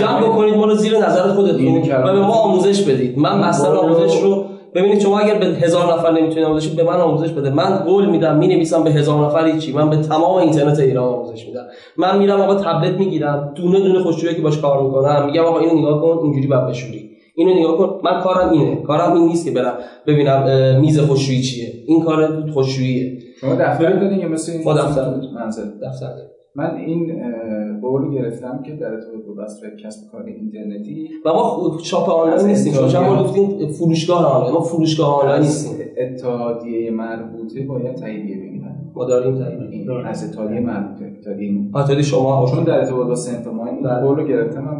جمع 0.00 0.28
بکنید 0.28 0.54
ما 0.54 0.64
رو 0.64 0.74
زیر 0.74 0.98
نظر 0.98 1.28
خودتون 1.28 1.66
و. 1.66 2.12
به 2.12 2.20
ما 2.20 2.34
آموزش 2.34 2.82
بدید. 2.82 3.18
من 3.18 3.50
برو. 3.50 3.78
آموزش 3.78 4.22
رو 4.22 4.44
ببینید 4.74 5.00
شما 5.00 5.18
اگر 5.18 5.38
به 5.38 5.46
هزار 5.46 5.94
نفر 5.94 6.10
نمی‌تونید 6.10 6.44
آموزش 6.44 6.68
به 6.68 6.82
من 6.82 7.00
آموزش 7.00 7.30
بده. 7.30 7.50
من 7.50 7.76
قول 7.76 8.06
میدم 8.06 8.36
می‌نویسم 8.36 8.84
به 8.84 8.90
هزار 8.90 9.26
نفر 9.26 9.58
چی 9.58 9.72
من 9.72 9.90
به 9.90 9.96
تمام 9.96 10.36
اینترنت 10.36 10.78
ایران 10.78 11.14
آموزش 11.14 11.46
میدم. 11.46 11.64
من 11.96 12.18
میرم 12.18 12.40
آقا 12.40 12.54
تبلت 12.54 12.98
می‌گیرم. 12.98 13.52
دونه 13.54 13.80
دونه 13.80 14.00
خوشویی 14.02 14.34
که 14.34 14.42
باش 14.42 14.58
کار 14.58 14.82
می‌کنم. 14.82 15.26
میگم 15.26 15.44
آقا 15.44 15.58
اینو 15.58 15.78
نگاه 15.78 16.00
کن 16.00 16.18
اینجوری 16.24 16.46
باید 16.46 16.66
بشوری. 16.66 17.07
اینو 17.38 17.54
نگاه 17.58 17.78
کن. 17.78 18.00
من 18.04 18.20
کارم 18.20 18.50
اینه. 18.50 18.76
کارم 18.82 19.12
این 19.12 19.26
نیست 19.28 19.44
که 19.44 19.50
برم 19.50 19.74
ببینم 20.06 20.44
میز 20.80 21.00
خوشویی 21.00 21.40
چیه. 21.42 21.72
این 21.86 22.02
کار 22.02 22.50
خوشوییه 22.50 23.18
شما 23.40 23.54
دفتر 23.54 23.92
دارین 24.00 24.18
یا 24.18 24.28
مثل 24.28 24.52
این 24.52 24.64
ما 24.64 24.74
دفتر. 24.74 25.14
منزل. 25.34 25.62
دفتر. 25.82 26.08
من 26.54 26.76
این 26.76 27.12
قول 27.80 28.14
گرفتم 28.14 28.62
که 28.66 28.72
در 28.72 28.86
ارتباط 28.86 29.24
با 29.28 29.42
بسط 29.44 29.62
کسب 29.84 30.10
کار 30.12 30.22
اینترنتی. 30.22 31.08
و 31.24 31.28
ما 31.32 31.42
خود- 31.42 31.80
شاپ 31.82 32.08
آنلاین 32.10 32.46
نیستیم. 32.46 32.88
شما. 32.88 33.22
گفتین 33.22 33.68
فروشگاه 33.68 34.26
آنلاین. 34.26 34.54
ما 34.54 34.60
فروشگاه 34.60 35.22
آنلاین 35.22 35.42
نیستیم. 35.42 35.78
اتحادیه 35.98 36.90
مربوطه 36.90 37.62
باید 37.66 37.94
تاییدیه 37.94 38.36
بگیرن 38.36 38.74
ما 38.94 39.04
داریم 39.04 39.38
تایید 39.38 39.60
این 39.70 39.90
از 40.06 40.28
اتحادیه 40.30 40.60
مربوطه 40.60 41.12
اتحادیه 41.20 42.02
شما. 42.02 42.46
چون 42.54 42.64
در 42.64 42.78
ارتباط 42.78 43.06
با 43.06 43.14
صنف 43.14 43.46
ما 43.46 43.66
این 43.66 43.82
بله. 43.82 44.00
قول 44.06 44.26
گرفتم 44.28 44.77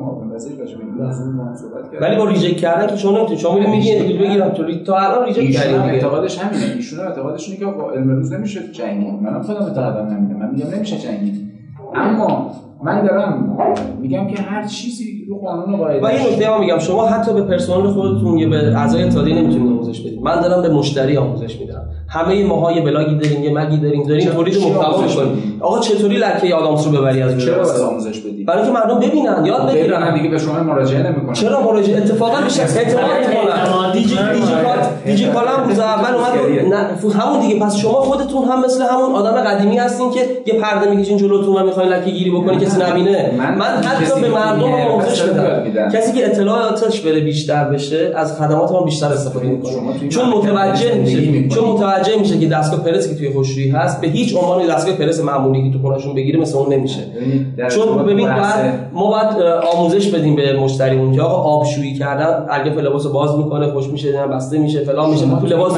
ولی 2.00 2.16
با 2.16 2.24
reject 2.24 2.56
کردن 2.56 2.86
که 2.86 2.96
شما 2.96 3.18
نمی‌تونید 3.18 3.38
شما 3.38 3.54
میگید 3.54 4.02
میگید 4.02 4.20
بگیرم 4.20 4.48
تو 4.48 4.84
تا 4.84 4.96
الان 4.96 5.26
reject 5.26 5.66
دیگه. 5.66 5.82
اعتقادش 5.82 6.38
همینه 6.38 6.64
ایشون 6.76 7.00
اعتقادش 7.00 7.48
اینه 7.48 7.58
که 7.60 7.66
با 7.66 7.92
علم 7.92 8.10
روز 8.10 8.32
نمیشه 8.32 8.60
جنگید 8.72 9.22
منم 9.22 9.42
خودم 9.42 9.62
اعتقادم 9.62 10.08
همینه 10.08 10.34
من 10.34 10.50
میگم 10.50 10.66
نمیشه 10.74 10.98
جنگید 10.98 11.48
اما 11.94 12.50
من 12.84 13.06
دارم 13.06 13.58
میگم 14.00 14.26
که 14.26 14.42
هر 14.42 14.66
چیزی 14.66 15.26
رو 15.28 15.38
قانون 15.38 15.76
قاعده 15.76 16.02
و 16.02 16.06
این 16.06 16.20
نکته 16.20 16.60
میگم. 16.60 16.78
شما 16.78 17.06
حتی 17.06 17.32
به 17.32 17.42
پرسنل 17.42 17.86
خودتون 17.86 18.38
یا 18.38 18.48
به 18.48 18.76
اعضای 18.76 19.02
اتحادیه 19.02 19.34
نمی‌تونید 19.34 19.72
آموزش 19.72 20.00
بدید. 20.00 20.22
من 20.22 20.40
دارم 20.40 20.62
به 20.62 20.68
مشتری 20.68 21.16
آموزش 21.16 21.60
میدم. 21.60 21.67
همه 22.10 22.44
ماها 22.44 22.72
یه 22.72 22.82
بلاگی 22.82 23.14
داریم 23.14 23.44
یه 23.44 23.50
mag 23.52 23.70
ی 23.70 23.76
داریم 23.76 24.02
داریم 24.06 24.28
تولید 24.30 24.58
محتوا 24.58 25.02
می‌کنیم؟ 25.02 25.58
آقا 25.60 25.78
چطوری 25.78 26.16
لکه 26.16 26.54
آدامس 26.54 26.86
رو 26.86 26.92
ببری 26.92 27.22
از 27.22 27.38
چرا؟ 27.38 27.86
آموزش 27.88 28.18
بدی؟ 28.20 28.44
برای 28.44 28.62
اینکه 28.62 28.78
مردم 28.80 29.00
ببینن 29.00 29.42
یاد 29.46 29.72
بگیرن. 29.72 30.14
دیگه 30.14 30.28
به 30.28 30.38
شما 30.38 30.62
مراجعه 30.62 31.02
نمی‌کنم 31.02 31.32
چرا 31.32 31.62
مراجعه؟ 31.62 31.96
اتفاقا 31.98 32.40
بیشتر 32.44 32.62
اعتماد 32.78 33.04
می‌کنن. 33.28 33.92
دیجی 33.92 34.18
دیجی 35.06 35.24
هم 35.24 35.68
روز 35.68 35.78
اول 35.78 36.14
اومد 36.14 37.14
همون 37.22 37.40
دیگه. 37.40 37.60
پس 37.60 37.76
شما 37.76 37.92
خودتون 37.92 38.44
هم 38.44 38.64
مثل 38.64 38.82
همون 38.82 39.12
آدم 39.14 39.30
قدیمی 39.40 39.76
هستین 39.78 40.10
که 40.10 40.20
یه 40.46 40.60
پرده 40.60 40.90
می‌کشین 40.90 41.16
جلوتون 41.16 41.56
و 41.56 41.64
می‌خواین 41.64 41.88
لکه 41.92 42.10
گیری 42.10 42.30
بکنین 42.30 42.58
کسی 42.58 42.80
نبینه. 42.82 43.30
من- 43.38 43.64
حتی 43.64 44.14
به 44.14 44.20
که 44.20 44.28
مردم 44.34 44.62
آموزش 44.62 45.22
میدم. 45.22 45.88
کسی 45.92 46.12
که 46.12 46.26
اطلاعاتش 46.26 47.00
بره 47.00 47.20
بیشتر 47.20 47.64
بشه 47.64 48.12
از 48.16 48.38
خدمات 48.38 48.72
ما 48.72 48.82
بیشتر 48.82 49.06
استفاده 49.06 49.46
شما 49.72 49.92
می‌کنه 49.92 50.08
چون 50.08 50.28
متوجه 50.28 50.94
میشه. 50.94 51.48
چون 51.48 51.64
متوجه 51.64 51.97
میشه 52.20 52.38
که 52.38 52.48
دستگاه 52.48 52.84
پرسی 52.84 53.10
که 53.10 53.16
توی 53.16 53.30
خوشرویی 53.30 53.70
هست 53.70 54.00
به 54.00 54.08
هیچ 54.08 54.36
عنوان 54.36 54.66
دستگاه 54.66 54.96
پرس 54.96 55.20
معمولی 55.20 55.70
که 55.70 55.78
تو 55.78 55.82
خونهشون 55.82 56.14
بگیره 56.14 56.40
مثل 56.40 56.58
اون 56.58 56.72
نمیشه. 56.72 57.00
در 57.56 57.68
چون 57.68 58.06
ببین 58.06 58.28
ما 58.92 59.10
باید 59.10 59.42
آموزش 59.74 60.14
بدیم 60.14 60.36
به 60.36 60.60
مشتریمون 60.60 61.14
که 61.14 61.22
آقا 61.22 61.36
آبشویی 61.36 61.94
کردن 61.94 62.46
الگف 62.50 62.78
لباس 62.78 63.06
باز 63.06 63.38
می‌کنه 63.38 63.72
خوش 63.72 63.88
میشه 63.88 64.12
بسته 64.12 64.58
میشه 64.58 64.84
فلان 64.84 65.10
میشه. 65.10 65.26
تو 65.40 65.46
لباس. 65.46 65.72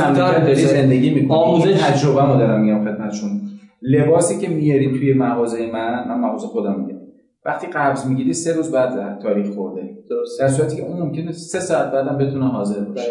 زندگی 0.57 1.11
می‌کنی. 1.11 1.39
آموزش 1.39 1.73
تجربه 1.73 2.23
رو 2.23 2.39
دارم 2.39 2.61
میگم 2.61 2.85
خدمتشون. 2.85 3.41
لباسی 3.83 4.39
که 4.39 4.49
میاری 4.49 4.99
توی 4.99 5.13
مغازه 5.13 5.71
من 5.73 6.09
من 6.09 6.21
مغازه 6.21 6.47
خودم 6.47 6.81
میگم 6.81 6.99
وقتی 7.45 7.67
قبض 7.67 8.07
می‌گیری 8.07 8.33
سه 8.33 8.53
روز 8.53 8.71
بعد 8.71 9.19
تاریخ 9.23 9.47
خورده. 9.55 9.83
درست. 10.11 10.41
در 10.41 10.49
صورتی 10.49 10.77
که 10.77 10.83
اون 10.83 11.03
ممکنه 11.03 11.33
سه 11.33 11.61
ساعت 11.61 11.93
بعدم 11.93 12.19
بتونه 12.19 12.49
حاضر 12.49 12.81
باشه. 12.81 13.09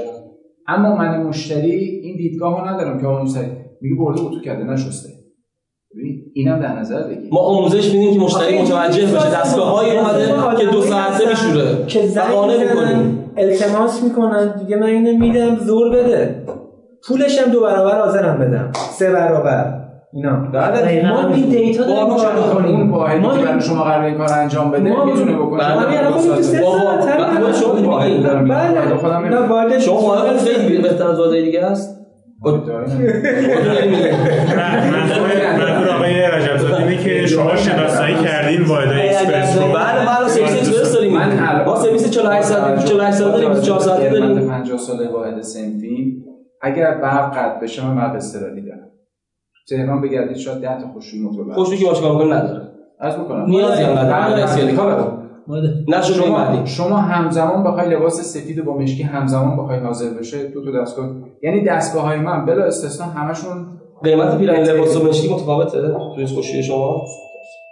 اما 0.69 0.95
من 0.95 1.23
مشتری 1.23 1.71
این 1.71 2.17
دیدگاه 2.17 2.61
رو 2.61 2.67
ندارم 2.67 3.01
که 3.01 3.07
آقا 3.07 3.23
مشتری 3.23 3.45
میگه 3.81 3.95
برده 3.95 4.21
اتو 4.21 4.41
کرده 4.41 4.63
نشسته. 4.63 5.09
ببین 5.95 6.21
اینم 6.33 6.59
در 6.59 6.79
نظر 6.79 7.07
بگیر. 7.07 7.29
ما 7.31 7.39
آموزش 7.39 7.93
میدیم 7.93 8.13
که 8.13 8.19
مشتری 8.19 8.61
متوجه 8.61 9.05
بشه. 9.05 9.39
دستگاههایی 9.41 9.97
اومده 9.97 10.57
که 10.59 10.71
دو 10.71 10.81
ساعته 10.81 11.29
میشوره. 11.29 11.85
که 11.87 12.07
زنگ 12.07 12.35
می‌کنیم. 12.59 13.31
التماس 13.37 14.03
می‌کنن 14.03 14.57
دیگه 14.59 14.75
من 14.75 14.87
اینو 14.87 15.17
میدم 15.17 15.55
زور 15.55 15.89
بده. 15.89 16.45
پولش 17.07 17.39
هم 17.39 17.51
دو 17.51 17.61
برابر 17.61 18.01
حاضرم 18.01 18.39
بدم. 18.39 18.71
سه 18.91 19.11
برابر. 19.11 19.78
اینا. 20.14 20.49
بله. 20.53 21.11
ما 21.11 21.27
این 21.34 21.49
data 21.49 21.84
داریم 21.84 22.03
ما 22.07 22.15
کار 22.15 22.34
می‌کنیم. 22.36 22.76
اون 22.76 22.90
واحدی 22.90 23.19
ما 23.19 23.38
که 23.38 23.44
برای 23.45 23.61
شما 23.61 23.84
قرار 23.84 24.06
این 24.06 24.18
کار 24.18 24.34
انجام 24.34 24.72
بده 24.72 24.90
ما- 24.90 25.06
می‌تونه 25.06 25.31
بکنه؟ 25.34 25.60
بله. 25.64 25.73
دو 25.81 25.98
الان 25.98 26.14
تو. 26.14 26.41
سه 26.41 26.61
ساعت 26.61 27.18
بله، 27.18 27.53
شما. 27.53 27.90
واحد 27.91 28.23
دارم 28.23 28.44
میگم. 28.44 28.56
بله. 28.56 28.80
واحد 28.80 28.94
خودم 28.94 29.26
نه 29.26 29.40
واحد 29.40 29.80
شما 29.80 29.95
واحد 30.02 30.38
خیلی 30.38 30.77
بهتر 30.81 31.07
از 31.07 31.19
واحد 31.19 31.31
دیگه 31.31 31.65
است. 31.65 31.99
منظور 32.45 32.81
منظور 35.60 35.90
آقای 35.95 36.22
رجب 36.22 36.73
اینه 36.76 36.98
که 37.03 37.26
شما 37.27 37.56
شناسایی 37.56 38.15
کردین 38.15 38.61
واحد 38.61 38.88
اکسپرس 38.90 39.57
رو 39.57 39.64
بله 39.68 40.06
بله 40.06 40.27
سرویس 40.27 40.52
اکسپرس 40.57 40.94
داریم 40.94 41.18
ما 41.65 41.76
سرویس 41.76 42.11
48 42.11 42.48
ساعته 42.48 42.84
48 42.88 43.18
ساعته 43.18 43.31
داریم 43.38 43.49
24 43.49 43.80
ساعته 43.80 44.19
من 44.19 44.34
داریم 44.34 44.49
50 44.49 44.77
ساله 44.77 45.10
واحد 45.10 45.41
سنفی 45.41 46.23
اگر 46.61 46.98
برق 47.02 47.31
قطع 47.38 47.60
بشه 47.64 47.86
من 47.86 47.95
برق 47.95 48.15
استرالی 48.15 48.61
دارم 48.61 48.89
تهران 49.69 50.01
بگردید 50.01 50.37
شاید 50.37 50.61
10 50.61 50.81
تا 50.81 50.87
خوشویی 50.93 51.23
موتور 51.23 51.53
خوشی 51.53 51.77
که 51.77 51.85
چیکار 51.93 52.11
می‌کنیم 52.11 52.33
نداره. 52.33 52.61
از 52.99 53.17
بکنم 53.17 53.45
نیازی 53.45 53.83
هم 53.83 53.91
نداره. 53.91 54.33
بله، 54.33 54.35
رئیس 54.35 54.75
کار 54.75 55.19
نه 55.87 56.01
شما 56.01 56.25
شما 56.25 56.37
بعدی. 56.37 56.67
شما 56.67 56.97
همزمان 56.97 57.63
بخوای 57.63 57.89
لباس 57.89 58.21
سفید 58.21 58.59
و 58.59 58.63
با 58.63 58.77
مشکی 58.77 59.03
همزمان 59.03 59.57
بخوای 59.57 59.79
حاضر 59.79 60.09
بشه 60.19 60.47
دو 60.47 60.65
تا 60.65 60.81
دستگاه 60.81 61.09
یعنی 61.43 61.63
دستگاه 61.63 62.03
های 62.03 62.19
من 62.19 62.45
بلا 62.45 62.63
استثنا 62.63 63.07
همشون 63.07 63.65
قیمت 64.03 64.37
پیرن 64.37 64.63
لباس 64.63 64.97
و 64.97 65.07
مشکی 65.07 65.33
متفاوته 65.33 65.77
توی 66.15 66.25
خوشی 66.25 66.63
شما. 66.63 67.01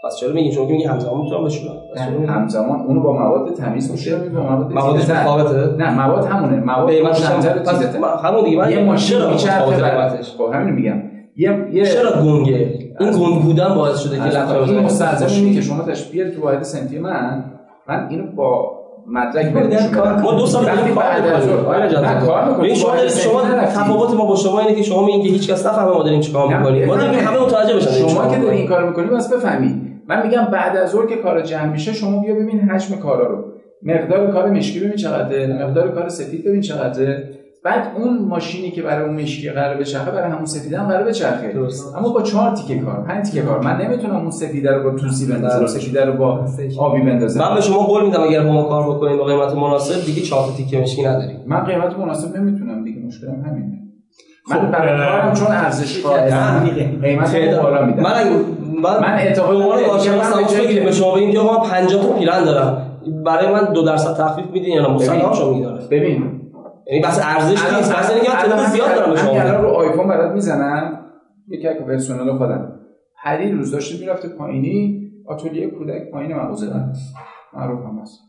پس 0.03 0.17
چرا 0.19 0.33
میگین 0.33 0.51
شما 0.51 0.65
که 0.65 0.71
میگی 0.71 0.83
همزمان 0.83 1.21
می‌تونم 1.21 1.45
بشورم 1.45 1.75
میگین؟ 2.11 2.29
همزمان 2.29 2.81
اونو 2.81 3.01
با 3.01 3.13
مواد 3.13 3.53
تمیز 3.53 3.91
میشه. 3.91 4.15
با 4.15 4.41
مواد 4.41 4.97
تیزتر. 4.97 5.13
متفاوته؟ 5.13 5.75
نه 5.77 5.95
مواد 5.95 6.25
همونه. 6.25 6.59
مواد 6.59 6.89
قیمتش 6.89 7.21
پس. 7.21 7.95
همون 8.23 8.43
دیگه 8.43 8.57
من 8.57 8.71
یه 8.71 8.83
ماشین 8.83 9.17
چرا 9.17 9.29
میچرخه 9.29 9.57
متفاوته 9.57 9.81
برای 9.81 10.09
قیمتش؟ 10.09 10.31
خب 10.31 10.49
همین 10.53 10.73
میگم. 10.73 11.01
یه 11.38 11.68
یه 11.72 11.85
چرا 11.85 12.11
گنگه 12.23 12.80
این 12.99 13.11
گنگ 13.11 13.41
بودن 13.43 13.76
باعث 13.76 13.99
شده 13.99 14.15
که 14.15 14.23
از 14.23 14.51
لطمه 14.51 15.31
این 15.31 15.43
اینه 15.45 15.55
که 15.55 15.61
شما 15.61 15.84
تشبیه 15.84 16.31
تو 16.31 16.41
واحد 16.41 16.64
سنتی 16.64 16.99
من 16.99 17.43
من 17.89 18.07
اینو 18.09 18.31
با 18.35 18.77
مدرک 19.07 19.53
بدم. 19.53 20.22
ما 20.22 20.31
دو 20.31 20.45
سال 20.45 20.65
داریم 20.65 20.95
کار 22.26 22.49
می‌کنیم. 22.49 22.73
شما 22.73 23.07
شما. 23.07 23.41
تفاوت 23.65 24.14
ما 24.14 24.26
با 24.26 24.35
شما 24.35 24.59
اینه 24.59 24.76
که 24.76 24.84
شما 24.84 25.05
میگین 25.05 25.23
که 25.23 25.30
هیچ 25.30 25.51
کس 25.51 25.65
نفهمه 25.65 25.91
ما 25.91 26.03
داریم 26.03 26.19
چیکار 26.19 26.57
می‌کنیم. 26.57 26.85
ما 26.85 26.95
داریم. 26.95 27.19
همه 27.19 27.39
متوجه 27.39 27.76
بشن 27.76 27.91
شما 27.91 28.07
که 28.07 28.38
داری 28.38 28.49
این 28.49 28.61
می‌کنیم. 28.61 28.68
کارو 28.68 28.88
می‌کنی 28.88 29.07
بس 29.07 29.34
بفهمی 29.34 29.81
من 30.07 30.27
میگم 30.27 30.47
بعد 30.51 30.77
از 30.77 30.89
ظهر 30.89 31.05
که 31.05 31.15
کار 31.15 31.41
جمع 31.41 31.72
میشه 31.72 31.93
شما 31.93 32.22
بیا 32.22 32.35
ببین 32.35 32.59
حجم 32.59 32.95
کارا 32.95 33.27
رو. 33.27 33.43
مقدار 33.84 34.31
کار 34.31 34.49
مشکی 34.49 34.80
ببین 34.80 34.95
چقدره 34.95 35.64
مقدار 35.64 35.91
کار 35.91 36.09
سفید 36.09 36.45
ببین 36.45 36.61
چقدره. 36.61 37.30
بعد 37.68 37.91
اون 37.95 38.26
ماشینی 38.27 38.72
که 38.72 38.81
برای 38.81 39.06
اون 39.10 39.22
مشکی 39.22 39.49
قرار 39.49 39.77
بچرخه 39.77 40.11
برای 40.11 40.31
همون 40.31 40.45
سفید 40.45 40.73
هم 40.73 40.88
قرار 40.88 41.03
بچرخه. 41.03 41.53
درست. 41.53 41.95
اما 41.95 42.10
با 42.10 42.22
چهار 42.22 42.56
تیکه 42.56 42.80
کار 42.80 43.03
پنج 43.07 43.26
تیکه 43.26 43.41
کار. 43.41 43.64
من 43.64 43.81
نمی‌تونم 43.81 44.15
اون 44.15 44.31
سفیده 44.31 44.72
رو 44.72 44.84
با 44.91 44.98
توسی 44.98 45.27
بندازم 45.27 45.60
درست. 45.60 45.80
سفیده 45.80 46.06
رو 46.06 46.14
با 46.14 46.45
آبی 46.80 47.02
بندازم. 47.02 47.39
من 47.39 47.56
به 47.56 47.61
شما 47.61 47.77
قول 47.77 48.06
میدم 48.06 48.23
اگر 48.23 48.44
با 48.44 48.52
ما 48.52 48.64
کار 48.64 48.84
بکنید 48.95 49.18
با 49.18 49.26
قیمت 49.26 49.56
مناسب 49.56 50.06
دیگه 50.06 50.22
چهار 50.22 50.48
تا 50.48 50.53
تیکه 50.57 50.81
مشکی 50.81 51.03
نداریم. 51.03 51.39
من 51.48 51.64
قیمت 51.64 51.98
مناسب 51.99 52.38
نمی‌تونم 52.38 52.84
دیگه 52.84 53.02
مشکلم 53.07 53.44
همینه. 53.45 53.77
خب، 54.45 54.56
من 54.56 54.72
برای 54.72 55.02
اه، 55.02 55.22
کارم 55.22 55.34
چون 55.34 55.48
ارزش. 55.48 56.06
قیمت 57.02 57.35
رو 57.35 57.61
بالا 57.61 57.85
میدم. 57.85 58.03
من 58.03 58.14
من 58.84 58.99
من 59.02 59.14
اعتقاد 59.14 59.56
عنوان. 59.56 59.84
کارشناس 59.84 60.30
تماس 60.30 60.56
بگیریم 60.56 60.85
به 60.85 60.91
شما 60.91 61.15
بگیم 61.15 61.31
که 61.31 61.39
آقا 61.39 61.64
من 61.64 61.69
50 61.69 62.02
تا 62.02 62.14
پیرن 62.14 62.44
دارم 62.44 62.81
برای 63.26 63.53
من 63.53 63.73
دو 63.73 63.81
درصد 63.81 64.18
تخفیف 64.18 64.45
میدین 64.53 64.73
یا 64.73 64.98
نه؟ 64.98 65.06
شما 65.34 65.53
میداره 65.53 65.88
ببین. 65.91 66.36
یعنی 66.89 67.03
بس 67.03 67.19
ارزش 67.23 67.73
نیست. 67.73 67.95
بس 67.95 68.11
اینکه 68.11 68.30
من 68.30 68.35
الان 68.35 68.49
تعداد 68.49 68.65
زیاد 68.65 68.95
دارم 68.95 69.15
شما 69.15 69.41
الان 69.41 69.61
رو 69.61 69.69
آیفون 69.69 70.07
برات 70.07 70.31
می‌زنم 70.31 70.99
یکی 71.47 71.68
از 71.68 71.77
پرسنل 71.77 72.38
خودم. 72.38 72.80
پری 73.23 73.51
روز 73.51 73.72
داشته 73.72 73.99
می‌رفته 73.99 74.30
پایینی 74.30 75.07
آتلیه 75.26 75.68
کودک 75.68 76.11
پایین 76.11 76.35
مغازه 76.35 76.68
داره. 76.68 76.85
معروف 77.53 77.80
هم 77.85 77.99
هست. 78.01 78.19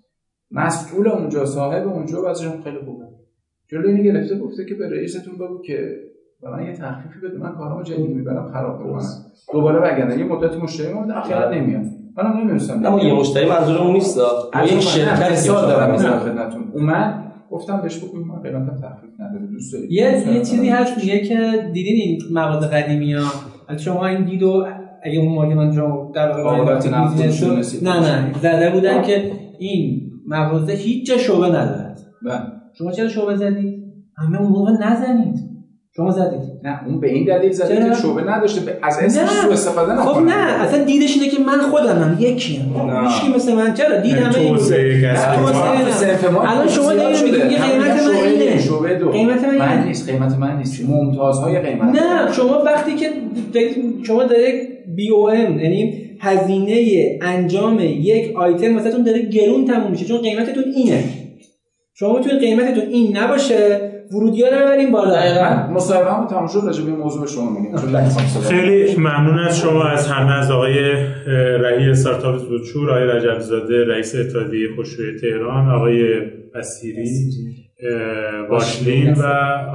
مسئول 0.50 1.08
اونجا 1.08 1.44
صاحب 1.44 1.88
اونجا 1.88 2.30
وضعشون 2.30 2.62
خیلی 2.62 2.78
خوبه. 2.78 3.04
جلو 3.70 3.88
اینو 3.88 4.02
گرفته 4.02 4.38
گفته 4.38 4.64
که 4.68 4.74
به 4.74 4.90
رئیستون 4.90 5.34
بگو 5.34 5.62
که 5.62 5.96
به 6.42 6.50
من 6.50 6.62
یه 6.62 6.72
تخفیفی 6.72 7.18
بده. 7.26 7.38
من 7.38 7.52
کارامو 7.52 7.82
جدید 7.82 8.10
می‌برم 8.10 8.50
خراب 8.52 8.80
می‌کنم. 8.80 9.02
دوباره 9.52 9.80
برگردن 9.80 10.18
یه 10.18 10.24
مدت 10.24 10.56
مشتری 10.56 10.92
ما 10.92 11.14
اخیرا 11.14 11.50
نمیاد. 11.50 11.82
منم 12.16 12.36
نمی‌دونستم. 12.36 12.86
اما 12.86 13.00
یه 13.00 13.14
مشتری 13.14 13.48
منظورمون 13.48 13.92
نیست. 13.92 14.18
ما 14.54 14.64
یک 14.64 14.80
شرکت 14.80 15.32
مثال 15.32 15.68
دارم 15.68 15.90
می‌زنم 15.90 16.18
خدمتتون. 16.18 16.70
اومد 16.74 17.27
گفتم 17.50 17.80
بهش 17.80 17.98
بگو 17.98 18.24
من 18.24 18.42
قیمتم 18.42 18.80
تخفیف 18.82 19.20
نداره 19.20 19.46
دوست 19.46 19.72
داری؟ 19.72 19.86
یه 19.90 20.34
یه 20.34 20.44
چیزی 20.44 20.68
هست 20.68 20.98
میگه 20.98 21.20
که 21.20 21.70
دیدین 21.72 21.96
این 21.96 22.18
مغازه 22.32 22.66
قدیمی 22.66 23.12
ها؟ 23.12 23.30
شما 23.76 24.06
این 24.06 24.24
دیدو 24.24 24.66
اگه 25.02 25.18
اون 25.18 25.32
موقع 25.32 25.54
من 25.54 25.72
شما 25.72 26.12
در. 26.14 26.32
نه 27.82 28.00
نه. 28.00 28.32
زده 28.42 28.70
بودن 28.70 29.02
که 29.02 29.32
این 29.58 30.10
مغازه 30.26 30.72
هیچ 30.72 31.06
جا 31.06 31.18
شعبه 31.18 31.46
ندارد. 31.46 32.00
بله. 32.22 32.40
شما 32.78 32.92
چرا 32.92 33.08
شعبه 33.08 33.36
زدید؟ 33.36 33.84
همه 34.16 34.40
اون 34.40 34.52
موقع 34.52 34.72
نزنید. 34.72 35.48
شما 35.98 36.10
زدید. 36.10 36.40
نه 36.62 36.80
اون 36.86 37.00
به 37.00 37.08
این 37.12 37.24
دلیل 37.24 37.52
چرا؟ 37.58 37.68
که 37.68 37.94
شعبه 38.02 38.22
نداشته 38.22 38.60
به- 38.60 38.76
از 38.82 38.98
اسمش. 39.02 39.28
سوء 39.30 39.52
استفاده 39.52 39.96
خب 39.96 40.10
نکنه. 40.10 40.36
نه 40.36 40.62
اصلا 40.62 40.84
دیدش 40.84 41.16
اینه 41.16 41.28
که 41.28 41.42
من 41.42 41.60
خودمم 41.70 42.16
یکیم 42.20 42.74
نه. 42.86 43.08
هیچکی 43.08 43.28
مثل 43.36 43.54
من. 43.54 43.74
چرا؟ 43.74 44.00
دید 44.00 44.12
همه 44.14 44.38
این 44.38 44.56
توسعه 44.56 46.30
ما 46.32 46.42
الان 46.42 46.68
شما 46.68 46.92
دارید. 46.92 47.24
میگید 47.24 47.42
قیمت 47.42 48.02
من 48.06 48.14
اینه. 48.24 48.60
شعبه 48.60 48.94
دو. 48.94 49.10
قیمت 49.10 49.44
من 49.44 49.58
من. 49.58 49.86
نیست 49.86 50.10
قیمت 50.10 50.32
من 50.36 50.56
نیست. 50.56 50.88
ممتازهای 50.88 51.58
قیمت. 51.58 52.02
نه 52.02 52.32
شما 52.32 52.62
وقتی 52.66 52.94
که 52.94 53.06
دارید 53.54 54.04
شما 54.06 54.24
داره 54.24 54.68
بی 54.96 55.10
او 55.10 55.30
ام 55.30 55.58
یعنی 55.60 55.94
هزینه 56.20 56.84
انجام 57.22 57.80
یک 57.80 58.36
آیتم 58.36 58.76
واسهتون 58.76 59.02
داره 59.02 59.22
گرون 59.22 59.64
تموم 59.64 59.90
میشه 59.90 60.04
چون 60.04 60.18
قیمتتون 60.18 60.64
اینه. 60.76 61.04
شما 61.94 62.18
می‌تونید 62.18 62.38
قیمتتون 62.40 62.84
این 62.88 63.16
نباشه. 63.16 63.80
ورودی 64.12 64.42
ها 64.42 64.48
نبرین 64.62 64.92
بالا. 64.92 65.42
من 65.42 65.72
مصاحبه 65.72 66.12
هم 66.12 66.26
تمام 66.26 66.46
شد 66.46 66.60
راجع 66.64 66.82
به 66.82 66.90
این 66.90 66.98
موضوع 66.98 67.26
شما 67.26 67.56
صحبت. 68.08 68.46
خیلی 68.46 68.96
ممنون 68.96 69.38
از 69.38 69.60
شما 69.60 69.84
از 69.84 70.08
همه 70.08 70.38
از 70.38 70.50
آقای 70.50 70.92
رئیس 71.62 71.88
استارتاپ 71.88 72.36
زودشور 72.36 72.90
آقای 72.90 73.04
رجب 73.04 73.38
زاده 73.38 73.84
رئیس 73.84 74.14
اتحادیه 74.14 74.68
خوشوی 74.76 75.20
تهران 75.20 75.68
آقای 75.68 76.20
بسیری 76.54 77.08
اه، 77.82 78.48
باشلین. 78.48 79.12
و 79.12 79.24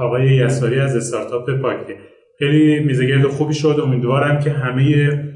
آقای 0.00 0.26
یساری 0.26 0.80
از 0.80 0.96
استارتاپ 0.96 1.50
پاکی. 1.50 1.92
خیلی 2.38 2.80
میزگرد 2.80 3.26
خوبی 3.26 3.54
شد. 3.54 3.80
امیدوارم 3.82 4.40
که 4.40 4.50
همه 4.50 5.33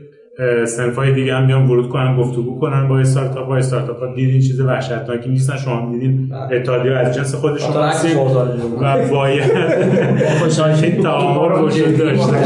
سنفای 0.66 1.12
دیگه 1.12 1.34
هم 1.34 1.46
بیان 1.46 1.66
ورود 1.66 1.88
کنن 1.88 2.16
گفتگو 2.16 2.60
کنن 2.60 2.88
با 2.88 2.98
استارتاپ. 2.98 3.46
ها 3.46 3.56
استارتاپ 3.56 4.00
ها 4.00 4.14
دیدین 4.14 4.40
چیز 4.40 4.60
وحشتناکی 4.60 5.30
نیستن. 5.30 5.56
شما 5.56 5.76
هم 5.76 5.92
دیدین 5.92 6.32
اتحادیه 6.52 6.92
از 6.92 7.16
جنس 7.16 7.34
خودشون 7.34 7.92
شما 7.92 8.34
داریم. 8.34 8.74
و 8.80 9.08
باید 9.10 9.52
این 10.82 11.02
تعامل 11.02 11.64
وجود 11.64 11.96
داشته 11.98 12.36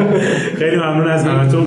خیلی 0.58 0.76
ممنون 0.76 1.08
از 1.08 1.24
همتون. 1.24 1.66